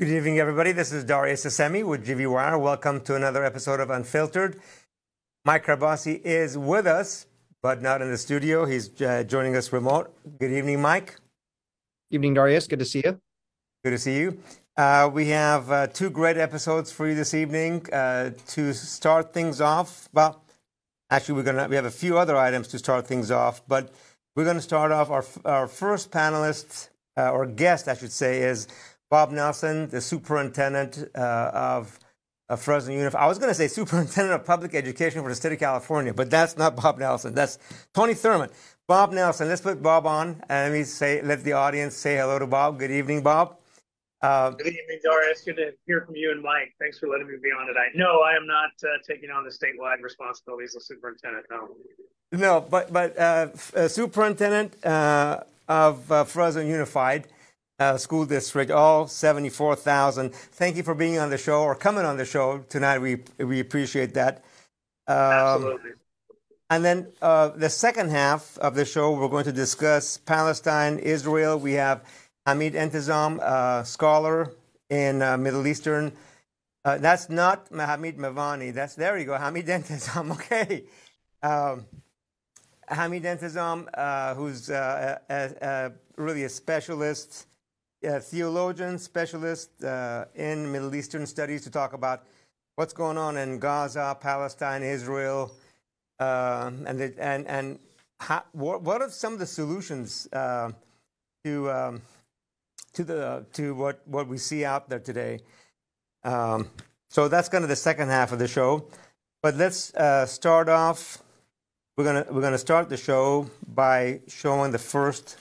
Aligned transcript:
Good 0.00 0.08
evening, 0.08 0.38
everybody. 0.38 0.72
This 0.72 0.92
is 0.92 1.04
Darius 1.04 1.44
Assemi 1.44 1.84
with 1.84 2.06
GVWire. 2.06 2.58
Welcome 2.58 3.02
to 3.02 3.16
another 3.16 3.44
episode 3.44 3.80
of 3.80 3.90
Unfiltered. 3.90 4.58
Mike 5.44 5.66
Karbassi 5.66 6.22
is 6.22 6.56
with 6.56 6.86
us, 6.86 7.26
but 7.62 7.82
not 7.82 8.00
in 8.00 8.10
the 8.10 8.16
studio. 8.16 8.64
He's 8.64 8.88
uh, 9.02 9.24
joining 9.24 9.56
us 9.56 9.70
remote. 9.74 10.10
Good 10.38 10.52
evening, 10.52 10.80
Mike. 10.80 11.16
Evening, 12.10 12.32
Darius. 12.32 12.66
Good 12.66 12.78
to 12.78 12.86
see 12.86 13.02
you. 13.04 13.20
Good 13.84 13.90
to 13.90 13.98
see 13.98 14.16
you. 14.16 14.38
Uh, 14.74 15.10
we 15.12 15.28
have 15.28 15.70
uh, 15.70 15.86
two 15.88 16.08
great 16.08 16.38
episodes 16.38 16.90
for 16.90 17.06
you 17.06 17.14
this 17.14 17.34
evening. 17.34 17.84
Uh, 17.92 18.30
to 18.46 18.72
start 18.72 19.34
things 19.34 19.60
off, 19.60 20.08
well, 20.14 20.42
actually, 21.10 21.34
we're 21.34 21.42
gonna 21.42 21.68
we 21.68 21.76
have 21.76 21.84
a 21.84 21.90
few 21.90 22.16
other 22.16 22.38
items 22.38 22.68
to 22.68 22.78
start 22.78 23.06
things 23.06 23.30
off, 23.30 23.60
but 23.68 23.92
we're 24.34 24.44
going 24.44 24.56
to 24.56 24.62
start 24.62 24.92
off. 24.92 25.10
Our 25.10 25.26
our 25.44 25.68
first 25.68 26.10
panelist 26.10 26.88
uh, 27.18 27.32
or 27.32 27.44
guest, 27.44 27.86
I 27.86 27.94
should 27.94 28.12
say, 28.12 28.40
is 28.40 28.66
Bob 29.10 29.32
Nelson, 29.32 29.88
the 29.88 30.00
superintendent 30.00 31.04
uh, 31.16 31.50
of, 31.52 31.98
of 32.48 32.60
Fresno 32.62 32.94
Unified. 32.94 33.20
I 33.20 33.26
was 33.26 33.38
going 33.38 33.50
to 33.50 33.54
say 33.54 33.66
superintendent 33.66 34.40
of 34.40 34.46
public 34.46 34.74
education 34.74 35.22
for 35.22 35.28
the 35.28 35.34
state 35.34 35.52
of 35.52 35.58
California, 35.58 36.14
but 36.14 36.30
that's 36.30 36.56
not 36.56 36.76
Bob 36.76 36.98
Nelson. 36.98 37.34
That's 37.34 37.58
Tony 37.92 38.14
Thurmond. 38.14 38.52
Bob 38.86 39.12
Nelson. 39.12 39.48
Let's 39.48 39.60
put 39.60 39.82
Bob 39.82 40.06
on 40.06 40.42
and 40.48 40.72
let 40.72 40.78
me 40.78 40.84
say, 40.84 41.22
let 41.22 41.42
the 41.42 41.52
audience 41.52 41.96
say 41.96 42.16
hello 42.16 42.38
to 42.38 42.46
Bob. 42.46 42.78
Good 42.78 42.90
evening, 42.92 43.22
Bob. 43.22 43.56
Uh, 44.22 44.50
Good 44.50 44.66
evening, 44.66 45.00
Doris. 45.02 45.42
Good 45.42 45.56
to 45.56 45.72
hear 45.86 46.02
from 46.04 46.14
you 46.14 46.30
and 46.30 46.42
Mike. 46.42 46.74
Thanks 46.78 46.98
for 46.98 47.08
letting 47.08 47.26
me 47.26 47.34
be 47.42 47.48
on 47.48 47.66
tonight. 47.66 47.90
No, 47.94 48.20
I 48.20 48.36
am 48.36 48.46
not 48.46 48.70
uh, 48.84 48.98
taking 49.08 49.30
on 49.30 49.44
the 49.44 49.50
statewide 49.50 50.02
responsibilities 50.02 50.76
of 50.76 50.82
superintendent. 50.82 51.46
No. 51.50 51.68
No, 52.32 52.60
but 52.60 52.92
but 52.92 53.18
uh, 53.18 53.48
uh 53.74 53.88
superintendent 53.88 54.84
uh, 54.84 55.40
of 55.68 56.12
uh, 56.12 56.24
Fresno 56.24 56.62
Unified 56.62 57.26
uh, 57.80 57.96
School 57.96 58.26
District, 58.26 58.70
all 58.70 59.08
74,000. 59.08 60.32
Thank 60.32 60.76
you 60.76 60.82
for 60.82 60.94
being 60.94 61.18
on 61.18 61.30
the 61.30 61.38
show 61.38 61.62
or 61.62 61.74
coming 61.74 62.04
on 62.04 62.18
the 62.18 62.26
show 62.26 62.58
tonight. 62.68 62.98
We, 62.98 63.18
we 63.38 63.58
appreciate 63.58 64.14
that. 64.14 64.44
Um, 65.08 65.16
Absolutely. 65.16 65.90
And 66.68 66.84
then 66.84 67.08
uh, 67.20 67.48
the 67.48 67.70
second 67.70 68.10
half 68.10 68.56
of 68.58 68.76
the 68.76 68.84
show, 68.84 69.12
we're 69.12 69.28
going 69.28 69.44
to 69.44 69.52
discuss 69.52 70.18
Palestine, 70.18 70.98
Israel. 70.98 71.58
We 71.58 71.72
have 71.72 72.04
Hamid 72.46 72.74
Entezam, 72.74 73.40
a 73.40 73.84
scholar 73.84 74.52
in 74.88 75.20
uh, 75.20 75.36
Middle 75.36 75.66
Eastern. 75.66 76.12
Uh, 76.84 76.98
that's 76.98 77.28
not 77.28 77.66
Hamid 77.72 78.18
Mavani. 78.18 78.72
That's 78.72 78.94
there 78.94 79.18
you 79.18 79.24
go, 79.24 79.36
Hamid 79.36 79.66
Entezam. 79.66 80.30
Okay. 80.32 80.84
Um, 81.42 81.86
Hamid 82.86 83.24
Entezam, 83.24 83.88
uh, 83.94 84.34
who's 84.34 84.70
uh, 84.70 85.18
a, 85.28 85.50
a, 85.62 85.92
really 86.16 86.44
a 86.44 86.48
specialist, 86.48 87.46
a 88.02 88.20
theologian, 88.20 88.98
specialist 88.98 89.82
uh, 89.84 90.24
in 90.34 90.70
Middle 90.70 90.94
Eastern 90.94 91.26
studies 91.26 91.62
to 91.62 91.70
talk 91.70 91.92
about 91.92 92.24
what's 92.76 92.92
going 92.92 93.18
on 93.18 93.36
in 93.36 93.58
Gaza, 93.58 94.16
Palestine, 94.20 94.82
Israel, 94.82 95.52
uh, 96.18 96.70
and 96.86 96.98
the, 96.98 97.14
and 97.18 97.46
and 97.46 97.78
how, 98.18 98.42
what, 98.52 98.82
what, 98.82 99.02
are 99.02 99.10
some 99.10 99.32
of 99.34 99.38
the 99.38 99.46
solutions 99.46 100.28
uh, 100.32 100.70
to 101.44 101.70
um, 101.70 102.02
to 102.92 103.04
the 103.04 103.46
to 103.52 103.74
what 103.74 104.06
what 104.06 104.28
we 104.28 104.38
see 104.38 104.64
out 104.64 104.88
there 104.88 105.00
today? 105.00 105.40
Um, 106.24 106.68
so 107.08 107.28
that's 107.28 107.48
kind 107.48 107.64
of 107.64 107.70
the 107.70 107.76
second 107.76 108.08
half 108.08 108.32
of 108.32 108.38
the 108.38 108.48
show. 108.48 108.86
But 109.42 109.56
let's 109.56 109.94
uh, 109.94 110.26
start 110.26 110.68
off 110.68 111.22
we're 112.00 112.04
gonna 112.04 112.26
we're 112.30 112.40
gonna 112.40 112.56
start 112.56 112.88
the 112.88 112.96
show 112.96 113.50
by 113.74 114.20
showing 114.26 114.72
the 114.72 114.78
first 114.78 115.36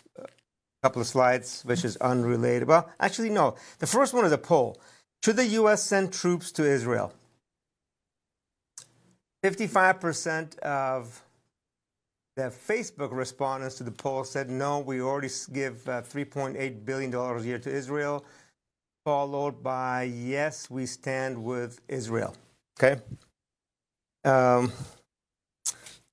couple 0.81 1.01
of 1.01 1.07
slides, 1.07 1.63
which 1.63 1.83
is 1.83 1.97
unrelated. 1.97 2.67
Well, 2.67 2.89
actually, 2.99 3.29
no. 3.29 3.55
The 3.79 3.87
first 3.87 4.13
one 4.13 4.25
is 4.25 4.31
a 4.31 4.37
poll. 4.37 4.79
Should 5.23 5.35
the 5.35 5.45
U.S. 5.45 5.83
send 5.83 6.13
troops 6.13 6.51
to 6.53 6.63
Israel? 6.63 7.13
55% 9.43 10.57
of 10.59 11.21
the 12.35 12.43
Facebook 12.43 13.09
respondents 13.11 13.75
to 13.75 13.83
the 13.83 13.91
poll 13.91 14.23
said 14.23 14.49
no, 14.49 14.79
we 14.79 15.01
already 15.01 15.29
give 15.51 15.87
uh, 15.89 16.01
$3.8 16.01 16.85
billion 16.85 17.13
a 17.13 17.41
year 17.41 17.59
to 17.59 17.69
Israel, 17.69 18.25
followed 19.03 19.61
by 19.61 20.03
yes, 20.03 20.69
we 20.69 20.85
stand 20.85 21.41
with 21.43 21.81
Israel. 21.89 22.35
Okay? 22.81 23.01
Um, 24.23 24.71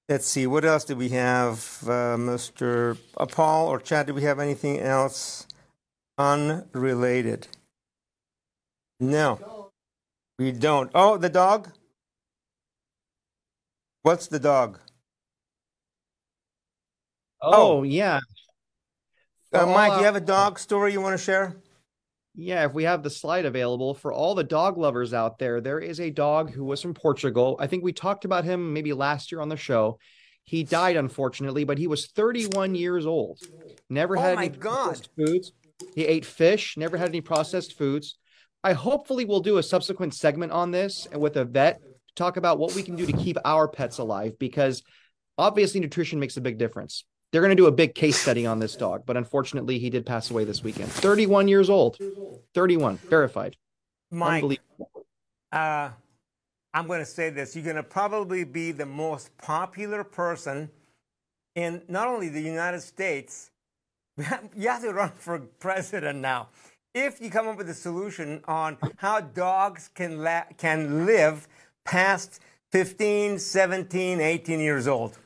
Let's 0.09 0.29
see, 0.29 0.47
what 0.47 0.65
else 0.65 0.85
do 0.85 0.95
we 0.95 1.09
have, 1.09 1.83
uh, 1.83 2.15
Mr. 2.17 2.97
Uh, 3.17 3.27
Paul 3.27 3.67
or 3.67 3.81
Chad? 3.81 4.07
Do 4.07 4.15
we 4.15 4.23
have 4.23 4.39
anything 4.39 4.79
else 4.79 5.49
unrelated? 6.17 7.49
No, 9.01 9.73
we 10.39 10.53
don't. 10.53 10.93
Oh, 10.95 11.17
the 11.17 11.29
dog? 11.29 11.73
What's 14.03 14.29
the 14.29 14.39
dog? 14.39 14.79
Oh, 17.43 17.79
oh. 17.79 17.83
yeah. 17.83 18.21
Uh, 19.53 19.67
Mike, 19.67 19.99
you 19.99 20.05
have 20.05 20.15
a 20.15 20.21
dog 20.21 20.61
story 20.61 20.93
you 20.93 21.01
want 21.01 21.19
to 21.19 21.25
share? 21.25 21.57
Yeah, 22.39 22.67
if 22.67 22.75
we 22.75 22.85
have 22.85 23.03
the 23.03 23.09
slide 23.09 23.47
available 23.47 23.95
for 23.95 24.13
all 24.13 24.35
the 24.35 24.45
dog 24.45 24.77
lovers 24.77 25.15
out 25.15 25.39
there, 25.39 25.63
there 25.63 25.81
is 25.81 26.01
a 26.01 26.11
dog 26.11 26.51
who 26.51 26.65
was 26.65 26.83
from 26.83 26.93
Portugal. 26.93 27.57
I 27.59 27.67
think 27.67 27.83
we 27.83 27.95
talked 27.95 28.27
about 28.27 28.45
him 28.45 28.75
maybe 28.75 28.93
last 28.93 29.33
year 29.33 29.41
on 29.41 29.49
the 29.49 29.57
show. 29.57 29.99
He 30.45 30.63
died 30.63 30.97
unfortunately, 30.97 31.65
but 31.65 31.79
he 31.79 31.87
was 31.87 32.07
31 32.09 32.75
years 32.75 33.07
old. 33.07 33.41
Never 33.89 34.19
oh 34.19 34.21
had 34.21 34.39
any 34.39 34.51
processed 34.51 35.09
foods. 35.17 35.53
He 35.95 36.05
ate 36.05 36.27
fish, 36.27 36.77
never 36.77 36.99
had 36.99 37.09
any 37.09 37.23
processed 37.23 37.77
foods. 37.79 38.19
I 38.63 38.75
hopefully 38.75 39.25
will 39.25 39.41
do 39.41 39.57
a 39.57 39.63
subsequent 39.63 40.13
segment 40.13 40.53
on 40.53 40.71
this 40.71 41.09
and 41.11 41.21
with 41.21 41.37
a 41.37 41.45
vet 41.45 41.81
talk 42.17 42.37
about 42.37 42.59
what 42.59 42.75
we 42.75 42.83
can 42.83 42.97
do 42.97 43.07
to 43.07 43.13
keep 43.13 43.37
our 43.45 43.69
pets 43.69 43.99
alive 43.99 44.39
because 44.39 44.83
obviously 45.39 45.81
nutrition 45.81 46.21
makes 46.21 46.37
a 46.37 46.41
big 46.41 46.59
difference. 46.59 47.05
They're 47.33 47.41
going 47.41 47.51
to 47.51 47.57
do 47.57 47.67
a 47.67 47.73
big 47.73 47.95
case 47.95 48.17
study 48.17 48.47
on 48.47 48.61
this 48.61 48.77
dog, 48.77 49.03
but 49.05 49.17
unfortunately, 49.17 49.79
he 49.79 49.91
did 49.91 50.07
pass 50.07 50.31
away 50.31 50.45
this 50.45 50.63
weekend. 50.63 50.91
31 50.91 51.49
years 51.49 51.69
old. 51.69 51.99
31, 52.55 52.97
verified. 52.99 53.57
Mike, 54.11 54.61
uh, 55.53 55.91
I'm 56.73 56.87
going 56.87 57.01
to 57.01 57.07
say 57.07 57.31
this. 57.31 57.57
You're 57.57 57.65
going 57.65 57.77
to 57.77 57.83
probably 57.83 58.45
be 58.45 58.71
the 58.71 58.87
most 58.87 59.37
popular 59.39 60.05
person 60.05 60.71
in 61.57 61.83
not 61.89 62.07
only 62.07 62.29
the 62.29 62.41
United 62.41 62.81
States, 62.81 63.51
you 64.17 64.69
have 64.69 64.83
to 64.83 64.93
run 64.93 65.13
for 65.17 65.39
president 65.39 66.21
now. 66.21 66.49
If 66.95 67.21
you 67.21 67.31
come 67.31 67.49
up 67.49 67.59
with 67.59 67.69
a 67.69 67.75
solution 67.75 68.43
on 68.47 68.79
how 68.97 69.21
dogs 69.21 69.91
can, 69.95 70.23
la- 70.23 70.45
can 70.57 71.05
live 71.05 71.49
past 71.85 72.41
15, 72.73 73.39
17, 73.39 74.21
18 74.21 74.61
years 74.61 74.87
old 74.89 75.19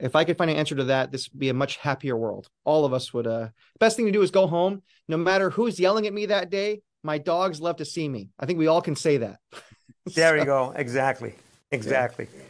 if 0.00 0.16
I 0.16 0.24
could 0.24 0.38
find 0.38 0.50
an 0.50 0.56
answer 0.56 0.74
to 0.74 0.84
that, 0.84 1.12
this 1.12 1.30
would 1.30 1.38
be 1.38 1.48
a 1.48 1.54
much 1.54 1.76
happier 1.76 2.16
world. 2.16 2.48
All 2.64 2.84
of 2.84 2.92
us 2.92 3.12
would. 3.12 3.26
Uh, 3.26 3.48
best 3.78 3.96
thing 3.96 4.06
to 4.06 4.12
do 4.12 4.22
is 4.22 4.30
go 4.30 4.46
home. 4.46 4.82
No 5.08 5.16
matter 5.16 5.50
who's 5.50 5.78
yelling 5.78 6.06
at 6.06 6.14
me 6.14 6.26
that 6.26 6.50
day, 6.50 6.82
my 7.02 7.18
dogs 7.18 7.60
love 7.60 7.76
to 7.76 7.84
see 7.84 8.08
me. 8.08 8.30
I 8.38 8.46
think 8.46 8.58
we 8.58 8.66
all 8.66 8.82
can 8.82 8.96
say 8.96 9.18
that. 9.18 9.38
there 10.14 10.34
so, 10.34 10.34
you 10.34 10.44
go. 10.44 10.72
Exactly. 10.76 11.34
Exactly. 11.70 12.28
Yeah. 12.34 12.42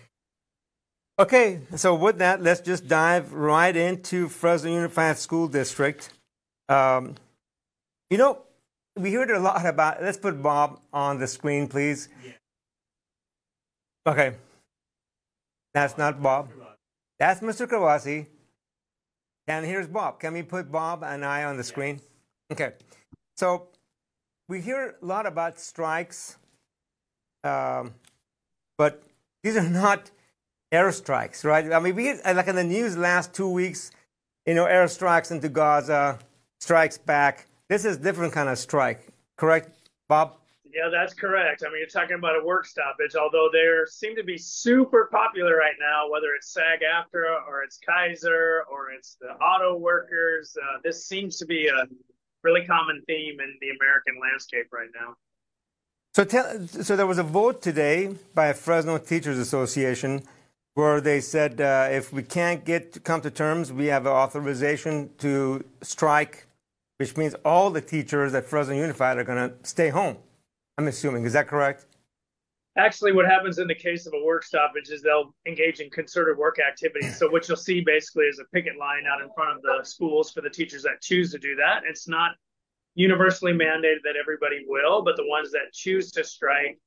Okay, 1.19 1.61
so 1.77 1.95
with 1.95 2.17
that, 2.19 2.43
let's 2.43 2.63
just 2.63 2.89
dive 2.89 3.35
right 3.35 3.77
into 3.77 4.29
Fresno 4.29 4.71
Unified 4.71 5.19
School 5.19 5.49
District. 5.49 6.09
Um, 6.71 7.17
you 8.09 8.17
know, 8.17 8.39
we 8.97 9.13
heard 9.13 9.31
a 9.31 9.39
lot 9.39 9.67
about. 9.67 10.03
Let's 10.03 10.17
put 10.17 10.43
Bob 10.43 10.81
on 10.95 11.19
the 11.19 11.27
screen, 11.27 11.69
please. 11.69 12.09
Yeah. 12.25 12.33
Okay, 14.07 14.33
that's 15.75 15.99
not 15.99 16.23
Bob. 16.23 16.49
That's 17.21 17.41
Mr. 17.41 17.69
Karbassi. 17.69 18.27
And 19.47 19.67
here's 19.67 19.87
Bob. 19.87 20.21
Can 20.21 20.33
we 20.33 20.43
put 20.43 20.73
Bob 20.73 21.05
and 21.05 21.23
I 21.23 21.45
on 21.45 21.59
the 21.59 21.65
screen? 21.65 22.01
Okay. 22.51 22.73
So 23.37 23.69
we 24.49 24.63
hear 24.63 24.97
a 25.01 25.05
lot 25.05 25.27
about 25.27 25.61
strikes, 25.61 26.39
um, 27.45 27.93
but 28.79 29.03
these 29.43 29.57
are 29.57 29.69
not 29.69 30.11
airstrikes, 30.73 31.45
right? 31.45 31.71
I 31.71 31.79
mean, 31.79 31.95
we 31.95 32.15
like 32.23 32.49
in 32.49 32.57
the 32.57 32.65
news 32.65 32.97
last 32.97 33.35
two 33.35 33.51
weeks, 33.51 33.91
you 34.47 34.55
know, 34.55 34.65
airstrikes 34.65 35.31
into 35.31 35.51
Gaza, 35.51 36.19
strikes 36.61 36.97
back. 36.97 37.47
This 37.69 37.85
is 37.85 37.99
different 37.99 38.33
kind 38.33 38.49
of 38.49 38.59
strike, 38.59 39.07
correct, 39.37 39.71
Bob? 40.09 40.37
Yeah, 40.73 40.89
that's 40.91 41.15
correct. 41.15 41.65
I 41.67 41.69
mean, 41.69 41.79
you're 41.79 41.89
talking 41.89 42.17
about 42.17 42.41
a 42.41 42.45
work 42.45 42.65
stoppage, 42.65 43.17
although 43.17 43.49
they 43.53 43.67
seem 43.87 44.15
to 44.17 44.23
be 44.23 44.39
super 44.39 45.09
popular 45.11 45.57
right 45.57 45.75
now, 45.81 46.09
whether 46.11 46.29
it's 46.37 46.53
SAG 46.53 46.81
AFTRA 46.81 47.49
or 47.49 47.63
it's 47.63 47.79
Kaiser 47.79 48.65
or 48.71 48.91
it's 48.91 49.17
the 49.21 49.31
auto 49.45 49.77
workers. 49.77 50.57
Uh, 50.63 50.79
this 50.85 51.07
seems 51.07 51.39
to 51.39 51.47
be 51.47 51.67
a 51.67 51.87
really 52.43 52.65
common 52.65 53.03
theme 53.07 53.41
in 53.41 53.57
the 53.61 53.71
American 53.81 54.15
landscape 54.21 54.67
right 54.73 54.89
now. 54.95 55.15
So, 56.15 56.25
tell, 56.25 56.67
so 56.67 56.97
there 56.97 57.07
was 57.07 57.19
a 57.19 57.25
vote 57.25 57.63
today 57.63 58.15
by 58.35 58.47
a 58.49 58.55
Fresno 58.55 58.99
Teachers 58.99 59.39
Association 59.39 60.23
where 60.75 61.01
they 61.01 61.21
said 61.21 61.61
uh, 61.61 61.89
if 61.91 62.13
we 62.13 62.23
can't 62.23 62.65
get 62.65 62.93
to 62.93 63.01
come 63.01 63.21
to 63.23 63.31
terms, 63.31 63.73
we 63.73 63.87
have 63.87 64.07
authorization 64.07 65.11
to 65.19 65.65
strike 65.83 66.47
which 67.01 67.17
means 67.17 67.35
all 67.47 67.71
the 67.71 67.81
teachers 67.81 68.35
at 68.35 68.45
Fresno 68.45 68.75
Unified 68.75 69.17
are 69.17 69.25
going 69.25 69.49
to 69.49 69.55
stay 69.67 69.89
home. 69.89 70.19
I'm 70.81 70.89
assuming. 70.89 71.27
Is 71.27 71.35
that 71.35 71.47
correct? 71.47 71.85
Actually, 72.79 73.13
what 73.13 73.27
happens 73.27 73.59
in 73.59 73.69
the 73.69 73.75
case 73.75 74.07
of 74.07 74.15
a 74.15 74.25
work 74.25 74.43
stoppage 74.43 74.89
is 74.89 75.03
they'll 75.03 75.35
engage 75.47 75.81
in 75.81 75.91
concerted 75.91 76.39
work 76.39 76.57
activities. 76.59 77.19
So, 77.19 77.29
what 77.29 77.47
you'll 77.47 77.59
see 77.59 77.83
basically 77.83 78.25
is 78.25 78.39
a 78.39 78.45
picket 78.55 78.79
line 78.79 79.03
out 79.07 79.21
in 79.21 79.29
front 79.35 79.57
of 79.57 79.61
the 79.61 79.85
schools 79.85 80.31
for 80.31 80.41
the 80.41 80.49
teachers 80.49 80.83
that 80.85 81.03
choose 81.03 81.33
to 81.33 81.39
do 81.39 81.55
that. 81.57 81.83
It's 81.87 82.09
not 82.09 82.31
universally 82.95 83.53
mandated 83.53 84.01
that 84.05 84.15
everybody 84.19 84.65
will, 84.67 85.03
but 85.03 85.17
the 85.17 85.27
ones 85.27 85.53
that 85.53 85.71
choose 85.75 86.11
to 86.13 86.25
strike 86.25 86.79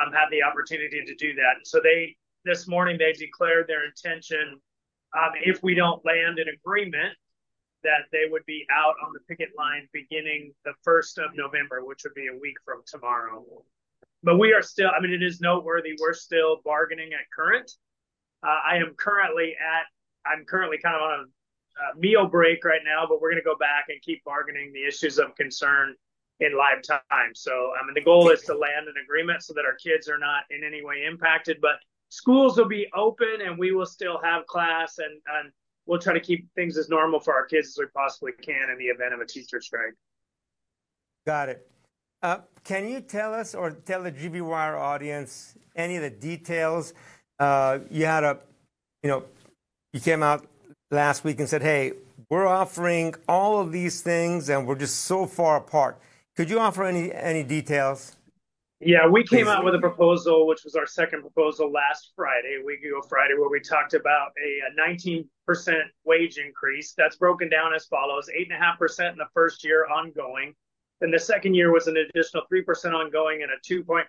um, 0.00 0.14
have 0.14 0.30
the 0.30 0.42
opportunity 0.42 1.04
to 1.04 1.14
do 1.16 1.34
that. 1.34 1.56
So, 1.64 1.78
they 1.84 2.16
this 2.46 2.66
morning 2.66 2.96
they 2.96 3.12
declared 3.12 3.66
their 3.68 3.84
intention 3.84 4.58
um, 5.14 5.32
if 5.44 5.62
we 5.62 5.74
don't 5.74 6.02
land 6.06 6.38
an 6.38 6.46
agreement 6.48 7.12
that 7.84 8.06
they 8.12 8.30
would 8.30 8.44
be 8.46 8.66
out 8.72 8.94
on 9.04 9.12
the 9.12 9.20
picket 9.28 9.50
line 9.56 9.88
beginning 9.92 10.52
the 10.64 10.72
1st 10.86 11.24
of 11.24 11.30
November, 11.34 11.84
which 11.84 12.02
would 12.04 12.14
be 12.14 12.28
a 12.28 12.38
week 12.40 12.56
from 12.64 12.82
tomorrow 12.86 13.44
but 14.22 14.38
we 14.38 14.52
are 14.52 14.62
still, 14.62 14.90
I 14.96 15.00
mean, 15.00 15.12
it 15.12 15.22
is 15.22 15.40
noteworthy. 15.40 15.94
We're 16.00 16.14
still 16.14 16.60
bargaining 16.64 17.12
at 17.12 17.30
current. 17.34 17.70
Uh, 18.42 18.58
I 18.64 18.76
am 18.76 18.94
currently 18.96 19.56
at, 19.60 19.86
I'm 20.30 20.44
currently 20.44 20.78
kind 20.78 20.96
of 20.96 21.02
on 21.02 21.20
a, 21.20 21.98
meal 21.98 22.26
break 22.28 22.64
right 22.64 22.82
now, 22.84 23.06
but 23.08 23.20
we're 23.20 23.30
going 23.30 23.42
to 23.42 23.48
go 23.48 23.56
back 23.56 23.86
and 23.88 24.00
keep 24.02 24.22
bargaining 24.24 24.72
the 24.72 24.86
issues 24.86 25.18
of 25.18 25.34
concern 25.36 25.94
in 26.38 26.56
live 26.56 26.82
time. 26.82 27.34
So, 27.34 27.72
I 27.80 27.84
mean, 27.84 27.94
the 27.94 28.02
goal 28.02 28.30
is 28.30 28.42
to 28.42 28.54
land 28.54 28.88
an 28.88 28.94
agreement 29.02 29.42
so 29.42 29.54
that 29.54 29.64
our 29.64 29.74
kids 29.74 30.06
are 30.08 30.18
not 30.18 30.44
in 30.50 30.64
any 30.64 30.84
way 30.84 31.04
impacted, 31.10 31.58
but 31.62 31.76
schools 32.10 32.58
will 32.58 32.68
be 32.68 32.86
open 32.94 33.40
and 33.44 33.58
we 33.58 33.72
will 33.72 33.86
still 33.86 34.20
have 34.22 34.46
class 34.46 34.98
and, 34.98 35.20
and 35.38 35.50
we'll 35.92 36.00
try 36.00 36.14
to 36.14 36.20
keep 36.20 36.48
things 36.54 36.78
as 36.78 36.88
normal 36.88 37.20
for 37.20 37.34
our 37.34 37.44
kids 37.44 37.68
as 37.68 37.76
we 37.78 37.84
possibly 37.94 38.32
can 38.40 38.70
in 38.70 38.78
the 38.78 38.86
event 38.86 39.12
of 39.12 39.20
a 39.20 39.26
teacher 39.26 39.60
strike. 39.60 39.92
Got 41.26 41.50
it. 41.50 41.68
Uh, 42.22 42.38
can 42.64 42.88
you 42.88 43.02
tell 43.02 43.34
us 43.34 43.54
or 43.54 43.72
tell 43.72 44.02
the 44.02 44.10
GV 44.10 44.40
Wire 44.40 44.78
audience 44.78 45.54
any 45.76 45.96
of 45.96 46.02
the 46.02 46.08
details? 46.08 46.94
Uh, 47.38 47.80
you 47.90 48.06
had 48.06 48.24
a, 48.24 48.38
you 49.02 49.10
know, 49.10 49.24
you 49.92 50.00
came 50.00 50.22
out 50.22 50.46
last 50.90 51.24
week 51.24 51.40
and 51.40 51.48
said, 51.48 51.60
hey, 51.60 51.92
we're 52.30 52.46
offering 52.46 53.14
all 53.28 53.60
of 53.60 53.70
these 53.70 54.00
things 54.00 54.48
and 54.48 54.66
we're 54.66 54.76
just 54.76 55.02
so 55.02 55.26
far 55.26 55.58
apart. 55.58 56.00
Could 56.36 56.48
you 56.48 56.58
offer 56.58 56.84
any, 56.84 57.12
any 57.12 57.42
details? 57.42 58.16
Yeah, 58.84 59.06
we 59.06 59.22
came 59.22 59.46
out 59.46 59.64
with 59.64 59.76
a 59.76 59.78
proposal, 59.78 60.46
which 60.48 60.64
was 60.64 60.74
our 60.74 60.86
second 60.86 61.20
proposal 61.20 61.70
last 61.70 62.12
Friday, 62.16 62.58
a 62.60 62.64
week 62.64 62.82
ago 62.82 63.00
Friday, 63.08 63.34
where 63.38 63.48
we 63.48 63.60
talked 63.60 63.94
about 63.94 64.32
a, 64.44 64.72
a 64.72 64.90
19% 64.90 65.24
wage 66.04 66.38
increase. 66.38 66.94
That's 66.96 67.16
broken 67.16 67.48
down 67.48 67.74
as 67.74 67.86
follows 67.86 68.28
8.5% 68.34 69.12
in 69.12 69.18
the 69.18 69.26
first 69.34 69.64
year 69.64 69.86
ongoing, 69.86 70.54
then 71.02 71.10
the 71.10 71.18
second 71.18 71.54
year 71.54 71.72
was 71.72 71.88
an 71.88 71.96
additional 71.96 72.44
3% 72.50 72.94
ongoing 72.94 73.42
and 73.42 73.50
a 73.50 73.58
2.5% 73.68 74.04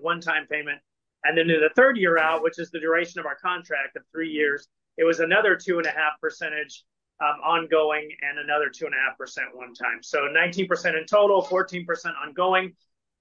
one 0.00 0.20
time 0.20 0.46
payment. 0.46 0.78
And 1.24 1.36
then 1.36 1.50
in 1.50 1.60
the 1.60 1.70
third 1.74 1.96
year 1.98 2.18
out, 2.18 2.40
which 2.40 2.60
is 2.60 2.70
the 2.70 2.78
duration 2.78 3.18
of 3.18 3.26
our 3.26 3.34
contract 3.34 3.96
of 3.96 4.04
three 4.12 4.30
years, 4.30 4.68
it 4.96 5.02
was 5.02 5.18
another 5.18 5.56
two 5.56 5.78
and 5.78 5.86
a 5.86 5.90
half 5.90 6.20
percentage 6.20 6.84
um, 7.20 7.40
ongoing 7.44 8.08
and 8.22 8.38
another 8.38 8.70
two 8.70 8.86
and 8.86 8.94
a 8.94 8.98
half 8.98 9.18
percent 9.18 9.48
one 9.54 9.74
time. 9.74 10.02
So 10.02 10.20
19% 10.20 10.96
in 10.96 11.04
total, 11.04 11.42
14% 11.42 11.84
ongoing. 12.24 12.74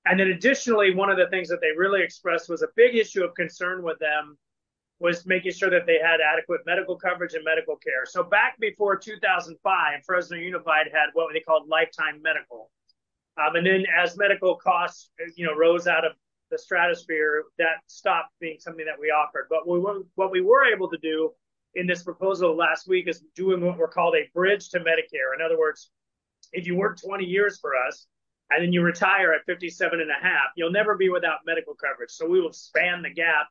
And 0.05 0.19
then 0.19 0.27
additionally, 0.27 0.93
one 0.93 1.09
of 1.09 1.17
the 1.17 1.27
things 1.29 1.49
that 1.49 1.61
they 1.61 1.71
really 1.75 2.03
expressed 2.03 2.47
was 2.47 2.61
a 2.61 2.67
big 2.75 2.95
issue 2.95 3.23
of 3.23 3.33
concern 3.33 3.81
with 3.81 3.97
them 3.97 4.37
was 4.99 5.25
making 5.25 5.53
sure 5.53 5.69
that 5.69 5.85
they 5.85 5.97
had 6.03 6.19
adequate 6.19 6.61
medical 6.65 6.95
coverage 6.95 7.33
and 7.33 7.43
medical 7.43 7.75
care. 7.77 8.05
So 8.05 8.23
back 8.23 8.59
before 8.59 8.97
2005, 8.97 10.03
Fresno 10.05 10.37
Unified 10.37 10.87
had 10.91 11.07
what 11.13 11.33
they 11.33 11.39
called 11.39 11.69
lifetime 11.69 12.21
medical. 12.21 12.69
Um, 13.37 13.55
and 13.55 13.65
then 13.65 13.85
as 13.97 14.17
medical 14.17 14.55
costs, 14.55 15.11
you 15.35 15.45
know, 15.45 15.55
rose 15.55 15.87
out 15.87 16.05
of 16.05 16.13
the 16.51 16.57
stratosphere, 16.57 17.45
that 17.57 17.77
stopped 17.87 18.33
being 18.41 18.57
something 18.59 18.85
that 18.85 18.99
we 18.99 19.07
offered. 19.07 19.47
But 19.49 19.67
we 19.67 19.79
what 20.15 20.31
we 20.31 20.41
were 20.41 20.65
able 20.65 20.89
to 20.89 20.97
do 20.97 21.31
in 21.75 21.87
this 21.87 22.03
proposal 22.03 22.55
last 22.55 22.87
week 22.87 23.07
is 23.07 23.23
doing 23.35 23.61
what 23.61 23.77
we're 23.77 23.87
called 23.87 24.15
a 24.15 24.29
bridge 24.33 24.69
to 24.69 24.79
Medicare. 24.79 25.35
In 25.35 25.41
other 25.45 25.57
words, 25.57 25.91
if 26.51 26.65
you 26.65 26.75
work 26.75 26.99
20 26.99 27.23
years 27.23 27.59
for 27.59 27.71
us 27.75 28.07
and 28.49 28.63
then 28.63 28.73
you 28.73 28.81
retire 28.81 29.33
at 29.33 29.45
57 29.45 30.01
and 30.01 30.09
a 30.09 30.21
half, 30.21 30.49
you'll 30.57 30.71
never 30.71 30.97
be 30.97 31.09
without 31.09 31.39
medical 31.45 31.75
coverage. 31.75 32.09
So 32.09 32.27
we 32.27 32.41
will 32.41 32.51
span 32.51 33.03
the 33.03 33.11
gap 33.11 33.47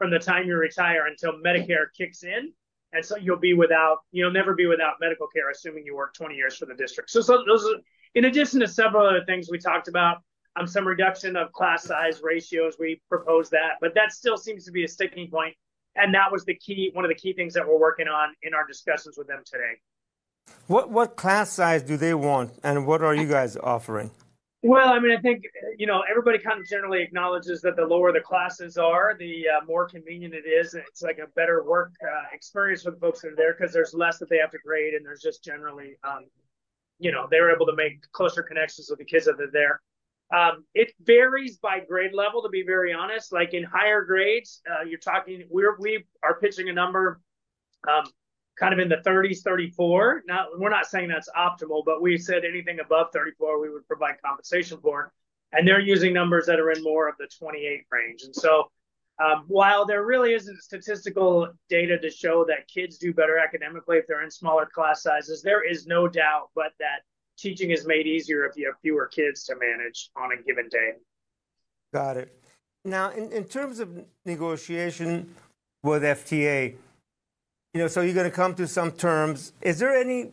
from 0.00 0.10
the 0.10 0.18
time 0.18 0.46
you 0.46 0.56
retire 0.56 1.06
until 1.06 1.32
Medicare 1.44 1.92
kicks 1.94 2.22
in. 2.22 2.54
And 2.94 3.04
so 3.04 3.18
you'll 3.18 3.36
be 3.38 3.52
without, 3.52 3.98
you'll 4.12 4.32
never 4.32 4.54
be 4.54 4.64
without 4.64 4.94
medical 4.98 5.26
care, 5.26 5.50
assuming 5.50 5.84
you 5.84 5.94
work 5.94 6.14
20 6.14 6.34
years 6.34 6.56
for 6.56 6.64
the 6.64 6.74
district. 6.74 7.10
So, 7.10 7.20
so 7.20 7.44
those 7.46 7.66
are 7.66 7.76
in 8.14 8.24
addition 8.24 8.60
to 8.60 8.66
several 8.66 9.06
other 9.06 9.22
things 9.26 9.48
we 9.50 9.58
talked 9.58 9.88
about, 9.88 10.22
um, 10.56 10.66
some 10.66 10.88
reduction 10.88 11.36
of 11.36 11.52
class 11.52 11.84
size 11.84 12.22
ratios, 12.22 12.76
we 12.80 13.02
proposed 13.10 13.50
that, 13.50 13.72
but 13.82 13.94
that 13.94 14.12
still 14.12 14.38
seems 14.38 14.64
to 14.64 14.72
be 14.72 14.84
a 14.84 14.88
sticking 14.88 15.28
point, 15.30 15.54
and 15.96 16.14
that 16.14 16.32
was 16.32 16.46
the 16.46 16.54
key, 16.54 16.90
one 16.94 17.04
of 17.04 17.10
the 17.10 17.14
key 17.14 17.34
things 17.34 17.52
that 17.52 17.68
we're 17.68 17.78
working 17.78 18.08
on 18.08 18.34
in 18.42 18.54
our 18.54 18.66
discussions 18.66 19.18
with 19.18 19.28
them 19.28 19.42
today. 19.44 19.74
What 20.66 20.90
what 20.90 21.14
class 21.14 21.52
size 21.52 21.82
do 21.82 21.96
they 21.96 22.14
want, 22.14 22.52
and 22.64 22.86
what 22.86 23.02
are 23.02 23.14
you 23.14 23.28
guys 23.28 23.56
offering? 23.56 24.10
Well, 24.62 24.92
I 24.92 24.98
mean, 24.98 25.16
I 25.16 25.20
think 25.20 25.44
you 25.78 25.86
know 25.86 26.02
everybody 26.08 26.38
kind 26.38 26.60
of 26.60 26.66
generally 26.68 27.02
acknowledges 27.02 27.62
that 27.62 27.76
the 27.76 27.84
lower 27.84 28.12
the 28.12 28.20
classes 28.20 28.76
are, 28.76 29.16
the 29.18 29.44
uh, 29.48 29.64
more 29.64 29.88
convenient 29.88 30.34
it 30.34 30.46
is. 30.46 30.74
It's 30.74 31.00
like 31.00 31.18
a 31.18 31.28
better 31.34 31.64
work 31.64 31.92
uh, 32.04 32.24
experience 32.32 32.82
for 32.82 32.90
the 32.90 32.98
folks 32.98 33.22
that 33.22 33.32
are 33.32 33.36
there 33.36 33.54
because 33.58 33.72
there's 33.72 33.94
less 33.94 34.18
that 34.18 34.28
they 34.28 34.36
have 34.36 34.50
to 34.50 34.58
grade, 34.64 34.92
and 34.92 35.04
there's 35.04 35.22
just 35.22 35.42
generally 35.42 35.96
um, 36.04 36.26
you 36.98 37.10
know 37.10 37.26
they're 37.30 37.54
able 37.54 37.64
to 37.66 37.74
make 37.74 38.02
closer 38.12 38.42
connections 38.42 38.88
with 38.90 38.98
the 38.98 39.04
kids 39.04 39.24
that 39.24 39.40
are 39.40 39.50
there. 39.50 39.80
Um, 40.32 40.64
it 40.74 40.92
varies 41.00 41.56
by 41.56 41.80
grade 41.80 42.12
level, 42.12 42.42
to 42.42 42.50
be 42.50 42.62
very 42.62 42.92
honest. 42.92 43.32
Like 43.32 43.54
in 43.54 43.64
higher 43.64 44.04
grades, 44.04 44.60
uh, 44.70 44.84
you're 44.84 45.00
talking 45.00 45.42
we're 45.48 45.76
we 45.78 46.04
are 46.22 46.38
pitching 46.38 46.68
a 46.68 46.72
number 46.74 47.18
um, 47.88 48.04
kind 48.60 48.74
of 48.74 48.78
in 48.78 48.90
the 48.90 48.98
30s, 48.98 49.40
34. 49.40 50.24
Now 50.26 50.46
we're 50.56 50.68
not 50.68 50.86
saying 50.86 51.08
that's 51.08 51.30
optimal, 51.36 51.82
but 51.84 52.02
we 52.02 52.18
said 52.18 52.44
anything 52.44 52.78
above 52.78 53.06
34 53.12 53.60
we 53.60 53.70
would 53.70 53.88
provide 53.88 54.16
compensation 54.22 54.78
for, 54.82 55.12
and 55.52 55.66
they're 55.66 55.80
using 55.80 56.12
numbers 56.12 56.44
that 56.46 56.60
are 56.60 56.70
in 56.70 56.82
more 56.82 57.08
of 57.08 57.16
the 57.18 57.26
28 57.38 57.86
range. 57.90 58.22
And 58.22 58.36
so 58.36 58.70
um, 59.18 59.44
while 59.48 59.86
there 59.86 60.04
really 60.04 60.34
isn't 60.34 60.62
statistical 60.62 61.48
data 61.70 61.98
to 61.98 62.10
show 62.10 62.44
that 62.48 62.68
kids 62.68 62.98
do 62.98 63.14
better 63.14 63.38
academically 63.38 63.96
if 63.96 64.06
they're 64.06 64.22
in 64.22 64.30
smaller 64.30 64.66
class 64.66 65.02
sizes, 65.02 65.42
there 65.42 65.66
is 65.68 65.86
no 65.86 66.06
doubt 66.06 66.50
but 66.54 66.72
that 66.78 67.00
teaching 67.38 67.70
is 67.70 67.86
made 67.86 68.06
easier 68.06 68.44
if 68.44 68.56
you 68.56 68.66
have 68.66 68.76
fewer 68.82 69.06
kids 69.06 69.44
to 69.44 69.54
manage 69.56 70.10
on 70.16 70.32
a 70.32 70.42
given 70.42 70.68
day. 70.68 70.92
Got 71.94 72.18
it. 72.18 72.36
Now, 72.84 73.10
in, 73.10 73.32
in 73.32 73.44
terms 73.44 73.78
of 73.78 74.04
negotiation 74.24 75.34
with 75.82 76.02
FTA, 76.02 76.76
you 77.72 77.80
know, 77.80 77.88
so 77.88 78.00
you're 78.00 78.14
going 78.14 78.30
to 78.30 78.34
come 78.34 78.54
to 78.54 78.66
some 78.66 78.92
terms. 78.92 79.52
Is 79.62 79.78
there 79.78 79.96
any 79.96 80.32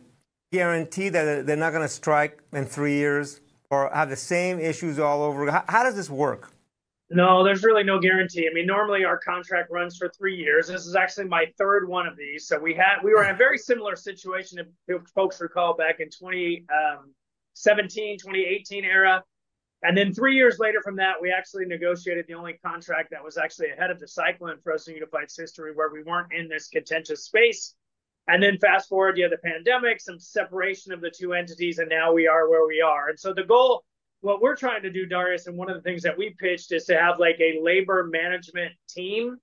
guarantee 0.50 1.08
that 1.10 1.46
they're 1.46 1.56
not 1.56 1.70
going 1.70 1.82
to 1.82 1.92
strike 1.92 2.40
in 2.52 2.64
three 2.64 2.94
years 2.94 3.40
or 3.70 3.90
have 3.94 4.10
the 4.10 4.16
same 4.16 4.58
issues 4.58 4.98
all 4.98 5.22
over? 5.22 5.50
How, 5.50 5.64
how 5.68 5.82
does 5.84 5.94
this 5.94 6.10
work? 6.10 6.52
No, 7.10 7.42
there's 7.42 7.62
really 7.62 7.84
no 7.84 7.98
guarantee. 7.98 8.46
I 8.50 8.52
mean, 8.52 8.66
normally 8.66 9.04
our 9.04 9.18
contract 9.18 9.70
runs 9.70 9.96
for 9.96 10.10
three 10.10 10.36
years. 10.36 10.68
This 10.68 10.84
is 10.84 10.94
actually 10.94 11.26
my 11.26 11.46
third 11.56 11.88
one 11.88 12.06
of 12.06 12.18
these. 12.18 12.46
So 12.46 12.58
we 12.58 12.74
had 12.74 12.96
we 13.02 13.12
were 13.12 13.24
in 13.24 13.34
a 13.34 13.38
very 13.38 13.56
similar 13.56 13.96
situation, 13.96 14.58
if 14.88 15.02
folks 15.14 15.40
recall, 15.40 15.74
back 15.74 16.00
in 16.00 16.10
2017, 16.10 18.12
um, 18.12 18.18
2018 18.18 18.84
era. 18.84 19.24
And 19.82 19.96
then 19.96 20.12
three 20.12 20.34
years 20.34 20.58
later 20.58 20.82
from 20.82 20.96
that, 20.96 21.14
we 21.20 21.30
actually 21.30 21.64
negotiated 21.64 22.26
the 22.26 22.34
only 22.34 22.54
contract 22.64 23.10
that 23.12 23.22
was 23.22 23.38
actually 23.38 23.70
ahead 23.70 23.90
of 23.90 24.00
the 24.00 24.08
cycle 24.08 24.48
in 24.48 24.58
Fresno 24.58 24.94
Unified's 24.94 25.36
history, 25.36 25.72
where 25.72 25.92
we 25.92 26.02
weren't 26.02 26.32
in 26.32 26.48
this 26.48 26.68
contentious 26.68 27.24
space. 27.24 27.74
And 28.26 28.42
then 28.42 28.58
fast 28.58 28.88
forward, 28.88 29.16
you 29.16 29.24
have 29.24 29.30
the 29.30 29.38
pandemic, 29.38 30.00
some 30.00 30.18
separation 30.18 30.92
of 30.92 31.00
the 31.00 31.10
two 31.10 31.32
entities, 31.32 31.78
and 31.78 31.88
now 31.88 32.12
we 32.12 32.26
are 32.26 32.50
where 32.50 32.66
we 32.66 32.82
are. 32.82 33.08
And 33.08 33.18
so 33.18 33.32
the 33.32 33.44
goal 33.44 33.84
what 34.20 34.42
we're 34.42 34.56
trying 34.56 34.82
to 34.82 34.90
do, 34.90 35.06
Darius, 35.06 35.46
and 35.46 35.56
one 35.56 35.70
of 35.70 35.76
the 35.76 35.82
things 35.82 36.02
that 36.02 36.16
we 36.16 36.34
pitched 36.38 36.72
is 36.72 36.84
to 36.86 36.98
have 36.98 37.18
like 37.18 37.38
a 37.40 37.60
labor 37.62 38.08
management 38.10 38.72
team 38.88 39.36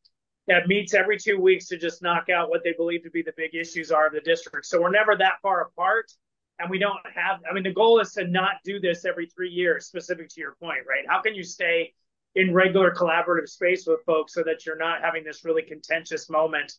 that 0.48 0.68
meets 0.68 0.94
every 0.94 1.18
two 1.18 1.40
weeks 1.40 1.68
to 1.68 1.78
just 1.78 2.04
knock 2.04 2.30
out 2.30 2.50
what 2.50 2.62
they 2.64 2.74
believe 2.74 3.04
to 3.04 3.10
be 3.10 3.22
the 3.22 3.34
big 3.38 3.56
issues 3.56 3.92
are 3.92 4.08
of 4.08 4.14
the 4.14 4.22
district. 4.22 4.66
So 4.66 4.82
we're 4.82 4.92
never 4.92 5.16
that 5.18 5.36
far 5.42 5.62
apart. 5.62 6.12
And 6.60 6.70
we 6.70 6.80
don't 6.80 7.00
have, 7.14 7.42
I 7.50 7.54
mean, 7.54 7.64
the 7.64 7.74
goal 7.74 8.00
is 8.00 8.14
to 8.14 8.26
not 8.26 8.56
do 8.64 8.80
this 8.80 9.04
every 9.04 9.28
three 9.28 9.50
years, 9.50 9.88
specific 9.88 10.30
to 10.30 10.40
your 10.40 10.56
point, 10.62 10.80
right? 10.88 11.04
How 11.08 11.22
can 11.22 11.36
you 11.36 11.44
stay 11.44 11.94
in 12.36 12.54
regular 12.54 12.92
collaborative 12.94 13.50
space 13.50 13.86
with 13.86 14.00
folks 14.06 14.34
so 14.34 14.44
that 14.44 14.66
you're 14.66 14.78
not 14.78 15.02
having 15.02 15.24
this 15.24 15.44
really 15.44 15.64
contentious 15.64 16.30
moment, 16.30 16.74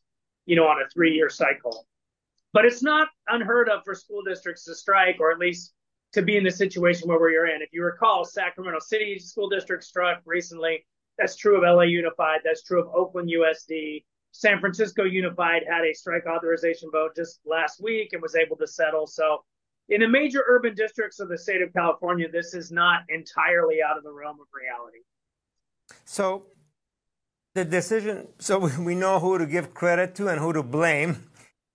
you 0.46 0.56
know, 0.56 0.66
on 0.66 0.80
a 0.80 0.88
three 0.88 1.12
year 1.12 1.28
cycle? 1.28 1.86
But 2.54 2.64
it's 2.64 2.82
not 2.82 3.08
unheard 3.28 3.68
of 3.68 3.84
for 3.84 3.94
school 3.94 4.22
districts 4.22 4.64
to 4.64 4.74
strike, 4.74 5.16
or 5.20 5.30
at 5.30 5.38
least 5.38 5.74
to 6.14 6.22
be 6.22 6.38
in 6.38 6.44
the 6.44 6.50
situation 6.50 7.06
where 7.06 7.20
we're 7.20 7.46
in. 7.48 7.60
If 7.60 7.68
you 7.72 7.84
recall, 7.84 8.24
Sacramento 8.24 8.78
City 8.80 9.18
School 9.18 9.50
District 9.50 9.84
struck 9.84 10.22
recently. 10.24 10.86
That's 11.18 11.36
true 11.36 11.56
of 11.58 11.62
LA 11.62 11.82
Unified. 11.82 12.40
That's 12.44 12.62
true 12.62 12.80
of 12.80 12.88
Oakland 12.94 13.28
USD. 13.28 14.04
San 14.32 14.60
Francisco 14.60 15.04
Unified 15.04 15.64
had 15.68 15.84
a 15.84 15.92
strike 15.92 16.24
authorization 16.26 16.90
vote 16.90 17.14
just 17.14 17.40
last 17.44 17.82
week 17.82 18.14
and 18.14 18.22
was 18.22 18.36
able 18.36 18.56
to 18.56 18.66
settle. 18.66 19.06
So 19.06 19.44
in 19.88 20.00
the 20.00 20.08
major 20.08 20.44
urban 20.48 20.74
districts 20.74 21.20
of 21.20 21.28
the 21.28 21.38
state 21.38 21.62
of 21.62 21.72
California, 21.72 22.28
this 22.30 22.54
is 22.54 22.72
not 22.72 23.02
entirely 23.08 23.76
out 23.82 23.96
of 23.96 24.02
the 24.02 24.12
realm 24.12 24.38
of 24.40 24.46
reality. 24.52 24.98
So, 26.04 26.46
the 27.54 27.64
decision, 27.64 28.28
so 28.38 28.58
we 28.80 28.94
know 28.94 29.18
who 29.18 29.38
to 29.38 29.46
give 29.46 29.74
credit 29.74 30.14
to 30.16 30.28
and 30.28 30.40
who 30.40 30.52
to 30.52 30.62
blame. 30.62 31.24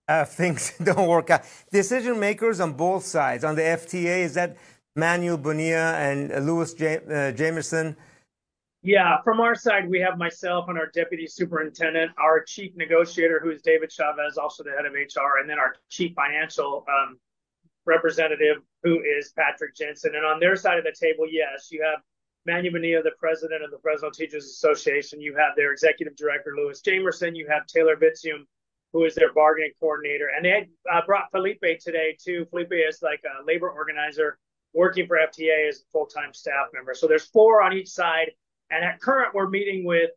Uh, 0.08 0.26
things 0.26 0.74
don't 0.84 1.08
work 1.08 1.30
out. 1.30 1.42
Decision 1.72 2.20
makers 2.20 2.60
on 2.60 2.74
both 2.74 3.06
sides, 3.06 3.46
on 3.46 3.56
the 3.56 3.62
FTA, 3.62 4.24
is 4.24 4.34
that 4.34 4.58
Manuel 4.94 5.38
Bonilla 5.38 5.94
and 5.94 6.46
Louis 6.46 6.74
J- 6.74 6.98
uh, 6.98 7.32
Jamerson? 7.32 7.96
Yeah, 8.84 9.22
from 9.24 9.40
our 9.40 9.56
side, 9.56 9.90
we 9.90 10.02
have 10.02 10.18
myself 10.18 10.68
and 10.68 10.78
our 10.78 10.88
deputy 10.88 11.28
superintendent, 11.28 12.12
our 12.18 12.44
chief 12.44 12.76
negotiator, 12.76 13.40
who 13.42 13.52
is 13.52 13.62
David 13.62 13.90
Chavez, 13.90 14.38
also 14.38 14.64
the 14.64 14.72
head 14.72 14.86
of 14.86 14.92
HR, 14.92 15.40
and 15.40 15.50
then 15.50 15.60
our 15.60 15.76
chief 15.88 16.14
financial 16.14 16.84
um, 16.90 17.18
representative, 17.86 18.58
who 18.84 19.02
is 19.02 19.34
Patrick 19.38 19.76
Jensen. 19.76 20.16
And 20.16 20.26
on 20.26 20.40
their 20.40 20.56
side 20.56 20.78
of 20.78 20.84
the 20.84 20.96
table, 21.00 21.26
yes, 21.30 21.70
you 21.72 21.84
have 21.84 22.02
Manuel 22.46 22.74
Bonilla, 22.74 23.04
the 23.04 23.12
president 23.20 23.64
of 23.64 23.72
the 23.72 23.80
Fresno 23.82 24.10
Teachers 24.10 24.46
Association. 24.46 25.22
You 25.22 25.36
have 25.36 25.56
their 25.56 25.72
executive 25.72 26.16
director, 26.16 26.54
Lewis 26.56 26.82
Jamerson. 26.82 27.36
You 27.36 27.48
have 27.50 27.68
Taylor 27.68 27.96
Bitzium, 27.96 28.46
who 28.94 29.06
is 29.06 29.16
their 29.16 29.34
bargaining 29.34 29.72
coordinator. 29.80 30.30
And 30.36 30.46
they 30.46 30.68
uh, 30.92 31.02
brought 31.06 31.32
Felipe 31.32 31.64
today, 31.80 32.18
too. 32.24 32.46
Felipe 32.50 32.74
is 32.74 33.02
like 33.02 33.22
a 33.26 33.46
labor 33.46 33.70
organizer 33.70 34.38
working 34.74 35.06
for 35.08 35.18
FTA 35.18 35.70
as 35.70 35.78
a 35.78 35.84
full 35.92 36.06
time 36.06 36.34
staff 36.34 36.68
member. 36.74 36.94
So 36.94 37.08
there's 37.08 37.26
four 37.26 37.62
on 37.62 37.74
each 37.74 37.90
side 37.90 38.32
and 38.72 38.86
at 38.86 39.02
current, 39.02 39.36
we're 39.36 39.50
meeting 39.50 39.84
with 39.84 40.10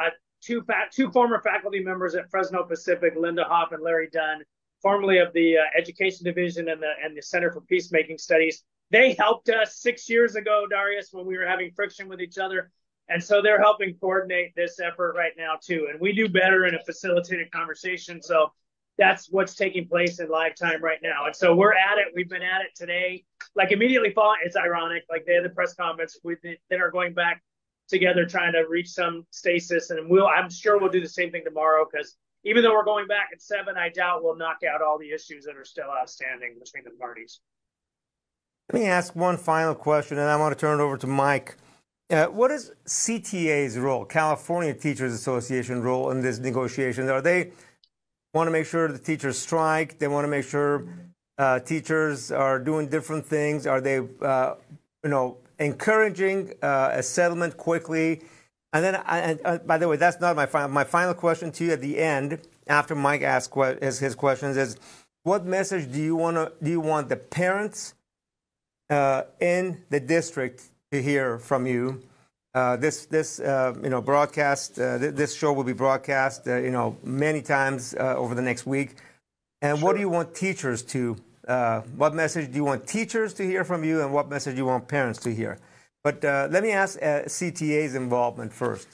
uh, 0.00 0.10
two 0.40 0.62
fa- 0.62 0.86
two 0.92 1.10
former 1.10 1.40
faculty 1.42 1.80
members 1.80 2.14
at 2.14 2.30
Fresno 2.30 2.62
Pacific, 2.62 3.14
Linda 3.18 3.44
Hoff 3.44 3.72
and 3.72 3.82
Larry 3.82 4.08
Dunn, 4.12 4.42
formerly 4.86 5.18
of 5.18 5.32
the 5.32 5.58
uh, 5.58 5.62
Education 5.76 6.24
Division 6.24 6.68
and 6.68 6.80
the 6.80 6.92
and 7.02 7.16
the 7.16 7.20
Center 7.20 7.50
for 7.50 7.60
Peacemaking 7.62 8.18
Studies. 8.18 8.62
They 8.92 9.16
helped 9.18 9.48
us 9.48 9.78
six 9.78 10.08
years 10.08 10.36
ago, 10.36 10.64
Darius, 10.70 11.08
when 11.10 11.26
we 11.26 11.36
were 11.36 11.44
having 11.44 11.72
friction 11.72 12.08
with 12.08 12.20
each 12.20 12.38
other. 12.38 12.70
And 13.08 13.20
so 13.20 13.42
they're 13.42 13.60
helping 13.60 13.96
coordinate 14.00 14.54
this 14.54 14.78
effort 14.78 15.16
right 15.16 15.32
now 15.36 15.54
too. 15.60 15.88
And 15.90 16.00
we 16.00 16.12
do 16.12 16.28
better 16.28 16.66
in 16.66 16.76
a 16.76 16.84
facilitated 16.84 17.50
conversation. 17.50 18.22
So 18.22 18.52
that's 18.96 19.28
what's 19.28 19.56
taking 19.56 19.88
place 19.88 20.20
in 20.20 20.28
live 20.28 20.54
time 20.54 20.80
right 20.80 21.00
now. 21.02 21.26
And 21.26 21.34
so 21.34 21.52
we're 21.52 21.72
at 21.72 21.98
it. 21.98 22.12
We've 22.14 22.30
been 22.30 22.42
at 22.42 22.60
it 22.60 22.76
today. 22.76 23.24
Like 23.56 23.72
immediately 23.72 24.12
following, 24.12 24.38
it's 24.44 24.56
ironic. 24.56 25.02
Like 25.10 25.26
they 25.26 25.34
had 25.34 25.44
the 25.44 25.50
press 25.50 25.74
conference. 25.74 26.16
We 26.22 26.36
then 26.70 26.80
are 26.80 26.92
going 26.92 27.12
back 27.12 27.42
together 27.88 28.24
trying 28.24 28.52
to 28.52 28.64
reach 28.68 28.90
some 28.90 29.26
stasis. 29.32 29.90
And 29.90 30.08
we'll, 30.08 30.28
I'm 30.28 30.48
sure 30.48 30.78
we'll 30.78 30.92
do 30.92 31.00
the 31.00 31.08
same 31.08 31.32
thing 31.32 31.42
tomorrow 31.44 31.84
because 31.90 32.16
even 32.46 32.62
though 32.62 32.72
we're 32.72 32.84
going 32.84 33.08
back 33.08 33.28
at 33.32 33.42
seven, 33.42 33.76
I 33.76 33.88
doubt 33.88 34.22
we'll 34.22 34.36
knock 34.36 34.58
out 34.62 34.80
all 34.80 34.98
the 34.98 35.10
issues 35.10 35.44
that 35.44 35.56
are 35.56 35.64
still 35.64 35.90
outstanding 35.90 36.54
between 36.58 36.84
the 36.84 36.90
parties. 36.98 37.40
Let 38.72 38.80
me 38.80 38.86
ask 38.86 39.14
one 39.14 39.36
final 39.36 39.74
question, 39.74 40.18
and 40.18 40.28
I 40.28 40.36
want 40.36 40.56
to 40.56 40.60
turn 40.60 40.80
it 40.80 40.82
over 40.82 40.96
to 40.96 41.06
Mike. 41.06 41.56
Uh, 42.08 42.26
what 42.26 42.52
is 42.52 42.72
CTA's 42.86 43.76
role, 43.76 44.04
California 44.04 44.72
Teachers 44.72 45.12
Association 45.12 45.82
role 45.82 46.12
in 46.12 46.22
this 46.22 46.38
negotiation? 46.38 47.08
Are 47.08 47.20
they 47.20 47.50
want 48.32 48.46
to 48.46 48.52
make 48.52 48.66
sure 48.66 48.86
the 48.88 48.98
teachers 48.98 49.36
strike? 49.36 49.98
They 49.98 50.06
want 50.06 50.24
to 50.24 50.28
make 50.28 50.44
sure 50.44 50.86
uh, 51.38 51.58
teachers 51.60 52.30
are 52.30 52.60
doing 52.60 52.88
different 52.88 53.26
things? 53.26 53.66
Are 53.66 53.80
they, 53.80 54.00
uh, 54.22 54.54
you 55.02 55.10
know, 55.10 55.38
encouraging 55.58 56.52
uh, 56.62 56.90
a 56.92 57.02
settlement 57.02 57.56
quickly. 57.56 58.22
And 58.72 58.84
then, 58.84 58.94
and, 59.06 59.40
uh, 59.44 59.58
by 59.58 59.78
the 59.78 59.88
way, 59.88 59.96
that's 59.96 60.20
not 60.20 60.36
my 60.36 60.46
final. 60.46 60.68
My 60.68 60.84
final 60.84 61.14
question 61.14 61.50
to 61.52 61.64
you 61.64 61.72
at 61.72 61.80
the 61.80 61.98
end, 61.98 62.40
after 62.66 62.94
Mike 62.94 63.22
asks 63.22 63.52
que- 63.52 63.78
his, 63.80 63.98
his 63.98 64.14
questions, 64.14 64.56
is 64.56 64.76
what 65.22 65.44
message 65.44 65.90
do 65.90 66.00
you 66.00 66.16
want 66.16 66.36
to 66.36 66.52
do 66.62 66.70
you 66.70 66.80
want 66.80 67.08
the 67.08 67.16
parents 67.16 67.94
uh, 68.90 69.22
in 69.40 69.82
the 69.90 70.00
district 70.00 70.64
to 70.92 71.02
hear 71.02 71.38
from 71.38 71.66
you? 71.66 72.02
Uh, 72.54 72.76
this 72.76 73.06
this 73.06 73.40
uh, 73.40 73.74
you 73.82 73.90
know 73.90 74.00
broadcast 74.00 74.78
uh, 74.78 74.98
th- 74.98 75.14
this 75.14 75.34
show 75.34 75.52
will 75.52 75.64
be 75.64 75.72
broadcast 75.72 76.46
uh, 76.48 76.56
you 76.56 76.70
know 76.70 76.96
many 77.02 77.42
times 77.42 77.94
over 77.98 78.34
the 78.34 78.42
next 78.42 78.66
week. 78.66 78.96
And 79.62 79.78
sure. 79.78 79.86
what 79.86 79.94
do 79.94 80.00
you 80.00 80.08
want 80.08 80.34
teachers 80.34 80.82
to 80.82 81.16
uh, 81.46 81.80
what 81.96 82.14
message 82.14 82.50
do 82.50 82.56
you 82.56 82.64
want 82.64 82.86
teachers 82.86 83.32
to 83.34 83.44
hear 83.44 83.64
from 83.64 83.84
you, 83.84 84.02
and 84.02 84.12
what 84.12 84.28
message 84.28 84.54
do 84.54 84.58
you 84.58 84.66
want 84.66 84.88
parents 84.88 85.20
to 85.20 85.34
hear? 85.34 85.58
But 86.06 86.24
uh, 86.24 86.46
let 86.52 86.62
me 86.62 86.70
ask 86.70 87.02
uh, 87.02 87.22
CTA's 87.22 87.96
involvement 87.96 88.52
first. 88.52 88.86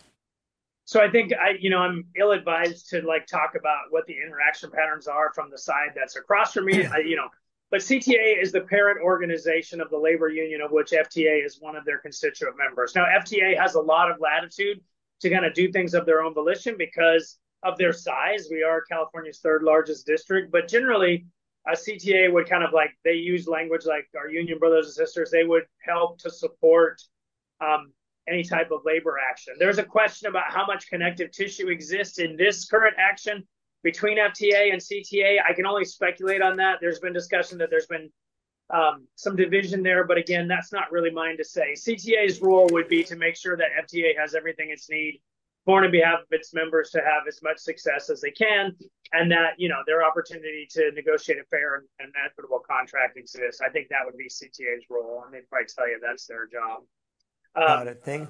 So 0.87 0.99
I 0.99 1.11
think 1.11 1.35
I, 1.35 1.57
you 1.61 1.69
know, 1.69 1.77
I'm 1.77 2.07
ill-advised 2.19 2.89
to 2.89 3.03
like 3.03 3.27
talk 3.27 3.55
about 3.55 3.81
what 3.91 4.07
the 4.07 4.15
interaction 4.15 4.71
patterns 4.71 5.07
are 5.09 5.31
from 5.35 5.51
the 5.51 5.59
side 5.59 5.91
that's 5.95 6.17
across 6.17 6.55
from 6.55 6.65
me. 6.65 6.87
I, 6.87 7.01
you 7.01 7.17
know, 7.17 7.29
but 7.71 7.81
CTA 7.81 8.41
is 8.41 8.51
the 8.51 8.63
parent 8.63 8.99
organization 9.03 9.83
of 9.83 9.91
the 9.91 9.99
labor 9.99 10.31
union, 10.31 10.63
of 10.63 10.71
which 10.71 10.93
FTA 10.93 11.45
is 11.45 11.59
one 11.61 11.77
of 11.77 11.85
their 11.85 11.99
constituent 11.99 12.57
members. 12.57 12.95
Now, 12.95 13.05
FTA 13.05 13.59
has 13.61 13.75
a 13.75 13.81
lot 13.81 14.11
of 14.11 14.17
latitude 14.19 14.81
to 15.21 15.29
kind 15.29 15.45
of 15.45 15.53
do 15.53 15.71
things 15.71 15.93
of 15.93 16.07
their 16.07 16.23
own 16.23 16.33
volition 16.33 16.77
because 16.79 17.37
of 17.63 17.77
their 17.77 17.93
size. 17.93 18.49
We 18.51 18.63
are 18.63 18.81
California's 18.91 19.41
third 19.41 19.65
largest 19.65 20.07
district, 20.07 20.51
but 20.51 20.67
generally, 20.67 21.27
a 21.67 21.73
CTA 21.73 22.33
would 22.33 22.49
kind 22.49 22.65
of 22.65 22.73
like 22.73 22.91
they 23.05 23.15
use 23.15 23.47
language 23.47 23.87
like 23.87 24.09
our 24.17 24.29
union 24.29 24.59
brothers 24.59 24.87
and 24.87 24.95
sisters. 24.95 25.31
They 25.31 25.45
would 25.45 25.65
help 25.85 26.19
to 26.21 26.31
support 26.31 27.01
um, 27.61 27.93
any 28.29 28.43
type 28.43 28.71
of 28.71 28.81
labor 28.85 29.17
action. 29.31 29.55
There's 29.59 29.79
a 29.79 29.85
question 29.85 30.29
about 30.29 30.45
how 30.49 30.67
much 30.67 30.89
connective 30.89 31.31
tissue 31.31 31.69
exists 31.69 32.19
in 32.19 32.37
this 32.37 32.65
current 32.65 32.97
action 32.99 33.45
between 33.83 34.19
FTA 34.19 34.73
and 34.73 34.81
CTA. 34.81 35.39
I 35.49 35.53
can 35.53 35.67
only 35.67 35.85
speculate 35.85 36.43
on 36.43 36.57
that. 36.57 36.79
There's 36.81 37.01
been 37.01 37.13
discussion 37.13 37.59
that 37.59 37.71
there's 37.71 37.87
been 37.87 38.11
um, 38.71 39.07
some 39.17 39.37
division 39.37 39.83
there, 39.83 40.05
but 40.05 40.19
again, 40.19 40.49
that's 40.49 40.73
not 40.73 40.91
really 40.91 41.11
mine 41.11 41.37
to 41.37 41.45
say. 41.45 41.75
CTA's 41.77 42.41
role 42.41 42.69
would 42.73 42.89
be 42.89 43.05
to 43.05 43.17
make 43.17 43.37
sure 43.37 43.57
that 43.57 43.69
FTA 43.87 44.19
has 44.19 44.35
everything 44.35 44.69
it's 44.71 44.89
need 44.89 45.21
born 45.65 45.85
on 45.85 45.91
behalf 45.91 46.21
of 46.21 46.27
its 46.31 46.53
members 46.53 46.91
to 46.91 46.99
have 46.99 47.27
as 47.29 47.41
much 47.43 47.59
success 47.59 48.11
as 48.11 48.21
they 48.21 48.31
can, 48.31 48.77
and 49.13 49.31
that 49.31 49.55
you 49.59 49.69
know 49.69 49.83
their 49.87 50.05
opportunity 50.05 50.67
to 50.71 50.91
negotiate 50.93 51.39
a 51.39 51.45
fair 51.45 51.77
and, 51.77 51.85
and 52.01 52.13
equitable 52.25 52.61
contract 52.69 53.17
exists. 53.17 53.61
I 53.61 53.69
think 53.71 53.89
that 53.89 54.01
would 54.05 54.17
be 54.17 54.29
CTA's 54.29 54.85
role, 54.91 55.23
and 55.25 55.35
they'd 55.35 55.49
probably 55.49 55.67
tell 55.75 55.89
you 55.89 55.99
that's 56.03 56.27
their 56.27 56.47
job. 56.47 56.83
Um, 57.55 57.67
Got 57.67 57.87
it. 57.89 58.03
Thing. 58.03 58.29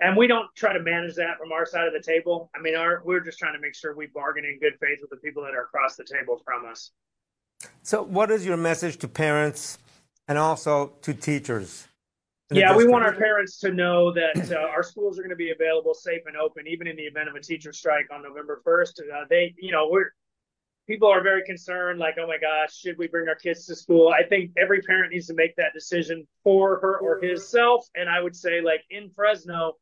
And 0.00 0.16
we 0.16 0.26
don't 0.26 0.48
try 0.56 0.72
to 0.72 0.80
manage 0.80 1.14
that 1.14 1.38
from 1.38 1.52
our 1.52 1.64
side 1.64 1.86
of 1.86 1.92
the 1.92 2.00
table. 2.00 2.50
I 2.54 2.60
mean, 2.60 2.74
our 2.74 3.02
we're 3.04 3.20
just 3.20 3.38
trying 3.38 3.54
to 3.54 3.60
make 3.60 3.74
sure 3.74 3.94
we 3.94 4.06
bargain 4.06 4.44
in 4.44 4.58
good 4.58 4.74
faith 4.80 4.98
with 5.00 5.10
the 5.10 5.16
people 5.16 5.42
that 5.44 5.54
are 5.54 5.62
across 5.62 5.96
the 5.96 6.04
table 6.04 6.40
from 6.44 6.66
us. 6.68 6.90
So, 7.82 8.02
what 8.02 8.30
is 8.30 8.44
your 8.44 8.56
message 8.56 8.98
to 8.98 9.08
parents 9.08 9.78
and 10.26 10.36
also 10.36 10.94
to 11.02 11.14
teachers? 11.14 11.86
Yeah, 12.50 12.76
we 12.76 12.86
want 12.86 13.04
our 13.04 13.14
parents 13.14 13.58
to 13.60 13.72
know 13.72 14.12
that 14.12 14.52
uh, 14.52 14.56
our 14.56 14.82
schools 14.82 15.18
are 15.18 15.22
going 15.22 15.30
to 15.30 15.36
be 15.36 15.50
available, 15.50 15.94
safe 15.94 16.22
and 16.26 16.36
open, 16.36 16.66
even 16.66 16.86
in 16.86 16.94
the 16.96 17.04
event 17.04 17.28
of 17.28 17.34
a 17.34 17.40
teacher 17.40 17.72
strike 17.72 18.06
on 18.12 18.22
November 18.22 18.62
1st. 18.66 19.00
Uh, 19.00 19.24
they, 19.30 19.54
you 19.58 19.72
know, 19.72 19.88
we're 19.90 20.10
people 20.86 21.08
are 21.08 21.22
very 21.22 21.42
concerned, 21.44 21.98
like, 21.98 22.16
oh 22.20 22.26
my 22.26 22.38
gosh, 22.38 22.76
should 22.76 22.98
we 22.98 23.08
bring 23.08 23.28
our 23.28 23.34
kids 23.34 23.64
to 23.66 23.74
school? 23.74 24.08
I 24.08 24.26
think 24.26 24.50
every 24.58 24.82
parent 24.82 25.12
needs 25.12 25.26
to 25.28 25.34
make 25.34 25.56
that 25.56 25.72
decision 25.72 26.26
for 26.42 26.78
her 26.80 26.98
or 26.98 27.20
himself. 27.20 27.88
And 27.94 28.08
I 28.08 28.20
would 28.20 28.36
say, 28.36 28.60
like 28.60 28.82
in 28.90 29.08
Fresno, 29.10 29.74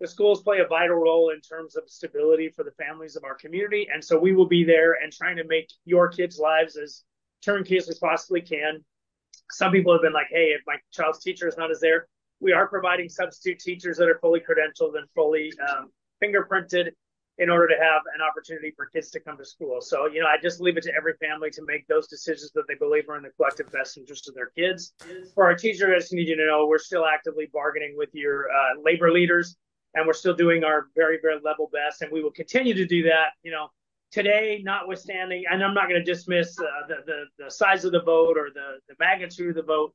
the 0.00 0.06
schools 0.06 0.42
play 0.42 0.58
a 0.58 0.66
vital 0.66 0.96
role 0.96 1.30
in 1.30 1.40
terms 1.40 1.76
of 1.76 1.84
stability 1.86 2.50
for 2.54 2.64
the 2.64 2.72
families 2.72 3.16
of 3.16 3.24
our 3.24 3.36
community. 3.36 3.88
And 3.92 4.04
so 4.04 4.18
we 4.18 4.34
will 4.34 4.48
be 4.48 4.64
there 4.64 4.98
and 5.02 5.12
trying 5.12 5.36
to 5.36 5.44
make 5.44 5.70
your 5.84 6.08
kids' 6.08 6.38
lives 6.38 6.76
as 6.76 7.04
turnkey 7.42 7.78
as 7.78 7.88
we 7.88 7.94
possibly 8.00 8.40
can 8.40 8.84
some 9.52 9.72
people 9.72 9.92
have 9.92 10.02
been 10.02 10.12
like, 10.12 10.28
hey, 10.30 10.54
if 10.56 10.62
my 10.66 10.76
child's 10.92 11.20
teacher 11.20 11.46
is 11.46 11.56
not 11.56 11.70
as 11.70 11.80
there, 11.80 12.08
we 12.40 12.52
are 12.52 12.66
providing 12.66 13.08
substitute 13.08 13.60
teachers 13.60 13.96
that 13.98 14.08
are 14.08 14.18
fully 14.20 14.40
credentialed 14.40 14.96
and 14.96 15.06
fully 15.14 15.52
um, 15.70 15.90
fingerprinted 16.22 16.90
in 17.38 17.48
order 17.48 17.66
to 17.66 17.74
have 17.74 18.02
an 18.14 18.20
opportunity 18.20 18.72
for 18.76 18.86
kids 18.86 19.10
to 19.10 19.20
come 19.20 19.38
to 19.38 19.44
school. 19.44 19.80
So, 19.80 20.06
you 20.06 20.20
know, 20.20 20.26
I 20.26 20.36
just 20.40 20.60
leave 20.60 20.76
it 20.76 20.82
to 20.84 20.94
every 20.94 21.14
family 21.14 21.50
to 21.50 21.62
make 21.66 21.86
those 21.86 22.06
decisions 22.06 22.52
that 22.52 22.64
they 22.68 22.74
believe 22.74 23.08
are 23.08 23.16
in 23.16 23.22
the 23.22 23.30
collective 23.30 23.70
best 23.72 23.96
interest 23.96 24.28
of 24.28 24.34
their 24.34 24.50
kids. 24.56 24.92
For 25.34 25.44
our 25.44 25.54
teachers, 25.54 25.90
I 25.94 25.98
just 25.98 26.12
need 26.12 26.28
you 26.28 26.36
to 26.36 26.46
know 26.46 26.66
we're 26.66 26.78
still 26.78 27.06
actively 27.06 27.48
bargaining 27.52 27.94
with 27.96 28.10
your 28.12 28.50
uh, 28.50 28.80
labor 28.82 29.10
leaders 29.10 29.56
and 29.94 30.06
we're 30.06 30.12
still 30.12 30.34
doing 30.34 30.64
our 30.64 30.88
very, 30.94 31.18
very 31.22 31.38
level 31.42 31.70
best. 31.72 32.02
And 32.02 32.12
we 32.12 32.22
will 32.22 32.30
continue 32.30 32.74
to 32.74 32.86
do 32.86 33.02
that, 33.04 33.32
you 33.42 33.50
know, 33.50 33.68
today, 34.12 34.60
notwithstanding, 34.62 35.44
and 35.50 35.64
I'm 35.64 35.74
not 35.74 35.88
going 35.88 35.98
to 35.98 36.04
dismiss 36.04 36.56
uh, 36.60 36.64
the, 36.86 36.96
the, 37.06 37.44
the 37.44 37.50
size 37.50 37.84
of 37.84 37.92
the 37.92 38.02
vote 38.02 38.36
or 38.36 38.50
the 38.54 38.78
the 38.88 38.94
magnitude 39.00 39.50
of 39.50 39.54
the 39.56 39.62
vote, 39.62 39.94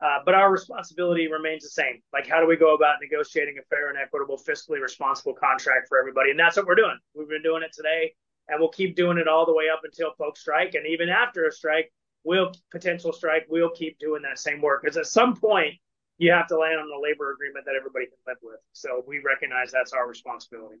uh, 0.00 0.18
but 0.24 0.34
our 0.34 0.50
responsibility 0.50 1.26
remains 1.26 1.64
the 1.64 1.68
same. 1.68 2.00
Like, 2.12 2.26
how 2.26 2.40
do 2.40 2.46
we 2.46 2.56
go 2.56 2.74
about 2.74 2.96
negotiating 3.02 3.56
a 3.58 3.64
fair 3.68 3.90
and 3.90 3.98
equitable, 3.98 4.38
fiscally 4.38 4.80
responsible 4.80 5.34
contract 5.34 5.88
for 5.88 5.98
everybody? 5.98 6.30
And 6.30 6.38
that's 6.38 6.56
what 6.56 6.66
we're 6.66 6.76
doing. 6.76 6.96
We've 7.14 7.28
been 7.28 7.42
doing 7.42 7.62
it 7.62 7.72
today, 7.74 8.14
and 8.48 8.60
we'll 8.60 8.70
keep 8.70 8.96
doing 8.96 9.18
it 9.18 9.28
all 9.28 9.44
the 9.44 9.54
way 9.54 9.64
up 9.72 9.80
until 9.84 10.12
folks 10.16 10.40
strike, 10.40 10.74
and 10.74 10.86
even 10.86 11.08
after 11.08 11.46
a 11.46 11.52
strike, 11.52 11.92
we'll 12.24 12.52
potential 12.70 13.12
strike, 13.12 13.46
we'll 13.50 13.70
keep 13.70 13.98
doing 13.98 14.22
that 14.22 14.38
same 14.38 14.62
work 14.62 14.82
because 14.82 14.96
at 14.96 15.06
some 15.06 15.36
point. 15.36 15.74
You 16.18 16.32
have 16.32 16.46
to 16.46 16.56
land 16.56 16.80
on 16.80 16.86
a 16.86 16.98
labor 16.98 17.30
agreement 17.30 17.66
that 17.66 17.74
everybody 17.76 18.06
can 18.06 18.16
live 18.26 18.38
with. 18.42 18.58
So 18.72 19.04
we 19.06 19.20
recognize 19.22 19.70
that's 19.70 19.92
our 19.92 20.08
responsibility. 20.08 20.76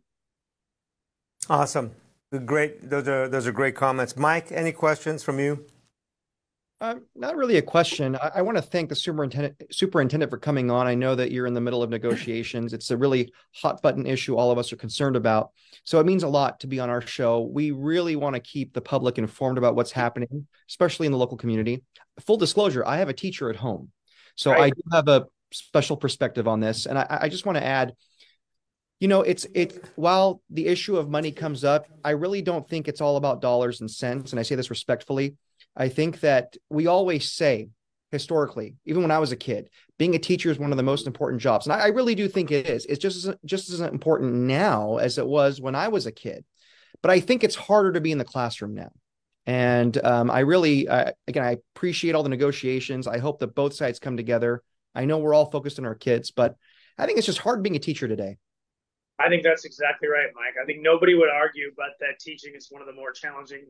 Awesome. 1.50 1.90
Great. 2.44 2.88
Those 2.88 3.08
are 3.08 3.28
those 3.28 3.46
are 3.46 3.52
great 3.52 3.74
comments. 3.74 4.16
Mike, 4.16 4.50
any 4.50 4.72
questions 4.72 5.22
from 5.22 5.38
you? 5.38 5.66
Uh, 6.78 6.96
not 7.14 7.36
really 7.36 7.56
a 7.56 7.62
question. 7.62 8.16
I, 8.16 8.32
I 8.36 8.42
want 8.42 8.58
to 8.58 8.62
thank 8.62 8.90
the 8.90 8.94
superintendent 8.94 9.56
superintendent 9.70 10.30
for 10.30 10.36
coming 10.36 10.70
on. 10.70 10.86
I 10.86 10.94
know 10.94 11.14
that 11.14 11.30
you're 11.30 11.46
in 11.46 11.54
the 11.54 11.60
middle 11.60 11.82
of 11.82 11.88
negotiations. 11.88 12.74
It's 12.74 12.90
a 12.90 12.96
really 12.96 13.32
hot 13.54 13.80
button 13.80 14.06
issue 14.06 14.36
all 14.36 14.50
of 14.50 14.58
us 14.58 14.72
are 14.72 14.76
concerned 14.76 15.16
about. 15.16 15.52
So 15.84 16.00
it 16.00 16.06
means 16.06 16.22
a 16.22 16.28
lot 16.28 16.60
to 16.60 16.66
be 16.66 16.78
on 16.78 16.90
our 16.90 17.00
show. 17.00 17.40
We 17.40 17.70
really 17.70 18.14
want 18.14 18.34
to 18.34 18.40
keep 18.40 18.74
the 18.74 18.82
public 18.82 19.16
informed 19.16 19.56
about 19.56 19.74
what's 19.74 19.92
happening, 19.92 20.46
especially 20.68 21.06
in 21.06 21.12
the 21.12 21.18
local 21.18 21.38
community. 21.38 21.82
Full 22.20 22.36
disclosure, 22.36 22.84
I 22.84 22.98
have 22.98 23.08
a 23.08 23.14
teacher 23.14 23.48
at 23.48 23.56
home. 23.56 23.90
So 24.34 24.50
right. 24.50 24.64
I 24.64 24.70
do 24.70 24.82
have 24.92 25.08
a 25.08 25.26
special 25.52 25.96
perspective 25.96 26.46
on 26.46 26.60
this. 26.60 26.84
And 26.84 26.98
I, 26.98 27.18
I 27.22 27.28
just 27.30 27.46
want 27.46 27.56
to 27.56 27.64
add, 27.64 27.94
you 29.00 29.08
know, 29.08 29.22
it's 29.22 29.46
it 29.54 29.90
while 29.96 30.40
the 30.50 30.66
issue 30.66 30.96
of 30.96 31.08
money 31.08 31.32
comes 31.32 31.64
up, 31.64 31.86
I 32.04 32.10
really 32.10 32.42
don't 32.42 32.68
think 32.68 32.88
it's 32.88 33.00
all 33.00 33.16
about 33.16 33.40
dollars 33.40 33.80
and 33.80 33.90
cents. 33.90 34.32
And 34.32 34.40
I 34.40 34.42
say 34.42 34.54
this 34.54 34.70
respectfully 34.70 35.36
I 35.76 35.88
think 35.88 36.20
that 36.20 36.56
we 36.70 36.86
always 36.86 37.30
say 37.30 37.68
historically, 38.10 38.76
even 38.86 39.02
when 39.02 39.10
I 39.10 39.18
was 39.18 39.32
a 39.32 39.36
kid, 39.36 39.68
being 39.98 40.14
a 40.14 40.18
teacher 40.18 40.50
is 40.50 40.58
one 40.58 40.70
of 40.70 40.78
the 40.78 40.82
most 40.82 41.06
important 41.06 41.42
jobs. 41.42 41.66
And 41.66 41.72
I, 41.72 41.80
I 41.80 41.86
really 41.88 42.14
do 42.14 42.28
think 42.28 42.50
it 42.50 42.68
is. 42.68 42.86
It's 42.86 43.00
just 43.00 43.26
as, 43.26 43.34
just 43.44 43.70
as 43.70 43.80
important 43.80 44.32
now 44.32 44.96
as 44.96 45.18
it 45.18 45.26
was 45.26 45.60
when 45.60 45.74
I 45.74 45.88
was 45.88 46.06
a 46.06 46.12
kid. 46.12 46.44
But 47.02 47.10
I 47.10 47.20
think 47.20 47.44
it's 47.44 47.54
harder 47.54 47.92
to 47.92 48.00
be 48.00 48.12
in 48.12 48.18
the 48.18 48.24
classroom 48.24 48.74
now. 48.74 48.90
And 49.44 49.96
um, 50.02 50.30
I 50.30 50.40
really, 50.40 50.88
uh, 50.88 51.12
again, 51.28 51.44
I 51.44 51.58
appreciate 51.74 52.14
all 52.14 52.22
the 52.22 52.28
negotiations. 52.30 53.06
I 53.06 53.18
hope 53.18 53.40
that 53.40 53.54
both 53.54 53.74
sides 53.74 53.98
come 53.98 54.16
together. 54.16 54.62
I 54.94 55.04
know 55.04 55.18
we're 55.18 55.34
all 55.34 55.50
focused 55.50 55.78
on 55.78 55.84
our 55.84 55.94
kids, 55.94 56.30
but 56.30 56.56
I 56.96 57.04
think 57.04 57.18
it's 57.18 57.26
just 57.26 57.38
hard 57.38 57.62
being 57.62 57.76
a 57.76 57.80
teacher 57.80 58.08
today. 58.08 58.38
I 59.18 59.28
think 59.28 59.42
that's 59.42 59.64
exactly 59.64 60.08
right, 60.08 60.28
Mike. 60.34 60.54
I 60.60 60.66
think 60.66 60.82
nobody 60.82 61.14
would 61.14 61.30
argue 61.30 61.72
but 61.76 61.96
that 62.00 62.20
teaching 62.20 62.54
is 62.54 62.68
one 62.70 62.82
of 62.82 62.86
the 62.86 62.94
more 62.94 63.12
challenging 63.12 63.66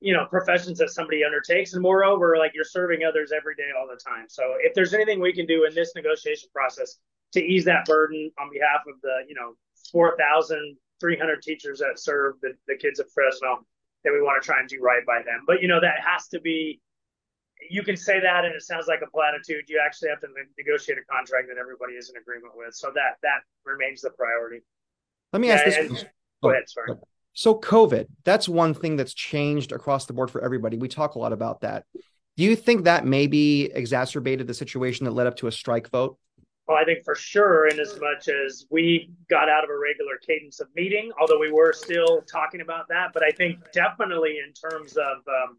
you 0.00 0.12
know 0.12 0.26
professions 0.26 0.78
that 0.78 0.90
somebody 0.90 1.24
undertakes. 1.24 1.72
And 1.74 1.82
moreover 1.82 2.36
like 2.38 2.52
you're 2.54 2.64
serving 2.64 3.04
others 3.04 3.32
every 3.32 3.54
day 3.54 3.70
all 3.78 3.86
the 3.86 3.98
time. 3.98 4.26
So 4.28 4.54
if 4.58 4.74
there's 4.74 4.94
anything 4.94 5.20
we 5.20 5.32
can 5.32 5.46
do 5.46 5.64
in 5.64 5.74
this 5.74 5.92
negotiation 5.94 6.48
process 6.52 6.98
to 7.32 7.42
ease 7.42 7.64
that 7.64 7.84
burden 7.86 8.30
on 8.40 8.50
behalf 8.52 8.80
of 8.86 9.00
the 9.02 9.24
you 9.28 9.34
know 9.34 9.54
4300 9.92 11.42
teachers 11.42 11.78
that 11.78 11.98
serve 11.98 12.34
the, 12.42 12.52
the 12.66 12.76
kids 12.76 12.98
of 13.00 13.06
fresno 13.12 13.64
then 14.04 14.12
we 14.12 14.20
want 14.20 14.40
to 14.40 14.46
try 14.46 14.60
and 14.60 14.68
do 14.68 14.80
right 14.80 15.04
by 15.06 15.22
them. 15.24 15.44
But 15.46 15.62
you 15.62 15.68
know 15.68 15.80
that 15.80 16.00
has 16.06 16.28
to 16.28 16.40
be 16.40 16.80
you 17.68 17.82
can 17.82 17.96
say 17.96 18.20
that 18.20 18.44
and 18.44 18.54
it 18.54 18.62
sounds 18.62 18.86
like 18.86 19.00
a 19.02 19.10
platitude 19.10 19.64
you 19.68 19.80
actually 19.84 20.08
have 20.08 20.20
to 20.20 20.28
negotiate 20.58 20.98
a 20.98 21.12
contract 21.12 21.48
that 21.48 21.58
everybody 21.58 21.94
is 21.94 22.10
in 22.10 22.20
agreement 22.20 22.52
with 22.56 22.74
so 22.74 22.90
that 22.94 23.16
that 23.22 23.40
remains 23.64 24.00
the 24.00 24.10
priority 24.10 24.62
let 25.32 25.40
me 25.40 25.50
ask 25.50 25.66
yeah, 25.66 25.82
this 25.82 26.04
go 26.42 26.50
ahead 26.50 26.64
sorry 26.66 26.96
so, 27.34 27.56
COVID, 27.56 28.06
that's 28.22 28.48
one 28.48 28.74
thing 28.74 28.96
that's 28.96 29.12
changed 29.12 29.72
across 29.72 30.06
the 30.06 30.12
board 30.12 30.30
for 30.30 30.40
everybody. 30.42 30.78
We 30.78 30.88
talk 30.88 31.16
a 31.16 31.18
lot 31.18 31.32
about 31.32 31.62
that. 31.62 31.84
Do 32.36 32.44
you 32.44 32.54
think 32.54 32.84
that 32.84 33.04
maybe 33.04 33.64
exacerbated 33.64 34.46
the 34.46 34.54
situation 34.54 35.04
that 35.04 35.10
led 35.10 35.26
up 35.26 35.36
to 35.38 35.48
a 35.48 35.52
strike 35.52 35.90
vote? 35.90 36.16
Well, 36.66 36.78
I 36.78 36.84
think 36.84 37.04
for 37.04 37.16
sure, 37.16 37.66
in 37.66 37.78
as 37.78 37.98
much 38.00 38.28
as 38.28 38.66
we 38.70 39.10
got 39.28 39.48
out 39.48 39.64
of 39.64 39.70
a 39.70 39.76
regular 39.76 40.16
cadence 40.24 40.60
of 40.60 40.68
meeting, 40.76 41.10
although 41.20 41.38
we 41.38 41.52
were 41.52 41.72
still 41.72 42.22
talking 42.22 42.60
about 42.60 42.86
that. 42.88 43.10
But 43.12 43.24
I 43.24 43.30
think 43.30 43.58
definitely 43.72 44.38
in 44.38 44.52
terms 44.52 44.96
of, 44.96 45.16
um, 45.28 45.58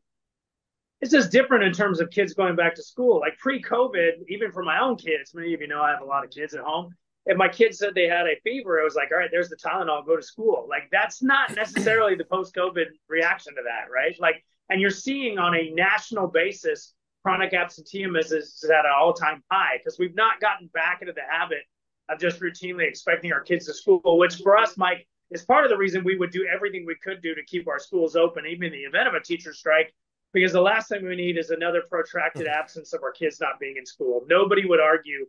it's 1.06 1.14
just 1.14 1.32
different 1.32 1.64
in 1.64 1.72
terms 1.72 2.00
of 2.00 2.10
kids 2.10 2.34
going 2.34 2.56
back 2.56 2.76
to 2.76 2.84
school. 2.84 3.20
Like 3.20 3.38
pre 3.38 3.62
COVID, 3.62 4.28
even 4.28 4.52
for 4.52 4.64
my 4.64 4.80
own 4.80 4.98
kids, 4.98 5.34
many 5.34 5.54
of 5.54 5.62
you 5.62 5.68
know 5.68 5.82
I 5.82 5.92
have 5.92 6.02
a 6.02 6.06
lot 6.06 6.24
of 6.24 6.32
kids 6.32 6.54
at 6.54 6.62
home 6.62 6.94
if 7.26 7.38
my 7.38 7.48
kids 7.48 7.80
said 7.80 7.96
they 7.96 8.08
had 8.08 8.28
a 8.28 8.40
fever, 8.44 8.80
it 8.80 8.84
was 8.84 8.96
like, 8.96 9.10
all 9.12 9.18
right, 9.18 9.30
there's 9.32 9.50
the 9.50 9.56
Tylenol, 9.56 10.06
go 10.06 10.16
to 10.16 10.22
school. 10.22 10.68
Like 10.70 10.90
that's 10.92 11.24
not 11.24 11.56
necessarily 11.56 12.16
the 12.16 12.26
post-COVID 12.26 12.86
reaction 13.10 13.56
to 13.56 13.62
that, 13.64 13.92
right? 13.92 14.16
Like, 14.20 14.44
and 14.70 14.80
you're 14.80 14.92
seeing 14.92 15.40
on 15.40 15.56
a 15.56 15.72
national 15.72 16.28
basis, 16.28 16.94
chronic 17.24 17.54
absenteeism 17.54 18.16
is, 18.16 18.32
is 18.32 18.64
at 18.66 18.86
an 18.86 18.92
all-time 18.96 19.44
high 19.52 19.78
because 19.78 19.98
we've 19.98 20.16
not 20.16 20.40
gotten 20.40 20.68
back 20.68 21.00
into 21.02 21.14
the 21.14 21.22
habit 21.28 21.64
of 22.10 22.20
just 22.20 22.40
routinely 22.40 22.88
expecting 22.88 23.34
our 23.34 23.42
kids 23.42 23.66
to 23.66 23.74
school, 23.74 24.20
which 24.20 24.36
for 24.36 24.56
us, 24.56 24.78
Mike, 24.78 25.08
is 25.32 25.44
part 25.44 25.66
of 25.66 25.72
the 25.72 25.78
reason 25.78 26.04
we 26.04 26.18
would 26.18 26.30
do 26.30 26.48
everything 26.54 26.86
we 26.86 26.96
could 27.04 27.20
do 27.24 27.34
to 27.34 27.44
keep 27.46 27.68
our 27.68 27.80
schools 27.80 28.16
open, 28.16 28.46
even 28.46 28.66
in 28.66 28.72
the 28.74 28.78
event 28.80 29.08
of 29.08 29.16
a 29.16 29.20
teacher 29.20 29.52
strike, 29.52 29.92
because 30.36 30.52
the 30.52 30.62
last 30.62 30.90
thing 30.90 31.04
we 31.04 31.16
need 31.16 31.38
is 31.38 31.50
another 31.50 31.82
protracted 31.90 32.46
absence 32.46 32.94
of 32.94 33.02
our 33.02 33.12
kids 33.12 33.42
not 33.42 33.60
being 33.60 33.78
in 33.78 33.86
school. 33.88 34.24
Nobody 34.28 34.68
would 34.68 34.80
argue 34.80 35.26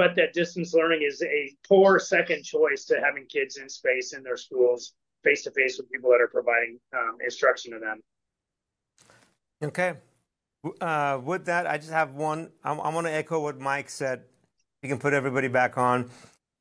but 0.00 0.16
that 0.16 0.32
distance 0.32 0.72
learning 0.72 1.02
is 1.02 1.22
a 1.22 1.54
poor 1.68 1.98
second 1.98 2.42
choice 2.42 2.86
to 2.86 2.98
having 3.04 3.26
kids 3.26 3.58
in 3.58 3.68
space 3.68 4.14
in 4.14 4.22
their 4.22 4.36
schools 4.36 4.94
face 5.22 5.42
to 5.42 5.50
face 5.50 5.76
with 5.76 5.90
people 5.90 6.10
that 6.10 6.22
are 6.22 6.28
providing 6.28 6.78
um, 6.96 7.18
instruction 7.22 7.72
to 7.72 7.78
them. 7.78 8.00
Okay. 9.62 9.94
Uh, 10.80 11.20
with 11.22 11.44
that, 11.44 11.66
I 11.66 11.76
just 11.76 11.90
have 11.90 12.14
one. 12.14 12.50
I, 12.64 12.72
I 12.72 12.94
want 12.94 13.06
to 13.06 13.12
echo 13.12 13.40
what 13.40 13.58
Mike 13.58 13.90
said. 13.90 14.22
You 14.82 14.88
can 14.88 14.98
put 14.98 15.12
everybody 15.12 15.48
back 15.48 15.76
on. 15.76 16.08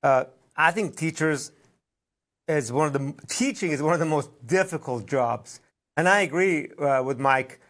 Uh, 0.03 0.25
I 0.57 0.71
think 0.71 0.97
teachers 0.97 1.53
is 2.49 2.73
one 2.73 2.87
of 2.87 2.93
the 2.93 3.13
teaching 3.29 3.71
is 3.71 3.81
one 3.81 3.93
of 3.93 3.99
the 3.99 4.05
most 4.05 4.31
difficult 4.45 5.05
jobs, 5.05 5.61
and 5.95 6.09
I 6.09 6.21
agree 6.21 6.69
uh, 6.77 7.03
with 7.03 7.19
Mike. 7.19 7.61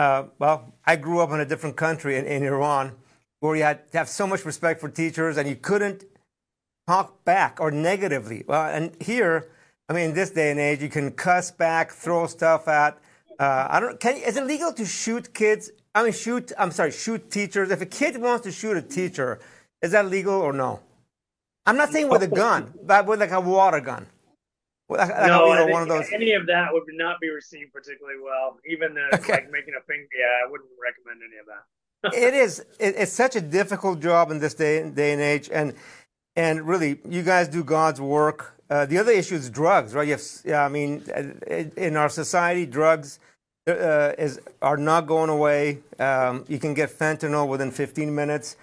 Uh, 0.00 0.24
well, 0.38 0.72
I 0.86 0.96
grew 0.96 1.20
up 1.20 1.30
in 1.30 1.40
a 1.40 1.44
different 1.44 1.76
country 1.76 2.16
in, 2.16 2.24
in 2.24 2.42
Iran 2.42 2.92
where 3.40 3.54
you 3.54 3.64
had 3.64 3.92
to 3.92 3.98
have 3.98 4.08
so 4.08 4.26
much 4.26 4.46
respect 4.46 4.80
for 4.80 4.88
teachers 4.88 5.36
and 5.36 5.46
you 5.46 5.56
couldn't 5.56 6.04
talk 6.86 7.22
back 7.26 7.58
or 7.60 7.70
negatively. 7.70 8.42
Well, 8.46 8.64
and 8.76 8.96
here, 8.98 9.48
I 9.90 9.92
mean, 9.92 10.04
in 10.10 10.14
this 10.14 10.30
day 10.30 10.50
and 10.52 10.58
age, 10.58 10.80
you 10.80 10.88
can 10.88 11.10
cuss 11.10 11.50
back, 11.50 11.90
throw 11.90 12.26
stuff 12.28 12.66
at. 12.66 12.96
Uh, 13.38 13.66
I 13.68 13.78
don't. 13.78 14.00
Can 14.00 14.16
is 14.16 14.38
it 14.38 14.46
legal 14.46 14.72
to 14.72 14.86
shoot 14.86 15.34
kids? 15.34 15.70
I 15.94 16.02
mean, 16.04 16.14
shoot. 16.14 16.50
I'm 16.58 16.70
sorry, 16.70 16.92
shoot 16.92 17.30
teachers. 17.30 17.70
If 17.70 17.82
a 17.82 17.90
kid 18.00 18.16
wants 18.16 18.44
to 18.44 18.52
shoot 18.52 18.78
a 18.78 18.82
teacher, 18.82 19.38
is 19.82 19.90
that 19.92 20.06
legal 20.06 20.40
or 20.40 20.54
no? 20.54 20.80
I'm 21.66 21.76
not 21.76 21.90
saying 21.90 22.08
with 22.08 22.22
a 22.22 22.32
gun, 22.42 22.72
but 22.84 23.04
with 23.04 23.20
like 23.20 23.32
a 23.32 23.40
water 23.40 23.80
gun. 23.80 24.06
Like, 24.90 25.08
no, 25.26 25.46
you 25.46 25.54
know, 25.54 25.66
one 25.68 25.82
of 25.82 25.88
those... 25.88 26.06
any 26.12 26.32
of 26.32 26.46
that 26.46 26.72
would 26.72 26.82
not 26.88 27.20
be 27.20 27.30
received 27.30 27.72
particularly 27.72 28.18
well. 28.22 28.58
Even 28.68 28.94
the, 28.94 29.14
okay. 29.14 29.34
like 29.34 29.50
making 29.50 29.74
a 29.78 29.82
thing. 29.86 30.06
yeah, 30.18 30.44
I 30.44 30.50
wouldn't 30.50 30.70
recommend 30.82 31.20
any 31.22 31.38
of 31.38 31.46
that 31.46 31.64
it 32.14 32.34
is. 32.34 32.60
It, 32.78 32.94
it's 32.96 33.12
such 33.12 33.36
a 33.36 33.40
difficult 33.40 34.00
job 34.00 34.30
in 34.30 34.38
this 34.38 34.54
day, 34.54 34.88
day 34.90 35.12
and 35.12 35.20
age, 35.20 35.50
and 35.52 35.74
and 36.36 36.66
really, 36.66 37.00
you 37.08 37.22
guys 37.22 37.48
do 37.48 37.62
God's 37.62 38.00
work. 38.00 38.56
Uh, 38.70 38.86
the 38.86 38.98
other 38.98 39.12
issue 39.12 39.34
is 39.34 39.50
drugs, 39.50 39.94
right? 39.94 40.08
Have, 40.08 40.22
yeah, 40.44 40.64
I 40.64 40.68
mean, 40.68 41.02
in 41.76 41.96
our 41.96 42.08
society, 42.08 42.66
drugs 42.66 43.18
uh, 43.66 44.12
is 44.16 44.40
are 44.62 44.76
not 44.76 45.06
going 45.06 45.28
away. 45.28 45.80
Um, 45.98 46.44
you 46.48 46.58
can 46.58 46.72
get 46.72 46.90
fentanyl 46.90 47.48
within 47.48 47.70
15 47.70 48.14
minutes, 48.14 48.56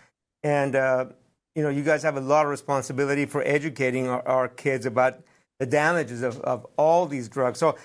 and 0.43 0.75
uh, 0.75 1.05
you 1.55 1.63
know, 1.63 1.69
you 1.69 1.83
guys 1.83 2.03
have 2.03 2.17
a 2.17 2.21
lot 2.21 2.45
of 2.45 2.51
responsibility 2.51 3.25
for 3.25 3.43
educating 3.45 4.07
our, 4.07 4.27
our 4.27 4.47
kids 4.47 4.85
about 4.85 5.19
the 5.59 5.65
damages 5.65 6.21
of, 6.21 6.39
of 6.41 6.65
all 6.77 7.05
these 7.05 7.29
drugs. 7.29 7.59
So, 7.59 7.77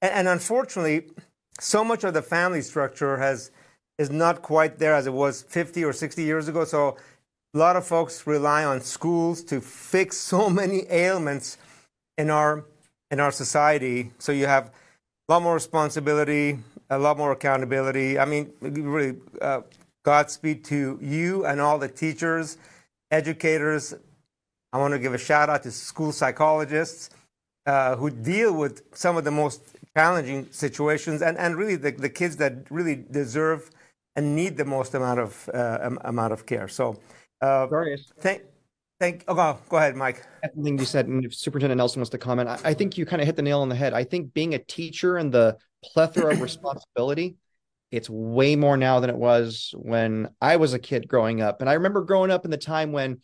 and, 0.00 0.12
and 0.12 0.28
unfortunately, 0.28 1.10
so 1.60 1.84
much 1.84 2.04
of 2.04 2.14
the 2.14 2.22
family 2.22 2.62
structure 2.62 3.18
has 3.18 3.50
is 3.98 4.10
not 4.10 4.42
quite 4.42 4.78
there 4.78 4.94
as 4.94 5.06
it 5.06 5.12
was 5.12 5.42
50 5.42 5.84
or 5.84 5.92
60 5.92 6.22
years 6.22 6.48
ago. 6.48 6.64
So 6.64 6.96
a 7.54 7.58
lot 7.58 7.76
of 7.76 7.86
folks 7.86 8.26
rely 8.26 8.64
on 8.64 8.80
schools 8.80 9.44
to 9.44 9.60
fix 9.60 10.16
so 10.16 10.48
many 10.62 10.84
ailments 10.90 11.58
in 12.18 12.30
our 12.30 12.64
in 13.10 13.20
our 13.20 13.30
society. 13.30 14.10
So 14.18 14.32
you 14.32 14.46
have 14.46 14.72
a 15.28 15.32
lot 15.32 15.42
more 15.42 15.54
responsibility, 15.54 16.58
a 16.88 16.98
lot 16.98 17.18
more 17.18 17.32
accountability. 17.32 18.18
I 18.18 18.24
mean, 18.24 18.52
really, 18.60 19.16
uh, 19.40 19.62
Godspeed 20.04 20.64
to 20.64 20.98
you 21.00 21.46
and 21.46 21.60
all 21.60 21.78
the 21.78 21.88
teachers, 21.88 22.56
educators. 23.10 23.94
I 24.72 24.78
want 24.78 24.92
to 24.92 24.98
give 24.98 25.14
a 25.14 25.18
shout 25.18 25.50
out 25.50 25.62
to 25.64 25.70
school 25.70 26.12
psychologists 26.12 27.10
uh, 27.66 27.96
who 27.96 28.10
deal 28.10 28.54
with 28.54 28.82
some 28.94 29.16
of 29.16 29.24
the 29.24 29.30
most 29.30 29.62
challenging 29.96 30.50
situations 30.50 31.22
and, 31.22 31.36
and 31.36 31.56
really 31.56 31.76
the, 31.76 31.90
the 31.92 32.08
kids 32.08 32.36
that 32.36 32.70
really 32.70 32.96
deserve 33.10 33.70
and 34.16 34.34
need 34.34 34.56
the 34.56 34.64
most 34.64 34.94
amount 34.94 35.20
of 35.20 35.48
uh, 35.54 35.90
amount 36.04 36.32
of 36.32 36.46
care. 36.46 36.68
So, 36.68 36.98
uh, 37.40 37.66
thank, 38.20 38.42
thank. 39.00 39.24
Oh, 39.28 39.34
go, 39.34 39.58
go 39.68 39.76
ahead, 39.76 39.96
Mike. 39.96 40.22
Everything 40.42 40.78
you 40.78 40.84
said, 40.84 41.06
and 41.06 41.24
if 41.24 41.34
Superintendent 41.34 41.78
Nelson 41.78 42.00
wants 42.00 42.10
to 42.10 42.18
comment, 42.18 42.48
I, 42.48 42.58
I 42.64 42.74
think 42.74 42.98
you 42.98 43.06
kind 43.06 43.22
of 43.22 43.26
hit 43.26 43.36
the 43.36 43.42
nail 43.42 43.60
on 43.60 43.68
the 43.68 43.74
head. 43.74 43.94
I 43.94 44.04
think 44.04 44.34
being 44.34 44.54
a 44.54 44.58
teacher 44.58 45.16
and 45.16 45.32
the 45.32 45.56
plethora 45.84 46.32
of 46.32 46.40
responsibility, 46.40 47.36
it's 47.90 48.08
way 48.08 48.56
more 48.56 48.76
now 48.76 49.00
than 49.00 49.10
it 49.10 49.16
was 49.16 49.74
when 49.76 50.28
I 50.40 50.56
was 50.56 50.74
a 50.74 50.78
kid 50.78 51.08
growing 51.08 51.40
up. 51.40 51.60
And 51.60 51.68
I 51.68 51.74
remember 51.74 52.02
growing 52.02 52.30
up 52.30 52.44
in 52.44 52.50
the 52.50 52.56
time 52.56 52.92
when 52.92 53.20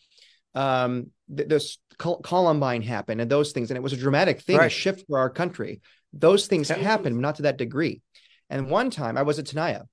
um, 0.54 1.10
th- 1.34 1.48
this 1.48 1.78
Columbine 1.98 2.82
happened 2.82 3.20
and 3.20 3.30
those 3.30 3.52
things, 3.52 3.70
and 3.70 3.76
it 3.76 3.82
was 3.82 3.92
a 3.92 3.96
dramatic 3.96 4.40
thing, 4.40 4.58
right. 4.58 4.66
a 4.66 4.70
shift 4.70 5.04
for 5.08 5.18
our 5.18 5.30
country. 5.30 5.80
Those 6.12 6.46
things 6.46 6.68
happened, 6.68 7.18
not 7.18 7.36
to 7.36 7.42
that 7.42 7.58
degree. 7.58 8.02
And 8.48 8.70
one 8.70 8.90
time 8.90 9.18
I 9.18 9.22
was 9.22 9.38
at 9.38 9.46
Tenaya 9.46 9.84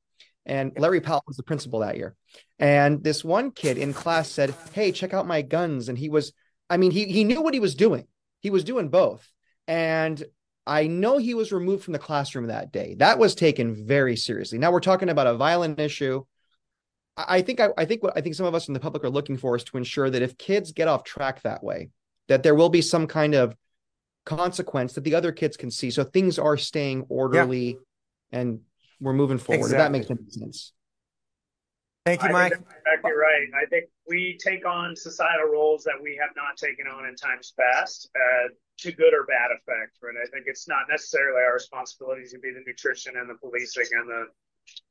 and 0.45 0.71
Larry 0.77 1.01
Powell 1.01 1.23
was 1.27 1.37
the 1.37 1.43
principal 1.43 1.79
that 1.79 1.97
year. 1.97 2.15
And 2.59 3.03
this 3.03 3.23
one 3.23 3.51
kid 3.51 3.77
in 3.77 3.93
class 3.93 4.29
said, 4.29 4.53
Hey, 4.73 4.91
check 4.91 5.13
out 5.13 5.27
my 5.27 5.41
guns. 5.41 5.89
And 5.89 5.97
he 5.97 6.09
was, 6.09 6.33
I 6.69 6.77
mean, 6.77 6.91
he 6.91 7.05
he 7.05 7.23
knew 7.23 7.41
what 7.41 7.53
he 7.53 7.59
was 7.59 7.75
doing. 7.75 8.07
He 8.39 8.49
was 8.49 8.63
doing 8.63 8.89
both. 8.89 9.29
And 9.67 10.23
I 10.67 10.87
know 10.87 11.17
he 11.17 11.33
was 11.33 11.51
removed 11.51 11.83
from 11.83 11.93
the 11.93 11.99
classroom 11.99 12.47
that 12.47 12.71
day. 12.71 12.95
That 12.99 13.19
was 13.19 13.35
taken 13.35 13.85
very 13.85 14.15
seriously. 14.15 14.57
Now 14.57 14.71
we're 14.71 14.79
talking 14.79 15.09
about 15.09 15.27
a 15.27 15.35
violent 15.35 15.79
issue. 15.79 16.23
I 17.17 17.41
think 17.41 17.59
I, 17.59 17.69
I 17.77 17.85
think 17.85 18.03
what 18.03 18.13
I 18.17 18.21
think 18.21 18.35
some 18.35 18.45
of 18.45 18.55
us 18.55 18.67
in 18.67 18.73
the 18.73 18.79
public 18.79 19.03
are 19.03 19.09
looking 19.09 19.37
for 19.37 19.55
is 19.55 19.63
to 19.65 19.77
ensure 19.77 20.09
that 20.09 20.21
if 20.21 20.37
kids 20.37 20.71
get 20.71 20.87
off 20.87 21.03
track 21.03 21.41
that 21.43 21.63
way, 21.63 21.89
that 22.27 22.43
there 22.43 22.55
will 22.55 22.69
be 22.69 22.81
some 22.81 23.07
kind 23.07 23.35
of 23.35 23.55
consequence 24.25 24.93
that 24.93 25.03
the 25.03 25.15
other 25.15 25.31
kids 25.31 25.55
can 25.55 25.71
see. 25.71 25.91
So 25.91 26.03
things 26.03 26.37
are 26.39 26.57
staying 26.57 27.05
orderly 27.09 27.77
yeah. 28.31 28.39
and 28.39 28.59
we're 28.99 29.13
moving 29.13 29.37
forward. 29.37 29.65
Exactly. 29.65 29.75
If 29.75 29.83
that 29.83 29.91
makes 29.91 30.11
any 30.11 30.29
sense. 30.29 30.73
Thank 32.05 32.21
you, 32.21 32.29
Mike. 32.29 32.53
exactly 32.53 33.13
right. 33.13 33.47
I 33.55 33.65
think 33.65 33.85
we 34.07 34.37
take 34.39 34.63
on 34.65 34.95
societal 34.95 35.47
roles 35.47 35.83
that 35.85 35.95
we 35.99 36.15
have 36.21 36.29
not 36.35 36.55
taken 36.55 36.85
on 36.85 37.07
in 37.07 37.15
times 37.15 37.53
past, 37.59 38.11
uh, 38.15 38.49
to 38.77 38.91
good 38.91 39.13
or 39.13 39.25
bad 39.25 39.49
effect. 39.49 39.97
Right? 40.03 40.13
I 40.21 40.29
think 40.29 40.45
it's 40.45 40.67
not 40.67 40.83
necessarily 40.89 41.41
our 41.41 41.53
responsibility 41.53 42.25
to 42.29 42.37
be 42.37 42.51
the 42.51 42.61
nutrition 42.67 43.17
and 43.17 43.27
the 43.27 43.35
policing 43.35 43.87
and 43.93 44.07
the 44.07 44.25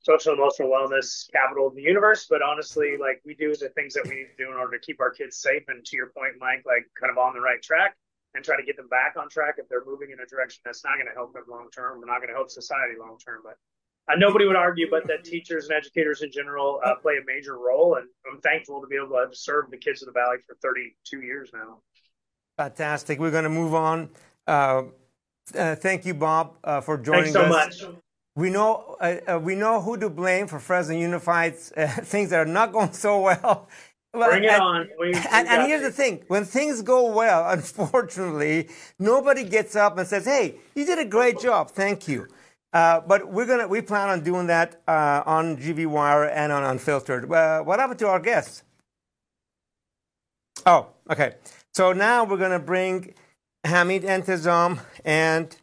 social 0.00 0.34
emotional 0.34 0.68
wellness 0.68 1.30
capital 1.32 1.66
of 1.66 1.74
the 1.74 1.82
universe. 1.82 2.26
But 2.28 2.42
honestly, 2.42 2.96
like 3.00 3.20
we 3.24 3.34
do 3.34 3.54
the 3.54 3.70
things 3.70 3.94
that 3.94 4.04
we 4.04 4.16
need 4.16 4.28
to 4.37 4.44
do 4.44 4.50
in 4.50 4.56
order 4.56 4.78
to 4.78 4.84
keep 4.84 5.00
our 5.00 5.10
kids 5.10 5.37
safe. 5.38 5.64
And 5.68 5.84
to 5.84 5.96
your 5.96 6.10
point, 6.16 6.34
Mike, 6.38 6.62
like 6.66 6.84
kind 7.00 7.10
of 7.10 7.18
on 7.18 7.34
the 7.34 7.40
right 7.40 7.62
track 7.62 7.96
and 8.34 8.44
try 8.44 8.56
to 8.56 8.62
get 8.62 8.76
them 8.76 8.88
back 8.88 9.14
on 9.18 9.28
track 9.28 9.56
if 9.58 9.68
they're 9.68 9.84
moving 9.87 10.10
in 10.10 10.18
a 10.20 10.26
direction 10.26 10.60
that's 10.64 10.84
not 10.84 10.96
going 10.96 11.06
to 11.06 11.14
help 11.14 11.32
them 11.32 11.44
long 11.48 11.68
term. 11.74 12.00
We're 12.00 12.06
not 12.06 12.18
going 12.18 12.28
to 12.28 12.34
help 12.34 12.50
society 12.50 12.94
long 12.98 13.16
term, 13.24 13.40
but 13.44 13.56
uh, 14.12 14.16
nobody 14.16 14.46
would 14.46 14.56
argue, 14.56 14.90
but 14.90 15.06
that 15.06 15.24
teachers 15.24 15.68
and 15.68 15.76
educators 15.76 16.22
in 16.22 16.30
general 16.30 16.80
uh, 16.84 16.96
play 16.96 17.14
a 17.14 17.24
major 17.24 17.56
role. 17.56 17.96
And 17.96 18.06
I'm 18.30 18.40
thankful 18.40 18.80
to 18.80 18.87
be 18.87 18.96
able 18.96 19.08
to 19.08 19.28
serve 19.32 19.70
the 19.70 19.78
kids 19.78 20.02
of 20.02 20.06
the 20.06 20.12
Valley 20.12 20.37
for 20.46 20.56
32 20.62 21.22
years 21.22 21.50
now. 21.54 21.78
Fantastic. 22.58 23.18
We're 23.18 23.30
going 23.30 23.44
to 23.44 23.50
move 23.50 23.74
on. 23.74 24.10
Uh, 24.46 24.84
uh 25.56 25.74
thank 25.76 26.04
you, 26.04 26.14
Bob, 26.14 26.56
uh, 26.64 26.80
for 26.80 26.98
joining 26.98 27.32
Thanks 27.32 27.32
so 27.32 27.44
us. 27.44 27.82
much. 27.82 27.94
We 28.36 28.50
know 28.50 28.96
uh, 29.00 29.38
we 29.40 29.54
know 29.54 29.80
who 29.80 29.96
to 29.98 30.10
blame 30.10 30.48
for 30.48 30.58
Fresno 30.58 30.96
Unified 30.96 31.56
things 31.56 32.30
that 32.30 32.40
are 32.40 32.50
not 32.50 32.72
going 32.72 32.92
so 32.92 33.20
well. 33.20 33.68
Bring 34.12 34.44
it 34.44 34.50
and, 34.50 34.62
on. 34.62 34.88
We, 34.98 35.10
we 35.10 35.14
and, 35.14 35.48
and 35.48 35.66
here's 35.66 35.82
the 35.82 35.90
thing: 35.90 36.24
when 36.28 36.44
things 36.44 36.82
go 36.82 37.12
well, 37.12 37.48
unfortunately, 37.50 38.68
nobody 38.98 39.44
gets 39.44 39.76
up 39.76 39.98
and 39.98 40.06
says, 40.06 40.24
"Hey, 40.24 40.56
you 40.74 40.84
did 40.84 40.98
a 40.98 41.04
great 41.04 41.40
job. 41.40 41.70
Thank 41.70 42.08
you." 42.08 42.28
Uh, 42.72 43.00
but 43.00 43.28
we're 43.28 43.46
gonna 43.46 43.68
we 43.68 43.80
plan 43.80 44.08
on 44.08 44.22
doing 44.24 44.48
that 44.48 44.82
uh, 44.88 45.22
on 45.26 45.56
GV 45.56 45.86
Wire 45.86 46.24
and 46.24 46.50
on 46.50 46.64
Unfiltered. 46.64 47.30
Uh, 47.30 47.60
what 47.62 47.78
happened 47.78 48.00
to 48.00 48.08
our 48.08 48.18
guests? 48.18 48.64
Oh, 50.66 50.88
okay. 51.08 51.34
So 51.72 51.92
now 51.92 52.24
we're 52.24 52.38
gonna 52.38 52.58
bring 52.58 53.14
Hamid 53.64 54.02
Entezom 54.02 54.80
and 55.04 55.56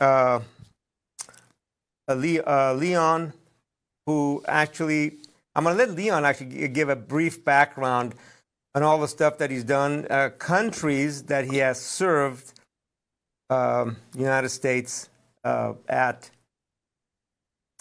uh, 0.00 0.04
uh, 0.04 0.40
Leon, 2.14 3.32
who 4.06 4.42
actually 4.48 5.18
I'm 5.58 5.64
going 5.64 5.76
to 5.76 5.84
let 5.86 5.96
Leon 5.96 6.24
actually 6.24 6.68
give 6.68 6.88
a 6.88 6.94
brief 6.94 7.44
background 7.44 8.14
on 8.76 8.84
all 8.84 9.00
the 9.00 9.08
stuff 9.08 9.38
that 9.38 9.50
he's 9.50 9.64
done, 9.64 10.06
uh, 10.08 10.28
countries 10.38 11.24
that 11.24 11.46
he 11.46 11.56
has 11.56 11.80
served 11.80 12.52
um, 13.50 13.96
United 14.14 14.50
States 14.50 15.08
uh, 15.42 15.72
at 15.88 16.30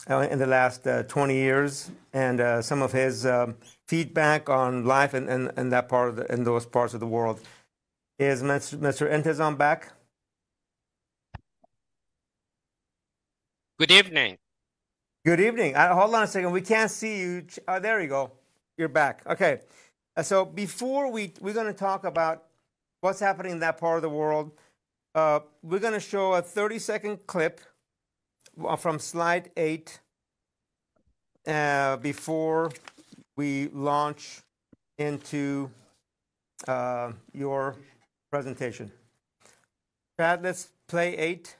uh, 0.10 0.22
in 0.32 0.40
the 0.40 0.48
last 0.48 0.88
uh, 0.88 1.04
20 1.04 1.36
years, 1.36 1.92
and 2.13 2.42
uh, 2.42 2.63
some 2.63 2.82
of 2.82 2.94
his 2.94 3.28
um, 3.28 3.54
feedback 3.88 4.50
on 4.50 4.84
life 4.84 5.13
in, 5.13 5.30
in, 5.30 5.52
in, 5.56 5.70
that 5.70 5.88
part 5.88 6.10
of 6.10 6.16
the, 6.16 6.34
in 6.34 6.46
those 6.46 6.66
parts 6.66 6.96
of 6.96 7.00
the 7.00 7.06
world. 7.06 7.42
Is 8.18 8.42
Mr. 8.42 8.80
Mr. 8.80 9.08
Entezom 9.08 9.56
back? 9.56 9.92
Good 13.80 13.92
evening. 13.92 14.40
Good 15.24 15.40
evening. 15.40 15.76
Uh, 15.76 15.94
hold 15.94 16.16
on 16.16 16.24
a 16.24 16.28
second. 16.28 16.50
We 16.50 16.62
can't 16.62 16.90
see 16.90 17.20
you. 17.20 17.46
Oh, 17.68 17.80
there 17.80 18.02
you 18.02 18.08
go. 18.08 18.32
You're 18.76 18.88
back. 18.88 19.22
Okay. 19.28 19.60
Uh, 20.16 20.24
so 20.24 20.46
before 20.46 21.12
we 21.12 21.32
we're 21.40 21.54
going 21.54 21.68
to 21.68 21.78
talk 21.78 22.04
about 22.04 22.46
what's 23.02 23.20
happening 23.20 23.52
in 23.52 23.60
that 23.60 23.78
part 23.78 23.98
of 23.98 24.02
the 24.02 24.10
world, 24.10 24.50
uh, 25.13 25.42
we're 25.62 25.78
going 25.78 25.94
to 25.94 26.00
show 26.00 26.34
a 26.34 26.42
30 26.42 26.80
second 26.80 27.28
clip 27.28 27.62
uh, 28.68 28.76
from 28.76 28.98
slide 28.98 29.52
eight 29.56 30.00
uh, 31.46 31.98
before 31.98 32.72
we 33.36 33.68
launch 33.68 34.42
into 34.98 35.70
uh, 36.68 37.12
your 37.32 37.76
presentation. 38.32 38.92
Chad, 40.20 40.42
let's 40.42 40.70
play 40.88 41.16
eight. 41.16 41.56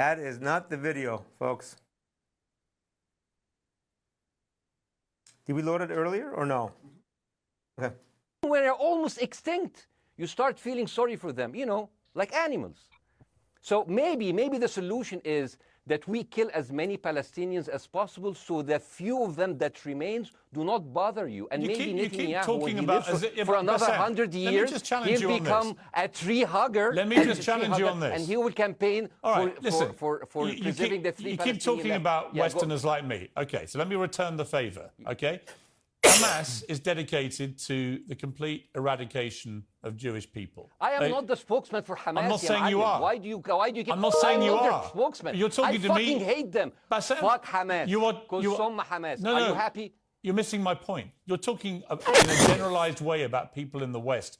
That 0.00 0.18
is 0.18 0.40
not 0.40 0.70
the 0.70 0.78
video, 0.78 1.26
folks. 1.38 1.76
Did 5.44 5.52
we 5.52 5.60
load 5.60 5.82
it 5.82 5.90
earlier 5.90 6.30
or 6.30 6.46
no? 6.46 6.72
Okay. 7.78 7.94
When 8.40 8.62
they're 8.62 8.72
almost 8.72 9.20
extinct, 9.20 9.88
you 10.16 10.26
start 10.26 10.58
feeling 10.58 10.86
sorry 10.86 11.16
for 11.16 11.34
them, 11.34 11.54
you 11.54 11.66
know, 11.66 11.90
like 12.14 12.34
animals. 12.34 12.78
So 13.60 13.84
maybe, 13.86 14.32
maybe 14.32 14.56
the 14.56 14.68
solution 14.68 15.20
is 15.22 15.58
that 15.86 16.06
we 16.06 16.24
kill 16.24 16.50
as 16.54 16.70
many 16.70 16.96
Palestinians 16.96 17.68
as 17.68 17.86
possible 17.86 18.34
so 18.34 18.62
the 18.62 18.78
few 18.78 19.22
of 19.24 19.36
them 19.36 19.58
that 19.58 19.84
remains 19.84 20.30
do 20.52 20.64
not 20.64 20.92
bother 20.92 21.26
you. 21.28 21.48
And 21.50 21.62
you 21.62 21.68
maybe 21.68 22.08
keep, 22.08 22.28
Netanyahu, 22.28 22.60
when 22.60 22.76
he 22.76 22.86
lives 22.86 23.08
for, 23.08 23.44
for 23.44 23.54
another 23.56 23.92
hundred 23.92 24.34
years, 24.34 24.70
he'll 25.04 25.38
become 25.38 25.76
a 25.94 26.08
tree 26.08 26.42
hugger. 26.42 26.92
Let 26.94 27.08
me 27.08 27.16
just 27.24 27.42
challenge 27.42 27.78
you 27.78 27.86
on 27.88 28.00
this. 28.00 28.18
And 28.18 28.26
he 28.26 28.36
will 28.36 28.52
campaign 28.52 29.08
right, 29.24 29.54
for, 29.54 29.62
listen, 29.62 29.92
for, 29.92 30.18
for, 30.20 30.26
for 30.26 30.48
you, 30.48 30.62
preserving 30.62 31.02
keep, 31.02 31.02
the 31.02 31.12
three 31.12 31.30
You 31.32 31.38
keep 31.38 31.60
talking 31.60 31.92
about 31.92 32.34
yeah, 32.34 32.42
Westerners 32.42 32.82
go. 32.82 32.88
like 32.88 33.06
me. 33.06 33.28
Okay, 33.36 33.66
so 33.66 33.78
let 33.78 33.88
me 33.88 33.96
return 33.96 34.36
the 34.36 34.44
favor, 34.44 34.90
okay? 35.08 35.40
Hamas 36.20 36.64
is 36.68 36.80
dedicated 36.80 37.58
to 37.58 38.00
the 38.06 38.14
complete 38.14 38.68
eradication 38.74 39.64
of 39.82 39.96
Jewish 39.96 40.30
people. 40.30 40.70
I 40.80 40.92
am 40.92 41.00
they, 41.00 41.10
not 41.10 41.26
the 41.26 41.36
spokesman 41.36 41.82
for 41.82 41.96
Hamas. 41.96 42.18
I'm 42.22 42.28
not 42.28 42.40
saying 42.40 42.66
you 42.66 42.82
are. 42.82 43.00
Why 43.00 43.18
do 43.18 43.28
you? 43.28 43.38
Why 43.38 43.70
do 43.70 43.78
you? 43.78 43.84
Keep, 43.84 43.94
I'm 43.94 44.00
not 44.00 44.14
saying 44.14 44.40
I'm 44.40 44.46
you 44.46 44.52
not 44.52 44.72
are. 44.72 44.84
Spokesman. 44.88 45.36
You're 45.36 45.48
talking 45.48 45.80
I 45.80 45.88
to 45.88 45.94
me. 45.94 45.94
I 45.94 46.14
fucking 46.14 46.20
hate 46.20 46.52
them. 46.52 46.72
Bassem, 46.90 47.16
Fuck 47.16 47.46
Hamas. 47.46 47.88
You 47.88 48.04
are. 48.04 48.22
You 48.40 48.56
are 48.56 48.84
Hamas. 48.84 49.20
No, 49.20 49.34
no, 49.36 49.42
are 49.42 49.48
you 49.48 49.54
happy? 49.54 49.94
You're 50.22 50.34
missing 50.34 50.62
my 50.62 50.74
point. 50.74 51.10
You're 51.24 51.38
talking 51.38 51.82
in 51.90 52.30
a 52.30 52.46
generalized 52.46 53.00
way 53.00 53.22
about 53.22 53.54
people 53.54 53.82
in 53.82 53.92
the 53.92 54.00
West. 54.00 54.38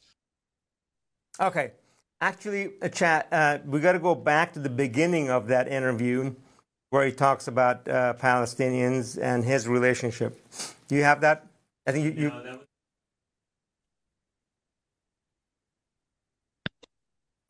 Okay. 1.41 1.73
Actually, 2.21 2.73
a 2.83 2.89
chat. 2.89 3.29
Uh, 3.33 3.59
we 3.65 3.81
got 3.81 3.93
to 3.93 3.99
go 3.99 4.15
back 4.15 4.53
to 4.53 4.59
the 4.59 4.69
beginning 4.69 5.31
of 5.31 5.47
that 5.49 5.69
interview, 5.69 6.35
where 6.91 7.07
he 7.07 7.13
talks 7.13 7.49
about 7.49 7.89
uh, 7.89 8.13
Palestinians 8.21 9.19
and 9.21 9.43
his 9.43 9.67
relationship. 9.67 10.39
Do 10.89 10.97
you 10.97 11.03
have 11.03 11.23
that? 11.23 11.47
I 11.87 11.93
think 11.93 12.05
you. 12.05 12.23
you... 12.23 12.29
No, 12.29 12.61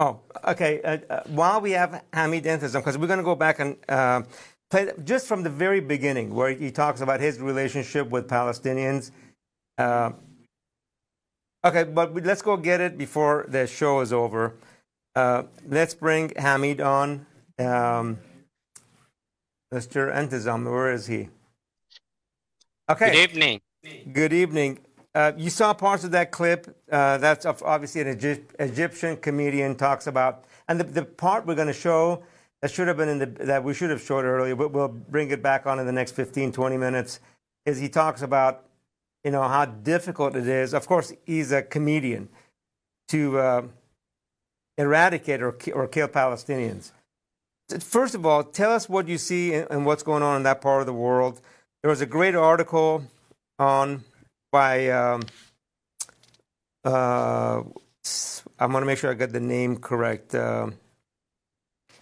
Oh, 0.00 0.18
okay. 0.48 0.80
Uh, 0.82 0.96
uh, 1.10 1.22
while 1.26 1.60
we 1.60 1.72
have 1.72 2.02
Hamid 2.14 2.44
Entezom, 2.44 2.80
because 2.80 2.96
we're 2.96 3.06
going 3.06 3.18
to 3.18 3.22
go 3.24 3.34
back 3.34 3.58
and 3.60 3.76
uh, 3.86 4.22
play 4.70 4.90
just 5.04 5.26
from 5.26 5.42
the 5.42 5.50
very 5.50 5.80
beginning, 5.80 6.34
where 6.34 6.52
he 6.52 6.70
talks 6.70 7.02
about 7.02 7.20
his 7.20 7.38
relationship 7.38 8.08
with 8.08 8.26
Palestinians. 8.26 9.10
Uh, 9.76 10.12
okay, 11.66 11.84
but 11.84 12.14
let's 12.24 12.40
go 12.40 12.56
get 12.56 12.80
it 12.80 12.96
before 12.96 13.44
the 13.48 13.66
show 13.66 14.00
is 14.00 14.10
over. 14.10 14.54
Uh, 15.14 15.42
let's 15.68 15.92
bring 15.92 16.32
Hamid 16.34 16.80
on. 16.80 17.26
Um, 17.58 18.18
Mr. 19.72 20.12
Entezom, 20.12 20.64
where 20.64 20.92
is 20.92 21.06
he? 21.06 21.28
Okay. 22.90 23.12
Good 23.12 23.30
evening. 23.30 23.60
Good 24.12 24.34
evening. 24.34 24.80
Uh, 25.14 25.32
you 25.38 25.48
saw 25.48 25.72
parts 25.72 26.04
of 26.04 26.10
that 26.10 26.30
clip. 26.30 26.76
Uh, 26.92 27.16
that's 27.16 27.46
obviously 27.46 28.02
an 28.02 28.08
Egypt, 28.08 28.54
Egyptian 28.58 29.16
comedian 29.16 29.74
talks 29.74 30.06
about, 30.06 30.44
and 30.68 30.78
the, 30.78 30.84
the 30.84 31.02
part 31.02 31.46
we're 31.46 31.54
going 31.54 31.66
to 31.66 31.72
show 31.72 32.22
that 32.60 32.70
should 32.70 32.88
have 32.88 32.98
been 32.98 33.08
in 33.08 33.18
the 33.18 33.26
that 33.46 33.64
we 33.64 33.72
should 33.72 33.88
have 33.88 34.02
showed 34.02 34.26
earlier, 34.26 34.54
but 34.54 34.70
we'll 34.72 34.88
bring 34.88 35.30
it 35.30 35.42
back 35.42 35.66
on 35.66 35.78
in 35.78 35.86
the 35.86 35.92
next 35.92 36.12
15, 36.12 36.52
20 36.52 36.76
minutes. 36.76 37.20
Is 37.64 37.78
he 37.78 37.88
talks 37.88 38.20
about, 38.20 38.64
you 39.24 39.30
know, 39.30 39.42
how 39.42 39.64
difficult 39.64 40.36
it 40.36 40.46
is. 40.46 40.74
Of 40.74 40.86
course, 40.86 41.14
he's 41.24 41.50
a 41.50 41.62
comedian 41.62 42.28
to 43.08 43.38
uh, 43.38 43.62
eradicate 44.76 45.40
or 45.40 45.56
or 45.72 45.88
kill 45.88 46.08
Palestinians. 46.08 46.92
First 47.80 48.14
of 48.14 48.26
all, 48.26 48.44
tell 48.44 48.72
us 48.72 48.90
what 48.90 49.08
you 49.08 49.16
see 49.16 49.54
and, 49.54 49.66
and 49.70 49.86
what's 49.86 50.02
going 50.02 50.22
on 50.22 50.36
in 50.36 50.42
that 50.42 50.60
part 50.60 50.82
of 50.82 50.86
the 50.86 50.92
world. 50.92 51.40
There 51.82 51.88
was 51.88 52.02
a 52.02 52.06
great 52.06 52.34
article 52.34 53.04
on 53.60 54.02
by 54.50 54.88
um, 54.88 55.22
uh, 56.84 57.62
I'm 58.58 58.70
going 58.72 58.82
to 58.82 58.86
make 58.86 58.98
sure 58.98 59.10
I 59.10 59.14
got 59.14 59.32
the 59.32 59.40
name 59.40 59.76
correct. 59.76 60.34
Uh, 60.34 60.70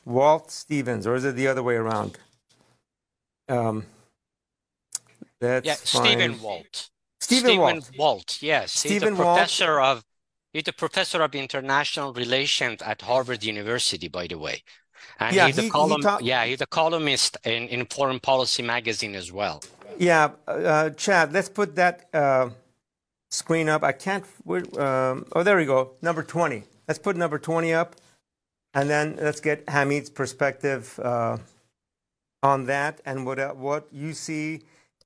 Walt 0.06 0.50
Stevens, 0.50 1.06
or 1.06 1.14
is 1.16 1.24
it 1.24 1.34
the 1.36 1.48
other 1.48 1.62
way 1.62 1.74
around? 1.74 2.16
Um, 3.48 3.84
That's 5.40 5.66
Yeah, 5.66 5.74
fine. 5.74 6.06
Stephen 6.06 6.40
Walt. 6.40 6.88
Stephen 7.20 7.58
Walt. 7.58 7.90
Walt. 7.98 8.38
Yes, 8.40 8.72
Stephen 8.72 9.10
he's 9.14 9.18
a 9.20 9.22
Walt. 9.22 9.36
professor 9.36 9.80
of 9.80 10.04
he's 10.52 10.66
a 10.68 10.72
professor 10.72 11.20
of 11.22 11.34
international 11.34 12.12
relations 12.14 12.80
at 12.82 13.02
Harvard 13.02 13.44
University, 13.44 14.08
by 14.08 14.26
the 14.26 14.38
way. 14.38 14.62
And 15.20 15.34
Yeah, 15.36 15.46
he's 15.46 15.56
he- 15.56 15.62
a 15.62 15.64
he 15.64 15.70
column. 15.70 16.00
talk- 16.00 16.22
yeah, 16.22 16.44
he's 16.46 16.60
a 16.60 16.66
columnist 16.66 17.36
in, 17.44 17.68
in 17.68 17.84
Foreign 17.86 18.20
Policy 18.20 18.62
magazine 18.62 19.14
as 19.14 19.30
well. 19.30 19.62
Yeah, 19.96 20.32
uh, 20.46 20.90
Chad, 20.90 21.32
let's 21.32 21.48
put 21.48 21.74
that 21.76 22.08
uh, 22.12 22.50
screen 23.30 23.68
up. 23.68 23.82
I 23.82 23.92
can't. 23.92 24.24
Um, 24.76 25.26
oh, 25.32 25.42
there 25.42 25.56
we 25.56 25.64
go. 25.64 25.92
Number 26.02 26.22
20. 26.22 26.64
Let's 26.86 26.98
put 26.98 27.16
number 27.16 27.38
20 27.38 27.72
up. 27.72 27.96
And 28.74 28.88
then 28.88 29.16
let's 29.20 29.40
get 29.40 29.68
Hamid's 29.68 30.10
perspective 30.10 30.98
uh, 31.02 31.38
on 32.42 32.66
that 32.66 33.00
and 33.06 33.24
what, 33.24 33.38
uh, 33.38 33.52
what 33.52 33.88
you 33.90 34.12
see 34.12 34.62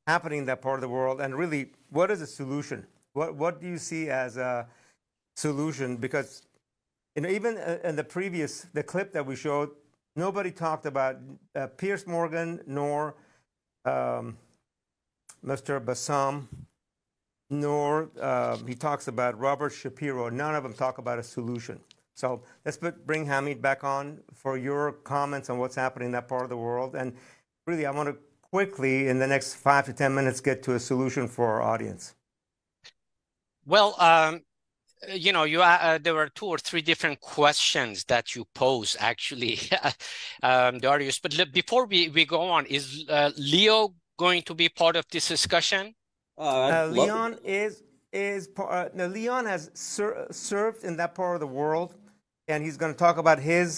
happening 0.07 0.40
in 0.40 0.47
that 0.47 0.61
part 0.61 0.77
of 0.77 0.81
the 0.83 0.88
world. 0.88 1.21
And 1.21 1.35
really, 1.35 1.71
what 1.90 2.11
is 2.11 2.21
the 2.21 2.27
solution? 2.27 2.87
What, 3.12 3.35
what 3.37 3.61
do 3.61 3.68
you 3.68 3.79
see 3.79 4.11
as 4.11 4.37
a 4.37 4.66
solution? 5.37 5.97
Because 5.97 6.42
you 7.14 7.23
know, 7.23 7.29
even 7.29 7.57
uh, 7.59 7.79
in 7.85 7.97
the 7.97 8.05
previous, 8.05 8.66
the 8.73 8.83
clip 8.83 9.12
that 9.12 9.25
we 9.25 9.37
showed, 9.37 9.71
nobody 10.16 10.51
talked 10.51 10.87
about 10.87 11.18
uh, 11.55 11.66
Piers 11.68 12.07
Morgan 12.07 12.61
nor 12.66 13.14
um, 13.85 14.37
Mr. 15.44 15.85
Bassem, 15.85 16.46
nor 17.50 18.11
uh, 18.20 18.57
he 18.59 18.74
talks 18.74 19.09
about 19.09 19.38
Robert 19.38 19.70
Shapiro. 19.70 20.28
None 20.28 20.55
of 20.55 20.62
them 20.62 20.72
talk 20.72 20.98
about 20.98 21.18
a 21.18 21.22
solution. 21.22 21.81
So 22.14 22.42
let's 22.64 22.76
put, 22.76 23.07
bring 23.07 23.26
Hamid 23.26 23.61
back 23.61 23.85
on 23.85 24.20
for 24.35 24.57
your 24.57 24.92
comments 24.92 25.50
on 25.50 25.59
what's 25.59 25.74
happening 25.74 26.07
in 26.07 26.12
that 26.12 26.28
part 26.28 26.44
of 26.44 26.50
the 26.50 26.57
world. 26.57 26.94
And 26.94 27.14
really, 27.66 27.87
I 27.87 27.90
want 27.90 28.09
to 28.09 28.16
quickly, 28.42 29.09
in 29.09 29.18
the 29.18 29.26
next 29.26 29.55
five 29.55 29.87
to 29.87 29.92
10 29.92 30.14
minutes, 30.14 30.40
get 30.40 30.62
to 30.64 30.74
a 30.74 30.81
solution 30.81 31.26
for 31.26 31.46
our 31.48 31.62
audience. 31.62 32.14
Well, 33.64 33.94
um, 33.98 34.42
you 35.09 35.33
know, 35.33 35.44
you 35.44 35.62
uh, 35.62 35.78
uh, 35.81 35.98
there 35.98 36.14
were 36.14 36.28
two 36.28 36.46
or 36.46 36.59
three 36.59 36.83
different 36.83 37.20
questions 37.20 38.05
that 38.05 38.37
you 38.37 38.44
pose 38.55 38.96
actually, 39.00 39.59
um, 40.42 40.78
Darius. 40.78 41.18
But 41.18 41.52
before 41.52 41.87
we, 41.87 42.09
we 42.09 42.24
go 42.24 42.42
on, 42.42 42.66
is 42.66 43.05
uh, 43.09 43.31
Leo 43.37 43.94
going 44.26 44.42
to 44.50 44.54
be 44.62 44.68
part 44.82 44.94
of 45.00 45.04
this 45.14 45.26
discussion? 45.37 45.85
Uh, 46.38 46.42
Uh, 46.42 46.87
Leon 46.98 47.30
is 47.62 47.72
is 48.30 48.42
par- 48.56 48.70
uh, 48.78 48.88
no, 48.98 49.04
Leon 49.18 49.44
has 49.52 49.62
ser- 49.92 50.26
served 50.50 50.80
in 50.88 50.94
that 51.00 51.12
part 51.20 51.35
of 51.37 51.40
the 51.46 51.52
world, 51.61 51.90
and 52.50 52.58
he's 52.66 52.76
going 52.82 52.92
to 52.96 53.00
talk 53.06 53.16
about 53.24 53.38
his 53.52 53.68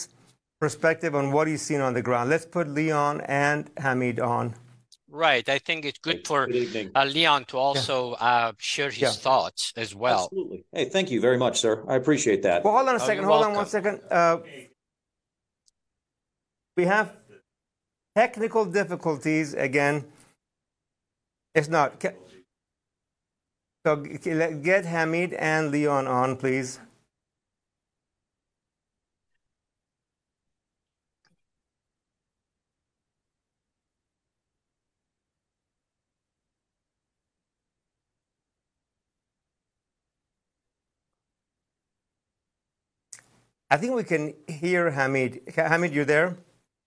perspective 0.64 1.12
on 1.20 1.24
what 1.35 1.44
he's 1.50 1.62
seen 1.70 1.80
on 1.88 1.92
the 1.98 2.04
ground. 2.09 2.26
Let's 2.35 2.46
put 2.57 2.66
Leon 2.80 3.14
and 3.44 3.61
Hamid 3.85 4.18
on. 4.35 4.44
Right. 5.26 5.46
I 5.57 5.59
think 5.66 5.78
it's 5.88 6.00
good 6.09 6.20
for 6.30 6.40
Good 6.48 6.90
uh, 7.00 7.04
Leon 7.16 7.40
to 7.52 7.57
also 7.66 7.96
uh, 8.30 8.52
share 8.72 8.90
his 9.00 9.02
Yeah. 9.07 9.24
thoughts 9.26 9.62
as 9.85 9.90
well. 10.04 10.24
Absolutely. 10.24 10.61
Hey, 10.76 10.87
thank 10.94 11.07
you 11.12 11.20
very 11.28 11.38
much, 11.44 11.57
sir. 11.64 11.74
I 11.92 11.94
appreciate 12.02 12.40
that. 12.48 12.59
Well, 12.64 12.74
hold 12.76 12.88
on 12.92 12.96
a 13.00 13.02
Oh, 13.02 13.07
second. 13.09 13.22
you're 13.22 13.33
Hold 13.35 13.44
on 13.50 13.54
one 13.62 13.68
second. 13.78 13.96
Uh, 14.20 14.37
we 16.78 16.85
have 16.96 17.07
technical 18.22 18.64
difficulties 18.80 19.48
again. 19.68 19.96
It's 21.55 21.69
not. 21.69 22.05
So 23.87 23.97
get 23.97 24.87
Hamid 24.87 25.35
and 25.35 25.71
Leon 25.71 26.07
on, 26.07 26.37
please. 26.37 26.81
I 43.71 43.77
think 43.77 43.95
we 43.95 44.05
can 44.05 44.35
hear 44.47 44.90
Hamid. 44.90 45.43
Hamid, 45.57 45.93
you're 45.93 46.05
there? 46.05 46.37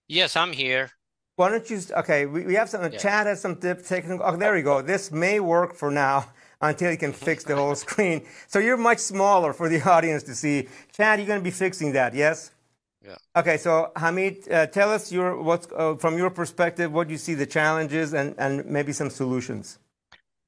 Yes, 0.07 0.35
I'm 0.35 0.53
here. 0.53 0.91
Why 1.37 1.49
don't 1.51 1.69
you? 1.69 1.79
Okay, 1.97 2.25
we, 2.25 2.45
we 2.45 2.55
have 2.55 2.67
some. 2.67 2.81
Yeah. 2.81 2.97
Chad 2.97 3.27
has 3.27 3.39
some 3.39 3.55
tip, 3.57 3.85
technical. 3.85 4.25
Oh, 4.25 4.35
there 4.35 4.55
we 4.55 4.63
go. 4.63 4.81
This 4.81 5.11
may 5.11 5.39
work 5.39 5.75
for 5.75 5.91
now 5.91 6.25
until 6.61 6.91
you 6.91 6.97
can 6.97 7.13
fix 7.13 7.43
the 7.43 7.55
whole 7.55 7.75
screen. 7.75 8.25
So 8.47 8.57
you're 8.57 8.75
much 8.75 8.97
smaller 8.97 9.53
for 9.53 9.69
the 9.69 9.79
audience 9.95 10.23
to 10.23 10.33
see. 10.33 10.67
Chad, 10.91 11.19
you're 11.19 11.27
going 11.27 11.39
to 11.39 11.43
be 11.43 11.51
fixing 11.51 11.93
that, 11.93 12.15
yes? 12.15 12.51
Yeah. 13.05 13.17
Okay, 13.35 13.57
so 13.57 13.91
Hamid, 13.95 14.51
uh, 14.51 14.65
tell 14.65 14.89
us 14.91 15.11
your 15.11 15.39
what's 15.41 15.67
uh, 15.77 15.93
from 15.95 16.17
your 16.17 16.31
perspective, 16.31 16.91
what 16.91 17.07
you 17.07 17.17
see 17.17 17.35
the 17.35 17.45
challenges 17.45 18.13
and 18.13 18.33
and 18.39 18.65
maybe 18.65 18.91
some 18.91 19.11
solutions. 19.11 19.77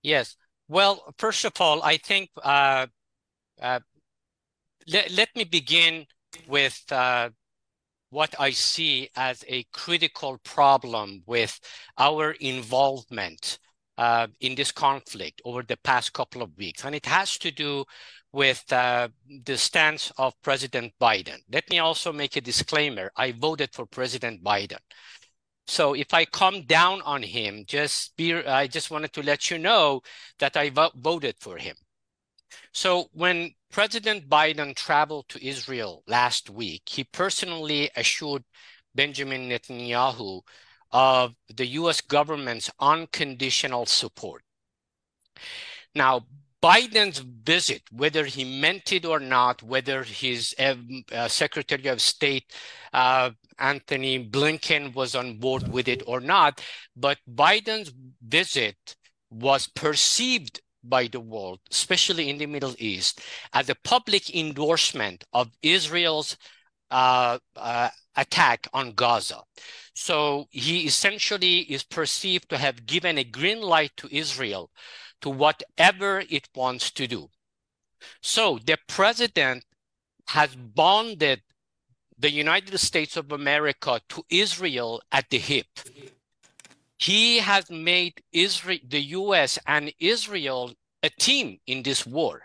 Yes. 0.01 0.37
Well, 0.67 1.13
first 1.19 1.45
of 1.45 1.53
all, 1.59 1.83
I 1.83 1.97
think 1.97 2.31
uh, 2.43 2.87
uh, 3.61 3.79
let, 4.87 5.11
let 5.11 5.35
me 5.35 5.43
begin 5.43 6.07
with 6.47 6.83
uh, 6.91 7.29
what 8.09 8.33
I 8.39 8.51
see 8.51 9.09
as 9.15 9.43
a 9.47 9.63
critical 9.71 10.39
problem 10.43 11.23
with 11.25 11.59
our 11.97 12.31
involvement 12.31 13.59
uh, 13.97 14.27
in 14.39 14.55
this 14.55 14.71
conflict 14.71 15.41
over 15.43 15.61
the 15.61 15.77
past 15.83 16.13
couple 16.13 16.41
of 16.41 16.57
weeks. 16.57 16.85
And 16.85 16.95
it 16.95 17.05
has 17.05 17.37
to 17.39 17.51
do 17.51 17.85
with 18.31 18.63
uh, 18.71 19.09
the 19.45 19.57
stance 19.57 20.11
of 20.17 20.33
President 20.41 20.93
Biden. 21.01 21.39
Let 21.51 21.69
me 21.69 21.79
also 21.79 22.13
make 22.13 22.35
a 22.35 22.41
disclaimer. 22.41 23.11
I 23.15 23.31
voted 23.33 23.73
for 23.73 23.85
President 23.85 24.43
Biden. 24.43 24.79
So 25.67 25.93
if 25.93 26.13
I 26.13 26.25
come 26.25 26.63
down 26.63 27.01
on 27.03 27.21
him, 27.21 27.63
just 27.67 28.15
be, 28.17 28.33
I 28.33 28.67
just 28.67 28.89
wanted 28.89 29.13
to 29.13 29.23
let 29.23 29.51
you 29.51 29.57
know 29.57 30.01
that 30.39 30.57
I 30.57 30.69
vo- 30.69 30.91
voted 30.95 31.35
for 31.39 31.57
him. 31.57 31.75
So 32.73 33.09
when 33.13 33.53
President 33.71 34.29
Biden 34.29 34.75
traveled 34.75 35.29
to 35.29 35.45
Israel 35.45 36.03
last 36.07 36.49
week, 36.49 36.83
he 36.85 37.03
personally 37.03 37.89
assured 37.95 38.43
Benjamin 38.95 39.49
Netanyahu 39.49 40.41
of 40.91 41.35
the 41.55 41.67
US 41.67 42.01
government's 42.01 42.69
unconditional 42.79 43.85
support. 43.85 44.41
Now, 45.93 46.25
Biden's 46.61 47.19
visit, 47.19 47.83
whether 47.91 48.25
he 48.25 48.59
meant 48.59 48.91
it 48.91 49.05
or 49.05 49.19
not, 49.19 49.63
whether 49.63 50.03
his 50.03 50.53
um, 50.59 51.03
uh, 51.11 51.27
Secretary 51.29 51.87
of 51.87 52.01
State 52.01 52.53
uh, 52.91 53.31
Antony 53.57 54.25
Blinken 54.25 54.93
was 54.93 55.15
on 55.15 55.37
board 55.37 55.71
with 55.71 55.87
it 55.87 56.03
or 56.05 56.19
not, 56.19 56.61
but 56.97 57.17
Biden's 57.33 57.93
visit 58.21 58.95
was 59.29 59.67
perceived 59.67 60.59
by 60.83 61.07
the 61.07 61.19
world, 61.19 61.59
especially 61.71 62.29
in 62.29 62.37
the 62.37 62.45
Middle 62.45 62.75
East, 62.77 63.21
as 63.53 63.69
a 63.69 63.75
public 63.83 64.35
endorsement 64.35 65.23
of 65.33 65.49
Israel's 65.61 66.37
uh, 66.91 67.37
uh, 67.55 67.89
attack 68.15 68.67
on 68.73 68.93
Gaza. 68.93 69.41
So 69.93 70.47
he 70.51 70.85
essentially 70.85 71.59
is 71.59 71.83
perceived 71.83 72.49
to 72.49 72.57
have 72.57 72.85
given 72.85 73.17
a 73.17 73.23
green 73.23 73.61
light 73.61 73.91
to 73.97 74.15
Israel 74.15 74.71
to 75.21 75.29
whatever 75.29 76.23
it 76.29 76.47
wants 76.55 76.91
to 76.91 77.07
do. 77.07 77.29
So 78.21 78.59
the 78.65 78.77
president 78.87 79.65
has 80.27 80.55
bonded 80.55 81.41
the 82.17 82.31
United 82.31 82.77
States 82.79 83.17
of 83.17 83.31
America 83.31 84.01
to 84.09 84.23
Israel 84.29 85.01
at 85.11 85.29
the 85.29 85.39
hip. 85.39 85.67
He 86.99 87.37
has 87.37 87.69
made 87.71 88.21
Israel, 88.33 88.79
the 88.87 89.01
US 89.01 89.57
and 89.65 89.91
Israel 89.99 90.73
a 91.01 91.09
team 91.09 91.57
in 91.65 91.81
this 91.81 92.05
war. 92.05 92.41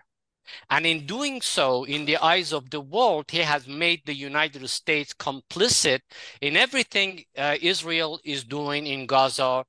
And 0.70 0.86
in 0.86 1.06
doing 1.06 1.40
so, 1.40 1.84
in 1.84 2.04
the 2.04 2.18
eyes 2.18 2.52
of 2.52 2.70
the 2.70 2.80
world, 2.80 3.30
he 3.30 3.38
has 3.38 3.66
made 3.66 4.02
the 4.04 4.14
United 4.14 4.66
States 4.68 5.12
complicit 5.14 6.00
in 6.40 6.56
everything 6.56 7.24
uh, 7.36 7.56
Israel 7.60 8.20
is 8.24 8.44
doing 8.44 8.86
in 8.86 9.06
Gaza 9.06 9.64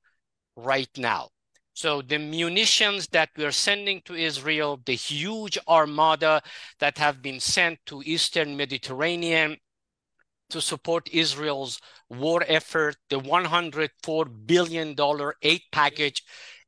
right 0.56 0.90
now. 0.96 1.30
So 1.72 2.00
the 2.00 2.18
munitions 2.18 3.08
that 3.08 3.30
we 3.36 3.44
are 3.44 3.52
sending 3.52 4.00
to 4.02 4.14
Israel, 4.14 4.80
the 4.86 4.94
huge 4.94 5.58
armada 5.66 6.42
that 6.78 6.96
have 6.98 7.20
been 7.20 7.40
sent 7.40 7.78
to 7.86 8.02
Eastern 8.04 8.56
Mediterranean 8.56 9.58
to 10.50 10.60
support 10.60 11.08
Israel's 11.12 11.80
war 12.08 12.44
effort, 12.46 12.96
the 13.10 13.20
$104 13.20 14.46
billion 14.46 14.96
aid 15.42 15.62
package 15.72 16.22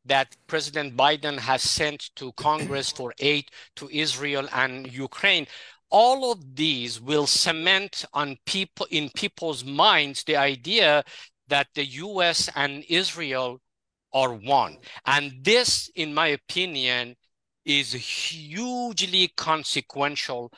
that 0.04 0.36
President 0.46 0.96
Biden 0.96 1.38
has 1.38 1.62
sent 1.62 2.10
to 2.16 2.32
Congress 2.32 2.90
for 2.90 3.14
aid 3.18 3.46
to 3.76 3.88
Israel 3.90 4.48
and 4.52 4.90
Ukraine. 4.92 5.46
All 5.90 6.32
of 6.32 6.56
these 6.56 7.00
will 7.00 7.26
cement 7.26 8.04
on 8.12 8.36
people 8.46 8.86
in 8.90 9.10
people's 9.10 9.64
minds 9.64 10.24
the 10.24 10.36
idea 10.36 11.04
that 11.48 11.68
the 11.74 11.84
US 11.84 12.48
and 12.54 12.84
Israel 12.88 13.60
are 14.12 14.32
one. 14.32 14.78
And 15.06 15.32
this, 15.42 15.90
in 15.94 16.14
my 16.14 16.28
opinion, 16.28 17.16
is 17.64 17.92
hugely 17.92 19.28
consequential 19.36 20.52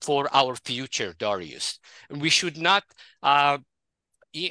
for 0.00 0.28
our 0.34 0.56
future, 0.56 1.14
Darius. 1.18 1.78
We 2.10 2.28
should 2.28 2.58
not, 2.58 2.84
uh, 3.22 3.58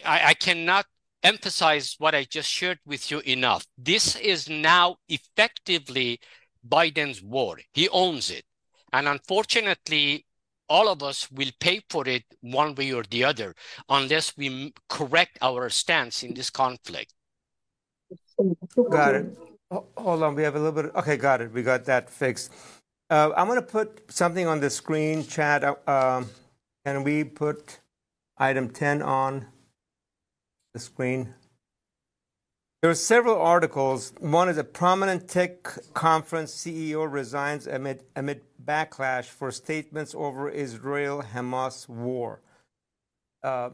I, 0.06 0.30
I 0.30 0.34
cannot 0.34 0.86
emphasize 1.24 1.96
what 1.98 2.16
I 2.16 2.24
just 2.24 2.50
shared 2.50 2.80
with 2.86 3.10
you 3.12 3.20
enough. 3.20 3.66
This 3.78 4.16
is 4.16 4.50
now 4.50 4.98
effectively 5.10 6.20
Biden's 6.68 7.22
war. 7.22 7.60
He 7.74 7.90
owns 7.90 8.30
it. 8.30 8.44
And 8.94 9.08
unfortunately, 9.08 10.26
all 10.70 10.88
of 10.88 11.04
us 11.04 11.30
will 11.32 11.52
pay 11.60 11.82
for 11.90 12.08
it 12.08 12.24
one 12.42 12.76
way 12.76 12.92
or 12.94 13.04
the 13.04 13.24
other 13.24 13.54
unless 13.90 14.36
we 14.38 14.74
correct 14.90 15.38
our 15.42 15.70
stance 15.70 16.24
in 16.24 16.34
this 16.34 16.50
conflict. 16.50 17.14
Got 18.90 19.16
it. 19.16 19.38
Hold 19.98 20.24
on, 20.24 20.36
we 20.36 20.44
have 20.44 20.56
a 20.56 20.60
little 20.60 20.84
bit. 20.84 20.96
Okay, 20.96 21.18
got 21.18 21.42
it. 21.42 21.52
We 21.52 21.64
got 21.64 21.86
that 21.86 22.10
fixed. 22.10 22.52
Uh, 23.10 23.32
I'm 23.36 23.48
going 23.48 23.60
to 23.60 23.66
put 23.66 24.12
something 24.12 24.48
on 24.48 24.60
the 24.60 24.70
screen, 24.70 25.26
Chad. 25.26 25.64
Uh, 25.64 26.24
can 26.86 27.04
we 27.04 27.24
put 27.24 27.80
item 28.38 28.70
10 28.70 29.02
on 29.02 29.46
the 30.76 30.80
screen? 30.80 31.34
There 32.82 32.92
are 32.92 32.96
several 32.96 33.42
articles. 33.42 34.14
One 34.20 34.50
is 34.50 34.58
a 34.58 34.64
prominent 34.64 35.28
tech 35.30 35.64
conference 35.94 36.54
CEO 36.54 37.10
resigns 37.10 37.66
amid, 37.66 38.04
amid 38.18 38.42
backlash 38.64 39.26
for 39.26 39.52
statements 39.52 40.14
over 40.14 40.50
Israel 40.50 41.24
Hamas 41.34 41.88
war. 41.88 42.42
Uh, 43.42 43.70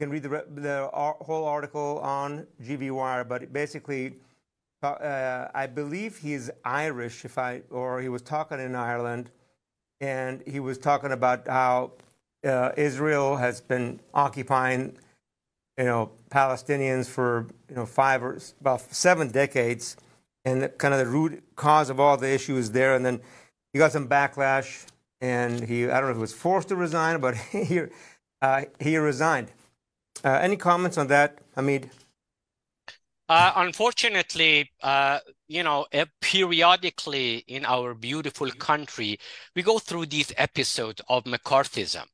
you 0.00 0.06
can 0.06 0.10
read 0.10 0.24
the, 0.24 0.44
the 0.48 0.90
whole 0.92 1.44
article 1.44 2.00
on 2.00 2.46
GV 2.60 2.90
Wire, 2.90 3.22
but 3.22 3.52
basically, 3.52 4.16
uh, 4.82 5.46
I 5.54 5.66
believe 5.68 6.18
he's 6.18 6.50
Irish, 6.64 7.24
if 7.24 7.38
I 7.38 7.62
or 7.70 8.00
he 8.00 8.08
was 8.08 8.22
talking 8.22 8.58
in 8.58 8.74
Ireland, 8.74 9.30
and 10.00 10.42
he 10.44 10.58
was 10.58 10.76
talking 10.76 11.12
about 11.12 11.46
how 11.46 11.92
uh, 12.44 12.72
Israel 12.76 13.36
has 13.36 13.60
been 13.60 14.00
occupying, 14.12 14.96
you 15.78 15.84
know, 15.84 16.10
Palestinians 16.30 17.08
for 17.08 17.46
you 17.68 17.76
know 17.76 17.86
five 17.86 18.22
or 18.22 18.38
about 18.60 18.80
seven 18.92 19.28
decades, 19.28 19.96
and 20.44 20.70
kind 20.78 20.94
of 20.94 21.00
the 21.00 21.06
root 21.06 21.42
cause 21.56 21.90
of 21.90 22.00
all 22.00 22.16
the 22.16 22.28
issues 22.28 22.70
there. 22.70 22.94
And 22.94 23.04
then 23.04 23.20
he 23.72 23.78
got 23.78 23.92
some 23.92 24.08
backlash, 24.08 24.86
and 25.20 25.60
he 25.68 25.84
I 25.84 26.00
don't 26.00 26.04
know 26.04 26.10
if 26.10 26.16
he 26.16 26.20
was 26.20 26.32
forced 26.32 26.68
to 26.68 26.76
resign, 26.76 27.20
but 27.20 27.34
he 27.52 27.82
uh, 28.42 28.62
he 28.78 28.96
resigned. 28.96 29.48
Uh, 30.24 30.38
any 30.42 30.56
comments 30.56 30.98
on 30.98 31.06
that, 31.06 31.38
Hamid? 31.56 31.90
Uh, 33.28 33.52
unfortunately, 33.56 34.68
uh, 34.82 35.20
you 35.46 35.62
know, 35.62 35.86
periodically 36.20 37.44
in 37.46 37.64
our 37.64 37.94
beautiful 37.94 38.50
country, 38.50 39.18
we 39.54 39.62
go 39.62 39.78
through 39.78 40.06
these 40.06 40.32
episodes 40.36 41.00
of 41.08 41.22
McCarthyism. 41.24 42.06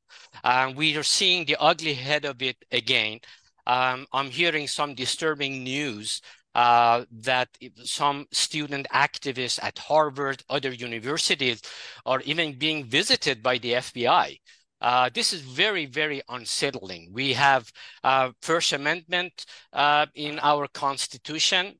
Uh, 0.45 0.73
we 0.77 0.95
are 0.97 1.03
seeing 1.03 1.47
the 1.47 1.57
ugly 1.59 1.95
head 1.95 2.27
of 2.27 2.43
it 2.43 2.57
again. 2.71 3.19
Um, 3.67 4.07
I'm 4.13 4.31
hearing 4.31 4.69
some 4.69 4.95
disturbing 4.95 5.65
news 5.65 6.21
uh, 6.55 7.05
that 7.11 7.49
some 7.85 8.27
student 8.33 8.87
activists 8.93 9.63
at 9.63 9.79
Harvard, 9.79 10.43
other 10.49 10.73
universities, 10.73 11.61
are 12.07 12.21
even 12.23 12.59
being 12.59 12.85
visited 12.85 13.43
by 13.43 13.59
the 13.59 13.75
FBI. 13.75 14.39
Uh, 14.81 15.11
this 15.13 15.33
is 15.33 15.41
very, 15.41 15.87
very 15.87 16.23
unsettling. 16.29 17.11
We 17.13 17.33
have 17.33 17.71
uh, 18.05 18.31
First 18.43 18.73
Amendment 18.73 19.47
uh, 19.73 20.07
in 20.15 20.39
our 20.43 20.69
Constitution. 20.69 21.75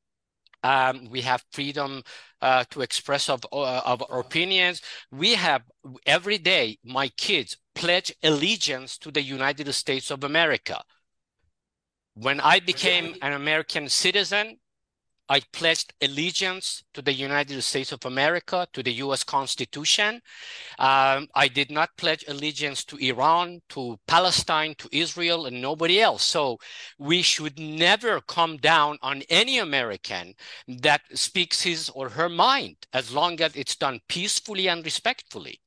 Um, 0.63 1.09
we 1.11 1.21
have 1.23 1.45
freedom 1.53 2.03
uh, 2.41 2.65
to 2.71 2.81
express 2.81 3.29
of, 3.29 3.45
uh, 3.53 3.81
of 3.85 4.03
our 4.11 4.21
opinions. 4.21 4.83
We 5.11 5.35
have 5.35 5.63
every 6.07 6.39
day, 6.39 6.79
my 6.85 7.09
kids 7.09 7.57
pledge 7.75 8.13
allegiance 8.23 8.99
to 8.99 9.11
the 9.11 9.23
United 9.23 9.73
States 9.73 10.11
of 10.11 10.25
America. 10.25 10.83
When 12.19 12.41
I 12.41 12.61
became 12.61 13.15
an 13.21 13.35
American 13.35 13.91
citizen, 13.91 14.59
I 15.29 15.41
pledged 15.53 15.93
allegiance 16.01 16.83
to 16.95 17.03
the 17.03 17.13
United 17.13 17.61
States 17.61 17.93
of 17.93 18.07
America, 18.07 18.67
to 18.73 18.83
the 18.83 18.95
US 19.05 19.23
Constitution. 19.23 20.23
Um, 20.79 21.29
I 21.35 21.49
did 21.49 21.71
not 21.71 21.95
pledge 21.99 22.25
allegiance 22.27 22.85
to 22.85 22.97
Iran, 22.97 23.61
to 23.69 23.99
Palestine, 24.07 24.77
to 24.79 24.89
Israel, 24.93 25.45
and 25.45 25.61
nobody 25.61 26.01
else. 26.01 26.23
So 26.23 26.59
we 26.97 27.21
should 27.21 27.59
never 27.59 28.23
come 28.23 28.57
down 28.57 28.97
on 29.03 29.21
any 29.29 29.59
American 29.59 30.35
that 30.69 31.03
speaks 31.13 31.61
his 31.61 31.91
or 31.91 32.09
her 32.09 32.31
mind, 32.31 32.77
as 32.95 33.13
long 33.13 33.43
as 33.43 33.55
it's 33.57 33.77
done 33.77 34.01
peacefully 34.09 34.69
and 34.69 34.83
respectfully. 34.87 35.61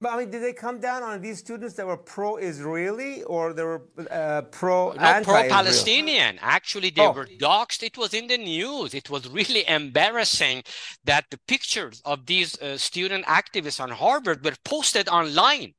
But 0.00 0.12
I 0.12 0.18
mean, 0.18 0.30
did 0.30 0.42
they 0.42 0.52
come 0.52 0.78
down 0.78 1.02
on 1.02 1.22
these 1.22 1.38
students 1.38 1.74
that 1.76 1.86
were 1.86 1.96
pro-Israeli 1.96 3.22
or 3.22 3.54
they 3.54 3.62
were 3.62 3.82
uh, 4.10 4.42
pro 4.42 4.92
no, 4.92 5.20
pro-Palestinian? 5.22 6.38
Actually, 6.42 6.90
they 6.90 7.06
oh. 7.06 7.12
were 7.12 7.26
doxxed. 7.40 7.82
It 7.82 7.96
was 7.96 8.12
in 8.12 8.26
the 8.26 8.36
news. 8.36 8.92
It 8.92 9.08
was 9.08 9.26
really 9.28 9.66
embarrassing 9.66 10.64
that 11.04 11.24
the 11.30 11.38
pictures 11.48 12.02
of 12.04 12.26
these 12.26 12.60
uh, 12.60 12.76
student 12.76 13.24
activists 13.24 13.80
on 13.80 13.90
Harvard 13.90 14.44
were 14.44 14.56
posted 14.64 15.08
online. 15.08 15.72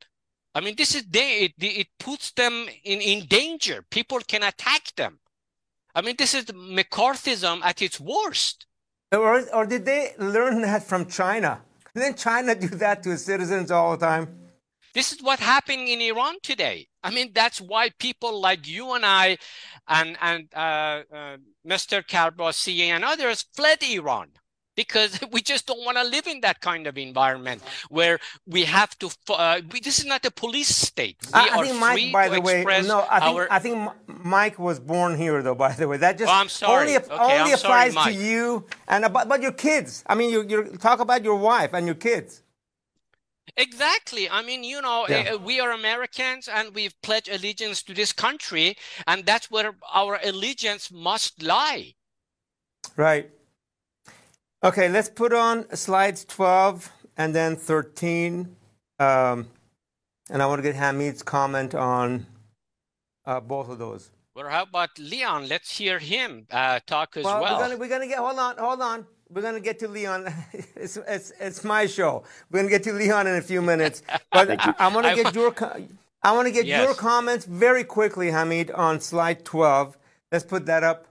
I 0.55 0.61
mean, 0.61 0.75
this 0.75 0.95
is 0.95 1.05
they, 1.05 1.41
it, 1.41 1.53
it 1.59 1.87
puts 1.99 2.31
them 2.31 2.65
in, 2.83 2.99
in 3.01 3.27
danger. 3.27 3.85
People 3.91 4.19
can 4.27 4.41
attack 4.41 4.95
them. 4.95 5.19
I 5.93 6.01
mean, 6.01 6.15
this 6.17 6.33
is 6.33 6.45
McCarthyism 6.45 7.61
at 7.63 7.83
its 7.83 7.99
worst. 7.99 8.65
Or, 9.11 9.43
or 9.53 9.67
did 9.67 9.85
they 9.85 10.13
learn 10.17 10.61
that 10.63 10.83
from 10.83 11.05
China? 11.05 11.61
Didn't 11.97 12.17
China 12.17 12.53
do 12.53 12.67
that 12.67 13.01
to 13.03 13.13
its 13.13 13.23
citizens 13.23 13.71
all 13.71 13.97
the 13.97 14.05
time? 14.05 14.27
This 14.93 15.11
is 15.11 15.21
what 15.21 15.39
happened 15.39 15.87
in 15.87 15.99
Iran 15.99 16.35
today. 16.43 16.87
I 17.03 17.09
mean, 17.09 17.31
that's 17.33 17.59
why 17.59 17.89
people 17.97 18.39
like 18.39 18.67
you 18.67 18.93
and 18.93 19.03
I, 19.03 19.37
and 19.87 20.15
and 20.21 20.47
uh, 20.55 21.01
uh, 21.11 21.37
Mr. 21.67 22.05
Karbassi 22.05 22.81
and 22.89 23.03
others 23.03 23.45
fled 23.55 23.81
Iran 23.81 24.29
because 24.77 25.19
we 25.33 25.41
just 25.41 25.67
don't 25.67 25.83
want 25.83 25.97
to 25.97 26.03
live 26.05 26.27
in 26.27 26.39
that 26.41 26.61
kind 26.61 26.87
of 26.87 26.97
environment 26.97 27.61
where 27.89 28.19
we 28.45 28.63
have 28.63 28.97
to. 28.99 29.09
Uh, 29.27 29.59
we, 29.73 29.81
this 29.81 29.99
is 29.99 30.05
not 30.05 30.25
a 30.25 30.31
police 30.31 30.73
state. 30.73 31.17
We 31.25 31.31
I, 31.33 31.49
I 31.51 31.67
think 31.67 31.79
Mike, 31.79 32.13
by 32.13 32.29
the 32.29 32.39
way, 32.39 32.63
no, 32.63 33.05
I 33.09 33.19
think, 33.19 33.35
our... 33.35 33.47
I 33.51 33.59
think 33.59 33.91
Mike 34.07 34.57
was 34.57 34.79
born 34.79 35.17
here, 35.17 35.43
though. 35.43 35.55
By 35.55 35.73
the 35.73 35.87
way, 35.89 35.97
that 35.97 36.17
just 36.17 36.31
oh, 36.31 36.33
I'm 36.33 36.47
sorry. 36.47 36.95
only, 36.95 36.95
okay, 36.95 37.39
only 37.41 37.51
applies 37.51 37.93
sorry, 37.93 38.13
to 38.13 38.23
you 38.23 38.65
and 38.87 39.03
about, 39.03 39.25
about 39.25 39.41
your 39.41 39.51
kids. 39.51 40.03
I 40.07 40.15
mean, 40.15 40.29
you 40.29 40.45
you 40.47 40.77
talk 40.77 41.01
about 41.01 41.25
your 41.25 41.35
wife 41.35 41.73
and 41.73 41.85
your 41.85 41.95
kids. 41.95 42.43
Exactly. 43.55 44.29
I 44.29 44.43
mean, 44.43 44.63
you 44.63 44.81
know, 44.83 45.07
yeah. 45.09 45.31
uh, 45.33 45.37
we 45.39 45.59
are 45.59 45.71
Americans 45.71 46.47
and 46.47 46.75
we've 46.75 46.93
pledged 47.01 47.27
allegiance 47.27 47.81
to 47.83 47.93
this 47.93 48.13
country, 48.13 48.77
and 49.07 49.25
that's 49.25 49.49
where 49.49 49.71
our 49.91 50.19
allegiance 50.23 50.91
must 50.91 51.41
lie. 51.41 51.95
Right. 52.95 53.31
Okay, 54.63 54.89
let's 54.89 55.09
put 55.09 55.33
on 55.33 55.65
slides 55.75 56.25
12 56.25 56.91
and 57.17 57.33
then 57.35 57.55
13. 57.55 58.55
Um, 58.99 59.47
and 60.29 60.41
I 60.41 60.45
want 60.47 60.59
to 60.59 60.63
get 60.63 60.75
Hamid's 60.75 61.21
comment 61.21 61.75
on 61.75 62.25
uh, 63.25 63.39
both 63.39 63.69
of 63.69 63.77
those. 63.77 64.09
Well, 64.35 64.49
how 64.49 64.63
about 64.63 64.97
Leon? 64.97 65.47
Let's 65.47 65.77
hear 65.77 65.99
him 65.99 66.47
uh, 66.51 66.79
talk 66.85 67.17
as 67.17 67.25
well. 67.25 67.41
well. 67.41 67.55
We're 67.55 67.59
gonna, 67.59 67.77
we're 67.77 67.89
gonna 67.89 68.07
get. 68.07 68.17
Hold 68.17 68.39
on, 68.39 68.57
hold 68.57 68.81
on. 68.81 69.05
We're 69.29 69.41
gonna 69.41 69.59
get 69.59 69.79
to 69.79 69.87
Leon. 69.87 70.31
it's, 70.75 70.97
it's, 70.97 71.33
it's 71.39 71.63
my 71.63 71.85
show. 71.85 72.23
We're 72.49 72.59
gonna 72.59 72.69
get 72.69 72.83
to 72.83 72.93
Leon 72.93 73.27
in 73.27 73.35
a 73.35 73.41
few 73.41 73.61
minutes. 73.61 74.03
But 74.31 74.59
I, 74.59 74.73
I 74.77 74.87
want 74.89 75.07
to 75.07 75.15
get 75.15 75.33
your 75.33 75.55
I 76.21 76.31
want 76.33 76.47
to 76.47 76.51
get 76.51 76.65
yes. 76.65 76.83
your 76.83 76.93
comments 76.93 77.45
very 77.45 77.83
quickly, 77.83 78.29
Hamid, 78.29 78.71
on 78.71 78.99
slide 78.99 79.45
12. 79.45 79.97
Let's 80.31 80.43
put 80.43 80.65
that 80.65 80.83
up. 80.83 81.07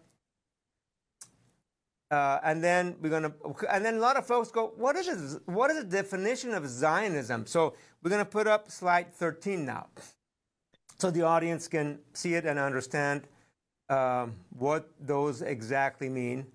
Uh, 2.11 2.39
and 2.45 2.63
then 2.63 2.95
we're 3.01 3.11
gonna, 3.11 3.33
and 3.71 3.85
then 3.85 3.97
a 3.97 3.99
lot 3.99 4.17
of 4.17 4.25
folks 4.25 4.51
go, 4.51 4.73
what 4.77 4.95
is 4.95 5.09
it, 5.09 5.43
what 5.47 5.71
is 5.73 5.79
the 5.79 5.85
definition 5.85 6.55
of 6.55 6.69
Zionism? 6.69 7.47
So 7.47 7.75
we're 8.03 8.11
gonna 8.11 8.25
put 8.25 8.47
up 8.47 8.71
slide 8.71 9.13
13 9.13 9.65
now, 9.65 9.89
so 10.99 11.11
the 11.11 11.23
audience 11.23 11.67
can 11.67 11.99
see 12.13 12.35
it 12.35 12.45
and 12.47 12.61
understand 12.61 13.23
um, 13.89 14.35
what 14.57 14.89
those 15.01 15.43
exactly 15.43 16.09
mean. 16.09 16.47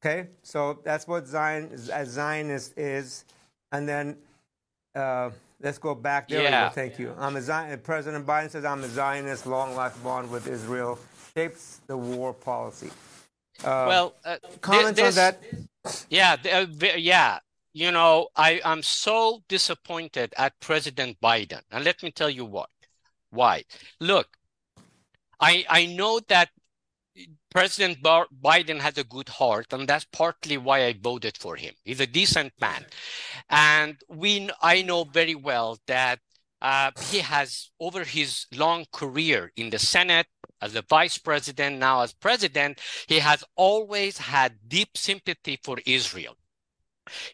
Okay, 0.00 0.28
so 0.42 0.78
that's 0.84 1.08
what 1.08 1.26
Zion, 1.26 1.76
Zionist 1.76 2.78
is, 2.78 3.24
and 3.72 3.88
then 3.88 4.16
uh, 4.94 5.30
let's 5.60 5.78
go 5.78 5.96
back 5.96 6.28
there. 6.28 6.44
Yeah. 6.44 6.68
Thank 6.68 6.98
you. 7.00 7.12
I'm 7.18 7.34
a 7.34 7.42
Zion, 7.42 7.80
President 7.80 8.24
Biden 8.24 8.50
says 8.50 8.64
I'm 8.64 8.84
a 8.84 8.88
Zionist, 8.88 9.46
long 9.46 9.74
life 9.74 10.00
bond 10.04 10.30
with 10.30 10.46
Israel 10.46 10.96
shapes 11.34 11.80
the 11.86 11.96
war 11.96 12.32
policy. 12.32 12.90
Uh, 13.62 13.84
well, 13.88 14.14
uh, 14.24 14.36
comments 14.60 15.00
this, 15.00 15.18
on 15.18 15.34
that? 15.34 15.42
Yeah, 16.08 16.36
uh, 16.52 16.66
yeah. 16.96 17.38
You 17.72 17.92
know, 17.92 18.28
I 18.34 18.60
am 18.64 18.82
so 18.82 19.42
disappointed 19.48 20.34
at 20.36 20.58
President 20.60 21.18
Biden, 21.22 21.60
and 21.70 21.84
let 21.84 22.02
me 22.02 22.10
tell 22.10 22.30
you 22.30 22.44
what. 22.44 22.68
Why? 23.30 23.64
Look, 24.00 24.26
I 25.38 25.64
I 25.68 25.86
know 25.86 26.20
that 26.28 26.48
President 27.50 28.02
Biden 28.02 28.78
has 28.78 28.98
a 28.98 29.04
good 29.04 29.28
heart, 29.28 29.72
and 29.72 29.86
that's 29.86 30.06
partly 30.06 30.56
why 30.56 30.86
I 30.86 30.94
voted 31.00 31.36
for 31.36 31.54
him. 31.56 31.74
He's 31.84 32.00
a 32.00 32.06
decent 32.06 32.52
man, 32.60 32.84
and 33.50 33.96
we 34.08 34.50
I 34.62 34.82
know 34.82 35.04
very 35.04 35.36
well 35.36 35.78
that 35.86 36.18
uh, 36.62 36.90
he 37.10 37.18
has, 37.18 37.70
over 37.80 38.04
his 38.04 38.46
long 38.54 38.84
career 38.92 39.52
in 39.56 39.70
the 39.70 39.78
Senate, 39.78 40.26
as 40.60 40.74
a 40.74 40.82
vice 40.82 41.18
president, 41.18 41.78
now 41.78 42.02
as 42.02 42.12
president, 42.12 42.80
he 43.06 43.18
has 43.18 43.44
always 43.56 44.18
had 44.18 44.68
deep 44.68 44.96
sympathy 44.96 45.58
for 45.62 45.78
Israel. 45.86 46.36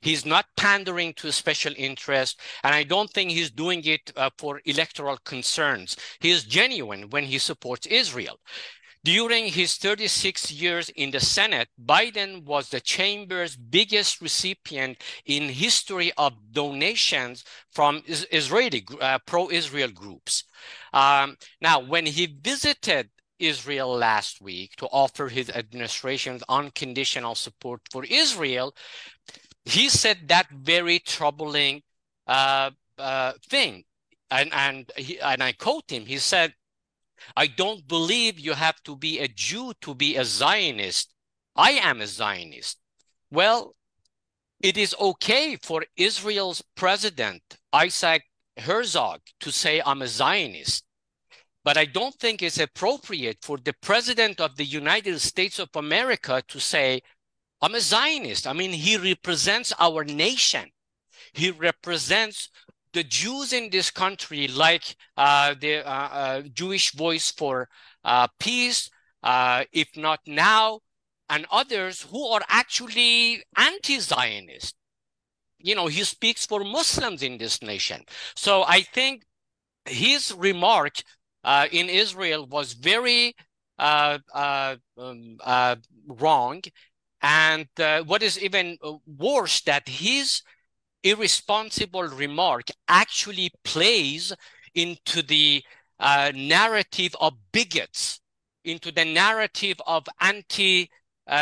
He's 0.00 0.24
not 0.24 0.46
pandering 0.56 1.12
to 1.14 1.32
special 1.32 1.74
interest, 1.76 2.40
and 2.62 2.74
I 2.74 2.82
don't 2.82 3.10
think 3.10 3.30
he's 3.30 3.50
doing 3.50 3.84
it 3.84 4.12
uh, 4.16 4.30
for 4.38 4.60
electoral 4.64 5.18
concerns. 5.18 5.96
He 6.20 6.30
is 6.30 6.44
genuine 6.44 7.10
when 7.10 7.24
he 7.24 7.38
supports 7.38 7.86
Israel. 7.86 8.38
During 9.04 9.46
his 9.46 9.76
36 9.76 10.50
years 10.50 10.88
in 10.88 11.12
the 11.12 11.20
Senate, 11.20 11.68
Biden 11.80 12.42
was 12.44 12.70
the 12.70 12.80
chamber's 12.80 13.54
biggest 13.54 14.20
recipient 14.20 15.00
in 15.24 15.48
history 15.48 16.10
of 16.18 16.32
donations 16.50 17.44
from 17.70 18.02
Israeli 18.08 18.84
uh, 19.00 19.20
pro-Israel 19.24 19.90
groups. 19.92 20.42
Um, 20.92 21.36
now, 21.60 21.78
when 21.78 22.06
he 22.06 22.26
visited 22.26 23.10
Israel 23.38 23.96
last 23.96 24.40
week 24.40 24.76
to 24.76 24.86
offer 24.86 25.28
his 25.28 25.50
administration's 25.50 26.42
unconditional 26.48 27.34
support 27.34 27.80
for 27.90 28.04
Israel, 28.04 28.74
he 29.64 29.88
said 29.88 30.28
that 30.28 30.48
very 30.50 30.98
troubling 30.98 31.82
uh, 32.26 32.70
uh, 32.98 33.32
thing. 33.48 33.84
And, 34.30 34.52
and, 34.52 34.90
he, 34.96 35.20
and 35.20 35.42
I 35.42 35.52
quote 35.52 35.90
him, 35.90 36.06
he 36.06 36.18
said, 36.18 36.54
I 37.36 37.46
don't 37.46 37.86
believe 37.86 38.38
you 38.38 38.52
have 38.52 38.82
to 38.84 38.96
be 38.96 39.20
a 39.20 39.28
Jew 39.28 39.72
to 39.82 39.94
be 39.94 40.16
a 40.16 40.24
Zionist. 40.24 41.14
I 41.54 41.72
am 41.72 42.00
a 42.00 42.06
Zionist. 42.06 42.78
Well, 43.30 43.74
it 44.60 44.76
is 44.76 44.94
okay 44.98 45.56
for 45.62 45.84
Israel's 45.96 46.62
president, 46.76 47.42
Isaac 47.72 48.22
Herzog, 48.56 49.20
to 49.40 49.50
say, 49.52 49.82
I'm 49.84 50.02
a 50.02 50.08
Zionist. 50.08 50.85
But 51.66 51.76
I 51.76 51.84
don't 51.84 52.14
think 52.14 52.42
it's 52.42 52.60
appropriate 52.60 53.38
for 53.42 53.58
the 53.58 53.72
president 53.72 54.40
of 54.40 54.54
the 54.54 54.64
United 54.64 55.18
States 55.18 55.58
of 55.58 55.70
America 55.74 56.40
to 56.46 56.60
say, 56.60 57.02
I'm 57.60 57.74
a 57.74 57.80
Zionist. 57.80 58.46
I 58.46 58.52
mean, 58.52 58.70
he 58.70 58.96
represents 58.96 59.72
our 59.80 60.04
nation. 60.04 60.70
He 61.32 61.50
represents 61.50 62.50
the 62.92 63.02
Jews 63.02 63.52
in 63.52 63.70
this 63.70 63.90
country, 63.90 64.46
like 64.46 64.94
uh, 65.16 65.56
the 65.60 65.84
uh, 65.84 66.08
uh, 66.12 66.42
Jewish 66.42 66.92
Voice 66.92 67.32
for 67.32 67.68
uh, 68.04 68.28
Peace, 68.38 68.88
uh, 69.24 69.64
IfNotNow, 69.74 70.78
and 71.28 71.46
others 71.50 72.02
who 72.12 72.28
are 72.28 72.42
actually 72.48 73.42
anti-Zionist. 73.56 74.76
You 75.58 75.74
know, 75.74 75.88
he 75.88 76.04
speaks 76.04 76.46
for 76.46 76.62
Muslims 76.62 77.24
in 77.24 77.38
this 77.38 77.60
nation. 77.60 78.04
So 78.36 78.62
I 78.62 78.82
think 78.82 79.24
his 79.84 80.32
remark 80.32 81.02
uh, 81.46 81.68
in 81.70 81.88
Israel 81.88 82.44
was 82.46 82.72
very 82.72 83.34
um, 83.78 84.78
wrong. 86.06 86.62
And 87.22 87.68
what 88.06 88.22
is 88.22 88.38
even 88.42 88.76
worse, 89.06 89.62
that 89.62 89.88
his 89.88 90.42
irresponsible 91.02 92.08
remark 92.08 92.64
actually 92.88 93.50
plays 93.64 94.32
into 94.74 95.22
the 95.22 95.62
uh, 95.98 96.32
narrative 96.34 97.14
of 97.20 97.34
bigots, 97.52 98.20
into 98.64 98.90
the 98.92 99.04
narrative 99.04 99.76
of 99.86 100.04
anti 100.20 100.90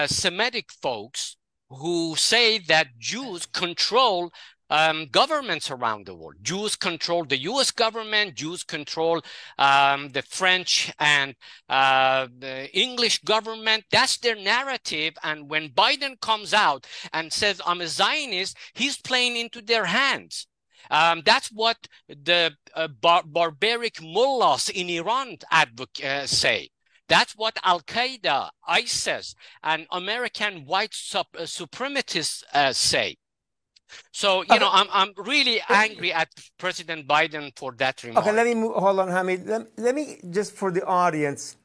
Semitic 0.07 0.71
folks 0.71 1.37
who 1.71 2.15
say 2.17 2.59
that 2.59 2.99
Jews 2.99 3.47
control 3.47 4.31
um, 4.71 5.07
governments 5.11 5.71
around 5.71 6.07
the 6.07 6.15
world. 6.15 6.37
Jews 6.43 6.77
control 6.77 7.25
the 7.25 7.39
US 7.39 7.71
government, 7.71 8.35
Jews 8.35 8.62
control 8.62 9.21
um, 9.59 10.11
the 10.11 10.23
French 10.23 10.93
and 10.99 11.35
uh, 11.69 12.29
the 12.39 12.71
English 12.77 13.23
government. 13.23 13.85
That's 13.91 14.19
their 14.19 14.37
narrative. 14.37 15.15
And 15.23 15.49
when 15.49 15.71
Biden 15.71 16.21
comes 16.21 16.55
out 16.55 16.87
and 17.12 17.33
says, 17.33 17.61
I'm 17.67 17.81
a 17.81 17.89
Zionist, 17.89 18.57
he's 18.75 18.99
playing 18.99 19.37
into 19.37 19.61
their 19.62 19.85
hands. 19.87 20.47
Um, 20.91 21.23
that's 21.25 21.49
what 21.49 21.79
the 22.09 22.53
uh, 22.75 22.89
bar- 22.89 23.25
barbaric 23.25 24.03
mullahs 24.03 24.69
in 24.69 24.91
Iran 24.91 25.39
uh, 25.51 26.27
say. 26.27 26.69
That's 27.09 27.35
what 27.37 27.59
Al 27.62 27.81
Qaeda, 27.81 28.51
ISIS, 28.67 29.35
and 29.62 29.87
American 29.91 30.65
white 30.65 30.95
sup- 30.95 31.37
uh, 31.39 31.43
supremacists 31.43 32.43
uh, 32.53 32.73
say. 32.73 33.17
So 34.13 34.43
you 34.43 34.47
okay. 34.51 34.59
know, 34.59 34.71
I'm 34.73 34.87
I'm 34.93 35.13
really 35.17 35.61
angry 35.69 36.13
at 36.13 36.29
President 36.59 37.07
Biden 37.07 37.57
for 37.59 37.73
that 37.73 38.03
remark. 38.03 38.27
Okay, 38.27 38.35
let 38.37 38.47
me 38.47 38.55
move, 38.55 38.75
hold 38.75 38.99
on, 39.01 39.09
Hamid. 39.09 39.47
Let, 39.47 39.67
let 39.77 39.95
me 39.95 40.19
just 40.31 40.53
for 40.53 40.71
the 40.71 40.85
audience, 40.85 41.57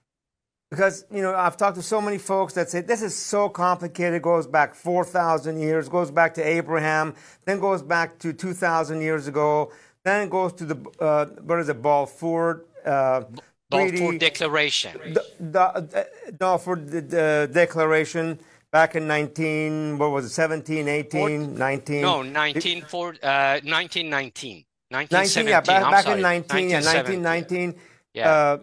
because 0.72 1.06
you 1.12 1.22
know 1.22 1.36
I've 1.36 1.58
talked 1.58 1.78
to 1.78 1.84
so 1.84 2.02
many 2.02 2.18
folks 2.18 2.54
that 2.54 2.70
say 2.70 2.82
this 2.82 3.02
is 3.02 3.16
so 3.16 3.50
complicated. 3.50 4.16
It 4.16 4.22
goes 4.22 4.48
back 4.48 4.76
four 4.76 5.04
thousand 5.04 5.60
years, 5.60 5.90
goes 5.90 6.12
back 6.12 6.34
to 6.36 6.44
Abraham, 6.44 7.16
then 7.46 7.60
goes 7.60 7.82
back 7.82 8.20
to 8.20 8.34
two 8.34 8.54
thousand 8.54 9.02
years 9.02 9.28
ago, 9.28 9.72
then 10.04 10.28
it 10.28 10.30
goes 10.30 10.54
to 10.54 10.66
the 10.66 10.78
uh, 11.00 11.26
what 11.44 11.60
is 11.60 11.70
it, 11.70 11.82
Balfour. 11.82 12.66
Uh, 12.86 13.24
Balfour 13.72 14.18
Declaration. 14.18 15.14
The, 15.14 15.24
the, 15.40 16.08
no, 16.42 16.58
for 16.58 16.76
the, 16.76 17.02
the 17.02 17.50
declaration 17.54 18.40
back 18.72 18.96
in 18.96 19.08
19, 19.08 19.98
what 19.98 20.12
was 20.12 20.26
it, 20.26 20.30
17, 20.30 20.88
18, 20.88 21.56
19? 21.56 22.02
No, 22.02 22.22
19, 22.22 22.82
for, 22.84 23.10
uh, 23.24 23.60
1919. 23.64 24.66
19, 24.92 25.48
yeah, 25.48 25.62
back, 25.62 25.92
back 25.92 26.08
in 26.08 26.22
19, 26.22 26.70
yeah, 26.70 26.78
1919. 26.78 27.76
Yeah. 28.14 28.30
Uh, 28.30 28.58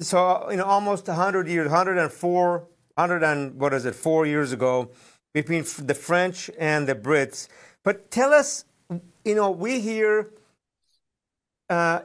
so, 0.00 0.50
you 0.50 0.56
know, 0.56 0.64
almost 0.64 1.06
100 1.08 1.48
years, 1.48 1.66
104, 1.66 2.58
100 2.94 3.22
and 3.22 3.54
what 3.60 3.72
is 3.72 3.84
it, 3.84 3.94
four 3.94 4.26
years 4.26 4.52
ago 4.52 4.90
between 5.34 5.64
the 5.78 5.94
French 5.94 6.50
and 6.58 6.88
the 6.88 6.94
Brits. 6.94 7.48
But 7.84 8.10
tell 8.10 8.32
us, 8.32 8.64
you 9.24 9.34
know, 9.34 9.50
we 9.50 9.80
hear 9.80 10.30
uh, 11.70 12.00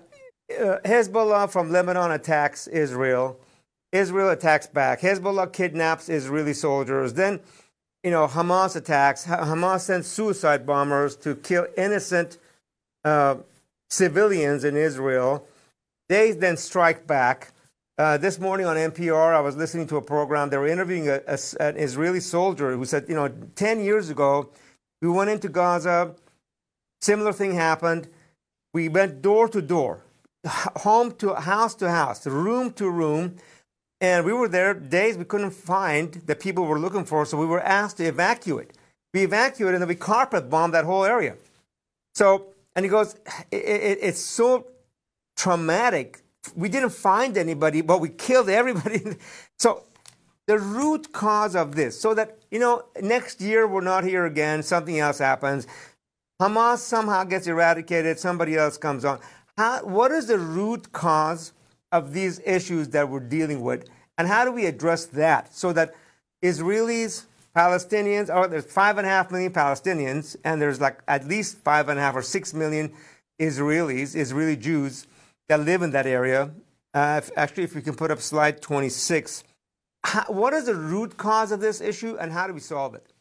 uh, 0.50 0.78
Hezbollah 0.86 1.50
from 1.50 1.72
Lebanon 1.72 2.12
attacks 2.12 2.68
Israel. 2.68 3.40
Israel 3.94 4.30
attacks 4.30 4.68
back. 4.68 5.02
Hezbollah 5.02 5.54
kidnaps 5.54 6.10
Israeli 6.10 6.54
soldiers. 6.54 7.14
Then, 7.14 7.40
you 8.04 8.10
know, 8.12 8.28
Hamas 8.28 8.76
attacks. 8.76 9.26
Hamas 9.26 9.82
sends 9.82 10.08
suicide 10.08 10.66
bombers 10.66 11.16
to 11.18 11.36
kill 11.36 11.68
innocent 11.78 12.40
uh, 13.06 13.36
civilians 13.90 14.64
in 14.64 14.76
Israel. 14.76 15.48
They 16.10 16.32
then 16.32 16.58
strike 16.58 17.06
back. 17.06 17.52
Uh, 18.00 18.18
this 18.18 18.40
morning 18.40 18.66
on 18.66 18.76
NPR, 18.76 19.36
I 19.36 19.40
was 19.40 19.56
listening 19.56 19.86
to 19.88 19.98
a 19.98 20.02
program. 20.02 20.50
They 20.50 20.58
were 20.58 20.68
interviewing 20.68 21.10
a, 21.10 21.22
a, 21.28 21.38
an 21.60 21.78
Israeli 21.78 22.20
soldier 22.20 22.76
who 22.76 22.86
said, 22.86 23.06
you 23.08 23.14
know, 23.14 23.32
10 23.56 23.82
years 23.82 24.10
ago, 24.10 24.50
we 25.04 25.10
went 25.10 25.30
into 25.30 25.48
Gaza. 25.50 26.16
Similar 27.02 27.34
thing 27.34 27.54
happened. 27.54 28.08
We 28.74 28.90
went 28.90 29.22
door 29.22 29.48
to 29.50 29.62
door, 29.62 30.02
home 30.48 31.12
to 31.18 31.36
house 31.36 31.76
to 31.76 31.92
house, 31.92 32.26
room 32.26 32.74
to 32.74 32.90
room 32.90 33.36
and 34.04 34.26
we 34.26 34.34
were 34.34 34.50
there 34.50 34.74
days 34.74 35.18
we 35.18 35.24
couldn't 35.24 35.52
find 35.52 36.12
the 36.26 36.36
people 36.36 36.66
we 36.66 36.70
were 36.72 36.80
looking 36.80 37.06
for, 37.06 37.26
so 37.26 37.38
we 37.38 37.46
were 37.46 37.62
asked 37.62 37.98
to 37.98 38.04
evacuate. 38.04 38.72
We 39.14 39.24
evacuated 39.24 39.76
and 39.76 39.82
then 39.84 39.88
we 39.88 39.96
carpet 39.96 40.50
bombed 40.50 40.74
that 40.74 40.84
whole 40.84 41.06
area. 41.06 41.38
So, 42.14 42.48
and 42.76 42.84
he 42.84 42.90
goes, 42.90 43.16
it, 43.50 43.64
it, 43.64 44.00
it's 44.02 44.20
so 44.20 44.68
traumatic. 45.38 46.22
We 46.54 46.68
didn't 46.68 46.90
find 46.90 47.38
anybody, 47.38 47.80
but 47.80 48.02
we 48.02 48.10
killed 48.10 48.50
everybody. 48.50 49.02
so, 49.58 49.84
the 50.48 50.60
root 50.60 51.14
cause 51.14 51.56
of 51.56 51.76
this, 51.76 51.98
so 51.98 52.14
that, 52.14 52.38
you 52.52 52.60
know, 52.60 52.84
next 53.02 53.40
year 53.40 53.66
we're 53.66 53.80
not 53.80 54.04
here 54.04 54.26
again, 54.26 54.62
something 54.62 55.00
else 55.00 55.20
happens. 55.20 55.66
Hamas 56.42 56.80
somehow 56.80 57.24
gets 57.24 57.48
eradicated, 57.48 58.20
somebody 58.20 58.58
else 58.58 58.78
comes 58.78 59.06
on. 59.06 59.22
How, 59.58 59.86
what 59.86 60.12
is 60.12 60.28
the 60.28 60.38
root 60.38 60.92
cause 60.92 61.54
of 61.94 62.12
these 62.12 62.42
issues 62.46 62.90
that 62.90 63.08
we're 63.08 63.22
dealing 63.22 63.62
with? 63.62 63.88
And 64.18 64.28
how 64.28 64.44
do 64.44 64.52
we 64.52 64.66
address 64.66 65.06
that 65.06 65.54
so 65.56 65.72
that 65.74 65.94
Israelis, 66.44 67.26
Palestinians, 67.56 68.30
oh, 68.34 68.48
there's 68.48 68.66
five 68.66 68.98
and 68.98 69.08
a 69.08 69.10
half 69.10 69.32
million 69.32 69.54
Palestinians, 69.54 70.36
and 70.44 70.62
there's 70.62 70.82
like 70.82 71.00
at 71.08 71.26
least 71.26 71.60
five 71.60 71.88
and 71.88 71.98
a 71.98 72.02
half 72.02 72.16
or 72.16 72.22
six 72.22 72.54
million 72.54 72.92
Israelis, 73.40 74.16
Israeli 74.16 74.58
Jews 74.58 75.08
that 75.48 75.62
live 75.62 75.82
in 75.82 75.92
that 75.92 76.06
area. 76.06 76.52
Uh, 76.94 77.22
if, 77.24 77.32
actually, 77.38 77.64
if 77.64 77.76
we 77.76 77.82
can 77.82 77.96
put 77.96 78.12
up 78.12 78.20
slide 78.20 78.62
26, 78.62 79.44
how, 80.04 80.26
what 80.28 80.54
is 80.54 80.66
the 80.66 80.76
root 80.76 81.16
cause 81.18 81.52
of 81.52 81.60
this 81.60 81.80
issue, 81.80 82.18
and 82.20 82.32
how 82.32 82.48
do 82.48 82.54
we 82.54 82.60
solve 82.60 82.94
it? 82.96 83.14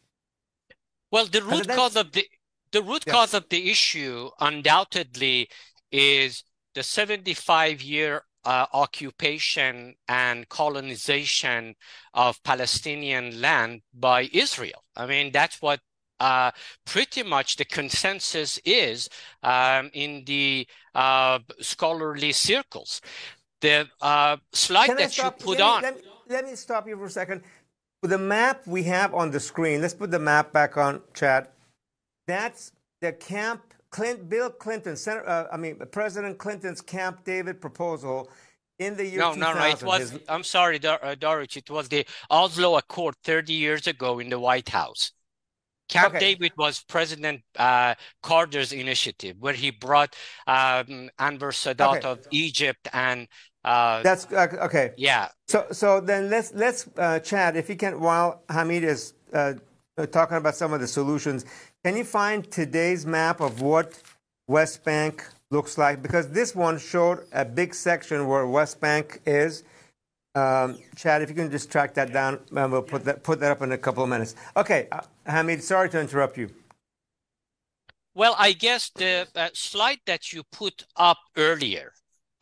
Well, 1.11 1.27
the 1.27 1.43
root 1.43 1.69
cause 1.69 1.97
of 1.97 2.13
the 2.13 2.27
the 2.73 2.83
root 2.83 3.05
cause 3.05 3.35
of 3.35 3.49
the 3.51 3.71
issue 3.71 4.31
undoubtedly 4.41 5.49
is 5.91 6.43
the 6.75 6.83
75 6.83 7.83
year 7.83 8.23
uh, 8.45 8.67
occupation 8.73 9.95
and 10.09 10.49
colonization 10.49 11.75
of 12.15 12.43
Palestinian 12.43 13.41
land 13.41 13.83
by 13.95 14.29
Israel. 14.33 14.85
I 14.97 15.07
mean, 15.07 15.33
that's 15.33 15.61
what 15.63 15.81
uh, 16.21 16.51
pretty 16.85 17.23
much 17.23 17.57
the 17.57 17.65
consensus 17.65 18.59
is 18.65 19.09
um, 19.43 19.91
in 19.93 20.25
the 20.25 20.67
uh, 20.95 21.41
scholarly 21.61 22.33
circles. 22.33 23.01
The 23.61 23.89
uh, 24.01 24.37
slide 24.53 24.87
Can 24.87 24.97
that 24.97 25.17
you 25.19 25.31
put 25.31 25.59
let 25.59 25.59
me- 25.59 25.63
on. 25.63 25.83
Let 25.83 25.97
me, 25.97 26.03
let 26.29 26.45
me 26.45 26.55
stop 26.55 26.89
you 26.89 26.97
for 26.97 27.07
a 27.07 27.11
second. 27.11 27.43
The 28.03 28.19
map 28.19 28.67
we 28.67 28.83
have 28.85 29.15
on 29.15 29.31
the 29.31 29.39
screen, 29.39 29.81
let's 29.81 29.95
put 29.95 30.11
the 30.11 30.19
map 30.19 30.53
back 30.53 30.77
on, 30.77 31.03
Chad. 31.15 31.49
That's 32.27 32.73
the 33.01 33.13
Camp 33.13 33.72
Clint, 33.93 34.29
Bill 34.29 34.51
Clinton, 34.51 34.97
Senator, 34.97 35.29
uh, 35.29 35.47
I 35.53 35.57
mean, 35.57 35.77
President 35.93 36.39
Clinton's 36.39 36.81
Camp 36.81 37.25
David 37.25 37.61
proposal 37.61 38.31
in 38.79 38.97
the 38.97 39.07
year 39.07 39.21
No, 39.21 39.35
2000. 39.35 39.41
no, 39.41 39.61
no. 39.61 39.67
It 39.71 39.83
was. 39.83 40.11
His- 40.11 40.21
I'm 40.29 40.43
sorry, 40.45 40.79
Dor- 40.79 41.05
uh, 41.05 41.15
Dorich. 41.15 41.57
It 41.57 41.71
was 41.71 41.89
the 41.89 42.07
Oslo 42.31 42.77
Accord 42.77 43.15
30 43.23 43.53
years 43.53 43.87
ago 43.87 44.19
in 44.19 44.29
the 44.31 44.41
White 44.41 44.71
House. 44.71 45.13
Camp 45.89 46.15
Okay. 46.15 46.21
David 46.21 46.53
was 46.57 46.83
President 46.89 47.43
uh, 47.59 47.95
Carter's 48.23 48.73
initiative, 48.73 49.37
where 49.41 49.53
he 49.53 49.71
brought 49.71 50.17
um, 50.47 51.11
Anwar 51.19 51.53
Sadat 51.53 51.99
Okay. 51.99 52.09
of 52.09 52.21
Egypt 52.31 52.89
and 52.95 53.29
uh, 53.65 54.03
That's 54.03 54.25
uh, 54.33 54.47
okay. 54.63 54.93
yeah. 54.97 55.29
So, 55.49 55.67
so 55.71 56.01
then 56.01 56.31
let's 56.31 56.53
let's 56.55 56.89
uh, 56.97 57.19
Chad 57.21 57.57
if 57.57 57.69
you 57.69 57.77
can. 57.77 58.01
While 58.01 58.43
Hamid 58.49 58.85
is 58.85 59.15
uh, 59.35 59.55
uh, 59.99 60.07
talking 60.07 60.39
about 60.39 60.57
some 60.57 60.73
of 60.73 60.81
the 60.81 60.89
solutions, 60.89 61.45
can 61.85 61.97
you 61.97 62.05
find 62.05 62.49
today's 62.51 63.05
map 63.05 63.41
of 63.41 63.61
what 63.61 64.01
West 64.47 64.85
Bank 64.85 65.27
looks 65.51 65.77
like? 65.77 66.03
Because 66.03 66.31
this 66.31 66.55
one 66.55 66.79
showed 66.79 67.27
a 67.33 67.45
big 67.45 67.75
section 67.75 68.27
where 68.29 68.47
West 68.47 68.81
Bank 68.81 69.21
is. 69.27 69.65
Um, 70.35 70.79
Chad, 70.97 71.23
if 71.23 71.29
you 71.29 71.35
can 71.35 71.51
just 71.51 71.71
track 71.71 71.95
that 71.95 72.13
down, 72.13 72.39
and 72.57 72.73
we'll 72.73 72.83
put 72.83 73.05
that 73.05 73.23
put 73.23 73.41
that 73.41 73.51
up 73.51 73.63
in 73.63 73.73
a 73.73 73.79
couple 73.79 74.03
of 74.03 74.09
minutes. 74.09 74.35
Okay, 74.57 74.89
uh, 74.91 75.01
Hamid, 75.27 75.63
sorry 75.63 75.91
to 75.91 76.01
interrupt 76.01 76.39
you. 76.39 76.49
Well, 78.15 78.35
I 78.39 78.53
guess 78.53 78.91
the 78.95 79.27
uh, 79.35 79.49
slide 79.53 80.01
that 80.07 80.33
you 80.33 80.43
put 80.53 80.85
up 80.97 81.19
earlier, 81.37 81.93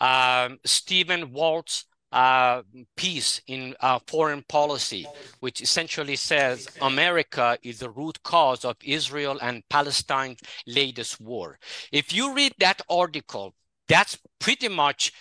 um, 0.01 0.59
Stephen 0.65 1.33
Walt's 1.33 1.87
uh, 2.13 2.63
piece 2.97 3.41
in 3.47 3.75
uh, 3.81 3.99
foreign 4.07 4.43
policy, 4.49 5.07
which 5.41 5.61
essentially 5.61 6.17
says 6.17 6.69
America 6.83 7.57
is 7.63 7.79
the 7.79 7.91
root 7.91 8.23
cause 8.23 8.65
of 8.65 8.77
Israel 8.83 9.39
and 9.41 9.63
Palestine's 9.69 10.41
latest 10.67 11.21
war. 11.21 11.59
If 11.93 12.13
you 12.13 12.35
read 12.35 12.55
that 12.59 12.81
article, 12.89 13.55
that's 13.89 14.19
pretty 14.39 14.69
much 14.69 15.13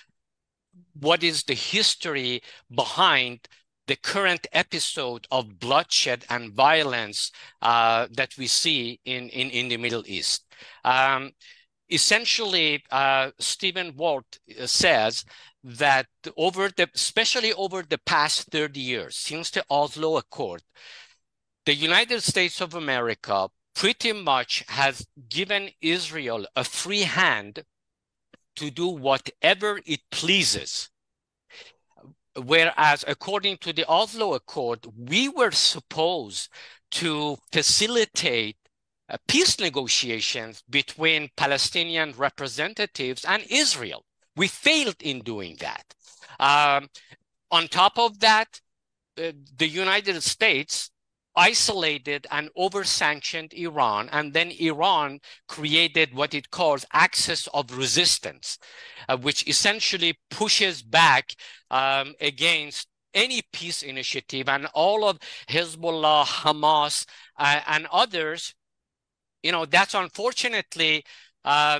what 0.99 1.23
is 1.23 1.43
the 1.43 1.53
history 1.53 2.41
behind 2.73 3.47
the 3.87 3.95
current 3.95 4.45
episode 4.53 5.25
of 5.31 5.59
bloodshed 5.59 6.23
and 6.29 6.53
violence 6.53 7.31
uh, 7.63 8.07
that 8.11 8.37
we 8.37 8.45
see 8.45 8.99
in, 9.05 9.29
in, 9.29 9.49
in 9.49 9.67
the 9.67 9.77
Middle 9.77 10.03
East. 10.05 10.45
Um, 10.85 11.31
essentially, 11.89 12.83
uh, 12.91 13.31
Stephen 13.39 13.95
Walt 13.95 14.37
uh, 14.61 14.67
says 14.67 15.25
that 15.63 16.07
over 16.37 16.69
the, 16.69 16.89
especially 16.93 17.53
over 17.53 17.83
the 17.83 17.97
past 17.97 18.49
30 18.51 18.79
years, 18.79 19.15
since 19.17 19.51
the 19.51 19.63
Oslo 19.69 20.17
Accord, 20.17 20.63
the 21.65 21.75
United 21.75 22.23
States 22.23 22.61
of 22.61 22.73
America 22.73 23.49
pretty 23.75 24.11
much 24.11 24.63
has 24.67 25.05
given 25.29 25.69
Israel 25.81 26.45
a 26.55 26.63
free 26.63 27.01
hand 27.03 27.63
to 28.55 28.69
do 28.69 28.87
whatever 28.87 29.79
it 29.85 30.01
pleases. 30.11 30.89
Whereas, 32.35 33.03
according 33.07 33.57
to 33.59 33.73
the 33.73 33.85
Oslo 33.87 34.33
Accord, 34.33 34.85
we 34.97 35.29
were 35.29 35.51
supposed 35.51 36.49
to 36.91 37.37
facilitate 37.51 38.57
uh, 39.09 39.17
peace 39.27 39.59
negotiations 39.59 40.63
between 40.69 41.29
Palestinian 41.35 42.13
representatives 42.13 43.25
and 43.25 43.43
Israel. 43.49 44.05
We 44.39 44.47
failed 44.47 45.01
in 45.01 45.19
doing 45.19 45.57
that. 45.59 45.93
Um, 46.39 46.89
on 47.51 47.67
top 47.67 47.99
of 47.99 48.21
that, 48.21 48.61
uh, 49.21 49.33
the 49.57 49.67
United 49.67 50.23
States 50.23 50.91
isolated 51.35 52.25
and 52.31 52.49
over 52.55 52.85
sanctioned 52.85 53.53
Iran, 53.53 54.07
and 54.13 54.31
then 54.31 54.51
Iran 54.51 55.19
created 55.49 56.13
what 56.13 56.33
it 56.33 56.51
calls 56.51 56.85
axis 56.93 57.47
of 57.53 57.77
resistance, 57.77 58.57
uh, 59.09 59.17
which 59.17 59.45
essentially 59.45 60.17
pushes 60.29 60.83
back 60.83 61.35
um, 61.69 62.15
against 62.21 62.87
any 63.13 63.41
peace 63.51 63.83
initiative 63.83 64.47
and 64.47 64.67
all 64.73 65.03
of 65.03 65.19
Hezbollah, 65.49 66.23
Hamas, 66.43 67.05
uh, 67.37 67.59
and 67.67 67.87
others. 67.91 68.55
You 69.43 69.51
know, 69.51 69.65
that's 69.65 69.93
unfortunately 69.93 71.03
uh, 71.43 71.79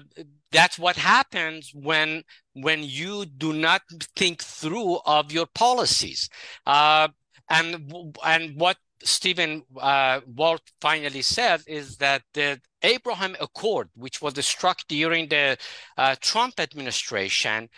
that's 0.51 0.79
what 0.79 0.95
happens 0.95 1.71
when 1.73 2.23
when 2.61 2.83
you 2.83 3.25
do 3.25 3.53
not 3.53 3.81
think 4.15 4.41
through 4.41 4.99
of 5.05 5.31
your 5.31 5.47
policies. 5.47 6.29
Uh, 6.65 7.07
and 7.49 8.15
and 8.23 8.59
what 8.59 8.77
Stephen 9.03 9.63
uh, 9.79 10.19
Walt 10.35 10.61
finally 10.81 11.21
said 11.21 11.61
is 11.67 11.97
that 11.97 12.21
the 12.33 12.59
Abraham 12.83 13.35
Accord, 13.39 13.89
which 13.95 14.21
was 14.21 14.33
struck 14.45 14.79
during 14.87 15.29
the 15.29 15.57
uh, 15.97 16.15
Trump 16.21 16.59
administration, 16.59 17.69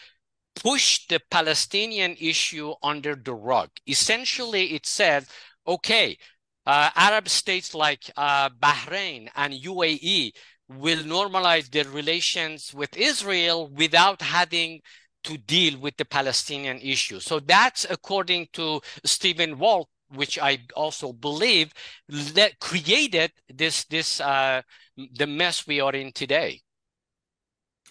pushed 0.55 1.09
the 1.09 1.19
Palestinian 1.29 2.15
issue 2.19 2.73
under 2.83 3.15
the 3.15 3.33
rug. 3.33 3.69
Essentially, 3.87 4.73
it 4.73 4.85
said, 4.85 5.25
okay, 5.67 6.17
uh, 6.65 6.89
Arab 6.95 7.27
states 7.29 7.73
like 7.73 8.11
uh, 8.17 8.49
Bahrain 8.49 9.29
and 9.35 9.53
UAE 9.53 10.33
will 10.77 11.03
normalize 11.03 11.69
their 11.69 11.85
relations 11.85 12.73
with 12.73 12.95
Israel 12.97 13.69
without 13.69 14.21
having 14.21 14.81
to 15.23 15.37
deal 15.37 15.77
with 15.79 15.97
the 15.97 16.05
Palestinian 16.05 16.79
issue. 16.79 17.19
So 17.19 17.39
that's 17.39 17.85
according 17.89 18.47
to 18.53 18.81
Stephen 19.03 19.59
Walt, 19.59 19.89
which 20.13 20.39
I 20.39 20.59
also 20.75 21.13
believe 21.13 21.73
that 22.09 22.59
created 22.59 23.31
this 23.53 23.85
this 23.85 24.19
uh, 24.19 24.61
the 24.97 25.27
mess 25.27 25.67
we 25.67 25.79
are 25.79 25.93
in 25.93 26.11
today. 26.11 26.61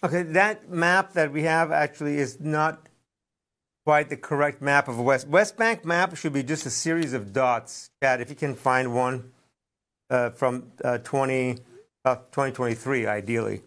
Okay, 0.02 0.22
that 0.22 0.70
map 0.70 1.12
that 1.12 1.32
we 1.32 1.42
have 1.42 1.70
actually 1.70 2.16
is 2.16 2.40
not 2.40 2.88
quite 3.84 4.08
the 4.08 4.16
correct 4.16 4.62
map 4.62 4.88
of 4.88 4.98
West 4.98 5.28
West 5.28 5.56
Bank 5.56 5.84
map. 5.84 6.16
Should 6.16 6.32
be 6.32 6.42
just 6.42 6.66
a 6.66 6.70
series 6.70 7.12
of 7.12 7.32
dots. 7.32 7.90
Chad, 8.02 8.20
if 8.20 8.30
you 8.30 8.36
can 8.36 8.54
find 8.54 8.94
one 8.94 9.32
uh, 10.10 10.30
from 10.30 10.72
uh, 10.84 10.98
20, 10.98 11.52
uh, 11.52 11.54
2023, 12.04 13.06
ideally. 13.06 13.62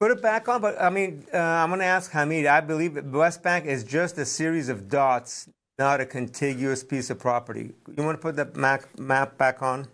Put 0.00 0.10
it 0.10 0.22
back 0.22 0.48
on, 0.48 0.60
but 0.60 0.80
I 0.80 0.90
mean, 0.90 1.24
uh, 1.32 1.38
I'm 1.38 1.68
going 1.68 1.78
to 1.80 1.86
ask 1.86 2.10
Hamid. 2.10 2.46
I 2.46 2.60
believe 2.60 3.04
West 3.06 3.42
Bank 3.42 3.66
is 3.66 3.84
just 3.84 4.18
a 4.18 4.24
series 4.24 4.68
of 4.68 4.88
dots, 4.88 5.48
not 5.78 6.00
a 6.00 6.06
contiguous 6.06 6.82
piece 6.82 7.08
of 7.10 7.20
property. 7.20 7.72
You 7.96 8.02
want 8.02 8.18
to 8.18 8.22
put 8.22 8.34
that 8.36 8.56
map, 8.56 8.82
map 8.98 9.38
back 9.38 9.62
on? 9.62 9.86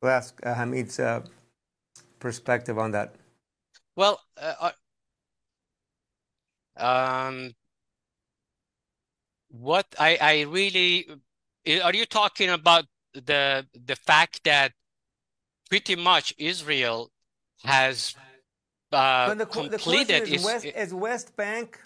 We'll 0.00 0.12
ask 0.12 0.38
uh, 0.46 0.54
Hamid's 0.54 1.00
uh, 1.00 1.22
perspective 2.20 2.78
on 2.78 2.92
that. 2.92 3.16
Well, 3.96 4.20
uh, 4.40 4.70
um, 6.76 7.52
what 9.50 9.86
I 9.98 10.18
I 10.20 10.40
really 10.42 11.08
are 11.82 11.94
you 11.94 12.06
talking 12.06 12.50
about 12.50 12.84
the 13.14 13.66
the 13.74 13.96
fact 13.96 14.44
that 14.44 14.72
pretty 15.68 15.96
much 15.96 16.34
Israel 16.38 17.10
has 17.64 18.14
uh, 18.92 19.28
the, 19.30 19.34
the 19.34 19.46
completed 19.46 20.22
question 20.22 20.22
is, 20.22 20.32
its- 20.32 20.44
West, 20.44 20.64
is 20.64 20.94
West 20.94 21.36
Bank 21.36 21.78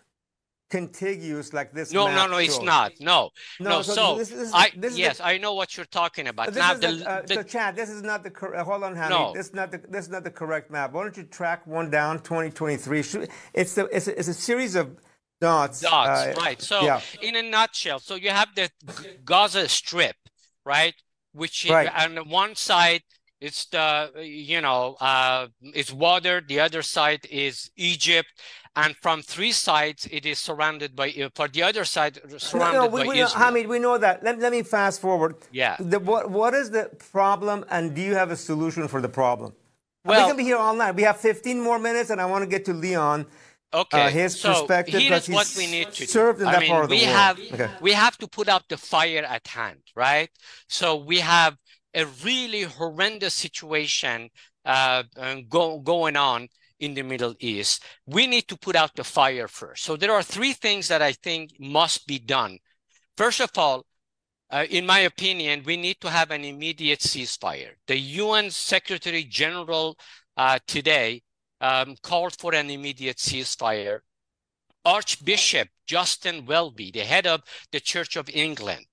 contiguous 0.71 1.53
like 1.53 1.73
this? 1.73 1.93
no, 1.93 2.07
map 2.07 2.17
no, 2.17 2.27
no, 2.33 2.37
it's 2.39 2.61
not. 2.63 2.93
No, 3.01 3.31
No, 3.61 3.71
no. 3.71 3.83
so 3.83 3.95
So 3.95 4.19
this 4.19 4.31
is- 4.31 4.53
I 4.55 4.71
this 4.77 4.93
is 4.93 4.99
yes, 4.99 5.19
the- 5.19 5.27
I 5.27 5.39
know 5.39 5.55
what 5.55 5.77
you're 5.77 5.87
talking 5.87 6.29
about. 6.29 6.47
This 6.49 6.57
Now 6.57 6.73
is 6.73 6.81
the, 6.81 6.93
the, 6.93 7.11
uh, 7.11 7.23
the 7.23 7.35
so 7.35 7.43
Chad, 7.43 7.77
this 7.77 7.91
is 7.91 8.03
not 8.03 8.23
the 8.25 8.33
uh, 8.33 8.65
hold 8.65 8.83
on, 8.85 8.95
Hamid. 8.97 9.11
No. 9.11 9.33
This 9.35 9.49
is 9.49 9.55
not 9.55 9.71
the 9.71 9.79
this 9.79 10.05
is 10.07 10.11
not 10.11 10.25
the 10.25 10.31
correct 10.31 10.71
map. 10.71 10.93
Why 10.93 11.03
don't 11.03 11.17
you 11.17 11.25
track 11.25 11.67
one 11.67 11.91
down? 11.91 12.19
2023. 12.21 13.03
Should- 13.03 13.29
It's 13.53 13.75
the 13.75 13.85
it's 13.87 14.09
a, 14.09 14.19
it's 14.19 14.29
a 14.29 14.35
series 14.35 14.75
of 14.75 14.97
dots. 15.41 15.81
dots, 15.81 16.21
uh, 16.21 16.35
right? 16.41 16.63
So, 16.63 16.83
yeah. 16.83 17.01
in 17.21 17.35
a 17.37 17.43
nutshell, 17.43 17.99
so 17.99 18.15
you 18.15 18.31
have 18.31 18.55
the 18.55 18.71
Gaza 19.25 19.69
Strip, 19.69 20.17
right? 20.65 20.95
Which 21.33 21.69
Right. 21.69 21.89
on 21.89 22.29
one 22.29 22.55
side 22.55 23.03
it's 23.43 23.65
the 23.67 24.11
you 24.23 24.61
know 24.61 24.97
uh, 25.01 25.49
it's 25.75 25.93
water, 25.93 26.41
the 26.47 26.61
other 26.61 26.83
side 26.83 27.27
is 27.29 27.71
Egypt, 27.77 28.29
and 28.77 28.97
from 28.97 29.21
three 29.21 29.51
sides 29.53 30.07
it 30.11 30.25
is 30.25 30.39
surrounded 30.39 30.95
by 30.95 31.09
uh, 31.11 31.29
for 31.35 31.49
the 31.49 31.63
other 31.63 31.85
side 31.85 32.21
surrounded 32.39 32.79
no, 32.79 32.87
we, 32.87 33.03
by 33.03 33.09
we 33.09 33.21
know, 33.21 33.27
Hamid, 33.27 33.67
we 33.67 33.79
know 33.81 33.99
that. 33.99 34.23
Let, 34.23 34.39
let 34.39 34.53
me 34.53 34.63
fast 34.63 35.01
forward. 35.01 35.35
Yeah. 35.51 35.77
The, 35.81 35.99
what, 35.99 36.31
what 36.31 36.55
is 36.55 36.71
the 36.71 36.91
problem, 37.11 37.65
and 37.69 37.95
do 37.97 38.01
you 38.01 38.15
have 38.15 38.31
a 38.31 38.37
solution 38.37 38.87
for 38.87 39.01
the 39.01 39.09
problem? 39.09 39.55
well, 40.05 40.23
we 40.23 40.29
can 40.31 40.37
be 40.37 40.45
here 40.45 40.57
all 40.57 40.75
night. 40.75 40.95
We 40.95 41.03
have 41.03 41.19
15 41.19 41.61
more 41.61 41.79
minutes, 41.79 42.11
and 42.11 42.21
I 42.21 42.27
want 42.27 42.43
to 42.43 42.49
get 42.49 42.65
to 42.67 42.73
Leon. 42.73 43.27
Okay, 43.75 44.07
uh, 44.07 44.11
his 44.11 44.37
so 44.37 44.53
perspective, 44.53 45.03
here's 45.03 45.29
because 45.29 45.29
what 45.29 45.53
we 45.57 45.67
need 45.67 45.93
to 45.95 46.07
served 46.07 46.41
do. 46.41 46.45
in 46.45 46.49
I 46.49 46.53
that 46.53 46.61
mean, 46.61 46.71
part 46.71 46.85
of 46.85 46.91
the 46.91 46.97
we 46.97 47.03
world. 47.03 47.17
have 47.17 47.41
Okay. 47.53 47.71
we 47.81 47.93
have 47.93 48.19
to 48.19 48.29
put 48.29 48.49
out 48.49 48.69
the 48.69 48.77
fire 48.77 49.25
at 49.25 49.47
hand, 49.47 49.81
right? 49.97 50.31
So 50.69 50.97
we 50.97 51.21
have 51.21 51.57
a 51.95 52.07
really 52.07 52.63
horrendous 52.63 53.35
situation 53.35 54.31
uh, 54.65 55.05
go, 55.49 55.79
going 55.81 56.17
on 56.17 56.49
in 56.79 56.95
the 56.95 57.03
Middle 57.03 57.35
East, 57.39 57.85
we 58.07 58.27
need 58.27 58.49
to 58.49 58.57
put 58.59 58.75
out 58.77 58.95
the 58.97 59.05
fire 59.05 59.47
first. 59.49 59.85
So 59.85 59.97
there 59.97 60.13
are 60.13 60.23
three 60.23 60.53
things 60.53 60.89
that 60.89 61.01
I 61.03 61.13
think 61.13 61.53
must 61.61 62.07
be 62.07 62.19
done. 62.19 62.59
First 63.17 63.41
of 63.41 63.51
all, 63.57 63.87
uh, 64.51 64.67
in 64.71 64.85
my 64.87 65.01
opinion, 65.01 65.63
we 65.65 65.77
need 65.77 66.01
to 66.01 66.11
have 66.11 66.31
an 66.31 66.45
immediate 66.45 67.01
ceasefire. 67.01 67.73
The 67.87 67.99
UN 67.99 68.51
Secretary 68.51 69.25
General 69.25 69.97
uh, 70.37 70.59
today 70.67 71.23
um, 71.63 71.97
called 72.03 72.37
for 72.39 72.55
an 72.55 72.69
immediate 72.69 73.17
ceasefire. 73.17 74.01
Archbishop 74.85 75.69
Justin 75.87 76.45
Welby, 76.45 76.91
the 76.91 77.01
head 77.01 77.27
of 77.27 77.43
the 77.71 77.79
Church 77.79 78.17
of 78.17 78.29
England, 78.29 78.85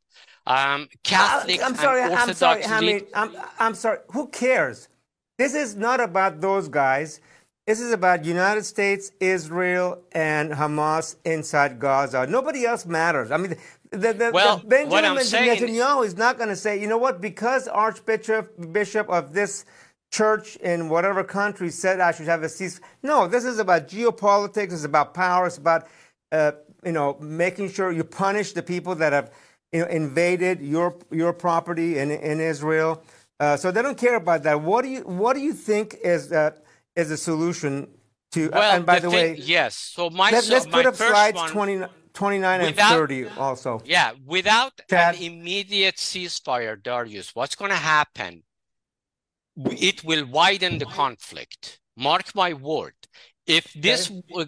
um, 0.46 0.88
Catholic. 1.04 1.62
Uh, 1.62 1.66
I'm 1.66 1.76
sorry. 1.76 2.02
I'm 2.02 2.34
sorry, 2.34 2.62
Hamid. 2.62 3.08
I'm, 3.14 3.36
I'm 3.60 3.74
sorry. 3.74 3.98
Who 4.12 4.28
cares? 4.28 4.88
This 5.40 5.56
is 5.56 5.76
not 5.76 6.00
about 6.00 6.42
those 6.42 6.68
guys. 6.68 7.22
This 7.66 7.80
is 7.80 7.92
about 7.92 8.26
United 8.26 8.66
States, 8.66 9.12
Israel, 9.20 10.02
and 10.12 10.52
Hamas 10.52 11.16
inside 11.24 11.80
Gaza. 11.80 12.26
Nobody 12.28 12.66
else 12.66 12.86
matters. 12.86 13.30
I 13.32 13.38
mean, 13.38 13.56
the, 13.92 14.14
the, 14.14 14.32
well, 14.34 14.58
the 14.58 14.68
Benjamin 14.68 14.90
what 14.90 15.06
I'm 15.06 15.20
saying 15.24 15.62
Netanyahu 15.62 16.06
is 16.06 16.18
not 16.18 16.38
going 16.38 16.50
to 16.50 16.56
say, 16.56 16.80
you 16.80 16.88
know 16.88 16.98
what, 16.98 17.22
because 17.22 17.68
Archbishop 17.68 18.74
Bishop 18.74 19.08
of 19.10 19.34
this 19.34 19.66
church 20.12 20.56
in 20.58 20.90
whatever 20.90 21.24
country 21.24 21.70
said 21.70 22.00
I 22.00 22.12
should 22.12 22.28
have 22.28 22.44
a 22.44 22.50
cease. 22.50 22.80
No, 23.04 23.28
this 23.28 23.46
is 23.46 23.60
about 23.60 23.88
geopolitics. 23.88 24.74
It's 24.74 24.84
about 24.84 25.14
power. 25.14 25.48
It's 25.48 25.58
about 25.58 25.88
uh, 26.32 26.54
you 26.84 26.92
know 26.92 27.18
making 27.20 27.72
sure 27.72 27.92
you 27.92 28.04
punish 28.04 28.54
the 28.54 28.64
people 28.64 28.96
that 28.96 29.14
have 29.14 29.32
you 29.72 29.82
know 29.82 29.88
invaded 29.88 30.62
your 30.62 30.96
your 31.12 31.34
property 31.34 31.98
in 32.00 32.12
in 32.12 32.40
Israel. 32.40 33.04
Uh, 33.40 33.56
so 33.56 33.72
they 33.72 33.82
don't 33.82 33.98
care 33.98 34.16
about 34.16 34.44
that. 34.44 34.62
What 34.62 34.84
do 34.84 34.90
you 34.90 35.02
what 35.02 35.34
do 35.34 35.40
you 35.40 35.54
think 35.54 35.96
is 36.04 36.32
uh, 36.32 36.52
is 36.96 37.12
a 37.12 37.18
solution 37.18 37.88
to? 38.32 38.50
Well, 38.50 38.76
and 38.76 38.86
by 38.86 39.00
the 39.00 39.08
the, 39.08 39.16
thing, 39.16 39.34
way, 39.34 39.40
yes. 39.40 39.76
So 39.76 40.10
my 40.10 40.32
let, 40.32 40.44
so 40.44 40.58
us 40.58 40.66
my 40.66 40.72
put 40.72 40.86
up 40.88 40.96
first 40.96 41.10
slides 41.10 41.38
one, 41.38 41.52
20, 41.52 41.86
29 42.14 42.62
and 42.62 42.76
30 42.76 43.28
also. 43.38 43.82
Yeah, 43.86 44.12
without 44.26 44.74
Chad? 44.90 45.16
an 45.16 45.22
immediate 45.22 45.96
ceasefire, 45.96 46.82
Darius, 46.82 47.34
what's 47.34 47.56
going 47.56 47.72
to 47.72 47.78
happen? 47.78 48.44
It 49.66 50.04
will 50.04 50.26
widen 50.26 50.78
the 50.78 50.86
conflict. 50.86 51.80
Mark 51.98 52.34
my 52.34 52.54
word. 52.54 52.94
If 53.46 53.74
this, 53.74 54.12
uh, 54.36 54.46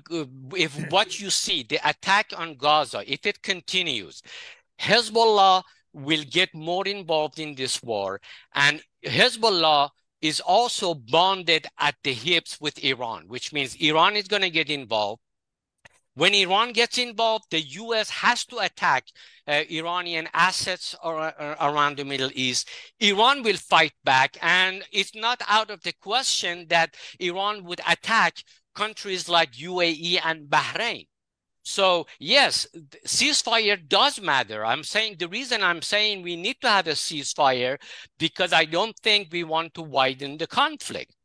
if 0.55 0.91
what 0.91 1.20
you 1.20 1.30
see, 1.30 1.64
the 1.64 1.80
attack 1.84 2.32
on 2.38 2.55
Gaza, 2.55 3.03
if 3.12 3.26
it 3.26 3.41
continues, 3.41 4.22
Hezbollah 4.80 5.64
will 5.93 6.24
get 6.30 6.53
more 6.53 6.88
involved 6.88 7.39
in 7.39 7.55
this 7.55 7.82
war, 7.82 8.22
and 8.53 8.82
Hezbollah 9.03 9.89
is 10.22 10.39
also 10.39 10.93
bonded 10.93 11.66
at 11.80 11.95
the 12.03 12.14
hips 12.14 12.59
with 12.62 12.84
Iran, 12.84 13.24
which 13.28 13.51
means 13.51 13.76
Iran 13.76 14.16
is 14.16 14.28
going 14.28 14.43
to 14.43 14.49
get 14.51 14.70
involved. 14.70 15.22
When 16.14 16.34
Iran 16.34 16.74
gets 16.74 16.97
involved, 16.97 17.45
the 17.51 17.62
U.S. 17.62 18.09
has 18.09 18.45
to 18.45 18.57
attack 18.59 19.05
uh, 19.47 19.64
Iranian 19.70 20.28
assets 20.34 20.93
ar- 21.01 21.34
ar- 21.38 21.57
around 21.59 21.97
the 21.97 22.05
Middle 22.05 22.32
East. 22.34 22.68
Iran 22.99 23.43
will 23.43 23.57
fight 23.57 23.93
back, 24.03 24.38
and 24.41 24.84
it's 24.91 25.16
not 25.16 25.41
out 25.47 25.70
of 25.70 25.82
the 25.84 25.93
question 25.93 26.68
that 26.70 26.95
Iran 27.20 27.64
would 27.64 27.82
attack 27.88 28.43
countries 28.76 29.30
like 29.30 29.53
UAE 29.53 30.20
and 30.24 30.49
Bahrain. 30.49 31.07
So 31.64 32.07
yes, 32.20 32.68
ceasefire 33.05 33.88
does 33.88 34.20
matter. 34.20 34.66
I'm 34.66 34.84
saying 34.84 35.18
the 35.20 35.28
reason 35.28 35.62
I'm 35.64 35.82
saying 35.82 36.24
we 36.24 36.36
need 36.36 36.57
to 36.62 36.70
have 36.70 36.88
a 36.88 36.91
ceasefire 36.91 37.78
because 38.18 38.51
I 38.51 38.66
don't 38.66 38.97
think 38.99 39.30
we 39.32 39.43
want 39.43 39.74
to 39.76 39.82
widen 39.82 40.38
the 40.38 40.47
conflict. 40.47 41.16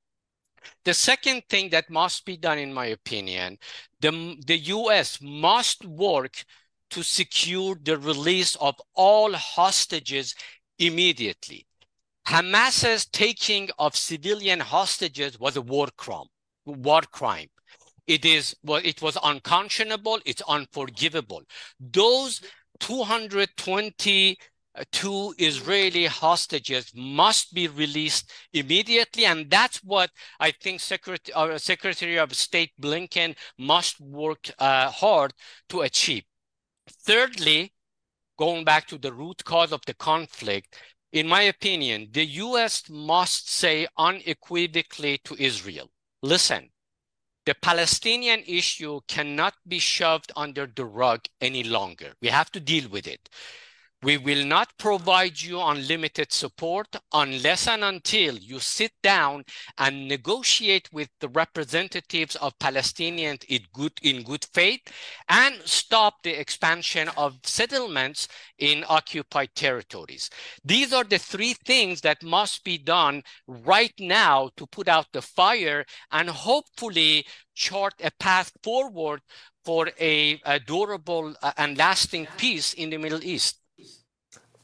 The 0.84 0.94
second 0.94 1.42
thing 1.48 1.70
that 1.70 1.90
must 1.90 2.24
be 2.24 2.36
done, 2.36 2.58
in 2.58 2.72
my 2.72 2.86
opinion, 2.86 3.58
the, 4.00 4.36
the 4.46 4.58
US 4.58 5.18
must 5.20 5.84
work 5.84 6.44
to 6.90 7.02
secure 7.02 7.76
the 7.82 7.98
release 7.98 8.56
of 8.56 8.74
all 8.94 9.32
hostages 9.32 10.34
immediately. 10.78 11.66
Hamas's 12.26 13.06
taking 13.06 13.68
of 13.78 13.96
civilian 13.96 14.60
hostages 14.60 15.38
was 15.38 15.56
a 15.56 15.62
war 15.62 15.88
crime. 15.96 16.26
War 16.64 17.02
crime. 17.12 17.48
It 18.06 18.24
is 18.24 18.54
well, 18.62 18.80
it 18.84 19.02
was 19.02 19.16
unconscionable, 19.22 20.20
it's 20.24 20.42
unforgivable. 20.42 21.42
Those 21.80 22.40
220 22.80 24.30
uh, 24.30 24.34
two 24.92 25.34
Israeli 25.38 26.06
hostages 26.06 26.92
must 26.94 27.54
be 27.54 27.68
released 27.68 28.30
immediately. 28.52 29.24
And 29.24 29.50
that's 29.50 29.82
what 29.82 30.10
I 30.40 30.50
think 30.50 30.80
Secretary, 30.80 31.34
uh, 31.34 31.58
Secretary 31.58 32.18
of 32.18 32.34
State 32.34 32.72
Blinken 32.80 33.36
must 33.58 34.00
work 34.00 34.50
uh, 34.58 34.90
hard 34.90 35.32
to 35.70 35.82
achieve. 35.82 36.24
Thirdly, 37.02 37.72
going 38.38 38.64
back 38.64 38.86
to 38.88 38.98
the 38.98 39.12
root 39.12 39.44
cause 39.44 39.72
of 39.72 39.80
the 39.86 39.94
conflict, 39.94 40.76
in 41.12 41.26
my 41.26 41.42
opinion, 41.42 42.08
the 42.12 42.26
U.S. 42.26 42.82
must 42.90 43.50
say 43.50 43.86
unequivocally 43.96 45.18
to 45.24 45.34
Israel, 45.42 45.90
listen, 46.22 46.68
the 47.46 47.54
Palestinian 47.54 48.42
issue 48.46 49.00
cannot 49.06 49.54
be 49.66 49.78
shoved 49.78 50.32
under 50.36 50.66
the 50.66 50.84
rug 50.84 51.24
any 51.40 51.62
longer. 51.62 52.12
We 52.20 52.28
have 52.28 52.50
to 52.52 52.60
deal 52.60 52.88
with 52.88 53.06
it. 53.06 53.28
We 54.02 54.18
will 54.18 54.44
not 54.44 54.76
provide 54.78 55.40
you 55.40 55.58
unlimited 55.58 56.30
support 56.30 56.94
unless 57.14 57.66
and 57.66 57.82
until 57.82 58.36
you 58.36 58.60
sit 58.60 58.92
down 59.02 59.44
and 59.78 60.06
negotiate 60.06 60.92
with 60.92 61.08
the 61.20 61.30
representatives 61.30 62.36
of 62.36 62.58
Palestinians 62.58 63.44
in 63.48 63.62
good, 63.72 63.92
in 64.02 64.22
good 64.22 64.44
faith 64.52 64.82
and 65.30 65.54
stop 65.64 66.22
the 66.22 66.38
expansion 66.38 67.08
of 67.16 67.38
settlements 67.42 68.28
in 68.58 68.84
occupied 68.86 69.54
territories. 69.54 70.28
These 70.62 70.92
are 70.92 71.04
the 71.04 71.18
three 71.18 71.54
things 71.54 72.02
that 72.02 72.22
must 72.22 72.64
be 72.64 72.76
done 72.76 73.22
right 73.48 73.94
now 73.98 74.50
to 74.58 74.66
put 74.66 74.88
out 74.88 75.06
the 75.12 75.22
fire 75.22 75.86
and 76.12 76.28
hopefully 76.28 77.26
chart 77.54 77.94
a 78.04 78.10
path 78.20 78.52
forward 78.62 79.22
for 79.64 79.90
a, 79.98 80.38
a 80.44 80.60
durable 80.60 81.34
uh, 81.42 81.52
and 81.56 81.78
lasting 81.78 82.28
peace 82.36 82.74
in 82.74 82.90
the 82.90 82.98
Middle 82.98 83.24
East. 83.24 83.60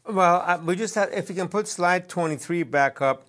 Well, 0.05 0.43
uh, 0.45 0.59
we 0.65 0.75
just 0.75 0.97
had, 0.97 1.11
if 1.13 1.29
you 1.29 1.37
can 1.37 1.49
put 1.49 1.69
slide 1.69 2.09
23 2.09 2.65
back 2.65 3.01
up. 3.01 3.29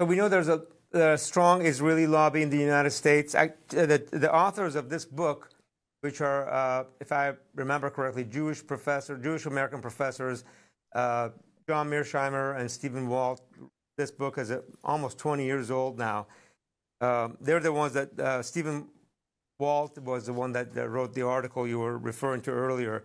So 0.00 0.06
we 0.06 0.14
know 0.14 0.28
there's 0.28 0.48
a, 0.48 0.62
a 0.92 1.18
strong 1.18 1.66
Israeli 1.66 2.06
lobby 2.06 2.42
in 2.42 2.50
the 2.50 2.56
United 2.58 2.90
States. 2.90 3.34
I, 3.34 3.46
uh, 3.46 3.50
the, 3.86 4.04
the 4.12 4.32
authors 4.32 4.76
of 4.76 4.90
this 4.90 5.04
book, 5.04 5.50
which 6.02 6.20
are, 6.20 6.48
uh, 6.48 6.84
if 7.00 7.10
I 7.10 7.32
remember 7.56 7.90
correctly, 7.90 8.24
Jewish 8.24 8.64
professor, 8.64 9.16
Jewish 9.16 9.46
American 9.46 9.80
professors, 9.80 10.44
uh, 10.94 11.30
John 11.68 11.90
Mearsheimer 11.90 12.58
and 12.58 12.70
Stephen 12.70 13.08
Walt. 13.08 13.40
This 13.96 14.12
book 14.12 14.38
is 14.38 14.52
uh, 14.52 14.60
almost 14.84 15.18
20 15.18 15.44
years 15.44 15.68
old 15.72 15.98
now. 15.98 16.28
Um, 17.00 17.36
they're 17.40 17.58
the 17.58 17.72
ones 17.72 17.92
that 17.94 18.18
uh, 18.20 18.42
Stephen 18.42 18.86
Walt 19.58 19.98
was 19.98 20.26
the 20.26 20.32
one 20.32 20.52
that, 20.52 20.72
that 20.74 20.88
wrote 20.88 21.12
the 21.12 21.22
article 21.22 21.66
you 21.66 21.80
were 21.80 21.98
referring 21.98 22.40
to 22.42 22.52
earlier. 22.52 23.02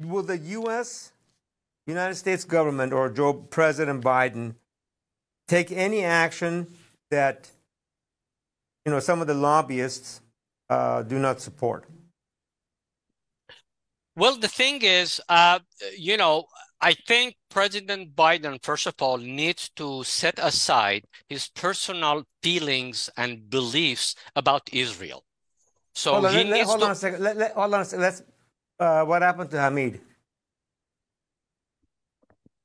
Will 0.00 0.22
the 0.22 0.38
U.S., 0.38 1.12
United 1.86 2.14
States 2.14 2.44
government, 2.44 2.92
or 2.92 3.10
Joe 3.10 3.34
President 3.34 4.02
Biden 4.02 4.54
take 5.48 5.70
any 5.72 6.04
action 6.04 6.66
that 7.10 7.50
you 8.86 8.92
know 8.92 9.00
some 9.00 9.20
of 9.20 9.26
the 9.26 9.34
lobbyists 9.34 10.20
uh, 10.70 11.02
do 11.02 11.18
not 11.18 11.40
support? 11.40 11.84
Well, 14.16 14.36
the 14.36 14.48
thing 14.48 14.82
is, 14.82 15.20
uh, 15.28 15.60
you 15.96 16.16
know, 16.16 16.44
I 16.80 16.94
think 16.94 17.36
President 17.50 18.14
Biden, 18.14 18.62
first 18.62 18.86
of 18.86 18.94
all, 19.00 19.18
needs 19.18 19.68
to 19.76 20.02
set 20.04 20.38
aside 20.38 21.04
his 21.28 21.48
personal 21.48 22.24
feelings 22.42 23.10
and 23.16 23.48
beliefs 23.50 24.14
about 24.36 24.68
Israel. 24.72 25.24
So 25.94 26.12
hold 26.14 26.26
on, 26.26 26.32
he 26.32 26.44
let- 26.44 26.50
needs 26.56 26.68
hold 26.68 26.80
to. 26.80 26.86
on 26.86 26.92
a 26.92 26.94
second. 26.94 27.22
Let, 27.22 27.36
let- 27.36 27.52
hold 27.52 27.74
on 27.74 27.80
a 27.80 27.84
second. 27.84 28.02
Let's. 28.02 28.22
Uh, 28.80 29.04
what 29.04 29.20
happened 29.20 29.50
to 29.50 29.58
Hamid? 29.58 30.00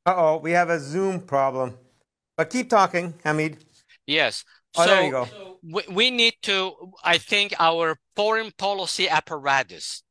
Uh 0.06 0.14
oh, 0.16 0.38
we 0.38 0.52
have 0.52 0.70
a 0.70 0.80
Zoom 0.80 1.20
problem. 1.20 1.78
But 2.38 2.50
keep 2.50 2.70
talking, 2.70 3.14
Hamid. 3.26 3.66
Yes. 4.08 4.46
Oh, 4.78 4.86
so 4.86 4.90
there 4.90 5.04
you 5.04 5.12
go. 5.12 5.28
we, 5.62 5.84
we 5.90 6.12
need 6.12 6.36
to, 6.44 6.74
I 7.04 7.18
think 7.18 7.54
our 7.60 7.98
foreign 8.16 8.52
policy 8.58 9.10
apparatus 9.10 10.04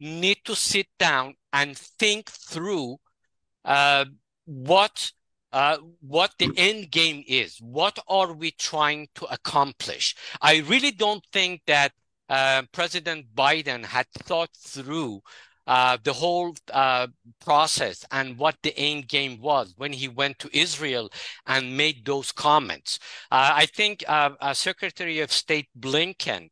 need 0.00 0.38
to 0.44 0.56
sit 0.56 0.86
down 0.98 1.34
and 1.52 1.76
think 1.76 2.30
through 2.30 2.96
uh, 3.64 4.06
what 4.46 5.12
uh, 5.52 5.76
what 6.00 6.32
the 6.40 6.50
end 6.56 6.90
game 6.90 7.22
is. 7.28 7.58
What 7.60 7.96
are 8.08 8.32
we 8.32 8.50
trying 8.50 9.06
to 9.14 9.26
accomplish? 9.26 10.16
I 10.42 10.58
really 10.66 10.90
don't 10.90 11.24
think 11.32 11.62
that 11.68 11.92
uh, 12.28 12.62
President 12.72 13.26
Biden 13.34 13.84
had 13.84 14.06
thought 14.10 14.50
through 14.56 15.20
uh, 15.66 15.96
the 16.04 16.12
whole 16.12 16.54
uh, 16.72 17.06
process 17.40 18.04
and 18.10 18.36
what 18.36 18.56
the 18.62 18.76
end 18.76 19.08
game 19.08 19.40
was 19.40 19.72
when 19.76 19.92
he 19.92 20.08
went 20.08 20.38
to 20.38 20.56
Israel 20.56 21.10
and 21.46 21.76
made 21.76 22.04
those 22.04 22.32
comments. 22.32 22.98
Uh, 23.30 23.52
I 23.54 23.66
think 23.66 24.04
uh, 24.06 24.30
uh, 24.40 24.52
Secretary 24.52 25.20
of 25.20 25.32
State 25.32 25.68
Blinken, 25.78 26.50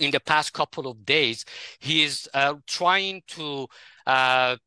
in 0.00 0.10
the 0.10 0.18
past 0.18 0.52
couple 0.52 0.88
of 0.88 1.04
days, 1.04 1.44
he 1.78 2.02
is 2.02 2.28
trying 2.66 3.22
to 3.28 3.68
to 4.06 4.58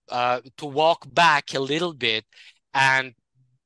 walk 0.62 1.06
back 1.14 1.54
a 1.54 1.60
little 1.60 1.94
bit 1.94 2.24
and 2.74 3.14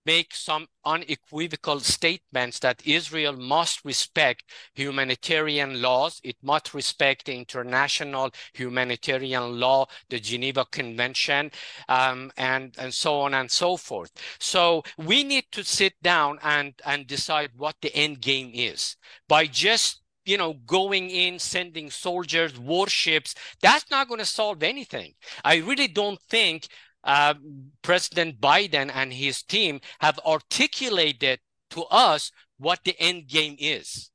make 0.05 0.33
some 0.33 0.67
unequivocal 0.85 1.79
statements 1.79 2.59
that 2.59 2.85
Israel 2.85 3.33
must 3.33 3.83
respect 3.85 4.43
humanitarian 4.73 5.81
laws, 5.81 6.19
it 6.23 6.37
must 6.41 6.73
respect 6.73 7.25
the 7.25 7.35
international 7.35 8.31
humanitarian 8.53 9.59
law, 9.59 9.85
the 10.09 10.19
Geneva 10.19 10.65
Convention, 10.65 11.51
um, 11.87 12.31
and, 12.37 12.75
and 12.77 12.93
so 12.93 13.21
on 13.21 13.33
and 13.33 13.49
so 13.49 13.77
forth. 13.77 14.11
So 14.39 14.83
we 14.97 15.23
need 15.23 15.45
to 15.51 15.63
sit 15.63 15.93
down 16.01 16.39
and, 16.41 16.73
and 16.85 17.07
decide 17.07 17.51
what 17.55 17.75
the 17.81 17.95
end 17.95 18.21
game 18.21 18.51
is. 18.53 18.95
By 19.27 19.47
just 19.47 20.01
you 20.25 20.37
know, 20.37 20.53
going 20.65 21.09
in, 21.09 21.39
sending 21.39 21.89
soldiers, 21.89 22.57
warships, 22.57 23.33
that's 23.61 23.89
not 23.89 24.07
going 24.07 24.19
to 24.19 24.25
solve 24.25 24.61
anything. 24.61 25.13
I 25.43 25.57
really 25.57 25.87
don't 25.87 26.21
think 26.29 26.67
uh, 27.03 27.33
President 27.81 28.39
Biden 28.39 28.91
and 28.93 29.13
his 29.13 29.41
team 29.41 29.81
have 29.99 30.19
articulated 30.25 31.39
to 31.71 31.83
us 31.85 32.31
what 32.57 32.79
the 32.83 32.95
end 32.99 33.27
game 33.27 33.55
is. 33.59 34.11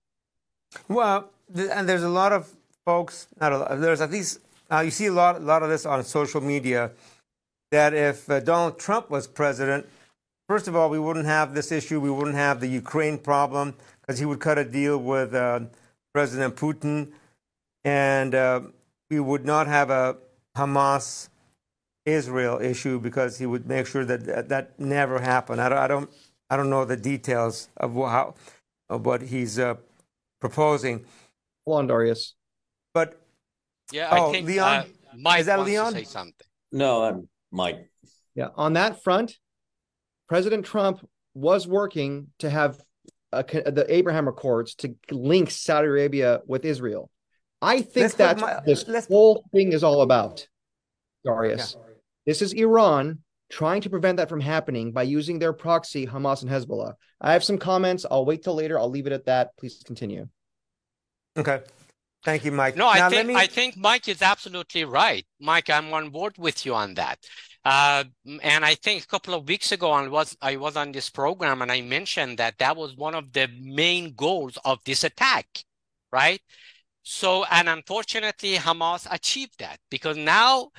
Well, 0.89 1.30
and 1.55 1.89
there's 1.89 2.03
a 2.03 2.09
lot 2.09 2.32
of 2.32 2.51
folks. 2.84 3.28
Not 3.41 3.53
a 3.53 3.59
lot, 3.59 3.80
there's 3.80 4.01
at 4.01 4.11
least 4.11 4.41
uh, 4.70 4.80
you 4.80 4.91
see 4.91 5.07
a 5.07 5.12
lot, 5.12 5.37
a 5.37 5.41
lot 5.41 5.62
of 5.62 5.68
this 5.68 5.87
on 5.87 6.05
social 6.05 6.41
media. 6.41 6.93
That 7.72 7.95
if 7.95 8.30
uh, 8.30 8.41
Donald 8.41 8.78
Trump 8.78 9.11
was 9.11 9.26
president, 9.26 9.87
first 10.49 10.68
of 10.68 10.76
all, 10.76 10.89
we 10.89 11.01
wouldn't 11.01 11.26
have 11.26 11.53
this 11.53 11.72
issue. 11.72 12.01
We 12.01 12.11
wouldn't 12.11 12.37
have 12.37 12.61
the 12.61 12.68
Ukraine 12.68 13.18
problem 13.18 13.74
because 14.01 14.20
he 14.20 14.24
would 14.24 14.39
cut 14.39 14.57
a 14.57 14.64
deal 14.64 14.99
with 14.99 15.34
uh, 15.34 15.61
President 16.14 16.55
Putin, 16.55 17.09
and 17.84 18.34
uh, 18.34 18.61
we 19.11 19.18
would 19.18 19.45
not 19.45 19.66
have 19.66 19.91
a 19.91 20.16
Hamas 20.57 21.28
Israel 22.07 22.61
issue 22.62 22.98
because 23.00 23.36
he 23.38 23.46
would 23.46 23.66
make 23.66 23.86
sure 23.86 24.04
that 24.04 24.24
that, 24.24 24.48
that 24.48 24.80
never 24.80 25.18
happened. 25.18 25.61
I 25.61 25.68
don't, 25.68 25.78
I 25.78 25.88
don't, 25.88 26.11
I 26.48 26.57
don't 26.57 26.70
know 26.70 26.84
the 26.84 26.96
details 26.96 27.68
of 27.76 27.94
how 27.94 28.34
of 28.88 29.04
what 29.04 29.22
he's 29.22 29.59
uh, 29.59 29.74
proposing. 30.40 31.04
Juan 31.64 31.88
Darius. 31.88 32.34
But 32.94 33.20
yeah, 33.92 34.09
I 34.11 34.20
oh, 34.20 34.32
think 34.32 34.46
Leon, 34.46 34.68
uh, 34.68 34.84
Mike 35.18 35.40
is 35.40 35.46
that 35.46 35.59
wants 35.59 35.70
Leon? 35.70 35.92
to 35.92 35.98
say 35.98 36.04
something. 36.04 36.46
No, 36.72 37.02
I'm 37.02 37.28
Mike. 37.50 37.90
Yeah, 38.36 38.48
on 38.54 38.74
that 38.74 39.02
front, 39.02 39.36
President 40.28 40.64
Trump 40.64 41.07
was 41.34 41.66
working 41.66 42.28
to 42.38 42.48
have 42.48 42.80
a, 43.32 43.42
the 43.42 43.84
Abraham 43.88 44.28
Accords 44.28 44.74
to 44.76 44.94
link 45.11 45.50
Saudi 45.50 45.88
Arabia 45.88 46.40
with 46.46 46.64
Israel. 46.64 47.11
I 47.61 47.80
think 47.82 48.14
that's 48.14 48.40
my, 48.40 48.61
this 48.64 49.07
whole 49.09 49.44
thing 49.52 49.72
is 49.72 49.82
all 49.82 50.02
about, 50.02 50.46
Darius. 51.24 51.76
Yeah. 51.76 51.86
This 52.27 52.43
is 52.43 52.53
Iran 52.53 53.20
trying 53.51 53.81
to 53.83 53.91
prevent 53.91 54.16
that 54.16 54.29
from 54.29 54.41
happening 54.41 54.93
by 54.93 55.05
using 55.05 55.39
their 55.39 55.53
proxy, 55.53 56.07
Hamas 56.07 56.43
and 56.43 56.51
Hezbollah. 56.51 56.95
I 57.20 57.33
have 57.33 57.45
some 57.45 57.59
comments. 57.59 58.05
I'll 58.11 58.24
wait 58.24 58.43
till 58.43 58.55
later. 58.55 58.79
I'll 58.79 58.91
leave 58.91 59.07
it 59.07 59.12
at 59.12 59.27
that. 59.27 59.57
Please 59.57 59.83
continue. 59.85 60.29
Okay. 61.37 61.61
Thank 62.24 62.45
you, 62.45 62.51
Mike. 62.51 62.77
No, 62.77 62.89
I 62.89 63.09
think 63.09 63.29
me... 63.29 63.37
I 63.37 63.47
think 63.47 63.77
Mike 63.77 64.09
is 64.09 64.20
absolutely 64.20 64.85
right. 64.85 65.24
Mike, 65.39 65.70
I'm 65.70 65.95
on 65.95 66.11
board 66.11 66.35
with 66.37 66.66
you 66.66 66.74
on 66.74 66.95
that. 66.95 67.18
Uh, 67.64 68.05
and 68.43 68.64
I 68.64 68.74
think 68.74 69.05
a 69.05 69.07
couple 69.07 69.35
of 69.35 69.47
weeks 69.47 69.70
ago, 69.70 69.91
I 69.93 70.09
was 70.09 70.37
I 70.41 70.57
was 70.57 70.77
on 70.77 70.93
this 70.93 71.11
program 71.11 71.62
and 71.62 71.70
I 71.70 71.81
mentioned 71.81 72.39
that 72.39 72.59
that 72.59 72.77
was 72.77 72.97
one 72.97 73.14
of 73.14 73.33
the 73.33 73.49
main 73.61 74.14
goals 74.14 74.57
of 74.64 74.79
this 74.85 75.03
attack, 75.03 75.47
right? 76.12 76.41
So, 77.03 77.45
and 77.45 77.68
unfortunately, 77.68 78.55
Hamas 78.55 79.07
achieved 79.11 79.59
that 79.59 79.79
because 79.91 80.16
now 80.16 80.70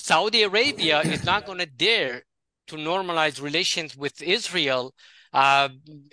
Saudi 0.00 0.42
Arabia 0.42 1.00
is 1.00 1.24
not 1.24 1.46
going 1.46 1.58
to 1.58 1.66
dare 1.66 2.22
to 2.68 2.76
normalize 2.76 3.42
relations 3.42 3.96
with 3.96 4.22
Israel 4.22 4.94
uh, 5.32 5.68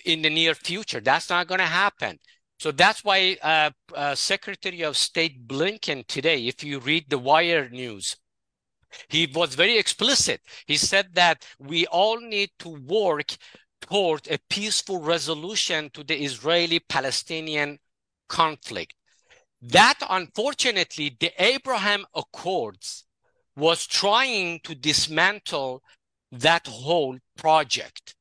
in 0.05 0.21
the 0.21 0.29
near 0.29 0.53
future. 0.53 0.99
That's 0.99 1.29
not 1.29 1.47
going 1.47 1.59
to 1.59 1.65
happen. 1.65 2.17
So 2.59 2.71
that's 2.71 3.03
why 3.03 3.37
uh, 3.43 3.69
uh, 3.95 4.15
Secretary 4.15 4.81
of 4.81 4.97
State 4.97 5.47
Blinken 5.47 6.05
today, 6.07 6.47
if 6.47 6.63
you 6.63 6.79
read 6.79 7.05
the 7.07 7.17
Wire 7.19 7.69
news, 7.69 8.15
he 9.09 9.27
was 9.33 9.55
very 9.55 9.77
explicit. 9.77 10.41
He 10.65 10.77
said 10.77 11.13
that 11.13 11.45
we 11.59 11.85
all 11.87 12.19
need 12.19 12.49
to 12.59 12.69
work 12.69 13.35
toward 13.81 14.27
a 14.27 14.39
peaceful 14.49 15.01
resolution 15.01 15.89
to 15.93 16.03
the 16.03 16.19
Israeli 16.23 16.79
Palestinian 16.79 17.79
conflict. 18.27 18.93
That, 19.61 19.99
unfortunately, 20.09 21.15
the 21.19 21.31
Abraham 21.37 22.05
Accords 22.15 23.06
was 23.57 23.87
trying 23.87 24.59
to 24.63 24.75
dismantle 24.75 25.81
that 26.31 26.67
whole 26.67 27.17
project. 27.35 28.15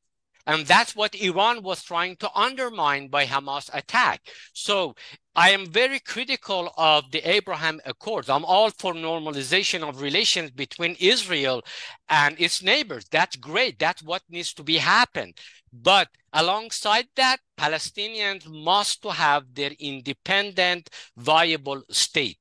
And 0.47 0.64
that's 0.64 0.95
what 0.95 1.14
Iran 1.16 1.62
was 1.62 1.82
trying 1.82 2.16
to 2.16 2.30
undermine 2.32 3.09
by 3.09 3.26
Hamas 3.26 3.68
attack. 3.74 4.20
So 4.53 4.95
I 5.34 5.51
am 5.51 5.66
very 5.66 5.99
critical 5.99 6.72
of 6.78 7.11
the 7.11 7.20
Abraham 7.28 7.80
Accords. 7.84 8.30
I'm 8.30 8.45
all 8.45 8.70
for 8.70 8.95
normalization 8.95 9.87
of 9.87 10.01
relations 10.01 10.53
between 10.53 10.97
Israel 11.01 11.62
and 12.09 12.41
its 12.41 12.62
neighbors. 12.62 13.07
That's 13.11 13.37
great. 13.37 13.78
That's 13.80 14.05
what 14.05 14.22
needs 14.30 14.55
to 14.55 14.62
be 14.62 14.78
happened. 14.78 15.37
But 15.72 16.09
alongside 16.32 17.09
that, 17.16 17.41
Palestinians 17.59 18.49
must 18.49 19.05
have 19.05 19.53
their 19.53 19.72
independent, 19.80 20.89
viable 21.16 21.82
state. 21.91 22.39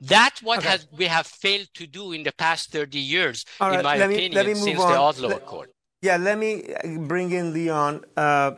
That's 0.00 0.42
what 0.42 0.60
okay. 0.60 0.68
has 0.68 0.86
we 0.96 1.06
have 1.06 1.26
failed 1.26 1.68
to 1.74 1.86
do 1.86 2.12
in 2.12 2.22
the 2.22 2.32
past 2.32 2.70
30 2.70 2.98
years, 2.98 3.44
in 3.60 3.82
my 3.82 3.96
opinion, 3.96 4.46
me, 4.46 4.54
since 4.54 4.80
on. 4.80 4.92
the 4.92 4.98
Oslo 4.98 5.28
let, 5.28 5.38
Accord. 5.38 5.70
Yeah, 6.02 6.16
let 6.16 6.38
me 6.38 6.72
uh, 6.72 6.98
bring 6.98 7.32
in 7.32 7.52
Leon. 7.52 8.04
Uh, 8.16 8.52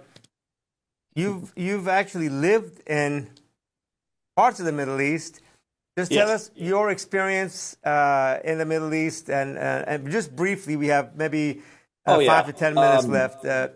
you've 1.14 1.52
you've 1.56 1.88
actually 1.88 2.28
lived 2.28 2.86
in 2.86 3.30
parts 4.36 4.60
of 4.60 4.66
the 4.66 4.72
Middle 4.72 5.00
East. 5.00 5.40
Just 5.96 6.12
tell 6.12 6.28
yes. 6.28 6.48
us 6.48 6.50
your 6.54 6.90
experience 6.90 7.76
uh, 7.84 8.38
in 8.44 8.58
the 8.58 8.66
Middle 8.66 8.92
East, 8.92 9.30
and 9.30 9.56
uh, 9.56 9.84
and 9.86 10.10
just 10.10 10.36
briefly, 10.36 10.76
we 10.76 10.88
have 10.88 11.16
maybe 11.16 11.62
uh, 12.06 12.16
oh, 12.16 12.18
yeah. 12.20 12.28
five 12.28 12.46
to 12.46 12.52
ten 12.52 12.74
minutes 12.74 13.04
um, 13.04 13.10
left. 13.10 13.46
Uh, 13.46 13.68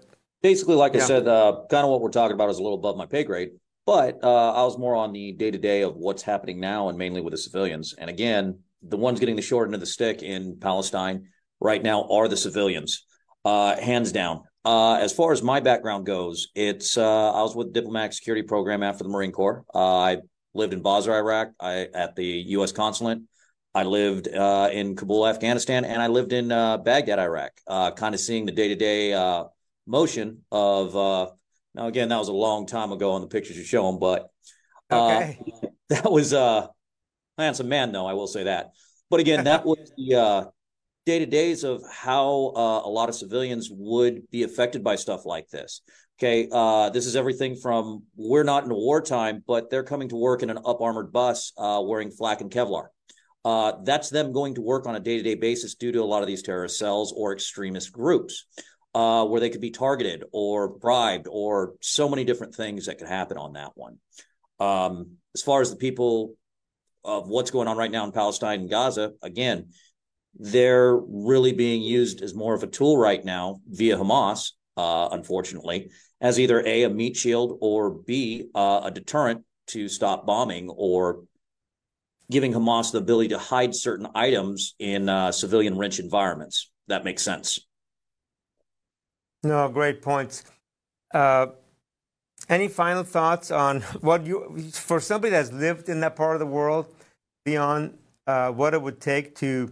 basically, 0.43 0.75
like 0.75 0.93
yeah. 0.93 1.03
I 1.03 1.07
said, 1.07 1.25
kind 1.25 1.85
of 1.85 1.89
what 1.89 2.03
we're 2.03 2.11
talking 2.11 2.35
about 2.35 2.51
is 2.51 2.59
a 2.59 2.63
little 2.63 2.79
above 2.79 2.99
my 2.99 3.07
pay 3.07 3.25
grade. 3.25 3.53
But 3.87 4.23
uh, 4.23 4.53
I 4.53 4.63
was 4.63 4.79
more 4.79 4.95
on 4.95 5.13
the 5.13 5.33
day 5.33 5.51
to 5.51 5.59
day 5.59 5.83
of 5.83 5.97
what's 5.97 6.23
happening 6.23 6.59
now 6.59 6.89
and 6.89 6.97
mainly 6.97 7.21
with 7.21 7.33
the 7.33 7.39
civilians. 7.39 7.95
And 7.97 8.09
again, 8.09 8.61
the 8.83 8.97
ones 8.97 9.21
getting 9.21 9.37
the 9.37 9.43
short 9.43 9.69
end 9.69 9.75
of 9.75 9.81
the 9.81 9.87
stick 9.87 10.23
in 10.23 10.59
Palestine 10.59 11.29
right 11.61 11.83
now 11.83 12.09
are 12.09 12.29
the 12.29 12.37
civilians, 12.37 13.05
uh, 13.45 13.77
hands 13.77 14.13
down. 14.13 14.43
Uh, 14.65 14.95
as 14.95 15.13
far 15.13 15.33
as 15.33 15.43
my 15.43 15.61
background 15.61 16.07
goes, 16.07 16.49
it's 16.55 16.97
uh, 16.97 17.33
I 17.33 17.43
was 17.43 17.55
with 17.55 17.69
the 17.69 17.81
diplomatic 17.81 18.15
security 18.15 18.43
program 18.43 18.83
after 18.83 19.05
the 19.05 19.11
Marine 19.11 19.33
Corps. 19.33 19.65
Uh, 19.75 19.99
I 19.99 20.17
lived 20.55 20.73
in 20.73 20.81
Basra, 20.81 21.17
Iraq, 21.17 21.51
I, 21.61 21.89
at 21.93 22.17
the 22.17 22.25
U.S. 22.25 22.73
consulate. 22.73 23.19
I 23.75 23.83
lived 23.83 24.29
uh, 24.29 24.71
in 24.73 24.97
Kabul, 24.97 25.27
Afghanistan, 25.27 25.85
and 25.85 26.01
I 26.01 26.07
lived 26.07 26.33
in 26.33 26.49
Baghdad, 26.49 27.19
Iraq. 27.19 27.53
kind 27.67 28.15
of 28.15 28.21
seeing 28.21 28.47
the 28.47 28.53
day 28.53 28.69
to 28.69 28.77
day 28.77 29.45
motion 29.87 30.45
of 30.51 31.33
now, 31.75 31.87
again, 31.87 32.09
that 32.09 32.19
was 32.19 32.29
a 32.29 32.33
long 32.33 32.67
time 32.67 32.93
ago 32.93 33.13
on 33.13 33.21
the 33.21 33.27
pictures 33.27 33.57
you 33.57 33.65
show 33.65 33.87
them, 33.87 33.99
but 33.99 34.31
uh, 34.91 35.33
that 35.89 36.11
was 36.11 36.33
uh, 36.33 36.69
handsome 37.37 37.69
man, 37.69 37.93
though 37.93 38.07
I 38.07 38.13
will 38.13 38.29
say 38.29 38.45
that. 38.45 38.71
But 39.11 39.21
again, 39.21 39.45
that 39.45 39.65
was 39.67 39.93
the 39.97 40.15
uh, 40.15 40.45
day 41.05 41.19
to 41.19 41.27
days 41.27 41.65
of 41.65 41.83
how 41.91 42.53
uh, 42.55 42.83
a 42.85 42.91
lot 42.91 43.09
of 43.09 43.15
civilians 43.15 43.69
would 43.73 44.31
be 44.31 44.45
affected 44.45 44.85
by 44.85 44.97
stuff 44.97 45.27
like 45.27 45.49
this. 45.49 45.83
Okay, 46.19 46.49
uh, 46.53 46.91
this 46.91 47.07
is 47.07 47.17
everything 47.17 47.57
from 47.57 48.05
we're 48.15 48.45
not 48.45 48.65
in 48.65 48.73
wartime, 48.73 49.43
but 49.49 49.69
they're 49.69 49.83
coming 49.83 50.09
to 50.11 50.17
work 50.17 50.45
in 50.45 50.51
an 50.51 50.59
up 50.65 50.81
armored 50.81 51.13
bus 51.13 51.53
uh, 51.59 51.83
wearing 51.85 52.13
flak 52.13 52.41
and 52.41 52.53
Kevlar. 52.53 52.87
Uh, 53.45 53.73
that's 53.83 54.11
them 54.11 54.33
going 54.33 54.55
to 54.55 54.63
work 54.63 54.87
on 54.87 54.95
a 54.95 55.01
day 55.01 55.17
to 55.17 55.23
day 55.23 55.35
basis 55.35 55.75
due 55.75 55.91
to 55.91 56.03
a 56.03 56.05
lot 56.05 56.23
of 56.23 56.29
these 56.29 56.43
terrorist 56.43 56.79
cells 56.79 57.13
or 57.15 57.33
extremist 57.33 57.93
groups 57.93 58.47
uh, 58.95 59.25
where 59.25 59.41
they 59.41 59.51
could 59.51 59.61
be 59.61 59.71
targeted 59.71 60.25
or 60.33 60.69
bribed 60.69 61.27
or 61.29 61.75
so 61.81 62.09
many 62.09 62.25
different 62.25 62.55
things 62.55 62.87
that 62.87 62.99
could 62.99 63.09
happen 63.09 63.37
on 63.37 63.55
that 63.55 63.73
one. 63.75 63.99
Um, 64.61 65.17
as 65.35 65.43
far 65.43 65.61
as 65.61 65.71
the 65.71 65.77
people 65.77 66.35
of 67.03 67.29
what's 67.29 67.51
going 67.51 67.69
on 67.69 67.77
right 67.77 67.91
now 67.91 68.05
in 68.05 68.13
Palestine 68.13 68.61
and 68.61 68.71
Gaza, 68.71 69.13
again, 69.23 69.71
they're 70.39 70.97
really 70.97 71.53
being 71.53 71.83
used 71.83 72.23
as 72.23 72.35
more 72.35 72.55
of 72.55 72.63
a 72.63 72.69
tool 72.69 72.97
right 72.97 73.25
now 73.25 73.61
via 73.69 73.97
Hamas, 73.97 74.53
uh, 74.77 75.09
unfortunately, 75.13 75.91
as 76.21 76.41
either 76.41 76.65
A, 76.67 76.85
a 76.85 76.89
meat 76.89 77.17
shield, 77.17 77.59
or 77.61 77.91
B, 77.91 78.47
uh, 78.55 78.83
a 78.85 78.91
deterrent 78.91 79.45
to 79.69 79.89
stop 79.89 80.27
bombing 80.27 80.69
or 80.71 81.25
giving 82.31 82.53
Hamas 82.53 82.93
the 82.93 82.99
ability 82.99 83.29
to 83.29 83.39
hide 83.39 83.75
certain 83.75 84.09
items 84.15 84.75
in 84.79 85.09
uh, 85.09 85.31
civilian 85.31 85.77
rich 85.77 85.99
environments. 85.99 86.71
That 86.89 87.05
makes 87.05 87.23
sense. 87.23 87.61
No, 89.45 89.69
great 89.69 90.03
points. 90.03 90.45
Uh, 91.13 91.47
any 92.49 92.69
final 92.69 93.05
thoughts 93.05 93.51
on 93.51 93.81
what 94.01 94.27
you, 94.27 94.59
for 94.73 95.01
somebody 95.01 95.31
that's 95.31 95.53
lived 95.53 95.89
in 95.89 96.01
that 96.01 96.17
part 96.17 96.35
of 96.35 96.41
the 96.41 96.47
world, 96.47 96.87
beyond 97.45 97.97
uh, 98.27 98.51
what 98.51 98.75
it 98.75 98.81
would 98.81 99.01
take 99.01 99.35
to 99.37 99.71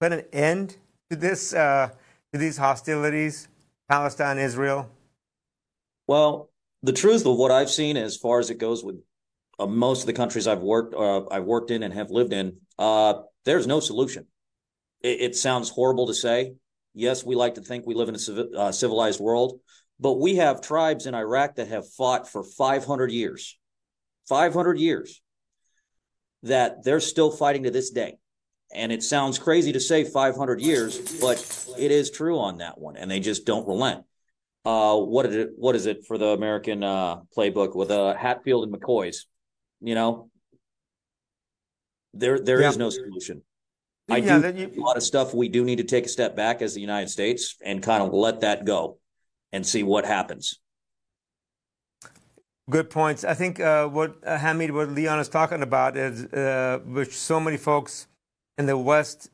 put 0.00 0.12
an 0.12 0.24
end 0.32 0.76
to 1.10 1.16
this, 1.16 1.54
uh, 1.54 1.88
to 2.32 2.38
these 2.38 2.58
hostilities, 2.58 3.48
Palestine, 3.88 4.38
Israel? 4.38 4.90
Well, 6.06 6.50
the 6.82 6.92
truth 6.92 7.26
of 7.26 7.36
what 7.36 7.50
I've 7.50 7.70
seen, 7.70 7.96
as 7.96 8.16
far 8.16 8.38
as 8.38 8.50
it 8.50 8.58
goes 8.58 8.84
with 8.84 8.96
uh, 9.58 9.66
most 9.66 10.00
of 10.02 10.06
the 10.06 10.12
countries 10.12 10.46
I've 10.46 10.60
worked, 10.60 10.94
uh, 10.94 11.26
I've 11.30 11.44
worked 11.44 11.70
in 11.70 11.82
and 11.82 11.92
have 11.94 12.10
lived 12.10 12.32
in, 12.32 12.58
uh, 12.78 13.14
there's 13.44 13.66
no 13.66 13.80
solution. 13.80 14.26
It, 15.00 15.20
it, 15.20 15.36
sounds 15.36 15.70
horrible 15.70 16.06
to 16.06 16.14
say. 16.14 16.54
Yes, 16.96 17.22
we 17.22 17.34
like 17.34 17.56
to 17.56 17.60
think 17.60 17.86
we 17.86 17.94
live 17.94 18.08
in 18.08 18.14
a 18.14 18.18
civ- 18.18 18.54
uh, 18.56 18.72
civilized 18.72 19.20
world, 19.20 19.60
but 20.00 20.14
we 20.14 20.36
have 20.36 20.62
tribes 20.62 21.04
in 21.04 21.14
Iraq 21.14 21.56
that 21.56 21.68
have 21.68 21.86
fought 21.92 22.26
for 22.26 22.42
500 22.42 23.12
years, 23.12 23.58
500 24.30 24.78
years, 24.78 25.20
that 26.42 26.84
they're 26.84 27.00
still 27.00 27.30
fighting 27.30 27.64
to 27.64 27.70
this 27.70 27.90
day. 27.90 28.16
And 28.74 28.90
it 28.92 29.02
sounds 29.02 29.38
crazy 29.38 29.72
to 29.72 29.80
say 29.80 30.04
500 30.04 30.60
years, 30.62 31.20
but 31.20 31.36
it 31.78 31.90
is 31.90 32.10
true 32.10 32.38
on 32.38 32.58
that 32.58 32.78
one, 32.78 32.96
and 32.96 33.10
they 33.10 33.20
just 33.20 33.44
don't 33.44 33.68
relent. 33.68 34.04
Uh, 34.64 34.96
what 34.96 35.26
is 35.26 35.36
it? 35.36 35.50
What 35.54 35.76
is 35.76 35.84
it 35.84 36.06
for 36.08 36.16
the 36.16 36.28
American 36.28 36.82
uh, 36.82 37.18
playbook 37.36 37.76
with 37.76 37.90
uh, 37.90 38.14
Hatfield 38.16 38.64
and 38.64 38.74
McCoy's? 38.74 39.26
You 39.80 39.94
know, 39.94 40.30
there 42.14 42.40
there 42.40 42.62
yeah. 42.62 42.70
is 42.70 42.78
no 42.78 42.88
solution. 42.88 43.42
I 44.08 44.18
yeah, 44.18 44.52
do 44.52 44.58
you, 44.58 44.72
a 44.76 44.80
lot 44.80 44.96
of 44.96 45.02
stuff. 45.02 45.34
We 45.34 45.48
do 45.48 45.64
need 45.64 45.76
to 45.76 45.84
take 45.84 46.06
a 46.06 46.08
step 46.08 46.36
back 46.36 46.62
as 46.62 46.74
the 46.74 46.80
United 46.80 47.08
States 47.08 47.56
and 47.64 47.82
kind 47.82 48.02
of 48.02 48.12
let 48.12 48.40
that 48.40 48.64
go 48.64 48.98
and 49.52 49.66
see 49.66 49.82
what 49.82 50.04
happens. 50.04 50.60
Good 52.68 52.90
points. 52.90 53.24
I 53.24 53.34
think 53.34 53.60
uh, 53.60 53.86
what 53.88 54.16
uh, 54.24 54.38
Hamid, 54.38 54.72
what 54.72 54.90
Leon 54.90 55.18
is 55.18 55.28
talking 55.28 55.62
about 55.62 55.96
is 55.96 56.24
uh, 56.26 56.80
which 56.84 57.16
so 57.16 57.40
many 57.40 57.56
folks 57.56 58.06
in 58.58 58.66
the 58.66 58.76
West 58.76 59.30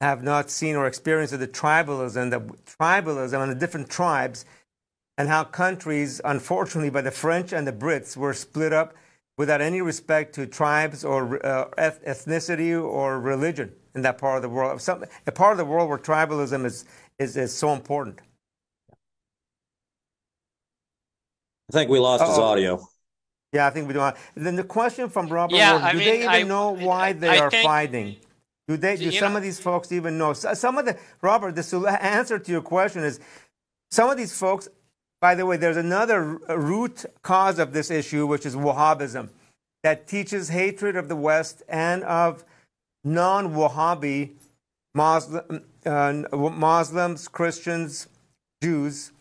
have 0.00 0.22
not 0.22 0.50
seen 0.50 0.76
or 0.76 0.86
experienced 0.86 1.38
the 1.38 1.48
tribalism, 1.48 2.30
the 2.30 2.40
tribalism 2.64 3.42
and 3.42 3.50
the 3.50 3.56
different 3.56 3.90
tribes, 3.90 4.44
and 5.16 5.28
how 5.28 5.44
countries, 5.44 6.20
unfortunately, 6.24 6.90
by 6.90 7.00
the 7.00 7.10
French 7.10 7.52
and 7.52 7.66
the 7.66 7.72
Brits, 7.72 8.16
were 8.16 8.34
split 8.34 8.72
up 8.72 8.94
without 9.38 9.62
any 9.62 9.80
respect 9.80 10.34
to 10.34 10.46
tribes 10.46 11.04
or 11.04 11.44
uh, 11.46 11.70
ethnicity 11.78 12.78
or 12.78 13.20
religion 13.20 13.72
in 13.94 14.02
that 14.02 14.18
part 14.18 14.36
of 14.36 14.42
the 14.42 14.48
world. 14.48 14.82
Some, 14.82 15.04
a 15.26 15.32
part 15.32 15.52
of 15.52 15.58
the 15.58 15.64
world 15.64 15.88
where 15.88 15.96
tribalism 15.96 16.66
is, 16.66 16.84
is, 17.18 17.36
is 17.36 17.54
so 17.54 17.72
important. 17.72 18.20
I 21.70 21.72
think 21.72 21.90
we 21.90 21.98
lost 21.98 22.22
Uh-oh. 22.22 22.30
his 22.30 22.38
audio. 22.38 22.88
Yeah, 23.52 23.66
I 23.66 23.70
think 23.70 23.88
we 23.88 23.94
do. 23.94 24.10
Then 24.34 24.56
the 24.56 24.64
question 24.64 25.08
from 25.08 25.28
Robert: 25.28 25.56
yeah, 25.56 25.78
Ward, 25.80 25.92
do 25.92 25.98
mean, 25.98 26.06
they 26.06 26.16
even 26.18 26.28
I, 26.28 26.42
know 26.42 26.72
why 26.72 27.14
they 27.14 27.28
I 27.28 27.38
are 27.38 27.50
think, 27.50 27.64
fighting? 27.64 28.16
Do 28.66 28.76
they? 28.76 28.96
Do 28.96 29.10
some 29.10 29.32
know, 29.32 29.38
of 29.38 29.42
these 29.42 29.58
folks 29.58 29.90
even 29.90 30.18
know? 30.18 30.34
Some 30.34 30.76
of 30.76 30.84
the 30.84 30.98
Robert, 31.22 31.54
the 31.56 31.98
answer 32.00 32.38
to 32.38 32.52
your 32.52 32.60
question 32.60 33.04
is 33.04 33.20
some 33.90 34.10
of 34.10 34.18
these 34.18 34.38
folks. 34.38 34.68
By 35.20 35.34
the 35.34 35.46
way, 35.46 35.56
there's 35.56 35.76
another 35.76 36.38
root 36.48 37.04
cause 37.22 37.58
of 37.58 37.72
this 37.72 37.90
issue, 37.90 38.26
which 38.26 38.46
is 38.46 38.54
Wahhabism, 38.54 39.30
that 39.82 40.06
teaches 40.06 40.48
hatred 40.48 40.96
of 40.96 41.08
the 41.08 41.16
West 41.16 41.62
and 41.68 42.04
of 42.04 42.44
non-Wahhabi 43.04 44.32
Muslim, 44.94 45.64
uh, 45.84 46.12
Muslims, 46.32 47.28
Christians, 47.28 48.08
Jews, 48.62 49.12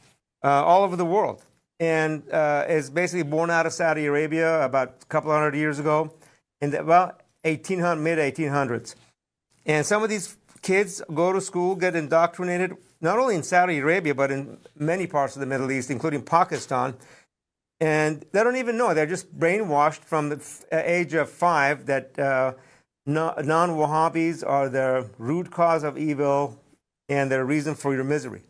uh, 0.43 0.63
all 0.63 0.83
over 0.83 0.95
the 0.95 1.05
world 1.05 1.41
and 1.79 2.29
uh, 2.31 2.65
is 2.67 2.89
basically 2.89 3.23
born 3.23 3.49
out 3.49 3.65
of 3.65 3.73
Saudi 3.73 4.05
Arabia 4.05 4.63
about 4.63 4.95
a 5.01 5.05
couple 5.05 5.31
hundred 5.31 5.55
years 5.55 5.79
ago, 5.79 6.13
in 6.61 6.71
the, 6.71 6.83
well, 6.83 7.17
1800 7.43 8.01
mid 8.01 8.17
1800s. 8.17 8.95
And 9.65 9.85
some 9.85 10.03
of 10.03 10.09
these 10.09 10.35
kids 10.61 11.01
go 11.13 11.31
to 11.33 11.41
school, 11.41 11.75
get 11.75 11.95
indoctrinated, 11.95 12.75
not 13.01 13.19
only 13.19 13.35
in 13.35 13.43
Saudi 13.43 13.77
Arabia 13.79 14.15
but 14.15 14.31
in 14.31 14.57
many 14.75 15.07
parts 15.07 15.35
of 15.35 15.39
the 15.39 15.45
Middle 15.45 15.71
East, 15.71 15.89
including 15.91 16.21
Pakistan. 16.21 16.95
And 17.79 18.25
they 18.31 18.43
don't 18.43 18.55
even 18.55 18.75
know; 18.75 18.93
they're 18.95 19.05
just 19.05 19.37
brainwashed 19.37 20.03
from 20.03 20.29
the 20.29 20.37
uh, 20.71 20.81
age 20.83 21.13
of 21.13 21.29
five 21.29 21.85
that 21.85 22.17
uh, 22.17 22.53
non-Wahhabis 23.05 24.43
are 24.45 24.67
the 24.67 25.09
root 25.19 25.51
cause 25.51 25.83
of 25.83 25.97
evil 25.97 26.59
and 27.07 27.31
the 27.31 27.43
reason 27.43 27.75
for 27.75 27.93
your 27.93 28.03
misery. 28.03 28.41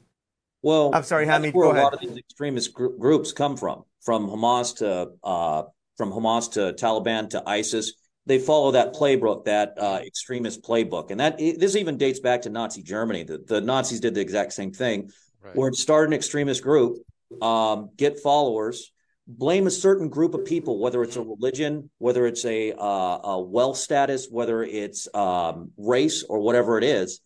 Well, 0.64 0.92
I'm 0.94 1.04
sorry, 1.04 1.26
Hamid. 1.28 1.54
Where 1.54 1.68
a 1.68 1.72
ahead. 1.72 1.84
lot 1.84 1.94
of 1.94 2.00
these 2.00 2.18
extremist 2.18 2.74
gr- 2.74 2.88
groups 2.88 3.32
come 3.32 3.58
from, 3.58 3.84
from 4.02 4.28
Hamas 4.28 4.76
to 4.78 5.12
uh, 5.24 5.64
from 5.98 6.12
Hamas 6.12 6.52
to 6.54 6.74
Taliban 6.74 7.30
to 7.32 7.44
ISIS. 7.48 7.94
They 8.28 8.40
follow 8.40 8.72
that 8.72 8.94
playbook, 8.94 9.46
that 9.46 9.74
uh, 9.78 10.02
extremist 10.06 10.62
playbook, 10.62 11.12
and 11.12 11.20
that 11.22 11.38
this 11.38 11.76
even 11.78 11.98
dates 11.98 12.20
back 12.20 12.42
to 12.42 12.50
Nazi 12.50 12.84
Germany. 12.84 13.24
The, 13.24 13.38
the 13.38 13.62
Nazis 13.62 14.02
did 14.02 14.14
the 14.16 14.22
exact 14.22 14.52
same 14.52 14.74
thing, 14.74 15.10
right. 15.42 15.56
where 15.56 15.72
start 15.72 16.08
an 16.08 16.14
extremist 16.14 16.62
group, 16.62 16.98
um, 17.42 17.90
get 17.96 18.20
followers, 18.20 18.92
blame 19.28 19.66
a 19.66 19.72
certain 19.72 20.10
group 20.10 20.34
of 20.34 20.46
people, 20.46 20.80
whether 20.80 21.04
it's 21.04 21.16
a 21.16 21.22
religion, 21.22 21.90
whether 22.00 22.26
it's 22.26 22.44
a, 22.46 22.74
uh, 22.74 23.20
a 23.24 23.42
wealth 23.42 23.78
status, 23.78 24.28
whether 24.30 24.62
it's 24.64 25.08
um, 25.14 25.72
race 25.78 26.24
or 26.24 26.40
whatever 26.40 26.78
it 26.78 26.84
is, 26.84 27.22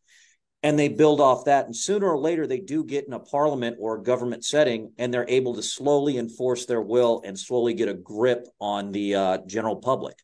and 0.63 0.77
they 0.77 0.87
build 0.87 1.19
off 1.19 1.45
that. 1.45 1.65
And 1.65 1.75
sooner 1.75 2.09
or 2.09 2.17
later, 2.17 2.45
they 2.45 2.59
do 2.59 2.83
get 2.83 3.07
in 3.07 3.13
a 3.13 3.19
parliament 3.19 3.77
or 3.79 3.97
a 3.97 4.03
government 4.03 4.45
setting, 4.45 4.93
and 4.97 5.13
they're 5.13 5.29
able 5.29 5.55
to 5.55 5.63
slowly 5.63 6.17
enforce 6.17 6.65
their 6.65 6.81
will 6.81 7.21
and 7.25 7.37
slowly 7.37 7.73
get 7.73 7.89
a 7.89 7.93
grip 7.93 8.47
on 8.59 8.91
the 8.91 9.15
uh, 9.15 9.37
general 9.47 9.75
public. 9.75 10.15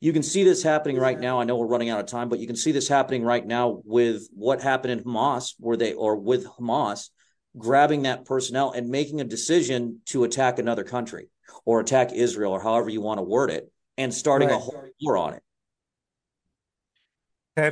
You 0.00 0.12
can 0.12 0.22
see 0.22 0.44
this 0.44 0.62
happening 0.62 0.96
right 0.96 1.18
now. 1.18 1.40
I 1.40 1.44
know 1.44 1.56
we're 1.56 1.66
running 1.66 1.90
out 1.90 1.98
of 1.98 2.06
time, 2.06 2.28
but 2.28 2.38
you 2.38 2.46
can 2.46 2.56
see 2.56 2.70
this 2.70 2.86
happening 2.86 3.24
right 3.24 3.44
now 3.44 3.82
with 3.84 4.28
what 4.32 4.62
happened 4.62 4.92
in 4.92 5.04
Hamas, 5.04 5.54
where 5.58 5.76
they 5.76 5.92
or 5.92 6.16
with 6.16 6.46
Hamas 6.46 7.08
grabbing 7.56 8.02
that 8.02 8.24
personnel 8.24 8.70
and 8.70 8.88
making 8.88 9.20
a 9.20 9.24
decision 9.24 10.00
to 10.06 10.24
attack 10.24 10.58
another 10.58 10.84
country 10.84 11.28
or 11.64 11.80
attack 11.80 12.12
Israel 12.12 12.52
or 12.52 12.60
however 12.60 12.88
you 12.88 13.00
want 13.00 13.18
to 13.18 13.22
word 13.22 13.50
it, 13.50 13.72
and 13.96 14.14
starting 14.14 14.48
right. 14.48 14.54
a 14.54 14.58
whole 14.58 14.84
war 15.02 15.16
on 15.16 15.34
it. 15.34 15.42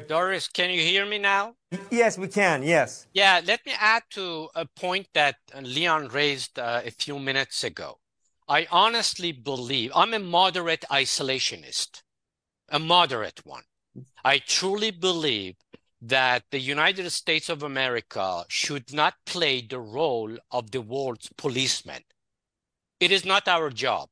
Doris, 0.08 0.48
can 0.48 0.70
you 0.70 0.80
hear 0.80 1.06
me 1.06 1.18
now? 1.18 1.54
Yes, 1.90 2.18
we 2.18 2.26
can. 2.26 2.64
Yes. 2.64 3.06
Yeah, 3.12 3.40
let 3.44 3.64
me 3.64 3.72
add 3.78 4.02
to 4.10 4.48
a 4.56 4.66
point 4.66 5.06
that 5.14 5.36
Leon 5.62 6.08
raised 6.08 6.58
uh, 6.58 6.80
a 6.84 6.90
few 6.90 7.20
minutes 7.20 7.62
ago. 7.62 8.00
I 8.48 8.66
honestly 8.72 9.30
believe 9.30 9.92
I'm 9.94 10.12
a 10.14 10.18
moderate 10.18 10.84
isolationist, 10.90 12.02
a 12.68 12.78
moderate 12.78 13.40
one. 13.44 13.62
I 14.24 14.38
truly 14.38 14.90
believe 14.90 15.56
that 16.02 16.44
the 16.50 16.60
United 16.60 17.08
States 17.10 17.48
of 17.48 17.62
America 17.62 18.44
should 18.48 18.92
not 18.92 19.14
play 19.24 19.60
the 19.60 19.80
role 19.80 20.36
of 20.50 20.70
the 20.70 20.80
world's 20.80 21.30
policeman. 21.36 22.02
It 23.00 23.10
is 23.10 23.24
not 23.24 23.48
our 23.48 23.70
job. 23.70 24.08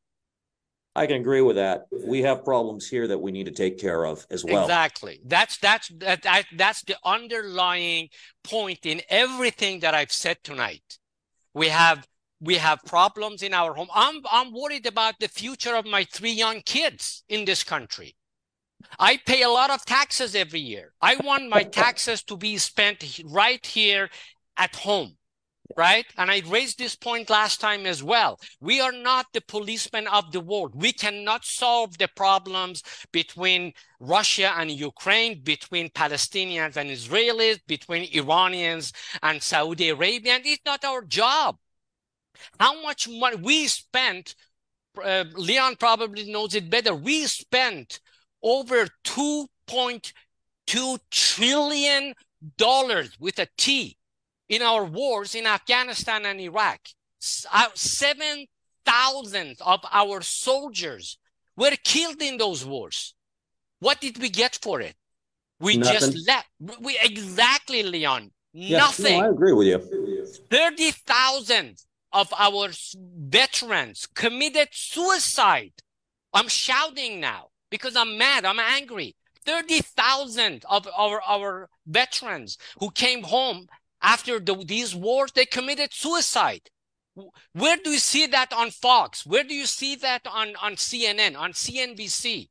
I 0.96 1.06
can 1.06 1.16
agree 1.16 1.40
with 1.40 1.56
that. 1.56 1.86
We 2.06 2.22
have 2.22 2.44
problems 2.44 2.88
here 2.88 3.08
that 3.08 3.18
we 3.18 3.32
need 3.32 3.46
to 3.46 3.52
take 3.52 3.78
care 3.78 4.04
of 4.06 4.24
as 4.30 4.44
well. 4.44 4.62
Exactly. 4.62 5.20
That's 5.24 5.58
that's 5.58 5.88
that, 5.98 6.22
that 6.22 6.44
that's 6.56 6.82
the 6.82 6.96
underlying 7.04 8.10
point 8.44 8.86
in 8.86 9.02
everything 9.08 9.80
that 9.80 9.94
I've 9.94 10.12
said 10.12 10.38
tonight. 10.44 10.98
We 11.52 11.68
have 11.68 12.06
we 12.40 12.56
have 12.56 12.84
problems 12.84 13.42
in 13.42 13.52
our 13.52 13.74
home. 13.74 13.88
I'm 13.92 14.20
I'm 14.30 14.52
worried 14.52 14.86
about 14.86 15.18
the 15.18 15.28
future 15.28 15.74
of 15.74 15.84
my 15.84 16.04
three 16.04 16.32
young 16.32 16.60
kids 16.60 17.24
in 17.28 17.44
this 17.44 17.64
country. 17.64 18.14
I 18.98 19.18
pay 19.18 19.42
a 19.42 19.50
lot 19.50 19.70
of 19.70 19.84
taxes 19.84 20.34
every 20.34 20.60
year. 20.60 20.92
I 21.00 21.16
want 21.16 21.48
my 21.48 21.62
taxes 21.82 22.22
to 22.24 22.36
be 22.36 22.56
spent 22.58 23.20
right 23.24 23.64
here 23.64 24.10
at 24.56 24.74
home 24.76 25.16
right? 25.76 26.06
And 26.16 26.30
I 26.30 26.42
raised 26.46 26.78
this 26.78 26.94
point 26.94 27.30
last 27.30 27.60
time 27.60 27.86
as 27.86 28.02
well. 28.02 28.38
We 28.60 28.80
are 28.80 28.92
not 28.92 29.26
the 29.32 29.40
policemen 29.40 30.06
of 30.06 30.30
the 30.32 30.40
world. 30.40 30.72
We 30.74 30.92
cannot 30.92 31.44
solve 31.44 31.98
the 31.98 32.08
problems 32.08 32.82
between 33.12 33.72
Russia 34.00 34.52
and 34.56 34.70
Ukraine, 34.70 35.40
between 35.42 35.88
Palestinians 35.90 36.76
and 36.76 36.90
Israelis, 36.90 37.60
between 37.66 38.08
Iranians 38.12 38.92
and 39.22 39.42
Saudi 39.42 39.88
Arabia. 39.88 40.34
And 40.34 40.46
It's 40.46 40.62
not 40.66 40.84
our 40.84 41.02
job. 41.02 41.56
How 42.60 42.82
much 42.82 43.08
money 43.08 43.36
we 43.36 43.66
spent, 43.66 44.34
uh, 45.02 45.24
Leon 45.34 45.76
probably 45.76 46.30
knows 46.30 46.54
it 46.54 46.68
better. 46.68 46.94
We 46.94 47.26
spent 47.26 48.00
over 48.44 48.86
2.2 49.04 50.98
trillion 51.10 52.14
dollars 52.58 53.18
with 53.18 53.38
a 53.38 53.48
T 53.56 53.96
in 54.48 54.60
our 54.62 54.84
wars 54.84 55.34
in 55.34 55.46
Afghanistan 55.46 56.26
and 56.26 56.38
Iraq. 56.40 56.78
Uh, 57.50 57.68
7,000 57.74 59.56
of 59.64 59.80
our 59.90 60.20
soldiers 60.20 61.18
were 61.56 61.72
killed 61.82 62.20
in 62.20 62.36
those 62.36 62.64
wars. 62.64 63.14
What 63.80 64.00
did 64.00 64.18
we 64.20 64.28
get 64.28 64.58
for 64.62 64.80
it? 64.82 64.94
We 65.58 65.78
Nothing. 65.78 66.12
just 66.12 66.28
left. 66.28 66.48
We 66.80 66.98
exactly, 67.02 67.82
Leon. 67.82 68.30
Yeah, 68.52 68.78
Nothing. 68.78 69.20
No, 69.20 69.26
I 69.26 69.30
agree 69.30 69.52
with 69.52 69.66
you. 69.66 69.78
30,000 70.50 71.78
of 72.12 72.32
our 72.36 72.68
veterans 72.94 74.06
committed 74.14 74.68
suicide. 74.72 75.72
I'm 76.32 76.48
shouting 76.48 77.20
now 77.20 77.48
because 77.70 77.96
I'm 77.96 78.18
mad. 78.18 78.44
I'm 78.44 78.58
angry. 78.58 79.16
30,000 79.46 80.64
of 80.68 80.88
our, 80.96 81.20
our 81.26 81.68
veterans 81.86 82.56
who 82.80 82.90
came 82.90 83.22
home 83.22 83.66
after 84.02 84.38
the, 84.38 84.54
these 84.64 84.94
wars, 84.94 85.32
they 85.32 85.46
committed 85.46 85.92
suicide. 85.92 86.70
Where 87.52 87.76
do 87.76 87.90
you 87.90 87.98
see 87.98 88.26
that 88.26 88.52
on 88.52 88.70
Fox? 88.70 89.24
Where 89.24 89.44
do 89.44 89.54
you 89.54 89.66
see 89.66 89.96
that 89.96 90.22
on, 90.26 90.54
on 90.60 90.74
CNN, 90.74 91.38
on 91.38 91.52
CNBC? 91.52 92.48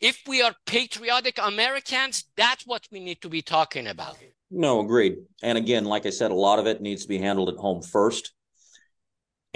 If 0.00 0.22
we 0.26 0.42
are 0.42 0.54
patriotic 0.66 1.38
Americans, 1.42 2.24
that's 2.36 2.66
what 2.66 2.86
we 2.90 3.00
need 3.00 3.22
to 3.22 3.28
be 3.28 3.40
talking 3.40 3.86
about. 3.86 4.18
No, 4.50 4.80
agreed. 4.80 5.16
And 5.42 5.56
again, 5.56 5.84
like 5.84 6.06
I 6.06 6.10
said, 6.10 6.30
a 6.30 6.34
lot 6.34 6.58
of 6.58 6.66
it 6.66 6.80
needs 6.80 7.02
to 7.02 7.08
be 7.08 7.18
handled 7.18 7.48
at 7.48 7.56
home 7.56 7.82
first. 7.82 8.32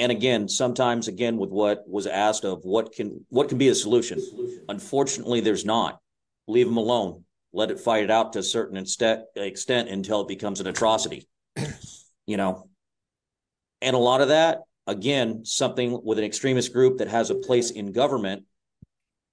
And 0.00 0.10
again, 0.10 0.48
sometimes 0.48 1.08
again 1.08 1.36
with 1.36 1.50
what 1.50 1.86
was 1.86 2.06
asked 2.06 2.46
of 2.46 2.64
what 2.64 2.92
can 2.92 3.26
what 3.28 3.50
can 3.50 3.58
be 3.58 3.68
a 3.68 3.74
solution. 3.74 4.18
Unfortunately, 4.66 5.40
there's 5.40 5.66
not. 5.66 6.00
Leave 6.48 6.66
them 6.66 6.78
alone. 6.78 7.24
Let 7.52 7.70
it 7.70 7.78
fight 7.78 8.04
it 8.04 8.10
out 8.10 8.32
to 8.32 8.38
a 8.38 8.42
certain 8.42 8.78
extent, 8.78 9.24
extent 9.36 9.90
until 9.90 10.22
it 10.22 10.28
becomes 10.28 10.60
an 10.60 10.68
atrocity. 10.68 11.28
you 12.26 12.38
know. 12.38 12.70
And 13.82 13.94
a 13.94 13.98
lot 13.98 14.22
of 14.22 14.28
that, 14.28 14.60
again, 14.86 15.44
something 15.44 16.00
with 16.02 16.18
an 16.18 16.24
extremist 16.24 16.72
group 16.72 16.96
that 16.98 17.08
has 17.08 17.28
a 17.28 17.34
place 17.34 17.70
in 17.70 17.92
government 17.92 18.44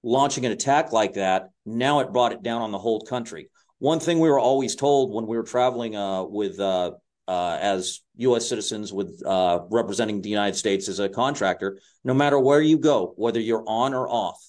launching 0.02 0.44
an 0.44 0.52
attack 0.52 0.92
like 0.92 1.14
that, 1.14 1.48
now 1.64 2.00
it 2.00 2.12
brought 2.12 2.32
it 2.32 2.42
down 2.42 2.60
on 2.60 2.72
the 2.72 2.78
whole 2.78 3.00
country 3.00 3.48
one 3.78 4.00
thing 4.00 4.18
we 4.18 4.28
were 4.28 4.40
always 4.40 4.74
told 4.74 5.14
when 5.14 5.26
we 5.26 5.36
were 5.36 5.44
traveling 5.44 5.96
uh, 5.96 6.24
with 6.24 6.58
uh, 6.58 6.92
uh, 7.28 7.58
as 7.60 8.00
U.S. 8.16 8.48
citizens 8.48 8.92
with 8.92 9.22
uh, 9.24 9.60
representing 9.70 10.22
the 10.22 10.30
United 10.30 10.56
States 10.56 10.88
as 10.88 10.98
a 10.98 11.08
contractor, 11.08 11.78
no 12.02 12.14
matter 12.14 12.38
where 12.38 12.62
you 12.62 12.78
go, 12.78 13.12
whether 13.16 13.38
you're 13.38 13.64
on 13.66 13.92
or 13.92 14.08
off, 14.08 14.42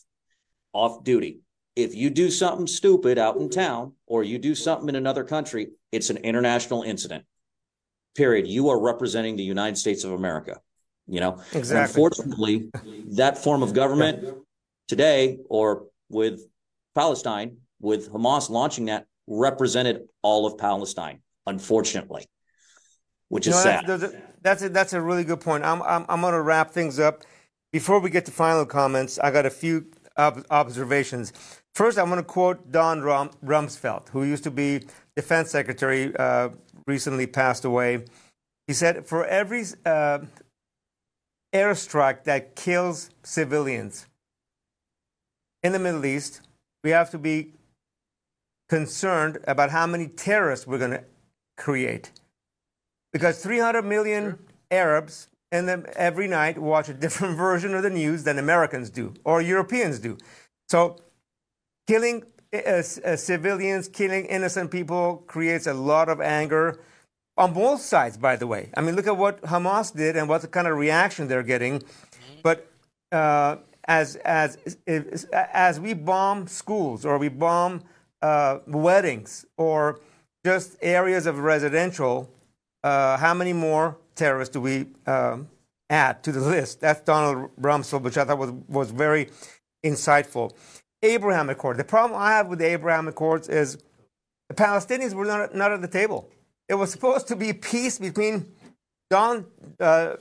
off 0.71 1.03
duty, 1.03 1.41
if 1.75 1.93
you 1.93 2.09
do 2.09 2.31
something 2.31 2.67
stupid 2.67 3.17
out 3.17 3.35
in 3.37 3.49
town 3.49 3.93
or 4.07 4.23
you 4.23 4.39
do 4.39 4.55
something 4.55 4.89
in 4.89 4.95
another 4.95 5.25
country, 5.25 5.67
it's 5.91 6.09
an 6.09 6.17
international 6.17 6.83
incident. 6.83 7.25
Period. 8.15 8.47
You 8.47 8.69
are 8.69 8.79
representing 8.79 9.35
the 9.35 9.43
United 9.43 9.77
States 9.77 10.03
of 10.03 10.11
America. 10.13 10.59
You 11.07 11.19
know, 11.19 11.41
Exactly. 11.53 11.83
unfortunately, 11.83 12.69
that 13.17 13.37
form 13.37 13.61
of 13.61 13.73
government 13.73 14.37
today, 14.87 15.39
or 15.49 15.87
with 16.07 16.41
Palestine, 16.95 17.57
with 17.79 18.11
Hamas 18.11 18.49
launching 18.49 18.85
that, 18.85 19.05
represented 19.27 20.07
all 20.21 20.45
of 20.45 20.57
Palestine, 20.57 21.21
unfortunately, 21.45 22.27
which 23.29 23.47
is 23.47 23.55
No, 23.55 23.61
sad. 23.61 23.87
that's, 23.87 24.13
that's 24.41 24.61
a, 24.63 24.69
that's 24.69 24.93
a 24.93 25.01
really 25.01 25.23
good 25.23 25.39
point. 25.41 25.63
I'm 25.63 25.81
I'm, 25.83 26.05
I'm 26.09 26.21
going 26.21 26.33
to 26.33 26.41
wrap 26.41 26.71
things 26.71 26.99
up. 26.99 27.23
Before 27.71 27.99
we 27.99 28.09
get 28.09 28.25
to 28.25 28.31
final 28.31 28.65
comments, 28.65 29.19
I 29.19 29.31
got 29.31 29.45
a 29.45 29.49
few 29.49 29.85
ob- 30.17 30.45
observations. 30.49 31.31
First, 31.75 31.97
I'm 31.99 32.07
going 32.07 32.17
to 32.17 32.23
quote 32.23 32.71
Don 32.71 33.01
Rum- 33.01 33.29
Rumsfeld, 33.45 34.09
who 34.09 34.23
used 34.23 34.43
to 34.45 34.51
be 34.51 34.81
defense 35.15 35.51
secretary, 35.51 36.15
uh, 36.17 36.49
recently 36.87 37.27
passed 37.27 37.63
away. 37.65 38.05
He 38.67 38.73
said, 38.73 39.05
"For 39.05 39.25
every 39.25 39.63
uh, 39.85 40.19
airstrike 41.53 42.23
that 42.23 42.55
kills 42.55 43.09
civilians 43.23 44.07
in 45.63 45.71
the 45.73 45.79
Middle 45.79 46.05
East, 46.05 46.41
we 46.83 46.89
have 46.91 47.09
to 47.11 47.17
be 47.19 47.53
concerned 48.69 49.39
about 49.47 49.69
how 49.71 49.85
many 49.87 50.07
terrorists 50.07 50.65
we're 50.65 50.79
going 50.79 50.91
to 50.91 51.03
create." 51.57 52.11
Because 53.11 53.41
300 53.41 53.83
million 53.83 54.39
Arabs 54.71 55.27
and 55.51 55.67
then 55.67 55.85
every 55.95 56.27
night 56.27 56.57
watch 56.57 56.89
a 56.89 56.93
different 56.93 57.37
version 57.47 57.73
of 57.73 57.83
the 57.83 57.89
news 57.89 58.23
than 58.23 58.37
Americans 58.37 58.89
do 58.89 59.13
or 59.23 59.41
Europeans 59.41 59.99
do. 59.99 60.17
So 60.67 60.97
killing 61.87 62.23
uh, 62.53 62.57
uh, 62.59 63.15
civilians, 63.15 63.87
killing 63.87 64.25
innocent 64.25 64.71
people 64.71 65.23
creates 65.27 65.67
a 65.67 65.73
lot 65.73 66.09
of 66.09 66.21
anger 66.21 66.79
on 67.37 67.53
both 67.53 67.81
sides, 67.81 68.17
by 68.17 68.35
the 68.35 68.47
way. 68.47 68.69
I 68.75 68.81
mean, 68.81 68.95
look 68.95 69.07
at 69.07 69.17
what 69.17 69.41
Hamas 69.43 69.95
did 69.95 70.15
and 70.17 70.27
what 70.27 70.41
the 70.41 70.47
kind 70.47 70.67
of 70.67 70.77
reaction 70.77 71.27
they're 71.27 71.43
getting. 71.43 71.81
But 72.43 72.67
uh, 73.11 73.57
as, 73.85 74.17
as, 74.17 74.57
as, 74.85 75.25
as 75.31 75.79
we 75.79 75.93
bomb 75.93 76.47
schools 76.47 77.05
or 77.05 77.17
we 77.17 77.29
bomb 77.29 77.83
uh, 78.21 78.59
weddings 78.67 79.45
or 79.57 79.99
just 80.45 80.75
areas 80.81 81.25
of 81.25 81.39
residential, 81.39 82.29
uh, 82.83 83.17
how 83.17 83.33
many 83.33 83.53
more 83.53 83.97
terrorists 84.15 84.53
do 84.53 84.61
we 84.61 84.87
um, 85.05 85.49
add 85.89 86.23
to 86.23 86.31
the 86.31 86.41
list? 86.41 86.81
That's 86.81 87.01
Donald 87.01 87.49
Rumsfeld, 87.59 88.01
which 88.01 88.17
I 88.17 88.25
thought 88.25 88.37
was, 88.37 88.51
was 88.67 88.91
very 88.91 89.29
insightful. 89.85 90.53
Abraham 91.01 91.49
Accord. 91.49 91.77
The 91.77 91.83
problem 91.83 92.19
I 92.19 92.31
have 92.31 92.47
with 92.47 92.59
the 92.59 92.65
Abraham 92.65 93.07
Accords 93.07 93.47
is 93.47 93.77
the 94.49 94.55
Palestinians 94.55 95.13
were 95.13 95.25
not, 95.25 95.55
not 95.55 95.71
at 95.71 95.81
the 95.81 95.87
table. 95.87 96.29
It 96.67 96.75
was 96.75 96.91
supposed 96.91 97.27
to 97.29 97.35
be 97.35 97.53
peace 97.53 97.97
between 97.97 98.51
Don, 99.09 99.45
uh, 99.79 100.17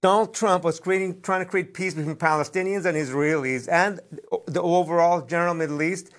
Donald 0.00 0.34
Trump 0.34 0.64
was 0.64 0.80
creating, 0.80 1.20
trying 1.22 1.40
to 1.40 1.46
create 1.46 1.74
peace 1.74 1.94
between 1.94 2.16
Palestinians 2.16 2.84
and 2.84 2.96
Israelis 2.96 3.68
and 3.70 4.00
the 4.46 4.62
overall 4.62 5.22
general 5.22 5.54
Middle 5.54 5.82
East, 5.82 6.10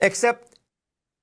except 0.00 0.58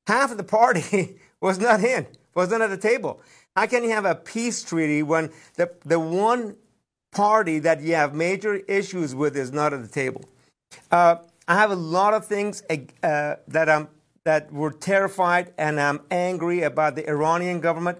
half 0.07 0.31
of 0.31 0.37
the 0.37 0.43
party 0.43 1.17
was 1.41 1.59
not 1.59 1.83
in, 1.83 2.07
was 2.33 2.49
not 2.49 2.61
at 2.61 2.69
the 2.69 2.77
table. 2.77 3.21
How 3.55 3.67
can 3.67 3.83
you 3.83 3.91
have 3.91 4.05
a 4.05 4.15
peace 4.15 4.63
treaty 4.63 5.03
when 5.03 5.31
the, 5.55 5.71
the 5.85 5.99
one 5.99 6.55
party 7.11 7.59
that 7.59 7.81
you 7.81 7.95
have 7.95 8.15
major 8.15 8.55
issues 8.55 9.13
with 9.13 9.37
is 9.37 9.51
not 9.51 9.73
at 9.73 9.81
the 9.81 9.87
table? 9.87 10.25
Uh, 10.91 11.17
I 11.47 11.55
have 11.55 11.71
a 11.71 11.75
lot 11.75 12.13
of 12.13 12.25
things 12.25 12.63
uh, 12.69 13.35
that 13.47 13.69
I'm 13.69 13.89
that 14.25 14.51
were 14.53 14.71
terrified 14.71 15.53
and 15.57 15.79
I'm 15.79 15.99
angry 16.09 16.61
about 16.63 16.95
the 16.95 17.07
Iranian 17.09 17.59
government. 17.59 17.99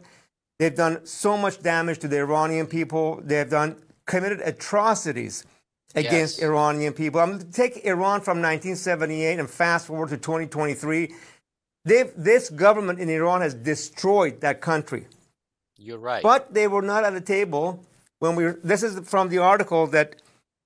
They've 0.58 0.74
done 0.74 1.06
so 1.06 1.38
much 1.38 1.62
damage 1.62 2.00
to 2.00 2.08
the 2.08 2.20
Iranian 2.20 2.66
people. 2.66 3.20
They've 3.22 3.50
done 3.50 3.76
committed 4.06 4.40
atrocities 4.40 5.44
against 5.96 6.38
Yes. 6.38 6.44
Iranian 6.48 6.94
people. 6.94 7.20
I'm 7.20 7.40
to 7.40 7.46
take 7.46 7.84
Iran 7.86 8.22
from 8.22 8.42
1978 8.42 9.38
and 9.38 9.50
fast 9.50 9.88
forward 9.88 10.10
to 10.10 10.18
2023. 10.18 11.14
They've, 11.84 12.12
this 12.16 12.50
government 12.50 13.00
in 13.00 13.10
Iran 13.10 13.42
has 13.42 13.54
destroyed 13.54 14.40
that 14.40 14.62
country. 14.62 15.06
You're 15.84 15.98
right. 15.98 16.24
But 16.24 16.54
they 16.54 16.68
were 16.68 16.82
not 16.82 17.04
at 17.04 17.14
the 17.14 17.22
table 17.22 17.84
when 18.20 18.36
we 18.36 18.46
were. 18.46 18.60
This 18.64 18.84
is 18.84 19.08
from 19.08 19.28
the 19.28 19.40
article 19.40 19.86
that 19.88 20.16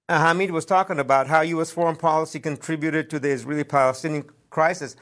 uh, 0.07 0.19
Hamid 0.19 0.51
was 0.51 0.63
talking 0.63 0.99
about 0.99 1.27
how 1.27 1.41
U.S. 1.41 1.71
foreign 1.71 1.95
policy 1.95 2.39
contributed 2.39 3.09
to 3.09 3.19
the 3.19 3.29
Israeli 3.29 3.63
Palestinian 3.63 4.25
crisis. 4.51 4.95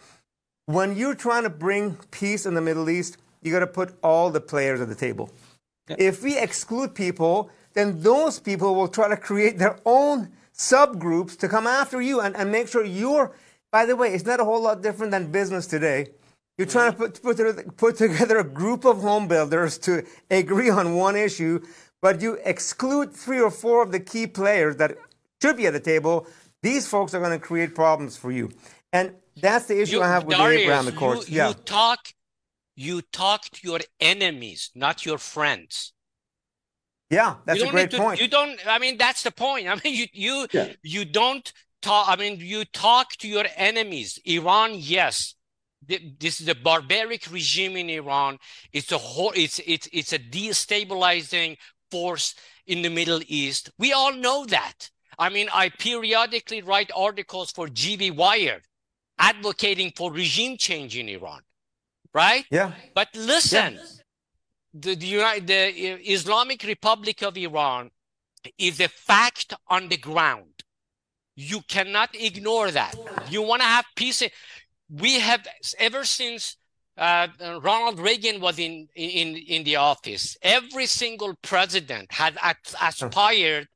When 0.68 0.96
you're 0.96 1.16
trying 1.16 1.44
to 1.44 1.50
bring 1.50 1.98
peace 2.12 2.46
in 2.46 2.54
the 2.54 2.62
Middle 2.62 2.90
East, 2.90 3.18
you 3.42 3.52
got 3.52 3.60
to 3.60 3.68
put 3.68 3.96
all 4.02 4.32
the 4.32 4.42
players 4.42 4.80
at 4.80 4.88
the 4.88 4.96
table. 4.96 5.30
If 5.88 6.24
we 6.24 6.38
exclude 6.38 6.96
people, 6.96 7.52
then 7.74 8.02
those 8.02 8.40
people 8.40 8.74
will 8.74 8.88
try 8.88 9.10
to 9.10 9.18
create 9.18 9.60
their 9.60 9.78
own 9.86 10.32
subgroups 10.58 11.38
to 11.40 11.50
come 11.50 11.68
after 11.68 12.02
you 12.02 12.22
and, 12.22 12.36
and 12.36 12.52
make 12.52 12.70
sure 12.70 12.84
you're. 12.84 13.34
By 13.70 13.86
the 13.86 13.96
way, 13.96 14.14
it's 14.14 14.26
not 14.26 14.40
a 14.40 14.46
whole 14.46 14.64
lot 14.64 14.82
different 14.82 15.12
than 15.12 15.32
business 15.32 15.68
today. 15.68 16.08
You're 16.58 16.68
trying 16.68 16.92
to 16.92 16.98
put, 16.98 17.22
put, 17.22 17.38
together- 17.38 17.64
put 17.76 17.98
together 17.98 18.38
a 18.38 18.44
group 18.44 18.86
of 18.86 19.02
home 19.02 19.28
builders 19.28 19.78
to 19.80 20.06
agree 20.32 20.70
on 20.70 20.96
one 20.96 21.16
issue, 21.16 21.60
but 22.02 22.22
you 22.22 22.38
exclude 22.46 23.14
three 23.14 23.42
or 23.42 23.52
four 23.52 23.84
of 23.84 23.92
the 23.92 24.00
key 24.00 24.26
players 24.28 24.78
that 24.78 24.96
should 25.42 25.58
be 25.58 25.68
at 25.68 25.74
the 25.74 25.80
table. 25.80 26.28
These 26.64 26.88
folks 26.88 27.14
are 27.14 27.20
going 27.20 27.38
to 27.38 27.46
create 27.46 27.76
problems 27.76 28.16
for 28.18 28.32
you. 28.32 28.50
And 28.94 29.14
that's 29.36 29.66
the 29.66 29.82
issue 29.82 29.98
You- 29.98 30.04
I 30.04 30.08
have 30.08 30.24
with 30.24 30.38
Darius, 30.38 30.60
the 30.62 30.64
Abraham 30.64 30.88
Accords. 30.88 31.30
You, 31.30 31.38
yeah. 31.38 31.48
you 31.50 31.54
talk, 31.56 32.00
you 32.76 33.02
talk 33.02 33.44
to 33.50 33.68
your 33.68 33.80
enemies, 34.00 34.72
not 34.76 35.06
your 35.06 35.18
friends. 35.18 35.92
yeah, 37.10 37.36
that's 37.46 37.60
you 37.60 37.64
a 37.64 37.66
don't 37.68 37.74
great 37.76 37.92
to, 37.92 37.98
point. 37.98 38.20
You 38.22 38.28
don't. 38.28 38.60
I 38.68 38.80
mean, 38.80 38.98
that's 38.98 39.24
the 39.24 39.32
point. 39.32 39.68
I 39.72 39.76
mean, 39.76 39.94
you 39.96 40.08
you 40.14 40.48
Yeah. 40.54 40.74
you 40.82 41.06
don't 41.06 41.52
talk. 41.82 42.08
I 42.10 42.16
mean, 42.16 42.40
you 42.40 42.66
talk 42.66 43.12
to 43.20 43.28
your 43.28 43.46
enemies. 43.58 44.20
Iran, 44.26 44.72
yes, 44.74 45.16
Th- 45.18 45.35
this 46.20 46.42
is 46.42 46.48
a 46.48 46.56
barbaric 46.56 47.32
regime 47.32 47.78
in 47.78 47.90
Iran. 47.90 48.40
It's 48.72 48.92
a 48.92 48.98
whole. 48.98 49.34
It's 49.36 49.60
it's 49.66 49.88
it's 49.92 50.14
a 50.14 50.20
destabilizing 50.20 51.58
force 51.92 52.36
in 52.66 52.82
the 52.82 52.90
Middle 52.90 53.22
East. 53.28 53.72
We 53.78 53.94
all 53.94 54.14
know 54.14 54.46
that. 54.46 54.90
I 55.18 55.30
mean, 55.30 55.48
I 55.54 55.70
periodically 55.70 56.62
write 56.62 56.92
articles 56.96 57.52
for 57.52 57.68
GVWire, 57.68 58.60
advocating 59.18 59.94
for 59.96 60.12
regime 60.12 60.58
change 60.58 60.98
in 60.98 61.08
Iran, 61.08 61.42
right? 62.14 62.46
yeah. 62.52 62.74
But 62.94 63.10
listen, 63.16 63.80
the, 64.74 64.96
the, 64.96 65.06
Uni- 65.06 65.40
the 65.40 65.94
uh, 65.94 65.98
Islamic 66.04 66.64
Republic 66.64 67.24
of 67.24 67.38
Iran 67.38 67.92
is 68.58 68.80
a 68.80 68.90
fact 68.90 69.54
on 69.70 69.88
the 69.88 69.98
ground. 69.98 70.52
You 71.38 71.62
cannot 71.62 72.10
ignore 72.14 72.72
that. 72.72 72.96
You 73.30 73.42
want 73.42 73.62
to 73.62 73.68
have 73.68 73.86
peace. 73.96 74.24
We 74.90 75.20
have 75.20 75.48
ever 75.80 76.06
since 76.06 76.58
uh, 76.98 77.28
Ronald 77.62 78.00
Reagan 78.00 78.40
was 78.40 78.60
in, 78.60 78.88
in, 78.96 79.36
in 79.36 79.64
the 79.64 79.76
office, 79.78 80.38
every 80.42 80.86
single 80.86 81.36
president 81.42 82.12
had 82.12 82.38
aspired 82.82 83.68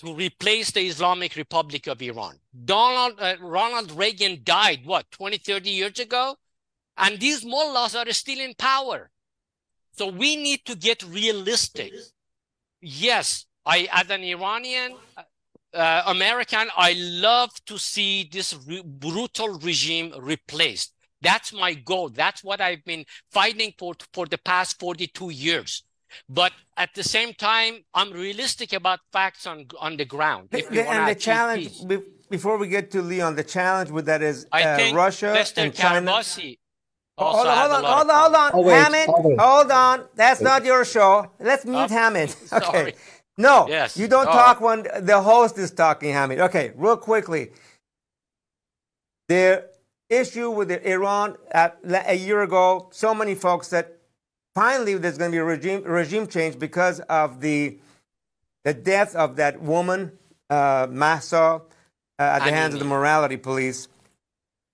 to 0.00 0.14
replace 0.14 0.70
the 0.72 0.80
Islamic 0.80 1.36
Republic 1.36 1.86
of 1.86 2.02
Iran. 2.02 2.38
Donald, 2.64 3.14
uh, 3.20 3.36
Ronald 3.40 3.92
Reagan 3.92 4.40
died, 4.42 4.80
what, 4.84 5.10
20, 5.12 5.38
30 5.38 5.70
years 5.70 5.98
ago? 5.98 6.36
And 6.96 7.18
these 7.20 7.44
mullahs 7.44 7.94
are 7.94 8.10
still 8.10 8.40
in 8.40 8.54
power. 8.54 9.10
So 9.92 10.08
we 10.08 10.36
need 10.36 10.64
to 10.66 10.74
get 10.74 11.02
realistic. 11.04 11.92
Yes, 12.80 13.46
I, 13.64 13.88
as 13.92 14.10
an 14.10 14.22
Iranian, 14.22 14.96
uh, 15.74 16.02
American, 16.06 16.68
I 16.76 16.94
love 16.98 17.50
to 17.66 17.78
see 17.78 18.28
this 18.30 18.56
re- 18.66 18.82
brutal 18.84 19.58
regime 19.60 20.12
replaced. 20.18 20.94
That's 21.20 21.52
my 21.52 21.74
goal. 21.74 22.08
That's 22.08 22.42
what 22.42 22.60
I've 22.60 22.84
been 22.84 23.04
fighting 23.30 23.72
for 23.78 23.94
for 24.12 24.26
the 24.26 24.38
past 24.38 24.78
42 24.80 25.30
years. 25.30 25.84
But 26.28 26.52
at 26.76 26.90
the 26.94 27.02
same 27.02 27.32
time, 27.32 27.84
I'm 27.94 28.10
realistic 28.12 28.72
about 28.72 29.00
facts 29.12 29.46
on 29.46 29.66
on 29.80 29.96
the 29.96 30.04
ground. 30.04 30.48
The, 30.50 30.62
the, 30.70 30.88
and 30.88 31.08
the 31.08 31.14
challenge, 31.14 31.78
peace. 31.78 32.00
before 32.28 32.58
we 32.58 32.68
get 32.68 32.90
to 32.90 33.00
Leon, 33.00 33.36
the 33.36 33.44
challenge 33.44 33.90
with 33.90 34.06
that 34.06 34.20
is 34.20 34.46
uh, 34.52 34.90
Russia 34.92 35.32
Mr. 35.36 35.64
and 35.64 35.74
China. 35.74 36.10
hold 37.16 37.46
on, 37.46 37.58
hold 37.58 37.72
on, 37.72 37.84
hold 37.84 38.10
on, 38.10 38.18
hold 38.20 38.34
on, 38.34 38.50
oh, 38.54 38.68
Hammond, 38.68 39.40
hold 39.40 39.70
on. 39.70 40.04
That's 40.14 40.40
not 40.40 40.64
your 40.64 40.84
show. 40.84 41.30
Let's 41.38 41.64
mute 41.64 41.76
oh, 41.76 41.88
Hammond. 41.88 42.36
Okay. 42.52 42.66
Sorry. 42.66 42.94
No, 43.38 43.66
yes. 43.68 43.96
you 43.96 44.08
don't 44.08 44.28
oh. 44.28 44.32
talk 44.32 44.60
when 44.60 44.86
the 45.00 45.20
host 45.22 45.56
is 45.58 45.70
talking, 45.70 46.12
Hamid. 46.12 46.38
Okay, 46.38 46.72
real 46.76 46.96
quickly. 46.96 47.50
The 49.28 49.68
issue 50.10 50.50
with 50.50 50.68
the 50.68 50.90
Iran 50.90 51.36
at, 51.50 51.78
a 51.84 52.14
year 52.14 52.42
ago, 52.42 52.88
so 52.92 53.14
many 53.14 53.34
folks 53.34 53.68
that 53.68 53.98
finally 54.54 54.94
there's 54.98 55.16
going 55.16 55.30
to 55.30 55.34
be 55.34 55.38
a 55.38 55.44
regime 55.44 55.82
regime 55.84 56.26
change 56.26 56.58
because 56.58 57.00
of 57.00 57.40
the 57.40 57.78
the 58.64 58.74
death 58.74 59.16
of 59.16 59.36
that 59.36 59.60
woman, 59.60 60.12
uh, 60.50 60.86
Mahsa, 60.90 61.62
uh, 62.18 62.22
at 62.22 62.44
the 62.44 62.52
hands 62.52 62.74
of 62.74 62.80
the 62.80 62.86
morality 62.86 63.36
police. 63.36 63.88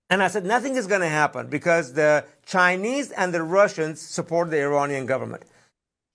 And 0.09 0.21
I 0.21 0.27
said 0.27 0.45
nothing 0.45 0.75
is 0.75 0.87
going 0.87 1.01
to 1.01 1.07
happen 1.07 1.47
because 1.47 1.93
the 1.93 2.25
Chinese 2.45 3.11
and 3.11 3.33
the 3.33 3.43
Russians 3.43 4.01
support 4.01 4.49
the 4.49 4.61
Iranian 4.61 5.05
government. 5.05 5.43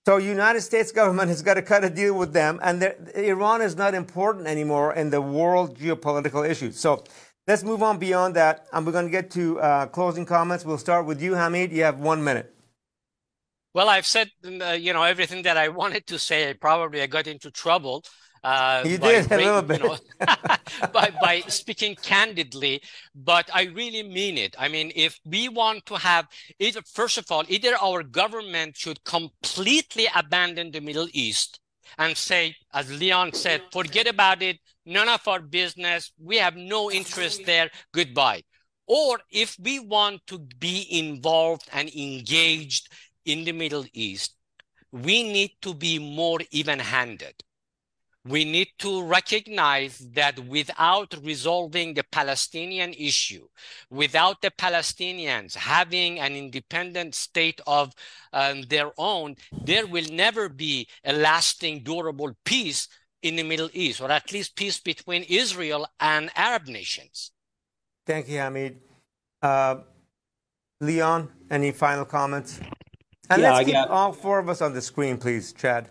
So 0.07 0.19
United 0.19 0.61
States 0.61 0.93
government 0.93 1.31
has 1.31 1.41
got 1.41 1.55
to 1.55 1.63
cut 1.63 1.83
a 1.83 1.89
deal 1.89 2.15
with 2.15 2.35
them, 2.35 2.61
and 2.63 2.95
Iran 3.15 3.63
is 3.63 3.75
not 3.75 3.95
important 3.95 4.47
anymore 4.47 4.93
in 4.93 5.09
the 5.09 5.23
world 5.23 5.79
geopolitical 5.79 6.47
issues. 6.47 6.79
So 6.79 7.05
let's 7.47 7.63
move 7.63 7.83
on 7.83 7.99
beyond 7.99 8.37
that, 8.37 8.67
and 8.75 8.85
we're 8.85 8.93
going 8.93 9.07
to 9.07 9.11
get 9.11 9.31
to 9.31 9.59
uh, 9.61 9.87
closing 9.87 10.27
comments. 10.27 10.63
We'll 10.63 10.77
start 10.77 11.07
with 11.07 11.23
you, 11.23 11.35
Hamid. 11.35 11.73
You 11.73 11.85
have 11.85 12.01
one 12.01 12.23
minute. 12.23 12.55
Well, 13.73 13.89
I've 13.89 14.07
said 14.07 14.31
uh, 14.45 14.73
you 14.73 14.93
know 14.93 15.05
everything 15.05 15.43
that 15.45 15.57
I 15.57 15.69
wanted 15.69 16.07
to 16.09 16.19
say. 16.19 16.53
Probably 16.53 17.01
I 17.01 17.07
got 17.07 17.27
into 17.27 17.51
trouble. 17.51 18.05
Uh, 18.45 18.83
you 18.85 18.99
did 18.99 19.33
a 19.33 19.37
little 19.37 19.63
bit. 19.63 19.83
You 19.83 19.89
know, 19.89 19.99
by, 20.93 21.11
by 21.21 21.41
speaking 21.49 21.97
candidly, 21.97 22.83
but 23.15 23.49
I 23.53 23.65
really 23.65 24.03
mean 24.03 24.37
it. 24.37 24.55
I 24.59 24.69
mean, 24.69 24.93
if 24.95 25.19
we 25.25 25.49
want 25.49 25.87
to 25.87 25.95
have 25.97 26.29
either, 26.59 26.83
first 26.83 27.17
of 27.17 27.25
all, 27.33 27.45
either 27.49 27.75
our 27.81 28.03
government 28.03 28.77
should 28.77 29.03
completely 29.05 30.09
abandon 30.15 30.71
the 30.71 30.81
Middle 30.81 31.09
East 31.13 31.59
and 31.97 32.15
say, 32.17 32.55
as 32.75 32.93
Leon 33.01 33.33
said, 33.33 33.63
forget 33.73 34.07
about 34.07 34.43
it, 34.43 34.59
none 34.85 35.09
of 35.09 35.27
our 35.27 35.41
business, 35.41 36.13
we 36.19 36.37
have 36.37 36.55
no 36.55 36.91
interest 36.91 37.47
there, 37.47 37.71
goodbye. 37.93 38.43
Or 38.87 39.21
if 39.31 39.57
we 39.59 39.81
want 39.81 40.27
to 40.27 40.39
be 40.39 40.87
involved 40.91 41.67
and 41.73 41.89
engaged 41.89 42.91
in 43.25 43.45
the 43.45 43.53
Middle 43.53 43.87
East, 43.95 44.37
we 44.93 45.23
need 45.23 45.53
to 45.63 45.73
be 45.73 45.99
more 45.99 46.41
even 46.51 46.79
handed 46.79 47.35
we 48.27 48.45
need 48.45 48.69
to 48.79 49.03
recognize 49.03 49.99
that 49.99 50.39
without 50.47 51.15
resolving 51.23 51.93
the 51.93 52.05
Palestinian 52.11 52.95
issue, 52.95 53.47
without 53.91 54.41
the 54.41 54.51
Palestinians 54.51 55.55
having 55.55 56.19
an 56.19 56.35
independent 56.35 57.15
state 57.15 57.61
of 57.67 57.93
um, 58.33 58.63
their 58.63 58.93
own, 58.97 59.37
there 59.65 59.87
will 59.87 60.07
never 60.11 60.49
be 60.49 60.89
a 61.05 61.13
lasting, 61.13 61.83
durable 61.83 62.35
peace 62.45 62.89
in 63.23 63.37
the 63.37 63.43
Middle 63.43 63.71
East, 63.75 64.01
or 64.01 64.11
at 64.11 64.33
least 64.33 64.57
peace 64.57 64.81
between 64.81 65.23
Israel 65.25 65.87
and 66.01 66.31
Arab 66.35 66.67
nations. 66.67 67.31
Thank 68.07 68.29
you, 68.29 68.39
Hamid. 68.39 68.81
Uh, 69.43 69.77
Leon, 70.81 71.31
any 71.51 71.73
final 71.73 72.05
comments? 72.05 72.61
And 73.29 73.43
yeah, 73.43 73.53
let's 73.53 73.65
keep 73.67 73.75
got... 73.75 73.89
all 73.89 74.13
four 74.13 74.39
of 74.39 74.49
us 74.49 74.61
on 74.63 74.73
the 74.73 74.83
screen, 74.83 75.17
please, 75.19 75.53
Chad. 75.53 75.91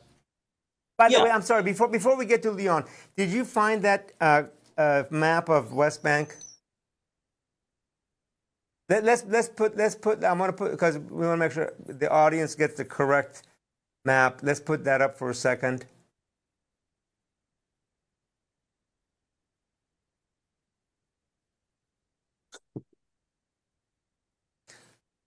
By 0.97 1.09
the 1.09 1.15
yeah. 1.15 1.23
way, 1.23 1.31
I'm 1.31 1.41
sorry. 1.41 1.63
Before 1.63 1.87
before 1.87 2.17
we 2.17 2.25
get 2.25 2.43
to 2.43 2.51
Leon, 2.51 2.85
did 3.17 3.29
you 3.29 3.45
find 3.45 3.81
that 3.83 4.11
uh, 4.21 4.43
uh, 4.77 5.03
map 5.11 5.49
of 5.49 5.73
West 5.73 6.03
Bank? 6.03 6.35
Let, 8.89 9.03
let's 9.03 9.25
let's 9.27 9.49
put 9.49 9.77
let's 9.77 9.95
put. 9.95 10.23
I'm 10.23 10.37
gonna 10.39 10.53
put 10.53 10.71
because 10.71 10.97
we 10.99 11.25
want 11.27 11.33
to 11.33 11.37
make 11.37 11.51
sure 11.53 11.73
the 11.87 12.09
audience 12.09 12.55
gets 12.55 12.75
the 12.75 12.85
correct 12.85 13.43
map. 14.05 14.41
Let's 14.43 14.59
put 14.59 14.83
that 14.85 15.01
up 15.01 15.17
for 15.17 15.29
a 15.31 15.35
second. 15.35 15.85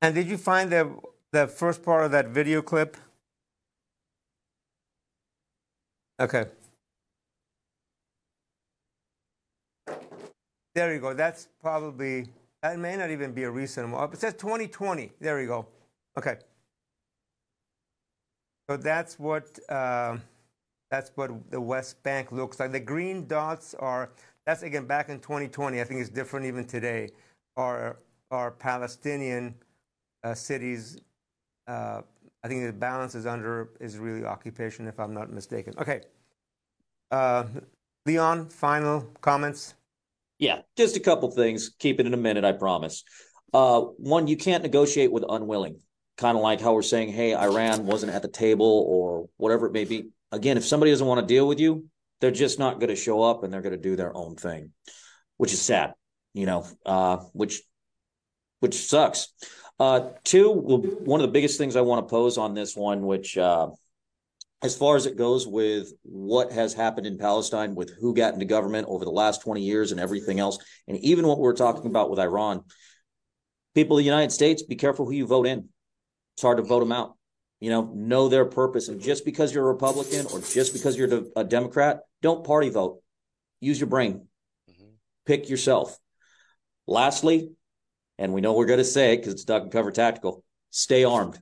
And 0.02 0.14
did 0.14 0.28
you 0.28 0.38
find 0.38 0.70
the 0.70 0.96
the 1.32 1.48
first 1.48 1.82
part 1.82 2.04
of 2.04 2.12
that 2.12 2.28
video 2.28 2.62
clip? 2.62 2.96
Okay. 6.18 6.46
There 10.74 10.92
you 10.92 11.00
go. 11.00 11.14
That's 11.14 11.48
probably, 11.60 12.28
that 12.62 12.78
may 12.78 12.96
not 12.96 13.10
even 13.10 13.32
be 13.32 13.44
a 13.44 13.50
recent 13.50 13.90
one. 13.90 14.12
It 14.12 14.18
says 14.18 14.34
2020. 14.34 15.12
There 15.20 15.40
you 15.40 15.46
go. 15.46 15.66
Okay. 16.18 16.36
So 18.68 18.76
that's 18.76 19.18
what, 19.18 19.58
uh, 19.68 20.16
that's 20.90 21.12
what 21.14 21.50
the 21.50 21.60
West 21.60 22.02
Bank 22.02 22.32
looks 22.32 22.60
like. 22.60 22.72
The 22.72 22.80
green 22.80 23.26
dots 23.26 23.74
are, 23.74 24.10
that's 24.46 24.62
again 24.62 24.86
back 24.86 25.08
in 25.08 25.20
2020. 25.20 25.80
I 25.80 25.84
think 25.84 26.00
it's 26.00 26.10
different 26.10 26.46
even 26.46 26.64
today. 26.66 27.10
Are, 27.56 27.98
are 28.30 28.50
Palestinian 28.50 29.54
uh, 30.24 30.34
cities 30.34 30.98
uh, 31.66 32.02
I 32.46 32.48
think 32.48 32.64
the 32.64 32.72
balance 32.72 33.16
is 33.16 33.26
under 33.26 33.70
Israeli 33.80 34.24
occupation, 34.24 34.86
if 34.86 35.00
I'm 35.00 35.12
not 35.12 35.32
mistaken. 35.32 35.74
Okay. 35.78 36.02
Uh, 37.10 37.42
Leon, 38.06 38.50
final 38.50 39.00
comments? 39.20 39.74
Yeah, 40.38 40.60
just 40.76 40.96
a 40.96 41.00
couple 41.00 41.28
things. 41.32 41.70
Keep 41.80 41.98
it 41.98 42.06
in 42.06 42.14
a 42.14 42.16
minute, 42.16 42.44
I 42.44 42.52
promise. 42.52 43.02
Uh, 43.52 43.80
one, 43.80 44.28
you 44.28 44.36
can't 44.36 44.62
negotiate 44.62 45.10
with 45.10 45.24
unwilling. 45.28 45.80
Kind 46.18 46.36
of 46.36 46.42
like 46.44 46.60
how 46.60 46.72
we're 46.72 46.82
saying, 46.82 47.08
hey, 47.08 47.34
Iran 47.34 47.84
wasn't 47.84 48.12
at 48.12 48.22
the 48.22 48.28
table 48.28 48.84
or 48.86 49.28
whatever 49.38 49.66
it 49.66 49.72
may 49.72 49.84
be. 49.84 50.10
Again, 50.30 50.56
if 50.56 50.64
somebody 50.64 50.92
doesn't 50.92 51.04
want 51.04 51.20
to 51.20 51.26
deal 51.26 51.48
with 51.48 51.58
you, 51.58 51.86
they're 52.20 52.30
just 52.30 52.60
not 52.60 52.78
going 52.78 52.90
to 52.90 52.96
show 52.96 53.24
up 53.24 53.42
and 53.42 53.52
they're 53.52 53.60
going 53.60 53.74
to 53.74 53.76
do 53.76 53.96
their 53.96 54.16
own 54.16 54.36
thing, 54.36 54.70
which 55.36 55.52
is 55.52 55.60
sad, 55.60 55.94
you 56.32 56.46
know, 56.46 56.64
uh, 56.84 57.16
which 57.32 57.62
which 58.60 58.74
sucks. 58.74 59.28
Uh, 59.78 60.10
two, 60.24 60.52
one 60.52 61.20
of 61.20 61.26
the 61.26 61.32
biggest 61.32 61.58
things 61.58 61.76
I 61.76 61.82
want 61.82 62.06
to 62.06 62.10
pose 62.10 62.38
on 62.38 62.54
this 62.54 62.74
one, 62.74 63.02
which 63.02 63.36
uh, 63.36 63.68
as 64.62 64.76
far 64.76 64.96
as 64.96 65.06
it 65.06 65.16
goes 65.16 65.46
with 65.46 65.92
what 66.02 66.50
has 66.52 66.72
happened 66.72 67.06
in 67.06 67.18
Palestine, 67.18 67.74
with 67.74 67.94
who 68.00 68.14
got 68.14 68.32
into 68.32 68.46
government 68.46 68.86
over 68.88 69.04
the 69.04 69.10
last 69.10 69.42
20 69.42 69.60
years 69.60 69.92
and 69.92 70.00
everything 70.00 70.40
else, 70.40 70.58
and 70.88 70.96
even 70.98 71.26
what 71.26 71.38
we're 71.38 71.52
talking 71.52 71.86
about 71.86 72.08
with 72.10 72.18
Iran, 72.18 72.62
people 73.74 73.96
of 73.96 74.00
the 74.00 74.06
United 74.06 74.32
States, 74.32 74.62
be 74.62 74.76
careful 74.76 75.04
who 75.04 75.12
you 75.12 75.26
vote 75.26 75.46
in. 75.46 75.68
It's 76.34 76.42
hard 76.42 76.56
to 76.56 76.62
vote 76.62 76.80
them 76.80 76.92
out. 76.92 77.16
You 77.60 77.70
know, 77.70 77.90
know 77.94 78.28
their 78.28 78.44
purpose. 78.44 78.88
And 78.88 79.00
just 79.00 79.24
because 79.24 79.54
you're 79.54 79.64
a 79.64 79.72
Republican 79.72 80.26
or 80.32 80.40
just 80.40 80.72
because 80.72 80.96
you're 80.96 81.22
a 81.36 81.44
Democrat, 81.44 82.00
don't 82.22 82.44
party 82.44 82.68
vote. 82.70 83.02
Use 83.60 83.80
your 83.80 83.88
brain. 83.88 84.26
Mm-hmm. 84.70 84.90
Pick 85.24 85.48
yourself. 85.48 85.98
Lastly, 86.86 87.50
and 88.18 88.32
we 88.32 88.40
know 88.40 88.52
we're 88.52 88.66
going 88.66 88.78
to 88.78 88.84
say 88.84 89.12
it 89.12 89.18
because 89.18 89.34
it's 89.34 89.44
duck 89.44 89.62
and 89.62 89.72
cover 89.72 89.90
tactical. 89.90 90.44
Stay 90.70 91.04
armed. 91.04 91.38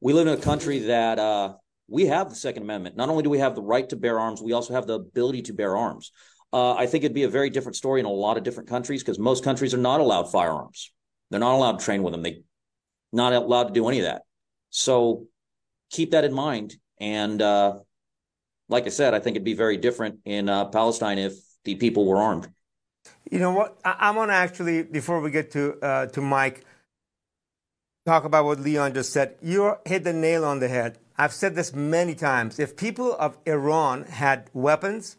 We 0.00 0.12
live 0.12 0.26
in 0.26 0.34
a 0.34 0.40
country 0.40 0.80
that 0.80 1.18
uh, 1.18 1.54
we 1.88 2.06
have 2.06 2.28
the 2.28 2.36
Second 2.36 2.62
Amendment. 2.62 2.96
Not 2.96 3.08
only 3.08 3.22
do 3.22 3.30
we 3.30 3.38
have 3.38 3.54
the 3.54 3.62
right 3.62 3.88
to 3.88 3.96
bear 3.96 4.20
arms, 4.20 4.42
we 4.42 4.52
also 4.52 4.74
have 4.74 4.86
the 4.86 4.94
ability 4.94 5.42
to 5.42 5.52
bear 5.52 5.76
arms. 5.76 6.12
Uh, 6.52 6.74
I 6.74 6.86
think 6.86 7.04
it'd 7.04 7.14
be 7.14 7.24
a 7.24 7.28
very 7.28 7.50
different 7.50 7.76
story 7.76 8.00
in 8.00 8.06
a 8.06 8.10
lot 8.10 8.36
of 8.36 8.42
different 8.42 8.68
countries 8.68 9.02
because 9.02 9.18
most 9.18 9.44
countries 9.44 9.74
are 9.74 9.78
not 9.78 10.00
allowed 10.00 10.30
firearms. 10.30 10.92
They're 11.30 11.40
not 11.40 11.54
allowed 11.54 11.78
to 11.78 11.84
train 11.84 12.02
with 12.02 12.12
them. 12.12 12.22
They're 12.22 12.36
not 13.12 13.32
allowed 13.32 13.64
to 13.64 13.72
do 13.74 13.88
any 13.88 13.98
of 13.98 14.04
that. 14.04 14.22
So 14.70 15.26
keep 15.90 16.12
that 16.12 16.24
in 16.24 16.32
mind. 16.32 16.76
And 17.00 17.40
uh, 17.42 17.78
like 18.68 18.86
I 18.86 18.90
said, 18.90 19.14
I 19.14 19.20
think 19.20 19.36
it'd 19.36 19.44
be 19.44 19.54
very 19.54 19.76
different 19.76 20.20
in 20.24 20.48
uh, 20.48 20.66
Palestine 20.66 21.18
if 21.18 21.34
the 21.64 21.74
people 21.74 22.06
were 22.06 22.18
armed. 22.18 22.48
You 23.30 23.38
know 23.38 23.52
what? 23.52 23.78
I, 23.84 23.96
I 24.00 24.10
want 24.12 24.30
to 24.30 24.34
actually, 24.34 24.82
before 24.82 25.20
we 25.20 25.30
get 25.30 25.50
to 25.52 25.78
uh, 25.82 26.06
to 26.06 26.20
Mike, 26.20 26.64
talk 28.06 28.24
about 28.24 28.44
what 28.44 28.60
Leon 28.60 28.94
just 28.94 29.12
said. 29.12 29.36
You 29.42 29.76
hit 29.84 30.04
the 30.04 30.12
nail 30.12 30.44
on 30.44 30.60
the 30.60 30.68
head. 30.68 30.98
I've 31.16 31.32
said 31.32 31.54
this 31.54 31.74
many 31.74 32.14
times. 32.14 32.58
If 32.58 32.76
people 32.76 33.14
of 33.14 33.36
Iran 33.44 34.04
had 34.04 34.48
weapons, 34.54 35.16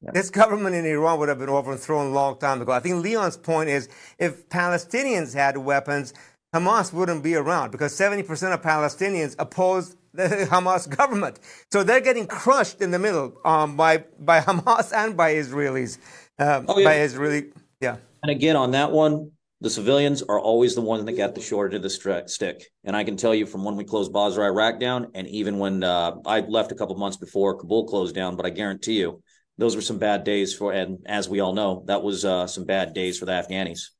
yeah. 0.00 0.12
this 0.12 0.30
government 0.30 0.76
in 0.76 0.86
Iran 0.86 1.18
would 1.18 1.28
have 1.28 1.38
been 1.38 1.48
overthrown 1.50 2.06
a 2.06 2.14
long 2.14 2.38
time 2.38 2.62
ago. 2.62 2.72
I 2.72 2.80
think 2.80 3.02
Leon's 3.02 3.36
point 3.36 3.68
is 3.68 3.88
if 4.18 4.48
Palestinians 4.48 5.34
had 5.34 5.58
weapons, 5.58 6.14
Hamas 6.54 6.92
wouldn't 6.92 7.22
be 7.22 7.34
around 7.34 7.70
because 7.70 7.92
70% 7.98 8.52
of 8.52 8.62
Palestinians 8.62 9.34
oppose 9.38 9.96
the 10.14 10.28
Hamas 10.50 10.88
government. 10.88 11.40
So 11.70 11.82
they're 11.82 12.00
getting 12.00 12.26
crushed 12.26 12.80
in 12.80 12.90
the 12.90 12.98
middle 12.98 13.34
um, 13.44 13.76
by, 13.76 14.04
by 14.18 14.40
Hamas 14.48 14.92
and 14.94 15.16
by 15.16 15.34
Israelis. 15.34 15.98
Um, 16.42 16.64
oh, 16.68 16.78
yeah. 16.78 16.84
By 16.84 17.00
Israeli, 17.00 17.52
yeah. 17.80 17.96
And 18.22 18.30
again, 18.30 18.56
on 18.56 18.72
that 18.72 18.90
one, 18.90 19.30
the 19.60 19.70
civilians 19.70 20.22
are 20.22 20.40
always 20.40 20.74
the 20.74 20.80
ones 20.80 21.04
that 21.04 21.12
get 21.12 21.36
the 21.36 21.40
short 21.40 21.72
end 21.72 21.84
of 21.84 21.90
the 21.90 22.24
stick. 22.26 22.64
And 22.82 22.96
I 22.96 23.04
can 23.04 23.16
tell 23.16 23.32
you 23.32 23.46
from 23.46 23.62
when 23.64 23.76
we 23.76 23.84
closed 23.84 24.12
Basra, 24.12 24.46
Iraq 24.46 24.80
down, 24.80 25.12
and 25.14 25.28
even 25.28 25.58
when 25.58 25.84
uh, 25.84 26.16
I 26.26 26.40
left 26.40 26.72
a 26.72 26.74
couple 26.74 26.96
months 26.96 27.16
before 27.16 27.56
Kabul 27.56 27.86
closed 27.86 28.14
down, 28.14 28.34
but 28.34 28.44
I 28.44 28.50
guarantee 28.50 28.98
you, 28.98 29.22
those 29.58 29.76
were 29.76 29.82
some 29.82 29.98
bad 29.98 30.24
days 30.24 30.52
for, 30.52 30.72
and 30.72 30.98
as 31.06 31.28
we 31.28 31.38
all 31.38 31.52
know, 31.52 31.84
that 31.86 32.02
was 32.02 32.24
uh, 32.24 32.48
some 32.48 32.64
bad 32.64 32.92
days 32.92 33.18
for 33.18 33.26
the 33.26 33.32
Afghanis, 33.32 33.90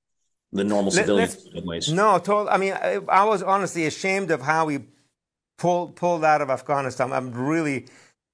the 0.50 0.64
normal 0.64 0.90
civilians. 0.90 1.36
Ways. 1.54 1.92
No, 1.92 2.18
total, 2.18 2.48
I 2.48 2.56
mean, 2.56 2.72
I, 2.72 2.98
I 3.08 3.24
was 3.24 3.42
honestly 3.42 3.86
ashamed 3.86 4.32
of 4.32 4.40
how 4.42 4.64
we 4.64 4.86
pulled 5.58 5.94
pulled 5.94 6.24
out 6.24 6.40
of 6.40 6.50
Afghanistan. 6.50 7.12
I'm 7.12 7.32
really 7.32 7.86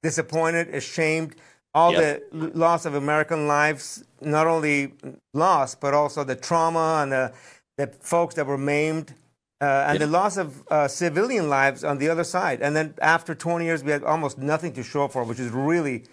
disappointed, 0.02 0.74
ashamed 0.74 1.36
all 1.78 1.92
the 1.92 2.22
loss 2.54 2.84
of 2.86 2.94
American 2.94 3.46
lives, 3.46 4.04
not 4.20 4.46
only 4.46 4.92
lost, 5.32 5.80
but 5.80 5.94
also 5.94 6.24
the 6.24 6.34
trauma 6.34 7.00
and 7.02 7.12
the, 7.12 7.32
the 7.76 7.86
folks 8.00 8.34
that 8.34 8.46
were 8.46 8.58
maimed, 8.58 9.14
uh, 9.60 9.86
and 9.88 9.98
the 10.00 10.06
loss 10.06 10.36
of 10.36 10.48
uh, 10.68 10.88
civilian 10.88 11.48
lives 11.48 11.84
on 11.84 11.98
the 11.98 12.08
other 12.08 12.24
side. 12.24 12.60
And 12.62 12.74
then 12.74 12.94
after 13.00 13.34
20 13.34 13.64
years, 13.64 13.84
we 13.84 13.92
had 13.92 14.04
almost 14.04 14.38
nothing 14.38 14.72
to 14.74 14.82
show 14.82 15.08
for, 15.08 15.22
which 15.24 15.40
is 15.40 15.50
really 15.50 16.04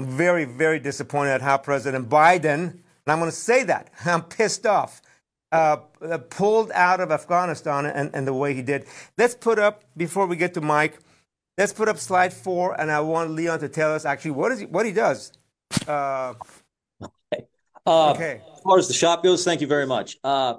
very, 0.00 0.44
very 0.44 0.78
disappointed 0.78 1.32
at 1.32 1.42
how 1.42 1.56
President 1.58 2.08
Biden, 2.08 2.62
and 2.70 3.08
I'm 3.08 3.18
going 3.18 3.30
to 3.30 3.36
say 3.36 3.62
that, 3.64 3.90
I'm 4.04 4.22
pissed 4.22 4.66
off, 4.66 5.00
uh, 5.52 5.76
pulled 6.30 6.70
out 6.72 7.00
of 7.00 7.10
Afghanistan 7.10 7.86
and, 7.86 8.10
and 8.14 8.26
the 8.26 8.34
way 8.34 8.54
he 8.54 8.62
did. 8.62 8.86
Let's 9.16 9.34
put 9.34 9.58
up, 9.58 9.84
before 9.96 10.26
we 10.26 10.36
get 10.36 10.52
to 10.54 10.60
Mike, 10.60 10.98
Let's 11.56 11.72
put 11.72 11.88
up 11.88 11.98
slide 11.98 12.32
four, 12.32 12.78
and 12.80 12.90
I 12.90 13.00
want 13.00 13.30
Leon 13.30 13.60
to 13.60 13.68
tell 13.68 13.94
us 13.94 14.04
actually 14.04 14.32
what 14.32 14.50
is 14.50 14.60
he, 14.60 14.66
what 14.66 14.84
he 14.84 14.92
does. 14.92 15.32
Uh, 15.86 16.34
okay. 17.02 17.44
Uh, 17.86 18.10
okay. 18.10 18.42
As 18.52 18.60
far 18.60 18.78
as 18.78 18.88
the 18.88 18.94
shop 18.94 19.22
goes, 19.22 19.44
thank 19.44 19.60
you 19.60 19.68
very 19.68 19.86
much. 19.86 20.16
Uh, 20.24 20.54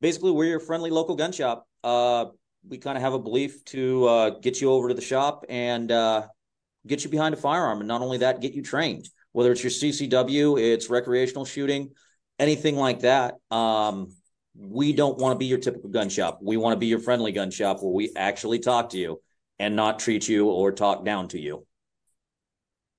basically, 0.00 0.32
we're 0.32 0.46
your 0.46 0.58
friendly 0.58 0.90
local 0.90 1.14
gun 1.14 1.30
shop. 1.30 1.68
Uh, 1.84 2.26
we 2.68 2.78
kind 2.78 2.96
of 2.96 3.02
have 3.02 3.12
a 3.12 3.18
belief 3.18 3.64
to 3.66 4.06
uh, 4.06 4.30
get 4.40 4.60
you 4.60 4.72
over 4.72 4.88
to 4.88 4.94
the 4.94 5.02
shop 5.02 5.44
and 5.48 5.92
uh, 5.92 6.26
get 6.84 7.04
you 7.04 7.10
behind 7.10 7.34
a 7.34 7.36
firearm, 7.36 7.78
and 7.78 7.86
not 7.86 8.02
only 8.02 8.18
that, 8.18 8.40
get 8.40 8.54
you 8.54 8.62
trained. 8.62 9.08
Whether 9.30 9.52
it's 9.52 9.62
your 9.62 9.70
CCW, 9.70 10.60
it's 10.60 10.90
recreational 10.90 11.44
shooting, 11.44 11.90
anything 12.40 12.74
like 12.74 13.00
that. 13.00 13.34
Um, 13.52 14.12
we 14.56 14.92
don't 14.92 15.18
want 15.18 15.34
to 15.34 15.38
be 15.38 15.46
your 15.46 15.58
typical 15.58 15.90
gun 15.90 16.08
shop. 16.08 16.40
We 16.42 16.56
want 16.56 16.74
to 16.74 16.78
be 16.78 16.86
your 16.86 17.00
friendly 17.00 17.30
gun 17.30 17.52
shop 17.52 17.82
where 17.82 17.92
we 17.92 18.12
actually 18.16 18.58
talk 18.58 18.90
to 18.90 18.98
you 18.98 19.20
and 19.58 19.76
not 19.76 19.98
treat 19.98 20.28
you 20.28 20.46
or 20.48 20.72
talk 20.72 21.04
down 21.04 21.28
to 21.28 21.40
you. 21.40 21.66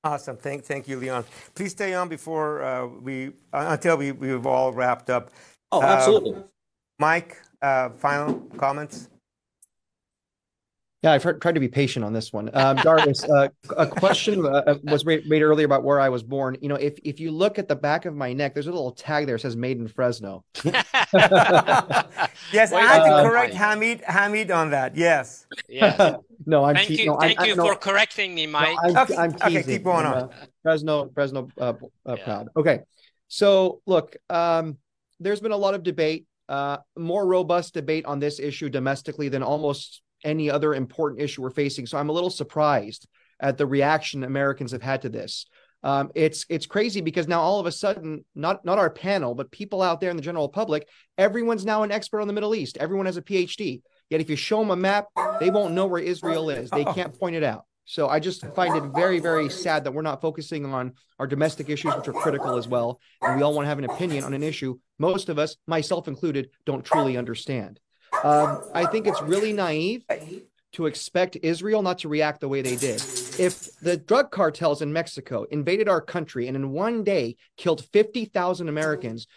Awesome. 0.04 0.38
Thank, 0.38 0.64
thank 0.64 0.88
you, 0.88 0.98
Leon. 1.00 1.26
Please 1.56 1.72
stay 1.72 1.96
on 1.96 2.08
before 2.08 2.64
uh, 2.64 2.86
we 2.86 3.30
uh, 3.52 3.68
until 3.70 3.98
we 3.98 4.12
we've 4.12 4.46
all 4.46 4.72
wrapped 4.72 5.10
up. 5.10 5.32
Oh, 5.72 5.82
absolutely. 5.82 6.36
Uh, 6.36 6.44
Mike, 7.00 7.42
uh, 7.62 7.90
final 7.90 8.36
comments. 8.58 9.10
Yeah, 11.06 11.12
I've 11.12 11.22
heard, 11.22 11.40
tried 11.40 11.54
to 11.54 11.60
be 11.60 11.68
patient 11.68 12.04
on 12.04 12.14
this 12.14 12.34
one. 12.34 12.50
Um, 12.54 12.78
Darius, 12.78 13.24
uh, 13.26 13.50
a 13.78 13.86
question 13.86 14.44
uh, 14.44 14.64
uh 14.66 14.76
was 14.86 15.06
made, 15.06 15.28
made, 15.28 15.44
earlier 15.44 15.66
about 15.66 15.84
where 15.84 16.00
I 16.00 16.10
was 16.10 16.24
born. 16.24 16.58
You 16.62 16.70
know, 16.70 16.78
if 16.78 16.98
if 17.04 17.20
you 17.20 17.30
look 17.30 17.60
at 17.60 17.68
the 17.68 17.76
back 17.76 18.06
of 18.06 18.16
my 18.16 18.34
neck, 18.34 18.56
there's 18.56 18.66
a 18.66 18.72
little 18.72 18.92
tag 18.92 19.28
there 19.28 19.36
that 19.36 19.42
says 19.42 19.56
"Made 19.56 19.78
in 19.78 19.88
Fresno." 19.88 20.44
yes, 20.64 20.74
I 21.14 22.82
had 22.82 23.04
to 23.04 23.30
correct 23.30 23.54
Hamid 23.54 24.02
Hamid 24.02 24.50
on 24.50 24.72
that. 24.72 24.96
Yes. 24.96 25.46
Yeah. 25.70 26.18
no, 26.48 26.64
I'm. 26.64 26.76
Thank 26.76 26.88
te- 26.88 27.04
you, 27.04 27.06
no, 27.12 27.18
thank 27.20 27.40
I'm, 27.40 27.50
you 27.50 27.56
for 27.56 27.76
correcting 27.76 28.34
me, 28.34 28.48
Mike. 28.48 28.76
No, 28.84 28.90
I'm, 28.90 28.98
okay, 28.98 29.16
I'm 29.16 29.36
okay, 29.36 29.64
keep 29.64 29.84
going 29.84 30.08
on. 30.08 30.16
Uh, 30.16 30.30
Fresno, 30.64 31.12
Fresno, 31.14 31.50
uh, 31.60 31.74
uh, 32.06 32.16
yeah. 32.18 32.24
proud. 32.24 32.48
Okay, 32.58 32.80
so 33.28 33.82
look, 33.86 34.16
um, 34.32 34.78
there's 35.20 35.40
been 35.40 35.52
a 35.52 35.58
lot 35.58 35.76
of 35.76 35.84
debate, 35.84 36.26
more 36.98 37.28
robust 37.28 37.76
debate 37.76 38.06
on 38.06 38.18
this 38.20 38.40
issue 38.40 38.70
domestically 38.70 39.30
than 39.30 39.44
almost 39.44 40.02
any 40.26 40.50
other 40.50 40.74
important 40.74 41.22
issue 41.22 41.42
we're 41.42 41.52
facing. 41.52 41.86
So 41.86 41.98
I'm 41.98 42.10
a 42.10 42.14
little 42.14 42.30
surprised 42.30 43.08
at 43.40 43.58
the 43.58 43.66
reaction 43.66 44.24
Americans 44.24 44.72
have 44.72 44.82
had 44.82 45.04
to 45.04 45.10
this. 45.10 45.46
Um, 45.84 46.12
it's 46.16 46.46
it's 46.50 46.66
crazy 46.66 47.02
because 47.02 47.28
now 47.28 47.42
all 47.42 47.60
of 47.60 47.68
a 47.68 47.72
sudden, 47.72 48.26
not 48.34 48.66
not 48.66 48.80
our 48.80 48.90
panel, 48.90 49.36
but 49.36 49.52
people 49.52 49.84
out 49.84 50.02
there 50.02 50.10
in 50.10 50.16
the 50.16 50.24
general 50.24 50.50
public, 50.50 50.88
everyone's 51.18 51.66
now 51.66 51.84
an 51.84 51.92
expert 51.92 52.22
on 52.22 52.28
the 52.28 52.34
Middle 52.34 52.56
East. 52.56 52.78
Everyone 52.78 53.06
has 53.06 53.18
a 53.18 53.22
PhD. 53.22 53.82
Yet 54.10 54.22
if 54.22 54.30
you 54.30 54.36
show 54.36 54.60
them 54.60 54.72
a 54.72 54.76
map, 54.76 55.08
they 55.40 55.50
won't 55.50 55.74
know 55.74 55.86
where 55.86 56.02
Israel 56.02 56.50
is. 56.50 56.70
They 56.70 56.86
can't 56.86 57.18
point 57.20 57.36
it 57.36 57.44
out. 57.44 57.66
So 57.86 58.10
I 58.10 58.20
just 58.20 58.46
find 58.56 58.76
it 58.76 58.84
very, 58.96 59.20
very 59.20 59.48
sad 59.48 59.84
that 59.84 59.92
we're 59.92 60.02
not 60.02 60.22
focusing 60.22 60.66
on 60.66 60.94
our 61.20 61.28
domestic 61.28 61.70
issues, 61.70 61.96
which 61.96 62.08
are 62.08 62.14
critical 62.14 62.58
as 62.58 62.68
well. 62.68 63.00
And 63.22 63.38
we 63.38 63.44
all 63.44 63.54
want 63.54 63.66
to 63.66 63.70
have 63.70 63.78
an 63.78 63.86
opinion 63.86 64.24
on 64.24 64.34
an 64.34 64.42
issue 64.42 64.80
most 64.98 65.30
of 65.30 65.38
us, 65.38 65.58
myself 65.68 66.08
included, 66.08 66.50
don't 66.66 66.86
truly 66.86 67.18
understand. 67.18 67.80
Um, 68.24 68.62
I 68.74 68.86
think 68.86 69.08
it's 69.08 69.22
really 69.22 69.54
naive 69.54 70.04
to 70.74 70.86
expect 70.88 71.38
Israel 71.42 71.82
not 71.82 72.00
to 72.00 72.10
react 72.10 72.42
the 72.42 72.50
way 72.50 72.62
they 72.62 72.76
did. 72.76 73.02
If 73.40 73.76
the 73.80 73.98
drug 73.98 74.32
cartels 74.32 74.82
in 74.82 74.92
Mexico 74.92 75.46
invaded 75.50 75.88
our 75.88 76.02
country 76.02 76.48
and 76.48 76.56
in 76.56 76.72
one 76.72 77.04
day 77.04 77.38
killed 77.58 77.86
50,000 77.86 78.68
Americans, 78.68 79.28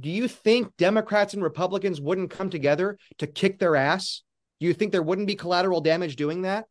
do 0.00 0.10
you 0.10 0.28
think 0.28 0.76
Democrats 0.76 1.34
and 1.34 1.42
Republicans 1.42 2.00
wouldn't 2.00 2.30
come 2.30 2.50
together 2.50 2.98
to 3.18 3.26
kick 3.26 3.58
their 3.58 3.76
ass? 3.76 4.22
Do 4.60 4.66
you 4.66 4.74
think 4.74 4.92
there 4.92 5.02
wouldn't 5.02 5.26
be 5.26 5.34
collateral 5.34 5.80
damage 5.80 6.16
doing 6.16 6.42
that? 6.42 6.66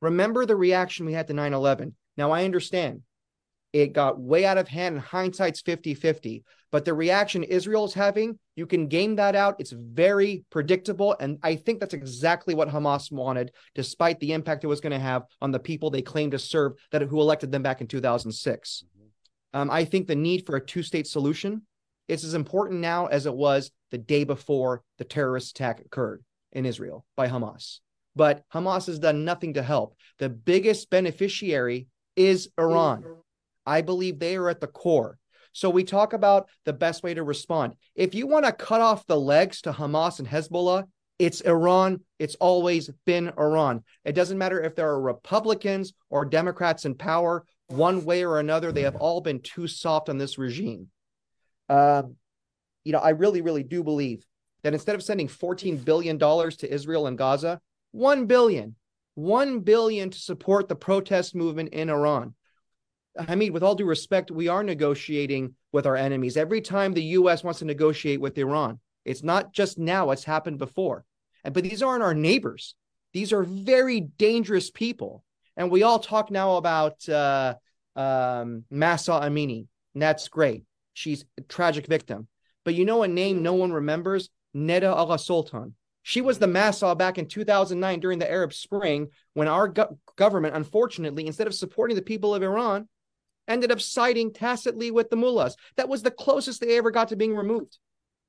Remember 0.00 0.44
the 0.44 0.56
reaction 0.56 1.06
we 1.06 1.12
had 1.12 1.28
to 1.28 1.32
9 1.32 1.52
11. 1.52 1.94
Now, 2.16 2.32
I 2.32 2.44
understand 2.44 3.02
it 3.72 3.92
got 3.92 4.20
way 4.20 4.44
out 4.44 4.58
of 4.58 4.68
hand 4.68 4.96
and 4.96 5.04
hindsight's 5.04 5.60
50 5.60 5.94
50. 5.94 6.44
But 6.72 6.86
the 6.86 6.94
reaction 6.94 7.44
Israel 7.44 7.84
is 7.84 7.92
having, 7.92 8.38
you 8.56 8.66
can 8.66 8.88
game 8.88 9.16
that 9.16 9.36
out. 9.36 9.56
It's 9.58 9.72
very 9.72 10.44
predictable. 10.50 11.14
And 11.20 11.38
I 11.42 11.54
think 11.54 11.78
that's 11.78 11.92
exactly 11.92 12.54
what 12.54 12.70
Hamas 12.70 13.12
wanted, 13.12 13.52
despite 13.74 14.18
the 14.18 14.32
impact 14.32 14.64
it 14.64 14.68
was 14.68 14.80
going 14.80 14.94
to 14.94 14.98
have 14.98 15.24
on 15.42 15.50
the 15.50 15.60
people 15.60 15.90
they 15.90 16.00
claim 16.00 16.30
to 16.30 16.38
serve 16.38 16.72
that 16.90 17.02
who 17.02 17.20
elected 17.20 17.52
them 17.52 17.62
back 17.62 17.82
in 17.82 17.86
2006. 17.86 18.84
Mm-hmm. 18.84 19.60
Um, 19.60 19.70
I 19.70 19.84
think 19.84 20.06
the 20.06 20.16
need 20.16 20.46
for 20.46 20.56
a 20.56 20.64
two 20.64 20.82
state 20.82 21.06
solution 21.06 21.62
is 22.08 22.24
as 22.24 22.32
important 22.32 22.80
now 22.80 23.06
as 23.06 23.26
it 23.26 23.34
was 23.34 23.70
the 23.90 23.98
day 23.98 24.24
before 24.24 24.82
the 24.96 25.04
terrorist 25.04 25.50
attack 25.50 25.80
occurred 25.80 26.24
in 26.52 26.64
Israel 26.64 27.04
by 27.16 27.28
Hamas. 27.28 27.80
But 28.16 28.44
Hamas 28.52 28.86
has 28.86 28.98
done 28.98 29.26
nothing 29.26 29.54
to 29.54 29.62
help. 29.62 29.94
The 30.18 30.30
biggest 30.30 30.88
beneficiary 30.88 31.88
is 32.16 32.48
Iran. 32.58 33.04
I 33.66 33.82
believe 33.82 34.18
they 34.18 34.36
are 34.36 34.48
at 34.48 34.60
the 34.60 34.66
core. 34.66 35.18
So 35.52 35.70
we 35.70 35.84
talk 35.84 36.12
about 36.12 36.48
the 36.64 36.72
best 36.72 37.02
way 37.02 37.14
to 37.14 37.22
respond. 37.22 37.74
If 37.94 38.14
you 38.14 38.26
want 38.26 38.46
to 38.46 38.52
cut 38.52 38.80
off 38.80 39.06
the 39.06 39.18
legs 39.18 39.62
to 39.62 39.72
Hamas 39.72 40.18
and 40.18 40.28
Hezbollah, 40.28 40.84
it's 41.18 41.40
Iran. 41.42 42.00
It's 42.18 42.34
always 42.36 42.90
been 43.06 43.32
Iran. 43.38 43.84
It 44.04 44.14
doesn't 44.14 44.38
matter 44.38 44.60
if 44.60 44.74
there 44.74 44.88
are 44.88 45.00
Republicans 45.00 45.92
or 46.10 46.24
Democrats 46.24 46.84
in 46.84 46.94
power, 46.94 47.44
one 47.68 48.04
way 48.04 48.24
or 48.24 48.38
another, 48.38 48.72
they 48.72 48.82
have 48.82 48.96
all 48.96 49.20
been 49.20 49.40
too 49.40 49.66
soft 49.66 50.08
on 50.08 50.18
this 50.18 50.38
regime. 50.38 50.88
Um, 51.68 52.16
you 52.84 52.92
know, 52.92 52.98
I 52.98 53.10
really, 53.10 53.40
really 53.40 53.62
do 53.62 53.82
believe 53.82 54.24
that 54.62 54.74
instead 54.74 54.94
of 54.94 55.02
sending 55.02 55.28
$14 55.28 55.84
billion 55.84 56.18
to 56.18 56.72
Israel 56.72 57.06
and 57.06 57.18
Gaza, 57.18 57.60
$1 57.94 58.26
billion, 58.26 58.76
$1 59.18 59.64
billion 59.64 60.10
to 60.10 60.18
support 60.18 60.68
the 60.68 60.76
protest 60.76 61.34
movement 61.34 61.70
in 61.70 61.90
Iran. 61.90 62.34
Mean, 63.34 63.52
with 63.52 63.62
all 63.62 63.74
due 63.74 63.84
respect, 63.84 64.30
we 64.30 64.48
are 64.48 64.62
negotiating 64.62 65.54
with 65.70 65.86
our 65.86 65.96
enemies. 65.96 66.36
Every 66.36 66.60
time 66.60 66.92
the 66.92 67.02
US 67.02 67.44
wants 67.44 67.58
to 67.58 67.64
negotiate 67.64 68.20
with 68.20 68.38
Iran, 68.38 68.80
it's 69.04 69.22
not 69.22 69.52
just 69.52 69.78
now, 69.78 70.10
it's 70.10 70.24
happened 70.24 70.58
before. 70.58 71.04
And 71.44 71.52
but 71.52 71.64
these 71.64 71.82
aren't 71.82 72.02
our 72.02 72.14
neighbors. 72.14 72.74
These 73.12 73.32
are 73.32 73.42
very 73.42 74.00
dangerous 74.00 74.70
people. 74.70 75.24
And 75.56 75.70
we 75.70 75.82
all 75.82 75.98
talk 75.98 76.30
now 76.30 76.56
about 76.56 77.06
uh, 77.08 77.54
um, 77.94 78.64
Amini. 78.70 79.66
And 79.94 80.02
that's 80.02 80.28
great. 80.28 80.64
She's 80.94 81.24
a 81.36 81.42
tragic 81.42 81.86
victim. 81.86 82.28
But 82.64 82.74
you 82.74 82.84
know 82.84 83.02
a 83.02 83.08
name 83.08 83.42
no 83.42 83.54
one 83.54 83.72
remembers? 83.72 84.30
Neda 84.54 84.94
Agha 84.96 85.14
Soltan. 85.14 85.72
She 86.02 86.20
was 86.20 86.38
the 86.38 86.48
Mahsa 86.48 86.94
back 86.94 87.18
in 87.18 87.26
2009 87.28 88.00
during 88.00 88.18
the 88.18 88.30
Arab 88.30 88.52
Spring 88.52 89.08
when 89.34 89.48
our 89.48 89.68
go- 89.68 89.98
government, 90.16 90.56
unfortunately, 90.56 91.26
instead 91.26 91.46
of 91.46 91.54
supporting 91.54 91.96
the 91.96 92.02
people 92.02 92.34
of 92.34 92.42
Iran, 92.42 92.88
ended 93.48 93.72
up 93.72 93.80
siding 93.80 94.32
tacitly 94.32 94.90
with 94.90 95.10
the 95.10 95.16
mullahs. 95.16 95.56
That 95.76 95.88
was 95.88 96.02
the 96.02 96.10
closest 96.10 96.60
they 96.60 96.76
ever 96.78 96.90
got 96.90 97.08
to 97.08 97.16
being 97.16 97.36
removed. 97.36 97.78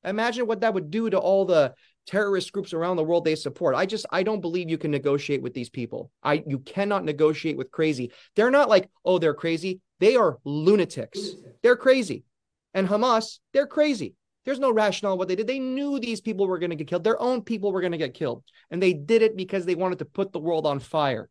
Imagine 0.03 0.47
what 0.47 0.61
that 0.61 0.73
would 0.73 0.91
do 0.91 1.09
to 1.09 1.17
all 1.17 1.45
the 1.45 1.73
terrorist 2.05 2.51
groups 2.51 2.73
around 2.73 2.97
the 2.97 3.03
world 3.03 3.23
they 3.23 3.35
support. 3.35 3.75
I 3.75 3.85
just 3.85 4.05
I 4.11 4.23
don't 4.23 4.41
believe 4.41 4.69
you 4.69 4.77
can 4.77 4.91
negotiate 4.91 5.41
with 5.41 5.53
these 5.53 5.69
people. 5.69 6.11
I 6.21 6.43
you 6.45 6.59
cannot 6.59 7.05
negotiate 7.05 7.57
with 7.57 7.71
crazy. 7.71 8.11
They're 8.35 8.51
not 8.51 8.69
like, 8.69 8.89
"Oh, 9.05 9.19
they're 9.19 9.33
crazy." 9.33 9.79
They 9.99 10.17
are 10.17 10.37
lunatics. 10.43 11.19
They're 11.61 11.77
crazy. 11.77 12.25
And 12.73 12.87
Hamas, 12.87 13.39
they're 13.53 13.67
crazy. 13.67 14.15
There's 14.43 14.59
no 14.59 14.73
rationale 14.73 15.17
what 15.17 15.29
they 15.29 15.35
did. 15.35 15.47
They 15.47 15.59
knew 15.59 15.99
these 15.99 16.19
people 16.19 16.47
were 16.47 16.59
going 16.59 16.71
to 16.71 16.75
get 16.75 16.87
killed. 16.87 17.03
Their 17.05 17.21
own 17.21 17.41
people 17.41 17.71
were 17.71 17.79
going 17.79 17.93
to 17.93 17.97
get 17.97 18.13
killed. 18.13 18.43
And 18.69 18.83
they 18.83 18.93
did 18.93 19.21
it 19.21 19.37
because 19.37 19.65
they 19.65 19.75
wanted 19.75 19.99
to 19.99 20.05
put 20.05 20.33
the 20.33 20.39
world 20.39 20.67
on 20.67 20.79
fire. 20.79 21.29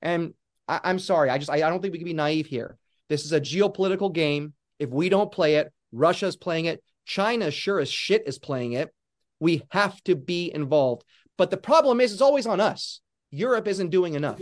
And 0.00 0.32
I, 0.66 0.80
am 0.84 0.98
sorry. 0.98 1.28
I 1.28 1.36
just 1.36 1.50
I, 1.50 1.56
I 1.56 1.68
don't 1.68 1.82
think 1.82 1.92
we 1.92 1.98
can 1.98 2.06
be 2.06 2.14
naive 2.14 2.46
here. 2.46 2.78
This 3.08 3.24
is 3.24 3.32
a 3.32 3.40
geopolitical 3.40 4.12
game. 4.12 4.54
If 4.78 4.90
we 4.90 5.08
don't 5.08 5.32
play 5.32 5.56
it, 5.56 5.72
Russia's 5.92 6.36
playing 6.36 6.66
it. 6.66 6.82
China 7.04 7.50
sure 7.50 7.80
as 7.80 7.90
shit 7.90 8.24
is 8.26 8.38
playing 8.38 8.72
it. 8.72 8.92
We 9.40 9.62
have 9.70 10.02
to 10.04 10.16
be 10.16 10.50
involved. 10.52 11.04
But 11.36 11.50
the 11.50 11.56
problem 11.56 12.00
is, 12.00 12.12
it's 12.12 12.22
always 12.22 12.46
on 12.46 12.60
us. 12.60 13.00
Europe 13.30 13.66
isn't 13.66 13.90
doing 13.90 14.14
enough. 14.14 14.40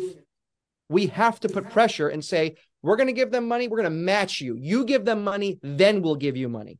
We 0.88 1.06
have 1.08 1.40
to 1.40 1.48
put 1.48 1.70
pressure 1.70 2.08
and 2.08 2.24
say, 2.24 2.56
we're 2.82 2.96
going 2.96 3.06
to 3.06 3.12
give 3.12 3.30
them 3.30 3.48
money. 3.48 3.68
We're 3.68 3.78
going 3.78 3.84
to 3.84 3.90
match 3.90 4.40
you. 4.40 4.56
You 4.58 4.84
give 4.84 5.04
them 5.04 5.24
money, 5.24 5.58
then 5.62 6.02
we'll 6.02 6.16
give 6.16 6.36
you 6.36 6.48
money. 6.48 6.78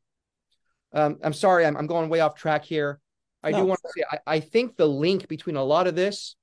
Um, 0.92 1.18
I'm 1.22 1.32
sorry, 1.32 1.64
I'm, 1.64 1.76
I'm 1.76 1.86
going 1.86 2.10
way 2.10 2.20
off 2.20 2.34
track 2.34 2.64
here. 2.64 3.00
I 3.42 3.50
no, 3.50 3.60
do 3.60 3.66
want 3.66 3.80
to 3.84 3.92
say, 3.96 4.04
I, 4.10 4.18
I 4.26 4.40
think 4.40 4.76
the 4.76 4.86
link 4.86 5.26
between 5.28 5.56
a 5.56 5.64
lot 5.64 5.86
of 5.86 5.96
this, 5.96 6.36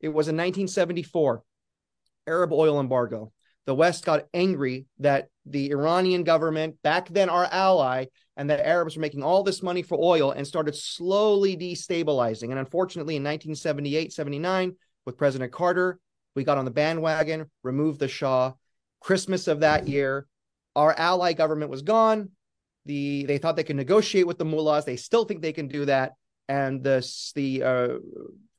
it 0.00 0.08
was 0.08 0.28
in 0.28 0.36
1974, 0.36 1.42
Arab 2.26 2.52
oil 2.52 2.80
embargo. 2.80 3.32
The 3.66 3.74
West 3.74 4.04
got 4.04 4.26
angry 4.34 4.86
that 4.98 5.28
the 5.46 5.70
Iranian 5.70 6.24
government, 6.24 6.76
back 6.82 7.08
then 7.08 7.28
our 7.28 7.44
ally, 7.44 8.06
and 8.36 8.48
the 8.48 8.66
Arabs 8.66 8.96
were 8.96 9.02
making 9.02 9.22
all 9.22 9.42
this 9.42 9.62
money 9.62 9.82
for 9.82 9.98
oil 10.00 10.32
and 10.32 10.46
started 10.46 10.74
slowly 10.74 11.56
destabilizing. 11.56 12.50
And 12.50 12.58
unfortunately, 12.58 13.16
in 13.16 13.22
1978, 13.22 14.12
79, 14.12 14.76
with 15.04 15.18
President 15.18 15.52
Carter, 15.52 15.98
we 16.34 16.44
got 16.44 16.58
on 16.58 16.64
the 16.64 16.70
bandwagon, 16.70 17.50
removed 17.62 18.00
the 18.00 18.08
Shah. 18.08 18.52
Christmas 19.00 19.48
of 19.48 19.60
that 19.60 19.88
year, 19.88 20.26
our 20.76 20.94
ally 20.98 21.32
government 21.32 21.70
was 21.70 21.82
gone. 21.82 22.30
The 22.86 23.24
they 23.26 23.38
thought 23.38 23.56
they 23.56 23.64
could 23.64 23.76
negotiate 23.76 24.26
with 24.26 24.38
the 24.38 24.44
mullahs. 24.44 24.84
They 24.84 24.96
still 24.96 25.24
think 25.24 25.42
they 25.42 25.52
can 25.52 25.68
do 25.68 25.84
that. 25.84 26.14
And 26.48 26.82
the 26.82 27.06
the 27.34 27.62
uh, 27.62 27.88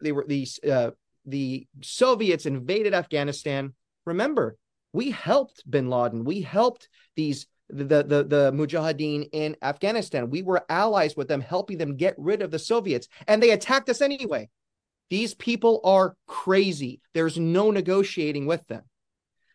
they 0.01 0.11
were 0.11 0.25
these 0.27 0.59
uh, 0.63 0.91
the 1.25 1.67
Soviets 1.81 2.45
invaded 2.45 2.93
Afghanistan. 2.93 3.73
Remember, 4.05 4.57
we 4.93 5.11
helped 5.11 5.69
Bin 5.69 5.89
Laden. 5.89 6.23
We 6.23 6.41
helped 6.41 6.87
these 7.15 7.47
the 7.69 8.03
the 8.03 8.23
the 8.23 8.51
Mujahideen 8.53 9.29
in 9.31 9.57
Afghanistan. 9.61 10.29
We 10.29 10.43
were 10.43 10.63
allies 10.69 11.17
with 11.17 11.27
them, 11.27 11.41
helping 11.41 11.77
them 11.79 11.97
get 11.97 12.15
rid 12.17 12.41
of 12.41 12.51
the 12.51 12.59
Soviets, 12.59 13.07
and 13.27 13.41
they 13.41 13.51
attacked 13.51 13.89
us 13.89 14.01
anyway. 14.01 14.49
These 15.09 15.33
people 15.33 15.81
are 15.83 16.15
crazy. 16.27 17.01
There's 17.13 17.37
no 17.37 17.71
negotiating 17.71 18.45
with 18.45 18.65
them. 18.67 18.83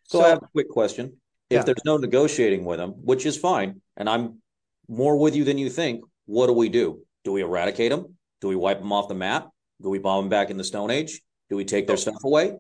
So, 0.04 0.18
so 0.18 0.24
I 0.24 0.28
have 0.28 0.42
a 0.42 0.48
quick 0.52 0.68
question. 0.68 1.16
If 1.50 1.56
yeah. 1.56 1.62
there's 1.62 1.84
no 1.84 1.96
negotiating 1.96 2.64
with 2.64 2.78
them, 2.78 2.90
which 2.90 3.24
is 3.24 3.36
fine, 3.36 3.80
and 3.96 4.08
I'm 4.08 4.42
more 4.88 5.16
with 5.16 5.34
you 5.34 5.44
than 5.44 5.56
you 5.56 5.70
think, 5.70 6.04
what 6.26 6.46
do 6.46 6.52
we 6.52 6.68
do? 6.68 7.02
Do 7.24 7.32
we 7.32 7.42
eradicate 7.42 7.90
them? 7.90 8.16
Do 8.40 8.48
we 8.48 8.56
wipe 8.56 8.80
them 8.80 8.92
off 8.92 9.08
the 9.08 9.14
map? 9.14 9.48
Do 9.80 9.88
we 9.88 9.98
bomb 9.98 10.24
them 10.24 10.28
back 10.28 10.50
in 10.50 10.56
the 10.56 10.64
Stone 10.64 10.90
Age? 10.90 11.20
Do 11.48 11.56
we 11.56 11.64
take 11.64 11.86
their 11.86 11.96
stuff 11.96 12.22
away? 12.24 12.58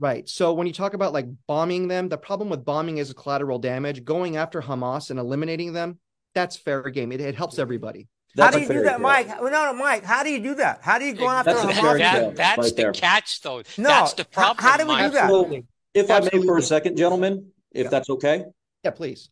Right. 0.00 0.28
So 0.28 0.52
when 0.54 0.66
you 0.66 0.72
talk 0.72 0.94
about 0.94 1.12
like 1.12 1.26
bombing 1.46 1.88
them, 1.88 2.08
the 2.08 2.18
problem 2.18 2.48
with 2.48 2.64
bombing 2.64 2.98
is 2.98 3.12
collateral 3.12 3.58
damage. 3.58 4.04
Going 4.04 4.36
after 4.36 4.60
Hamas 4.60 5.10
and 5.10 5.18
eliminating 5.18 5.72
them, 5.72 5.98
that's 6.34 6.56
fair 6.56 6.82
game. 6.90 7.12
It, 7.12 7.20
it 7.20 7.34
helps 7.34 7.58
everybody. 7.58 8.08
That's 8.34 8.54
how 8.54 8.60
do 8.60 8.66
you 8.66 8.80
do 8.80 8.84
that, 8.84 9.00
Mike? 9.00 9.28
No, 9.28 9.48
no, 9.48 9.74
Mike. 9.74 10.02
How 10.02 10.24
do 10.24 10.30
you 10.30 10.40
do 10.40 10.56
that? 10.56 10.80
How 10.82 10.98
do 10.98 11.04
you 11.04 11.14
go 11.14 11.28
after 11.28 11.54
that's 11.54 11.78
Hamas? 11.78 11.98
That, 11.98 12.36
that's 12.36 12.58
right 12.58 12.76
the 12.76 12.82
there. 12.82 12.92
catch, 12.92 13.40
though. 13.40 13.62
No, 13.78 13.88
that's 13.88 14.14
the 14.14 14.24
problem. 14.24 14.56
How, 14.58 14.72
how 14.72 14.76
do 14.76 14.86
we 14.86 14.92
Mike. 14.92 15.06
do 15.06 15.10
that? 15.12 15.24
Absolutely. 15.24 15.66
If 15.94 16.10
Absolutely. 16.10 16.38
I 16.38 16.42
may, 16.42 16.46
for 16.46 16.58
a 16.58 16.62
second, 16.62 16.96
gentlemen, 16.96 17.52
if 17.70 17.84
yeah. 17.84 17.90
that's 17.90 18.10
okay. 18.10 18.44
Yeah, 18.82 18.90
please. 18.90 19.30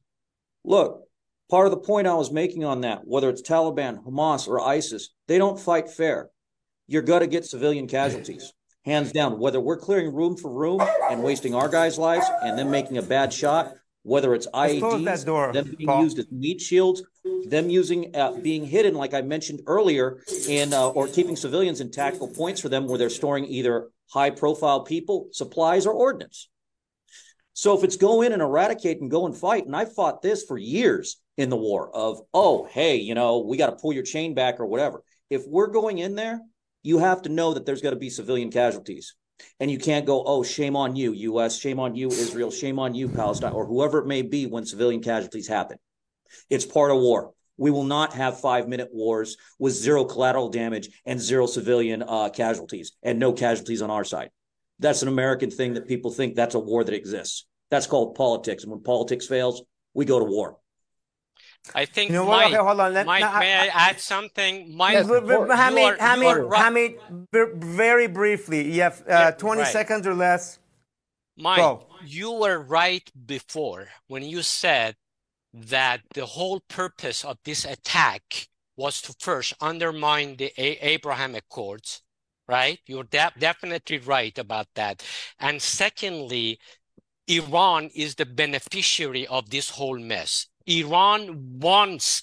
Look, 0.64 1.02
part 1.51 1.66
of 1.66 1.72
the 1.72 1.78
point 1.78 2.06
I 2.06 2.14
was 2.14 2.30
making 2.30 2.64
on 2.64 2.82
that, 2.82 3.01
whether 3.05 3.28
it's 3.28 3.43
Taliban, 3.43 4.05
Hamas, 4.05 4.47
or 4.47 4.60
ISIS, 4.60 5.09
they 5.26 5.39
don't 5.39 5.59
fight 5.59 5.90
fair. 5.90 6.30
You're 6.86 7.02
going 7.02 7.22
to 7.22 7.26
get 7.26 7.44
civilian 7.44 7.89
casualties 7.89 8.52
hands 8.84 9.12
down. 9.12 9.38
Whether 9.38 9.60
we're 9.60 9.76
clearing 9.76 10.14
room 10.14 10.36
for 10.36 10.52
room 10.52 10.80
and 11.10 11.22
wasting 11.22 11.54
our 11.54 11.68
guys' 11.68 11.98
lives 11.98 12.26
and 12.42 12.59
then 12.59 12.70
making 12.70 12.98
a 12.98 13.02
bad 13.02 13.32
shot, 13.32 13.74
whether 14.02 14.34
it's 14.34 14.48
IEDs, 14.48 15.24
door, 15.24 15.52
them 15.52 15.74
being 15.76 15.86
Paul. 15.86 16.02
used 16.02 16.18
as 16.18 16.30
meat 16.30 16.60
shields, 16.60 17.02
them 17.48 17.70
using 17.70 18.14
uh, 18.16 18.32
being 18.32 18.66
hidden, 18.66 18.94
like 18.94 19.14
I 19.14 19.22
mentioned 19.22 19.60
earlier, 19.66 20.22
in 20.48 20.72
uh, 20.72 20.88
or 20.88 21.06
keeping 21.06 21.36
civilians 21.36 21.80
in 21.80 21.90
tactical 21.90 22.28
points 22.28 22.60
for 22.60 22.68
them 22.68 22.88
where 22.88 22.98
they're 22.98 23.10
storing 23.10 23.44
either 23.46 23.88
high-profile 24.10 24.84
people, 24.84 25.28
supplies, 25.32 25.86
or 25.86 25.92
ordnance. 25.92 26.48
So 27.54 27.76
if 27.76 27.84
it's 27.84 27.96
go 27.96 28.22
in 28.22 28.32
and 28.32 28.42
eradicate 28.42 29.00
and 29.00 29.10
go 29.10 29.26
and 29.26 29.36
fight, 29.36 29.66
and 29.66 29.76
I 29.76 29.84
fought 29.84 30.22
this 30.22 30.44
for 30.44 30.59
years 30.59 31.20
in 31.36 31.48
the 31.48 31.56
war 31.56 31.94
of, 31.94 32.20
oh, 32.34 32.66
hey, 32.70 32.96
you 32.96 33.14
know, 33.14 33.40
we 33.40 33.56
got 33.56 33.66
to 33.66 33.76
pull 33.76 33.92
your 33.92 34.02
chain 34.02 34.34
back 34.34 34.59
or 34.59 34.66
whatever. 34.66 35.02
If 35.30 35.46
we're 35.46 35.68
going 35.68 35.98
in 35.98 36.14
there 36.14 36.40
you 36.82 36.98
have 36.98 37.22
to 37.22 37.28
know 37.28 37.54
that 37.54 37.66
there's 37.66 37.82
going 37.82 37.94
to 37.94 38.00
be 38.00 38.10
civilian 38.10 38.50
casualties. 38.50 39.14
And 39.59 39.70
you 39.70 39.78
can't 39.78 40.06
go, 40.06 40.22
oh, 40.24 40.42
shame 40.42 40.76
on 40.76 40.94
you, 40.94 41.12
US, 41.12 41.59
shame 41.59 41.80
on 41.80 41.96
you, 41.96 42.09
Israel, 42.09 42.50
shame 42.50 42.78
on 42.78 42.94
you, 42.94 43.09
Palestine, 43.09 43.52
or 43.52 43.66
whoever 43.66 43.98
it 43.98 44.06
may 44.06 44.22
be 44.22 44.46
when 44.46 44.64
civilian 44.64 45.02
casualties 45.02 45.48
happen. 45.48 45.78
It's 46.48 46.66
part 46.66 46.90
of 46.90 46.98
war. 46.98 47.32
We 47.56 47.70
will 47.70 47.84
not 47.84 48.14
have 48.14 48.40
five 48.40 48.68
minute 48.68 48.88
wars 48.92 49.36
with 49.59 49.74
zero 49.74 50.04
collateral 50.04 50.48
damage 50.48 50.88
and 51.04 51.20
zero 51.20 51.46
civilian 51.46 52.02
uh, 52.02 52.30
casualties 52.30 52.92
and 53.02 53.18
no 53.18 53.32
casualties 53.32 53.82
on 53.82 53.90
our 53.90 54.04
side. 54.04 54.30
That's 54.78 55.02
an 55.02 55.09
American 55.09 55.50
thing 55.50 55.74
that 55.74 55.86
people 55.86 56.10
think 56.10 56.34
that's 56.34 56.54
a 56.54 56.59
war 56.59 56.82
that 56.82 56.94
exists. 56.94 57.46
That's 57.70 57.86
called 57.86 58.14
politics. 58.14 58.62
And 58.62 58.72
when 58.72 58.82
politics 58.82 59.26
fails, 59.26 59.62
we 59.94 60.04
go 60.04 60.18
to 60.18 60.24
war. 60.24 60.56
I 61.74 61.84
think 61.84 62.10
you 62.10 62.16
know 62.16 62.26
Mike, 62.26 62.48
okay, 62.48 62.56
hold 62.56 62.80
on. 62.80 62.93
Let, 62.93 63.06
Mike, 63.06 63.20
no, 63.20 63.39
may 63.39 63.55
I, 63.55 63.64
I, 63.66 63.90
add 63.90 64.01
something? 64.01 64.76
Mike, 64.76 64.94
yes, 64.94 65.06
Hamid, 65.06 65.98
Hamid, 66.01 66.52
Hamid, 66.52 66.98
very 67.32 68.09
briefly. 68.09 68.70
You 68.72 68.82
have 68.82 69.01
uh, 69.02 69.05
yeah, 69.09 69.30
20 69.30 69.60
right. 69.60 69.68
seconds 69.70 70.06
or 70.06 70.14
less. 70.14 70.59
Mike, 71.36 71.59
Go. 71.59 71.86
you 72.05 72.32
were 72.32 72.59
right 72.59 73.10
before 73.26 73.89
when 74.09 74.22
you 74.22 74.43
said 74.43 74.97
that 75.55 76.01
the 76.14 76.26
whole 76.26 76.60
purpose 76.68 77.24
of 77.24 77.39
this 77.44 77.64
attack 77.64 78.48
was 78.76 79.01
to 79.02 79.14
first 79.20 79.55
undermine 79.60 80.36
the 80.36 80.52
A- 80.59 80.78
Abraham 80.84 81.34
Accords, 81.34 82.02
right? 82.48 82.78
You're 82.86 83.05
de- 83.05 83.32
definitely 83.39 83.98
right 83.98 84.36
about 84.36 84.66
that. 84.74 85.05
And 85.39 85.62
secondly, 85.62 86.59
Iran 87.28 87.90
is 87.94 88.16
the 88.16 88.26
beneficiary 88.26 89.26
of 89.26 89.51
this 89.51 89.70
whole 89.70 89.98
mess 89.98 90.48
Iran 90.66 91.59
wants 91.60 92.22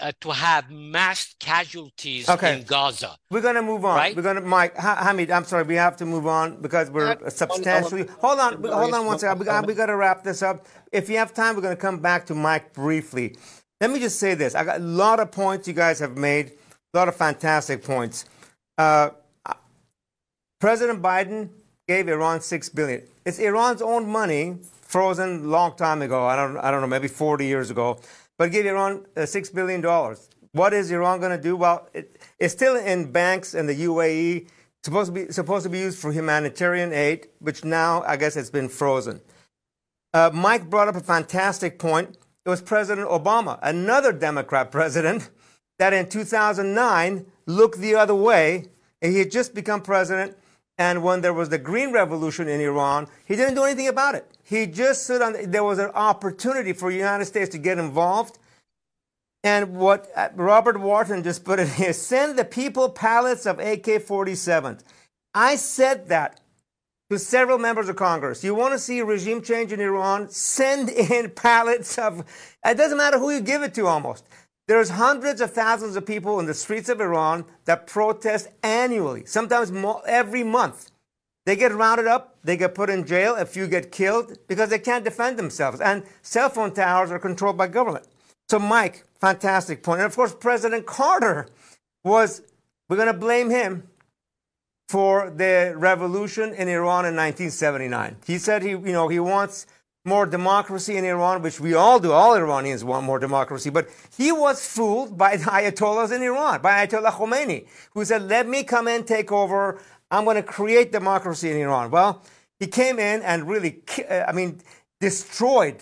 uh, 0.00 0.12
to 0.20 0.30
have 0.30 0.70
mass 0.70 1.34
casualties 1.38 2.28
okay. 2.28 2.58
in 2.58 2.64
Gaza. 2.64 3.16
We're 3.30 3.40
going 3.40 3.54
to 3.54 3.62
move 3.62 3.84
on. 3.84 3.96
Right? 3.96 4.16
We're 4.16 4.22
going 4.22 4.36
to, 4.36 4.42
Mike, 4.42 4.76
Hamid, 4.76 5.30
I'm 5.30 5.44
sorry, 5.44 5.62
we 5.62 5.76
have 5.76 5.96
to 5.98 6.06
move 6.06 6.26
on 6.26 6.60
because 6.60 6.90
we're 6.90 7.12
uh, 7.12 7.30
substantially. 7.30 8.06
Hold 8.20 8.40
on, 8.40 8.62
hold 8.64 8.92
on 8.94 9.06
one 9.06 9.18
second. 9.18 9.38
We 9.38 9.44
got, 9.44 9.66
we 9.66 9.74
got 9.74 9.86
to 9.86 9.96
wrap 9.96 10.24
this 10.24 10.42
up. 10.42 10.66
If 10.90 11.08
you 11.08 11.16
have 11.18 11.32
time, 11.32 11.54
we're 11.54 11.62
going 11.62 11.76
to 11.76 11.80
come 11.80 12.00
back 12.00 12.26
to 12.26 12.34
Mike 12.34 12.72
briefly. 12.72 13.36
Let 13.80 13.90
me 13.90 14.00
just 14.00 14.18
say 14.18 14.34
this. 14.34 14.56
I 14.56 14.64
got 14.64 14.80
a 14.80 14.84
lot 14.84 15.20
of 15.20 15.30
points 15.30 15.68
you 15.68 15.74
guys 15.74 16.00
have 16.00 16.16
made, 16.16 16.52
a 16.92 16.98
lot 16.98 17.06
of 17.06 17.14
fantastic 17.14 17.84
points. 17.84 18.24
Uh, 18.76 19.10
President 20.60 21.00
Biden 21.00 21.50
gave 21.86 22.08
Iran 22.08 22.40
six 22.40 22.68
billion. 22.68 23.02
It's 23.24 23.38
Iran's 23.38 23.80
own 23.80 24.08
money 24.08 24.58
frozen 24.88 25.50
long 25.50 25.76
time 25.76 26.00
ago. 26.02 26.26
I 26.26 26.34
don't, 26.34 26.56
I 26.56 26.70
don't 26.70 26.80
know, 26.80 26.86
maybe 26.86 27.08
40 27.08 27.46
years 27.46 27.70
ago. 27.70 28.00
But 28.38 28.50
give 28.50 28.64
Iran 28.66 29.04
uh, 29.16 29.20
$6 29.20 29.54
billion. 29.54 29.82
What 30.52 30.72
is 30.72 30.90
Iran 30.90 31.20
going 31.20 31.36
to 31.36 31.42
do? 31.42 31.56
Well, 31.56 31.88
it, 31.92 32.20
it's 32.38 32.54
still 32.54 32.74
in 32.74 33.12
banks 33.12 33.54
in 33.54 33.66
the 33.66 33.74
UAE, 33.74 34.48
supposed 34.82 35.14
to, 35.14 35.26
be, 35.26 35.32
supposed 35.32 35.64
to 35.64 35.70
be 35.70 35.78
used 35.78 35.98
for 35.98 36.10
humanitarian 36.10 36.92
aid, 36.92 37.28
which 37.38 37.64
now 37.64 38.02
I 38.02 38.16
guess 38.16 38.34
it's 38.34 38.50
been 38.50 38.68
frozen. 38.68 39.20
Uh, 40.14 40.30
Mike 40.32 40.70
brought 40.70 40.88
up 40.88 40.96
a 40.96 41.00
fantastic 41.00 41.78
point. 41.78 42.16
It 42.46 42.48
was 42.48 42.62
President 42.62 43.08
Obama, 43.08 43.58
another 43.62 44.10
Democrat 44.10 44.70
president, 44.70 45.28
that 45.78 45.92
in 45.92 46.08
2009 46.08 47.26
looked 47.44 47.78
the 47.78 47.94
other 47.94 48.14
way. 48.14 48.68
He 49.02 49.18
had 49.18 49.30
just 49.30 49.54
become 49.54 49.82
president. 49.82 50.34
And 50.78 51.02
when 51.02 51.20
there 51.20 51.34
was 51.34 51.50
the 51.50 51.58
Green 51.58 51.92
Revolution 51.92 52.48
in 52.48 52.60
Iran, 52.60 53.08
he 53.26 53.36
didn't 53.36 53.56
do 53.56 53.64
anything 53.64 53.88
about 53.88 54.14
it. 54.14 54.37
He 54.48 54.66
just 54.66 55.04
stood 55.04 55.20
on, 55.20 55.50
there 55.50 55.62
was 55.62 55.78
an 55.78 55.90
opportunity 55.94 56.72
for 56.72 56.90
the 56.90 56.96
United 56.96 57.26
States 57.26 57.50
to 57.50 57.58
get 57.58 57.78
involved. 57.78 58.38
And 59.44 59.76
what 59.76 60.10
uh, 60.16 60.30
Robert 60.36 60.80
Wharton 60.80 61.22
just 61.22 61.44
put 61.44 61.60
in 61.60 61.68
here 61.68 61.92
send 61.92 62.38
the 62.38 62.46
people 62.46 62.88
pallets 62.88 63.44
of 63.44 63.58
AK 63.58 63.84
47s. 63.84 64.84
I 65.34 65.56
said 65.56 66.08
that 66.08 66.40
to 67.10 67.18
several 67.18 67.58
members 67.58 67.90
of 67.90 67.96
Congress. 67.96 68.42
You 68.42 68.54
want 68.54 68.72
to 68.72 68.78
see 68.78 69.00
a 69.00 69.04
regime 69.04 69.42
change 69.42 69.70
in 69.70 69.80
Iran? 69.80 70.30
Send 70.30 70.88
in 70.88 71.30
pallets 71.36 71.98
of, 71.98 72.24
it 72.64 72.78
doesn't 72.78 72.96
matter 72.96 73.18
who 73.18 73.30
you 73.30 73.42
give 73.42 73.62
it 73.62 73.74
to 73.74 73.86
almost. 73.86 74.26
There's 74.66 74.88
hundreds 74.88 75.42
of 75.42 75.52
thousands 75.52 75.94
of 75.94 76.06
people 76.06 76.40
in 76.40 76.46
the 76.46 76.54
streets 76.54 76.88
of 76.88 77.02
Iran 77.02 77.44
that 77.66 77.86
protest 77.86 78.48
annually, 78.62 79.26
sometimes 79.26 79.70
every 80.06 80.42
month. 80.42 80.90
They 81.48 81.56
get 81.56 81.72
rounded 81.72 82.06
up, 82.06 82.36
they 82.44 82.58
get 82.58 82.74
put 82.74 82.90
in 82.90 83.06
jail, 83.06 83.34
a 83.34 83.46
few 83.46 83.66
get 83.68 83.90
killed 83.90 84.36
because 84.48 84.68
they 84.68 84.78
can't 84.78 85.02
defend 85.02 85.38
themselves. 85.38 85.80
And 85.80 86.02
cell 86.20 86.50
phone 86.50 86.74
towers 86.74 87.10
are 87.10 87.18
controlled 87.18 87.56
by 87.56 87.68
government. 87.68 88.04
So, 88.50 88.58
Mike, 88.58 89.06
fantastic 89.18 89.82
point. 89.82 90.00
And 90.00 90.06
of 90.06 90.14
course, 90.14 90.34
President 90.34 90.84
Carter 90.84 91.48
was, 92.04 92.42
we're 92.86 92.96
going 92.96 93.10
to 93.10 93.18
blame 93.18 93.48
him 93.48 93.88
for 94.90 95.30
the 95.30 95.72
revolution 95.74 96.52
in 96.52 96.68
Iran 96.68 97.06
in 97.06 97.16
1979. 97.16 98.16
He 98.26 98.36
said 98.36 98.62
he, 98.62 98.72
you 98.72 98.92
know, 98.92 99.08
he 99.08 99.18
wants 99.18 99.66
more 100.04 100.26
democracy 100.26 100.98
in 100.98 101.04
Iran, 101.06 101.40
which 101.40 101.60
we 101.60 101.72
all 101.72 101.98
do. 101.98 102.12
All 102.12 102.34
Iranians 102.34 102.84
want 102.84 103.06
more 103.06 103.18
democracy. 103.18 103.70
But 103.70 103.88
he 104.16 104.32
was 104.32 104.66
fooled 104.66 105.16
by 105.16 105.38
the 105.38 105.44
Ayatollahs 105.44 106.14
in 106.14 106.22
Iran, 106.22 106.60
by 106.60 106.86
Ayatollah 106.86 107.12
Khomeini, 107.12 107.66
who 107.94 108.04
said, 108.04 108.22
let 108.28 108.46
me 108.46 108.64
come 108.64 108.86
in, 108.86 109.04
take 109.04 109.32
over. 109.32 109.80
I'm 110.10 110.24
going 110.24 110.36
to 110.36 110.42
create 110.42 110.92
democracy 110.92 111.50
in 111.50 111.56
Iran. 111.58 111.90
Well, 111.90 112.22
he 112.58 112.66
came 112.66 112.98
in 112.98 113.22
and 113.22 113.48
really, 113.48 113.82
uh, 114.08 114.24
I 114.26 114.32
mean, 114.32 114.60
destroyed 115.00 115.76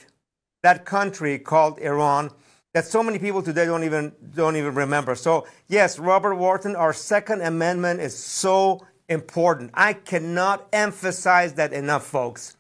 that 0.63 0.85
country 0.85 1.39
called 1.39 1.79
Iran 1.79 2.31
that 2.75 2.85
so 2.85 3.03
many 3.03 3.19
people 3.19 3.43
today 3.43 3.65
don't 3.65 3.85
even 3.85 4.13
don't 4.35 4.57
even 4.57 4.75
remember. 4.75 5.15
So 5.15 5.47
yes, 5.69 5.99
Robert 5.99 6.35
Wharton, 6.35 6.77
our 6.77 6.93
Second 6.93 7.41
Amendment 7.41 8.01
is 8.01 8.15
so 8.17 8.87
important. 9.09 9.71
I 9.73 9.95
cannot 9.95 10.67
emphasize 10.73 11.55
that 11.55 11.73
enough, 11.73 12.05
folks. 12.05 12.57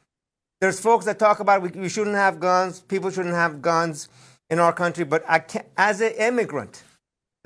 There's 0.61 0.81
folks 0.81 1.05
that 1.05 1.19
talk 1.19 1.41
about 1.41 1.61
we, 1.61 1.69
we 1.69 1.89
shouldn't 1.91 2.17
have 2.17 2.41
guns, 2.41 2.81
people 2.81 3.11
shouldn't 3.11 3.35
have 3.35 3.61
guns 3.61 4.09
in 4.49 4.59
our 4.59 4.73
country, 4.73 5.05
but 5.05 5.23
I 5.29 5.41
can 5.41 5.65
as 5.77 6.01
an 6.01 6.13
immigrant 6.13 6.83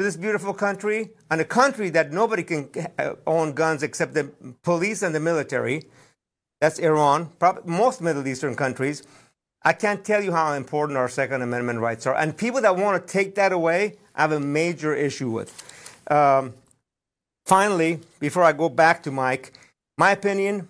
to 0.00 0.04
this 0.04 0.16
beautiful 0.16 0.54
country, 0.54 1.10
and 1.30 1.40
a 1.40 1.44
country 1.44 1.90
that 1.90 2.12
nobody 2.12 2.42
can 2.42 2.70
uh, 2.98 3.12
own 3.26 3.52
guns 3.52 3.82
except 3.82 4.14
the 4.14 4.30
police 4.62 5.02
and 5.02 5.14
the 5.14 5.20
military, 5.20 5.84
that's 6.60 6.78
Iran, 6.78 7.30
probably 7.38 7.70
most 7.70 8.00
Middle 8.00 8.26
Eastern 8.26 8.54
countries. 8.54 9.02
I 9.62 9.74
can't 9.74 10.02
tell 10.04 10.22
you 10.22 10.32
how 10.32 10.54
important 10.54 10.96
our 10.96 11.08
Second 11.08 11.42
Amendment 11.42 11.80
rights 11.80 12.06
are. 12.06 12.16
And 12.16 12.36
people 12.36 12.62
that 12.62 12.76
want 12.76 13.06
to 13.06 13.12
take 13.12 13.34
that 13.34 13.52
away, 13.52 13.98
I 14.14 14.22
have 14.22 14.32
a 14.32 14.40
major 14.40 14.94
issue 14.94 15.30
with. 15.30 15.50
Um, 16.10 16.54
Finally, 17.46 17.98
before 18.20 18.44
I 18.44 18.52
go 18.52 18.68
back 18.68 19.02
to 19.02 19.10
Mike, 19.10 19.52
my 19.98 20.12
opinion 20.12 20.68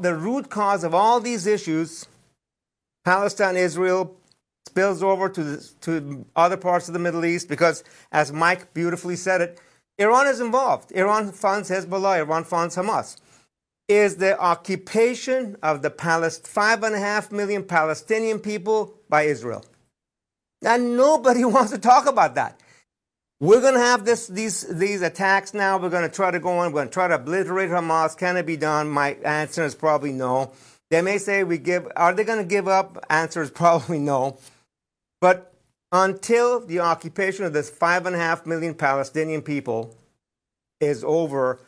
the 0.00 0.14
root 0.14 0.50
cause 0.50 0.82
of 0.82 0.94
all 0.94 1.20
these 1.20 1.46
issues, 1.46 2.06
Palestine, 3.04 3.56
Israel, 3.56 4.16
spills 4.66 5.02
over 5.02 5.28
to, 5.28 5.44
the, 5.44 5.70
to 5.82 6.26
other 6.34 6.56
parts 6.56 6.88
of 6.88 6.92
the 6.92 6.98
Middle 6.98 7.24
East 7.24 7.48
because, 7.48 7.84
as 8.12 8.32
Mike 8.32 8.74
beautifully 8.74 9.16
said 9.16 9.40
it, 9.40 9.60
Iran 9.98 10.26
is 10.26 10.40
involved. 10.40 10.92
Iran 10.92 11.32
funds 11.32 11.70
Hezbollah, 11.70 12.18
Iran 12.18 12.44
funds 12.44 12.76
Hamas. 12.76 13.16
Is 13.88 14.16
the 14.16 14.38
occupation 14.38 15.56
of 15.62 15.82
the 15.82 15.90
Palest- 15.90 16.46
five 16.46 16.82
and 16.82 16.94
a 16.94 16.98
half 16.98 17.30
million 17.30 17.62
Palestinian 17.62 18.40
people 18.40 18.94
by 19.08 19.22
Israel. 19.22 19.64
And 20.62 20.96
nobody 20.96 21.44
wants 21.54 21.70
to 21.70 21.78
talk 21.78 22.06
about 22.06 22.34
that. 22.34 22.60
We're 23.38 23.60
going 23.60 23.74
to 23.74 23.80
have 23.80 24.04
this, 24.04 24.26
these, 24.26 24.62
these 24.62 25.02
attacks 25.02 25.52
now. 25.54 25.78
We're 25.78 25.90
going 25.90 26.08
to 26.08 26.14
try 26.14 26.30
to 26.30 26.40
go 26.40 26.58
on. 26.58 26.72
We're 26.72 26.80
going 26.80 26.88
to 26.88 26.92
try 26.92 27.06
to 27.06 27.14
obliterate 27.14 27.70
Hamas. 27.70 28.16
Can 28.16 28.36
it 28.36 28.46
be 28.46 28.56
done? 28.56 28.88
My 28.88 29.10
answer 29.24 29.62
is 29.62 29.74
probably 29.74 30.12
no. 30.12 30.52
They 30.90 31.02
may 31.02 31.18
say 31.18 31.44
we 31.44 31.58
give. 31.58 31.86
Are 31.96 32.14
they 32.14 32.24
going 32.24 32.38
to 32.38 32.48
give 32.48 32.66
up? 32.66 33.04
Answer 33.10 33.42
is 33.42 33.50
probably 33.62 33.98
no. 33.98 34.38
But 35.20 35.52
until 35.92 36.60
the 36.60 36.80
occupation 36.80 37.44
of 37.44 37.52
this 37.52 37.70
five 37.70 38.06
and 38.06 38.14
a 38.14 38.18
half 38.18 38.46
million 38.46 38.74
Palestinian 38.74 39.42
people 39.42 39.96
is 40.80 41.04
over 41.04 41.60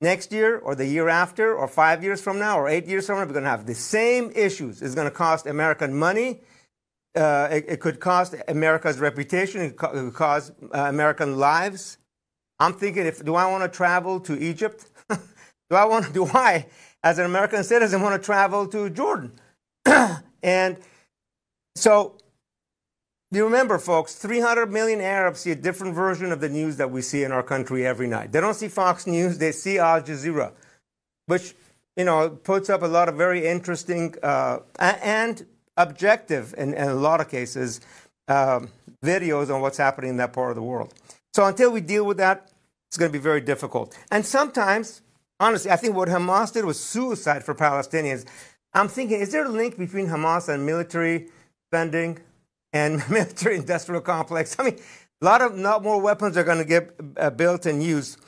next 0.00 0.32
year 0.32 0.58
or 0.58 0.74
the 0.74 0.86
year 0.86 1.08
after 1.08 1.54
or 1.54 1.68
five 1.68 2.02
years 2.02 2.20
from 2.20 2.38
now 2.38 2.58
or 2.58 2.68
eight 2.68 2.86
years 2.86 3.06
from 3.06 3.16
now, 3.16 3.24
we're 3.24 3.32
going 3.32 3.44
to 3.44 3.50
have 3.50 3.66
the 3.66 3.74
same 3.74 4.30
issues. 4.34 4.82
It's 4.82 4.94
going 4.94 5.08
to 5.08 5.14
cost 5.14 5.46
American 5.46 5.98
money 5.98 6.40
uh, 7.14 7.48
it, 7.50 7.64
it, 7.68 7.80
could 7.80 7.98
cost 7.98 8.34
America's 8.48 8.98
reputation. 8.98 9.60
It, 9.60 9.66
it 9.72 9.76
could 9.76 10.14
cost 10.14 10.52
uh, 10.62 10.78
American 10.82 11.36
lives. 11.36 11.98
I'm 12.58 12.74
thinking, 12.74 13.06
if 13.06 13.24
do 13.24 13.34
I 13.34 13.50
want 13.50 13.64
to 13.64 13.76
travel 13.76 14.20
to 14.20 14.40
Egypt? 14.40 14.86
do 15.08 15.76
I 15.76 15.84
want? 15.84 16.12
Do 16.12 16.26
I, 16.26 16.66
as 17.02 17.18
an 17.18 17.26
American 17.26 17.64
citizen, 17.64 18.00
want 18.02 18.20
to 18.20 18.24
travel 18.24 18.66
to 18.68 18.90
Jordan? 18.90 19.32
and 20.42 20.76
so, 21.74 22.16
you 23.30 23.44
remember, 23.44 23.78
folks, 23.78 24.14
300 24.16 24.72
million 24.72 25.00
Arabs 25.00 25.40
see 25.40 25.52
a 25.52 25.56
different 25.56 25.94
version 25.94 26.32
of 26.32 26.40
the 26.40 26.48
news 26.48 26.76
that 26.78 26.90
we 26.90 27.00
see 27.00 27.22
in 27.22 27.30
our 27.30 27.42
country 27.42 27.86
every 27.86 28.08
night. 28.08 28.32
They 28.32 28.40
don't 28.40 28.54
see 28.54 28.68
Fox 28.68 29.06
News; 29.06 29.38
they 29.38 29.52
see 29.52 29.78
Al 29.78 30.02
Jazeera, 30.02 30.52
which 31.26 31.54
you 31.96 32.04
know 32.04 32.30
puts 32.30 32.68
up 32.68 32.82
a 32.82 32.86
lot 32.86 33.08
of 33.08 33.16
very 33.16 33.46
interesting 33.46 34.14
uh, 34.22 34.58
and 34.78 35.46
objective 35.76 36.54
in, 36.58 36.74
in 36.74 36.88
a 36.88 36.94
lot 36.94 37.20
of 37.20 37.28
cases 37.28 37.80
um, 38.26 38.68
videos 39.04 39.54
on 39.54 39.60
what's 39.60 39.78
happening 39.78 40.10
in 40.10 40.16
that 40.16 40.32
part 40.32 40.50
of 40.50 40.56
the 40.56 40.62
world. 40.62 40.92
So 41.32 41.44
until 41.44 41.70
we 41.70 41.80
deal 41.80 42.04
with 42.04 42.16
that, 42.16 42.50
it's 42.88 42.98
going 42.98 43.10
to 43.10 43.16
be 43.16 43.22
very 43.22 43.40
difficult. 43.40 43.96
And 44.10 44.26
sometimes, 44.26 45.02
honestly, 45.38 45.70
I 45.70 45.76
think 45.76 45.94
what 45.94 46.08
Hamas 46.08 46.52
did 46.52 46.64
was 46.64 46.80
suicide 46.80 47.44
for 47.44 47.54
Palestinians. 47.54 48.26
I'm 48.74 48.88
thinking, 48.88 49.20
is 49.20 49.30
there 49.30 49.44
a 49.44 49.48
link 49.48 49.78
between 49.78 50.08
Hamas 50.08 50.48
and 50.48 50.66
military 50.66 51.28
spending 51.68 52.18
and 52.72 53.02
military 53.10 53.56
industrial 53.56 54.00
complex? 54.00 54.56
I 54.58 54.64
mean, 54.64 54.78
a 55.20 55.24
lot 55.24 55.42
of 55.42 55.56
not 55.56 55.82
more 55.82 56.00
weapons 56.00 56.36
are 56.36 56.44
going 56.44 56.58
to 56.58 56.64
get 56.64 56.94
uh, 57.16 57.30
built 57.30 57.66
and 57.66 57.82
used. 57.82 58.18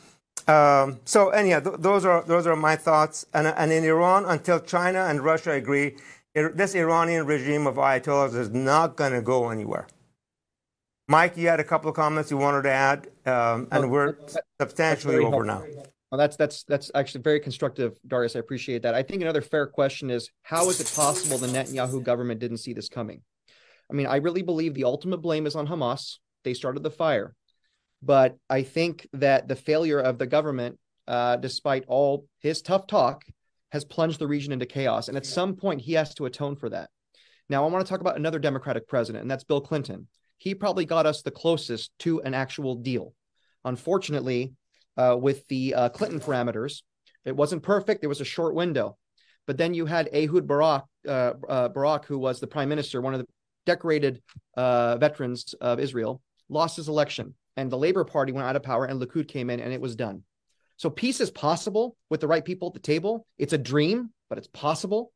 Um, 0.48 1.00
so 1.04 1.30
anyhow, 1.30 1.60
th- 1.60 1.76
those 1.78 2.04
are 2.04 2.22
those 2.24 2.46
are 2.46 2.56
my 2.56 2.76
thoughts. 2.76 3.24
And, 3.32 3.46
and 3.46 3.72
in 3.72 3.84
Iran, 3.84 4.24
until 4.24 4.60
China 4.60 5.06
and 5.06 5.22
Russia 5.22 5.52
agree, 5.52 5.96
this 6.34 6.74
Iranian 6.74 7.26
regime 7.26 7.66
of 7.66 7.76
Ayatollahs 7.76 8.34
is 8.34 8.50
not 8.50 8.96
going 8.96 9.12
to 9.12 9.22
go 9.22 9.50
anywhere. 9.50 9.86
Mike, 11.08 11.36
you 11.36 11.48
had 11.48 11.60
a 11.60 11.64
couple 11.64 11.90
of 11.90 11.96
comments 11.96 12.30
you 12.30 12.38
wanted 12.38 12.62
to 12.62 12.70
add, 12.70 13.08
um, 13.26 13.68
and 13.70 13.90
we're 13.90 14.16
substantially 14.60 15.16
over 15.24 15.44
now. 15.44 15.62
Well, 16.10 16.18
that's 16.18 16.36
that's 16.36 16.62
that's 16.64 16.90
actually 16.94 17.22
very 17.22 17.40
constructive, 17.40 17.98
Darius. 18.06 18.36
I 18.36 18.40
appreciate 18.40 18.82
that. 18.82 18.94
I 18.94 19.02
think 19.02 19.22
another 19.22 19.40
fair 19.40 19.66
question 19.66 20.10
is 20.10 20.30
how 20.42 20.68
is 20.68 20.80
it 20.80 20.92
possible 20.94 21.38
the 21.38 21.46
Netanyahu 21.46 22.02
government 22.02 22.38
didn't 22.40 22.58
see 22.58 22.72
this 22.72 22.88
coming? 22.88 23.22
I 23.92 23.94
mean, 23.94 24.06
I 24.06 24.16
really 24.16 24.42
believe 24.42 24.72
the 24.72 24.84
ultimate 24.84 25.18
blame 25.18 25.46
is 25.46 25.54
on 25.54 25.68
Hamas. 25.68 26.16
They 26.44 26.54
started 26.54 26.82
the 26.82 26.90
fire, 26.90 27.34
but 28.02 28.38
I 28.48 28.62
think 28.62 29.06
that 29.12 29.48
the 29.48 29.54
failure 29.54 30.00
of 30.00 30.16
the 30.18 30.26
government, 30.26 30.78
uh, 31.06 31.36
despite 31.36 31.84
all 31.86 32.26
his 32.40 32.62
tough 32.62 32.86
talk, 32.86 33.22
has 33.70 33.84
plunged 33.84 34.18
the 34.18 34.26
region 34.26 34.52
into 34.52 34.64
chaos. 34.64 35.08
And 35.08 35.16
at 35.16 35.26
some 35.26 35.56
point, 35.56 35.82
he 35.82 35.92
has 35.92 36.14
to 36.14 36.24
atone 36.24 36.56
for 36.56 36.70
that. 36.70 36.88
Now, 37.50 37.64
I 37.64 37.68
want 37.68 37.84
to 37.84 37.90
talk 37.90 38.00
about 38.00 38.16
another 38.16 38.38
Democratic 38.38 38.88
president, 38.88 39.22
and 39.22 39.30
that's 39.30 39.44
Bill 39.44 39.60
Clinton. 39.60 40.08
He 40.38 40.54
probably 40.54 40.86
got 40.86 41.06
us 41.06 41.20
the 41.20 41.30
closest 41.30 41.90
to 42.00 42.22
an 42.22 42.32
actual 42.32 42.76
deal. 42.76 43.14
Unfortunately, 43.64 44.54
uh, 44.96 45.16
with 45.20 45.46
the 45.48 45.74
uh, 45.74 45.88
Clinton 45.90 46.18
parameters, 46.18 46.82
it 47.26 47.36
wasn't 47.36 47.62
perfect. 47.62 48.00
There 48.00 48.08
was 48.08 48.22
a 48.22 48.24
short 48.24 48.54
window. 48.54 48.96
But 49.46 49.58
then 49.58 49.74
you 49.74 49.84
had 49.84 50.08
Ehud 50.14 50.46
Barak, 50.46 50.84
uh, 51.06 51.34
uh 51.48 51.68
Barak, 51.68 52.06
who 52.06 52.18
was 52.18 52.40
the 52.40 52.46
prime 52.46 52.68
minister, 52.68 53.00
one 53.00 53.12
of 53.12 53.20
the 53.20 53.26
decorated 53.66 54.22
uh, 54.56 54.96
veterans 54.96 55.54
of 55.60 55.80
Israel, 55.80 56.22
lost 56.48 56.76
his 56.76 56.88
election. 56.88 57.34
And 57.56 57.70
the 57.70 57.78
Labor 57.78 58.04
Party 58.04 58.32
went 58.32 58.46
out 58.46 58.56
of 58.56 58.62
power, 58.62 58.86
and 58.86 59.00
Likud 59.00 59.28
came 59.28 59.50
in, 59.50 59.60
and 59.60 59.72
it 59.72 59.80
was 59.80 59.94
done. 59.94 60.22
So 60.76 60.90
peace 60.90 61.20
is 61.20 61.30
possible 61.30 61.96
with 62.10 62.20
the 62.20 62.26
right 62.26 62.44
people 62.44 62.68
at 62.68 62.74
the 62.74 62.80
table. 62.80 63.26
It's 63.38 63.52
a 63.52 63.58
dream, 63.58 64.10
but 64.28 64.38
it's 64.38 64.48
possible. 64.48 65.12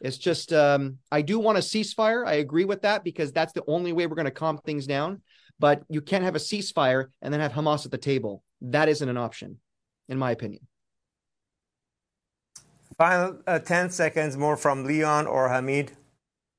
It's 0.00 0.18
just 0.18 0.52
um, 0.52 0.98
I 1.10 1.22
do 1.22 1.38
want 1.38 1.58
a 1.58 1.62
ceasefire. 1.62 2.26
I 2.26 2.34
agree 2.34 2.64
with 2.64 2.82
that 2.82 3.02
because 3.02 3.32
that's 3.32 3.52
the 3.52 3.64
only 3.66 3.92
way 3.92 4.06
we're 4.06 4.16
going 4.16 4.26
to 4.26 4.30
calm 4.30 4.58
things 4.58 4.86
down. 4.86 5.22
But 5.58 5.82
you 5.88 6.02
can't 6.02 6.24
have 6.24 6.36
a 6.36 6.40
ceasefire 6.40 7.06
and 7.22 7.32
then 7.32 7.40
have 7.40 7.52
Hamas 7.52 7.86
at 7.86 7.90
the 7.90 7.98
table. 7.98 8.42
That 8.60 8.88
isn't 8.88 9.08
an 9.08 9.16
option, 9.16 9.58
in 10.08 10.18
my 10.18 10.32
opinion. 10.32 10.66
Final 12.98 13.38
uh, 13.46 13.58
10 13.58 13.90
seconds 13.90 14.36
more 14.36 14.56
from 14.56 14.84
Leon 14.84 15.26
or 15.26 15.48
Hamid. 15.48 15.92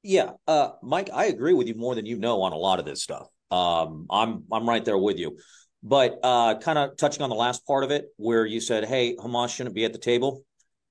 Yeah, 0.07 0.31
uh, 0.47 0.69
Mike, 0.81 1.09
I 1.13 1.25
agree 1.25 1.51
with 1.51 1.67
you 1.67 1.75
more 1.75 1.93
than 1.93 2.05
you 2.05 2.17
know 2.17 2.41
on 2.43 2.53
a 2.53 2.57
lot 2.57 2.79
of 2.79 2.85
this 2.85 3.03
stuff. 3.03 3.27
Um, 3.51 4.05
I'm 4.09 4.45
I'm 4.53 4.67
right 4.67 4.85
there 4.85 4.97
with 4.97 5.19
you. 5.19 5.37
But 5.83 6.19
uh, 6.23 6.57
kind 6.59 6.77
of 6.79 6.95
touching 6.95 7.23
on 7.23 7.29
the 7.29 7.35
last 7.35 7.67
part 7.67 7.83
of 7.83 7.91
it, 7.91 8.05
where 8.15 8.45
you 8.45 8.61
said, 8.61 8.85
"Hey, 8.85 9.17
Hamas 9.17 9.53
shouldn't 9.53 9.75
be 9.75 9.83
at 9.83 9.91
the 9.91 9.99
table." 9.99 10.43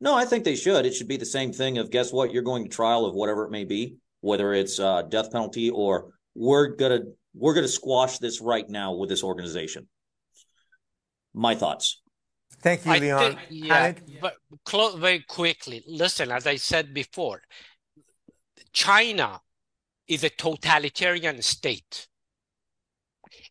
No, 0.03 0.15
I 0.15 0.27
think 0.27 0.45
they 0.45 0.55
should. 0.55 0.85
It 0.85 0.93
should 0.93 1.09
be 1.09 1.17
the 1.17 1.25
same 1.25 1.51
thing 1.51 1.79
of 1.79 1.91
guess 1.91 2.13
what? 2.13 2.31
You're 2.31 2.43
going 2.43 2.65
to 2.65 2.69
trial 2.69 3.07
of 3.07 3.15
whatever 3.15 3.47
it 3.47 3.51
may 3.51 3.65
be, 3.65 3.97
whether 4.21 4.53
it's 4.53 4.79
uh, 4.79 5.01
death 5.01 5.33
penalty 5.33 5.71
or 5.71 6.13
we're 6.35 6.77
gonna 6.77 7.01
we're 7.35 7.55
gonna 7.55 7.69
squash 7.69 8.19
this 8.19 8.43
right 8.43 8.69
now 8.69 8.93
with 8.93 9.09
this 9.09 9.25
organization. 9.25 9.89
My 11.33 11.55
thoughts. 11.55 12.03
Thank 12.61 12.85
you, 12.85 12.93
I 12.93 12.99
Leon. 12.99 13.19
think- 13.19 13.41
yeah, 13.49 13.93
but 14.21 14.35
clo- 14.67 14.99
very 14.99 15.21
quickly. 15.21 15.83
Listen, 15.87 16.31
as 16.31 16.47
I 16.47 16.57
said 16.57 16.93
before, 16.93 17.41
China 18.77 19.41
is 20.07 20.23
a 20.23 20.29
totalitarian 20.29 21.41
state. 21.41 22.09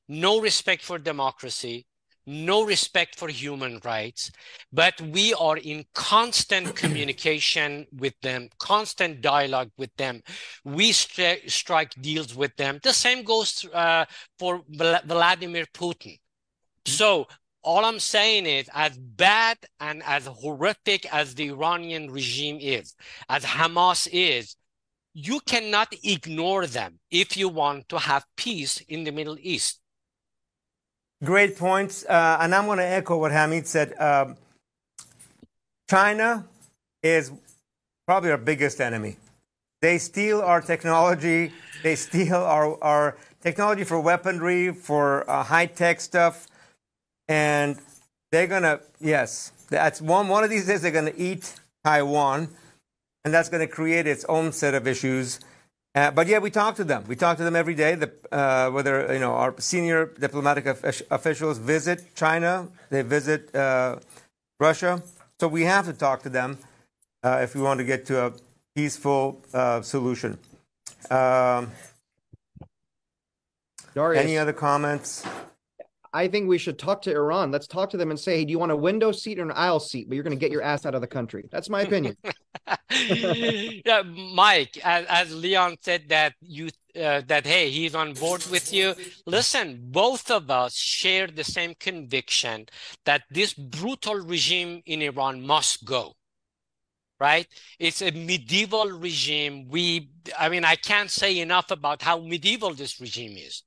No 0.07 0.39
respect 0.39 0.83
for 0.83 0.99
democracy, 0.99 1.87
no 2.27 2.63
respect 2.63 3.17
for 3.17 3.27
human 3.27 3.81
rights, 3.83 4.31
but 4.71 5.01
we 5.01 5.33
are 5.33 5.57
in 5.57 5.83
constant 5.95 6.75
communication 6.83 7.87
with 7.91 8.13
them, 8.21 8.49
constant 8.59 9.21
dialogue 9.21 9.71
with 9.79 9.93
them. 9.95 10.21
We 10.63 10.91
stri- 10.91 11.49
strike 11.49 11.93
deals 11.99 12.35
with 12.35 12.55
them. 12.55 12.79
The 12.83 12.93
same 12.93 13.23
goes 13.23 13.65
uh, 13.73 14.05
for 14.37 14.61
Vla- 14.71 15.03
Vladimir 15.05 15.65
Putin. 15.73 16.19
So 16.85 17.25
all 17.63 17.83
I'm 17.83 17.99
saying 17.99 18.45
is, 18.45 18.69
as 18.75 18.95
bad 18.95 19.57
and 19.79 20.03
as 20.03 20.27
horrific 20.27 21.11
as 21.11 21.33
the 21.33 21.47
Iranian 21.49 22.11
regime 22.11 22.59
is, 22.61 22.93
as 23.27 23.43
Hamas 23.43 24.07
is, 24.11 24.55
you 25.15 25.39
cannot 25.39 25.95
ignore 26.03 26.67
them 26.67 26.99
if 27.09 27.37
you 27.37 27.47
want 27.47 27.87
to 27.87 27.97
have 27.97 28.25
peace 28.35 28.81
in 28.89 29.05
the 29.05 29.11
Middle 29.11 29.37
East. 29.41 29.79
Great 31.23 31.57
points. 31.57 32.05
Uh, 32.05 32.37
and 32.41 32.53
I'm 32.53 32.65
going 32.65 32.79
to 32.79 32.85
echo 32.85 33.17
what 33.17 33.31
Hamid 33.31 33.65
said. 33.65 33.97
Um, 33.97 34.35
China 35.89 36.45
is 37.01 37.31
probably 38.05 38.31
our 38.31 38.37
biggest 38.37 38.81
enemy. 38.81 39.15
They 39.81 39.97
steal 39.99 40.41
our 40.41 40.61
technology, 40.61 41.51
they 41.81 41.95
steal 41.95 42.35
our, 42.35 42.77
our 42.83 43.17
technology 43.41 43.85
for 43.85 43.99
weaponry, 44.01 44.73
for 44.73 45.29
uh, 45.29 45.43
high 45.43 45.67
tech 45.67 46.01
stuff. 46.01 46.47
And 47.29 47.79
they're 48.31 48.47
going 48.47 48.63
to, 48.63 48.81
yes, 48.99 49.53
that's 49.69 50.01
one, 50.01 50.27
one 50.27 50.43
of 50.43 50.49
these 50.49 50.67
days 50.67 50.81
they're 50.81 50.91
going 50.91 51.11
to 51.11 51.19
eat 51.19 51.53
Taiwan. 51.85 52.49
And 53.25 53.33
that's 53.33 53.49
going 53.49 53.67
to 53.67 53.73
create 53.73 54.07
its 54.07 54.23
own 54.25 54.53
set 54.53 54.75
of 54.75 54.87
issues. 54.87 55.39
Uh, 55.95 56.11
but 56.11 56.27
yeah, 56.27 56.39
we 56.39 56.51
talk 56.51 56.75
to 56.75 56.83
them. 56.83 57.03
We 57.07 57.15
talk 57.15 57.37
to 57.37 57.43
them 57.43 57.55
every 57.55 57.73
day. 57.73 57.95
The, 57.95 58.11
uh, 58.31 58.69
whether 58.69 59.11
you 59.11 59.19
know 59.19 59.33
our 59.33 59.55
senior 59.59 60.13
diplomatic 60.19 60.67
of- 60.67 61.01
officials 61.09 61.57
visit 61.57 62.15
China, 62.15 62.67
they 62.91 63.01
visit 63.01 63.53
uh, 63.55 63.97
Russia. 64.59 65.01
So 65.39 65.47
we 65.47 65.63
have 65.63 65.85
to 65.87 65.93
talk 65.93 66.21
to 66.23 66.29
them 66.29 66.59
uh, 67.23 67.39
if 67.41 67.55
we 67.55 67.61
want 67.61 67.79
to 67.79 67.83
get 67.83 68.05
to 68.07 68.27
a 68.27 68.33
peaceful 68.75 69.41
uh, 69.53 69.81
solution. 69.81 70.37
Um, 71.09 71.71
Darius, 73.95 74.23
any 74.23 74.37
other 74.37 74.53
comments? 74.53 75.25
I 76.15 76.29
think 76.29 76.47
we 76.47 76.57
should 76.57 76.79
talk 76.79 77.01
to 77.01 77.11
Iran. 77.11 77.51
Let's 77.51 77.67
talk 77.67 77.89
to 77.89 77.97
them 77.97 78.09
and 78.09 78.17
say, 78.17 78.37
hey, 78.37 78.45
do 78.45 78.51
you 78.51 78.57
want 78.57 78.71
a 78.71 78.75
window 78.75 79.11
seat 79.11 79.37
or 79.37 79.41
an 79.41 79.51
aisle 79.51 79.81
seat? 79.81 80.07
But 80.07 80.15
you're 80.15 80.23
going 80.23 80.37
to 80.37 80.39
get 80.39 80.49
your 80.49 80.61
ass 80.61 80.85
out 80.85 80.95
of 80.95 81.01
the 81.01 81.07
country. 81.07 81.49
That's 81.51 81.69
my 81.69 81.81
opinion. 81.81 82.15
yeah, 82.89 84.01
Mike, 84.33 84.77
as, 84.81 85.05
as 85.07 85.35
Leon 85.35 85.75
said 85.81 86.07
that 86.07 86.33
you 86.39 86.69
uh, 86.95 87.21
that 87.27 87.45
hey, 87.45 87.69
he's 87.69 87.93
on 87.93 88.13
board 88.13 88.45
with 88.49 88.71
you. 88.71 88.95
Listen, 89.25 89.81
both 89.91 90.31
of 90.31 90.49
us 90.49 90.73
share 90.73 91.27
the 91.27 91.43
same 91.43 91.75
conviction 91.77 92.67
that 93.03 93.23
this 93.29 93.53
brutal 93.53 94.15
regime 94.15 94.81
in 94.85 95.01
Iran 95.01 95.45
must 95.45 95.83
go. 95.83 96.13
Right? 97.19 97.47
It's 97.77 98.01
a 98.01 98.11
medieval 98.11 98.87
regime. 98.89 99.67
We, 99.67 100.11
I 100.39 100.47
mean, 100.47 100.63
I 100.63 100.75
can't 100.75 101.11
say 101.11 101.39
enough 101.39 101.71
about 101.71 102.01
how 102.01 102.19
medieval 102.19 102.73
this 102.73 103.01
regime 103.01 103.35
is. 103.37 103.63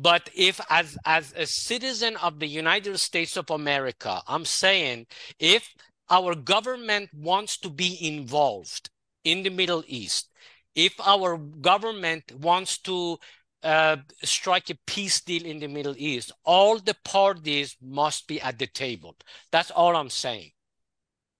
But 0.00 0.30
if, 0.32 0.60
as 0.70 0.96
as 1.04 1.34
a 1.36 1.44
citizen 1.44 2.16
of 2.18 2.38
the 2.38 2.46
United 2.46 2.96
States 2.98 3.36
of 3.36 3.50
America, 3.50 4.22
I'm 4.28 4.44
saying 4.44 5.06
if 5.40 5.68
our 6.08 6.36
government 6.36 7.10
wants 7.12 7.58
to 7.58 7.68
be 7.68 7.98
involved 8.06 8.90
in 9.24 9.42
the 9.42 9.50
Middle 9.50 9.82
East, 9.88 10.30
if 10.76 10.94
our 11.04 11.36
government 11.36 12.30
wants 12.38 12.78
to 12.82 13.18
uh, 13.64 13.96
strike 14.22 14.70
a 14.70 14.78
peace 14.86 15.20
deal 15.20 15.44
in 15.44 15.58
the 15.58 15.66
Middle 15.66 15.96
East, 15.98 16.30
all 16.44 16.78
the 16.78 16.94
parties 17.04 17.76
must 17.82 18.28
be 18.28 18.40
at 18.40 18.56
the 18.56 18.68
table. 18.68 19.16
That's 19.50 19.72
all 19.72 19.96
I'm 19.96 20.10
saying. 20.10 20.52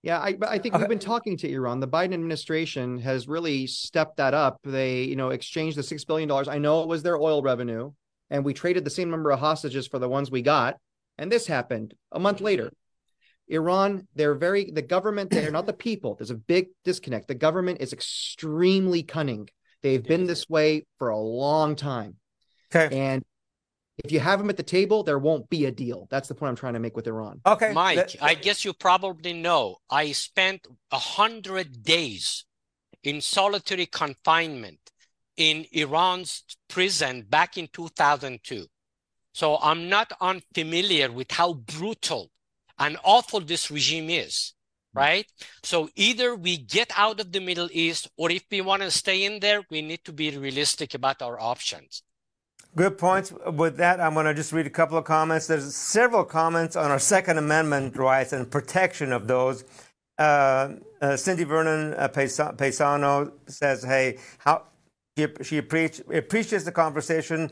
Yeah, 0.02 0.18
I, 0.18 0.36
I 0.42 0.58
think 0.58 0.76
we've 0.76 0.88
been 0.88 0.98
talking 0.98 1.36
to 1.38 1.48
Iran. 1.48 1.78
The 1.78 1.86
Biden 1.86 2.14
administration 2.14 2.98
has 2.98 3.28
really 3.28 3.68
stepped 3.68 4.16
that 4.16 4.34
up. 4.34 4.58
They, 4.64 5.02
you 5.02 5.14
know, 5.14 5.30
exchanged 5.30 5.76
the 5.76 5.82
six 5.84 6.04
billion 6.04 6.28
dollars. 6.28 6.48
I 6.48 6.58
know 6.58 6.82
it 6.82 6.88
was 6.88 7.04
their 7.04 7.16
oil 7.16 7.40
revenue, 7.42 7.92
and 8.30 8.44
we 8.44 8.54
traded 8.54 8.84
the 8.84 8.90
same 8.90 9.10
number 9.10 9.30
of 9.30 9.40
hostages 9.40 9.86
for 9.86 9.98
the 9.98 10.08
ones 10.08 10.30
we 10.30 10.42
got. 10.42 10.76
And 11.16 11.32
this 11.32 11.46
happened 11.46 11.94
a 12.12 12.20
month 12.20 12.40
later. 12.40 12.72
Iran, 13.48 14.06
they're 14.14 14.34
very 14.34 14.70
the 14.70 14.82
government. 14.82 15.30
They're 15.30 15.50
not 15.50 15.66
the 15.66 15.72
people. 15.72 16.14
There's 16.14 16.30
a 16.30 16.36
big 16.36 16.68
disconnect. 16.84 17.28
The 17.28 17.34
government 17.34 17.80
is 17.80 17.92
extremely 17.92 19.02
cunning. 19.02 19.48
They've 19.82 20.02
been 20.02 20.26
this 20.26 20.48
way 20.48 20.86
for 20.98 21.08
a 21.08 21.18
long 21.18 21.76
time. 21.76 22.16
Okay. 22.74 22.96
And 22.96 23.24
if 24.04 24.12
you 24.12 24.20
have 24.20 24.38
them 24.38 24.50
at 24.50 24.56
the 24.56 24.62
table, 24.62 25.02
there 25.02 25.18
won't 25.18 25.48
be 25.48 25.64
a 25.64 25.72
deal. 25.72 26.06
That's 26.10 26.28
the 26.28 26.34
point 26.34 26.50
I'm 26.50 26.56
trying 26.56 26.74
to 26.74 26.80
make 26.80 26.94
with 26.94 27.06
Iran. 27.06 27.40
Okay. 27.46 27.72
Mike, 27.72 27.96
let- 27.96 28.16
I 28.20 28.34
guess 28.34 28.64
you 28.64 28.72
probably 28.72 29.32
know 29.32 29.76
I 29.90 30.12
spent 30.12 30.66
a 30.92 30.98
hundred 30.98 31.82
days 31.82 32.44
in 33.02 33.20
solitary 33.20 33.86
confinement 33.86 34.78
in 35.38 35.64
Iran's 35.72 36.44
prison 36.68 37.24
back 37.28 37.56
in 37.56 37.68
2002. 37.72 38.66
So 39.32 39.56
I'm 39.62 39.88
not 39.88 40.12
unfamiliar 40.20 41.10
with 41.10 41.30
how 41.30 41.54
brutal 41.54 42.30
and 42.78 42.98
awful 43.04 43.40
this 43.40 43.70
regime 43.70 44.10
is, 44.10 44.54
right? 44.92 45.26
So 45.62 45.88
either 45.94 46.34
we 46.34 46.56
get 46.58 46.90
out 46.96 47.20
of 47.20 47.32
the 47.32 47.40
Middle 47.40 47.68
East, 47.72 48.08
or 48.16 48.30
if 48.32 48.44
we 48.50 48.60
want 48.60 48.82
to 48.82 48.90
stay 48.90 49.24
in 49.24 49.38
there, 49.38 49.62
we 49.70 49.80
need 49.80 50.04
to 50.04 50.12
be 50.12 50.36
realistic 50.36 50.94
about 50.94 51.22
our 51.22 51.40
options. 51.40 52.02
Good 52.74 52.98
points. 52.98 53.32
With 53.46 53.76
that, 53.78 54.00
I'm 54.00 54.14
going 54.14 54.26
to 54.26 54.34
just 54.34 54.52
read 54.52 54.66
a 54.66 54.70
couple 54.70 54.98
of 54.98 55.04
comments. 55.04 55.46
There's 55.46 55.74
several 55.74 56.24
comments 56.24 56.76
on 56.76 56.90
our 56.90 56.98
Second 56.98 57.38
Amendment 57.38 57.96
rights 57.96 58.32
and 58.32 58.50
protection 58.50 59.12
of 59.12 59.26
those. 59.26 59.64
Uh, 60.18 60.74
uh, 61.00 61.16
Cindy 61.16 61.44
Vernon 61.44 61.94
uh, 61.94 62.08
Paisano 62.08 63.32
says, 63.46 63.84
"Hey, 63.84 64.18
how 64.38 64.64
she, 65.18 65.26
she 65.42 65.60
appreci- 65.60 66.16
appreciates 66.16 66.64
the 66.64 66.72
conversation 66.72 67.50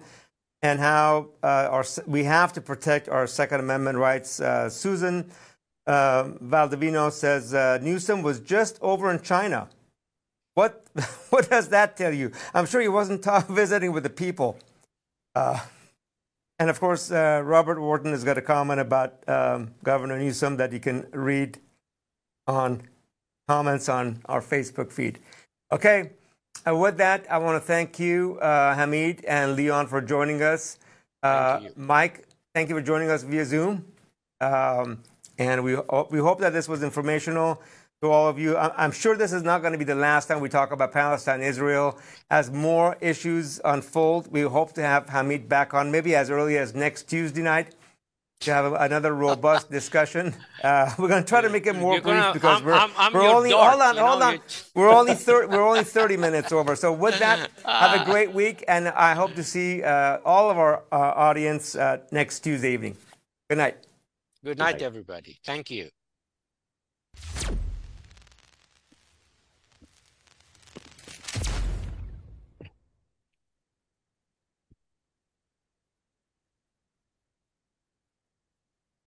and 0.62 0.78
how 0.78 1.30
uh, 1.42 1.68
our, 1.70 1.84
we 2.06 2.24
have 2.24 2.52
to 2.52 2.60
protect 2.60 3.08
our 3.08 3.26
Second 3.26 3.60
Amendment 3.60 3.98
rights." 3.98 4.40
Uh, 4.40 4.68
Susan 4.68 5.30
uh, 5.86 6.24
Valdivino 6.42 7.10
says, 7.10 7.52
uh, 7.54 7.78
"Newsom 7.82 8.22
was 8.22 8.38
just 8.40 8.78
over 8.80 9.10
in 9.10 9.20
China. 9.20 9.68
What 10.54 10.86
what 11.30 11.50
does 11.50 11.68
that 11.70 11.96
tell 11.96 12.14
you? 12.14 12.30
I'm 12.54 12.66
sure 12.66 12.80
he 12.80 12.88
wasn't 12.88 13.22
ta- 13.24 13.40
visiting 13.48 13.92
with 13.92 14.04
the 14.04 14.10
people." 14.10 14.58
Uh, 15.34 15.58
and 16.58 16.70
of 16.70 16.80
course, 16.80 17.10
uh, 17.10 17.42
Robert 17.44 17.80
Wharton 17.80 18.12
has 18.12 18.24
got 18.24 18.38
a 18.38 18.42
comment 18.42 18.80
about 18.80 19.28
um, 19.28 19.74
Governor 19.82 20.18
Newsom 20.18 20.56
that 20.56 20.72
you 20.72 20.80
can 20.80 21.06
read 21.12 21.58
on 22.46 22.82
comments 23.48 23.88
on 23.88 24.22
our 24.26 24.40
Facebook 24.40 24.90
feed. 24.90 25.18
Okay, 25.70 26.12
uh, 26.66 26.74
with 26.74 26.96
that, 26.98 27.26
I 27.30 27.38
want 27.38 27.60
to 27.60 27.66
thank 27.66 27.98
you, 27.98 28.38
uh, 28.40 28.74
Hamid 28.74 29.24
and 29.26 29.56
Leon, 29.56 29.86
for 29.86 30.00
joining 30.00 30.42
us. 30.42 30.78
Uh, 31.22 31.58
Thank 31.58 31.64
you. 31.64 31.82
Mike, 31.82 32.24
thank 32.54 32.68
you 32.68 32.74
for 32.74 32.82
joining 32.82 33.10
us 33.10 33.22
via 33.22 33.44
Zoom. 33.44 33.84
Um, 34.40 35.02
and 35.38 35.62
we, 35.62 35.76
we 36.10 36.18
hope 36.18 36.40
that 36.40 36.52
this 36.52 36.68
was 36.68 36.82
informational 36.82 37.62
to 38.02 38.10
all 38.10 38.28
of 38.28 38.38
you. 38.38 38.56
I'm 38.56 38.92
sure 38.92 39.16
this 39.16 39.32
is 39.32 39.42
not 39.42 39.60
going 39.62 39.72
to 39.72 39.78
be 39.78 39.84
the 39.84 39.94
last 39.94 40.26
time 40.26 40.40
we 40.40 40.48
talk 40.48 40.72
about 40.72 40.92
Palestine, 40.92 41.40
Israel. 41.40 41.98
As 42.30 42.50
more 42.50 42.96
issues 43.00 43.60
unfold, 43.64 44.30
we 44.30 44.42
hope 44.42 44.72
to 44.74 44.82
have 44.82 45.08
Hamid 45.08 45.48
back 45.48 45.72
on 45.72 45.90
maybe 45.90 46.14
as 46.14 46.30
early 46.30 46.58
as 46.58 46.74
next 46.74 47.04
Tuesday 47.04 47.42
night 47.42 47.74
to 48.40 48.52
have 48.52 48.72
another 48.74 49.14
robust 49.14 49.70
discussion. 49.70 50.34
Uh, 50.62 50.92
we're 50.98 51.08
going 51.08 51.22
to 51.22 51.28
try 51.28 51.40
to 51.40 51.48
make 51.48 51.66
it 51.66 51.74
more 51.74 51.94
You're 51.94 52.02
brief 52.02 52.32
because 52.34 52.56
I'm- 52.56 52.64
we're, 52.64 52.72
I'm- 52.74 52.90
I'm 52.96 53.12
we're 53.12 53.28
only 53.28 53.50
dork, 53.50 53.70
hold 53.70 53.82
on, 53.82 53.94
you 53.94 54.00
know, 54.00 54.06
hold 54.08 54.22
on. 54.22 54.40
We're 54.74 54.90
only 54.90 55.14
30, 55.14 55.48
we're 55.48 55.66
only 55.66 55.84
30 55.84 56.16
minutes 56.16 56.52
over. 56.52 56.76
So 56.76 56.92
with 56.92 57.18
that, 57.18 57.50
have 57.64 58.00
a 58.00 58.04
great 58.04 58.32
week, 58.32 58.64
and 58.68 58.88
I 58.88 59.14
hope 59.14 59.34
to 59.34 59.42
see 59.44 59.82
uh, 59.82 60.18
all 60.24 60.50
of 60.50 60.58
our 60.58 60.82
uh, 60.92 60.96
audience 60.96 61.74
uh, 61.76 61.98
next 62.12 62.40
Tuesday 62.40 62.72
evening. 62.74 62.96
Good 63.48 63.58
night. 63.58 63.76
Good 64.44 64.58
night, 64.58 64.82
everybody. 64.82 65.38
Thank 65.44 65.70
you. 65.70 65.88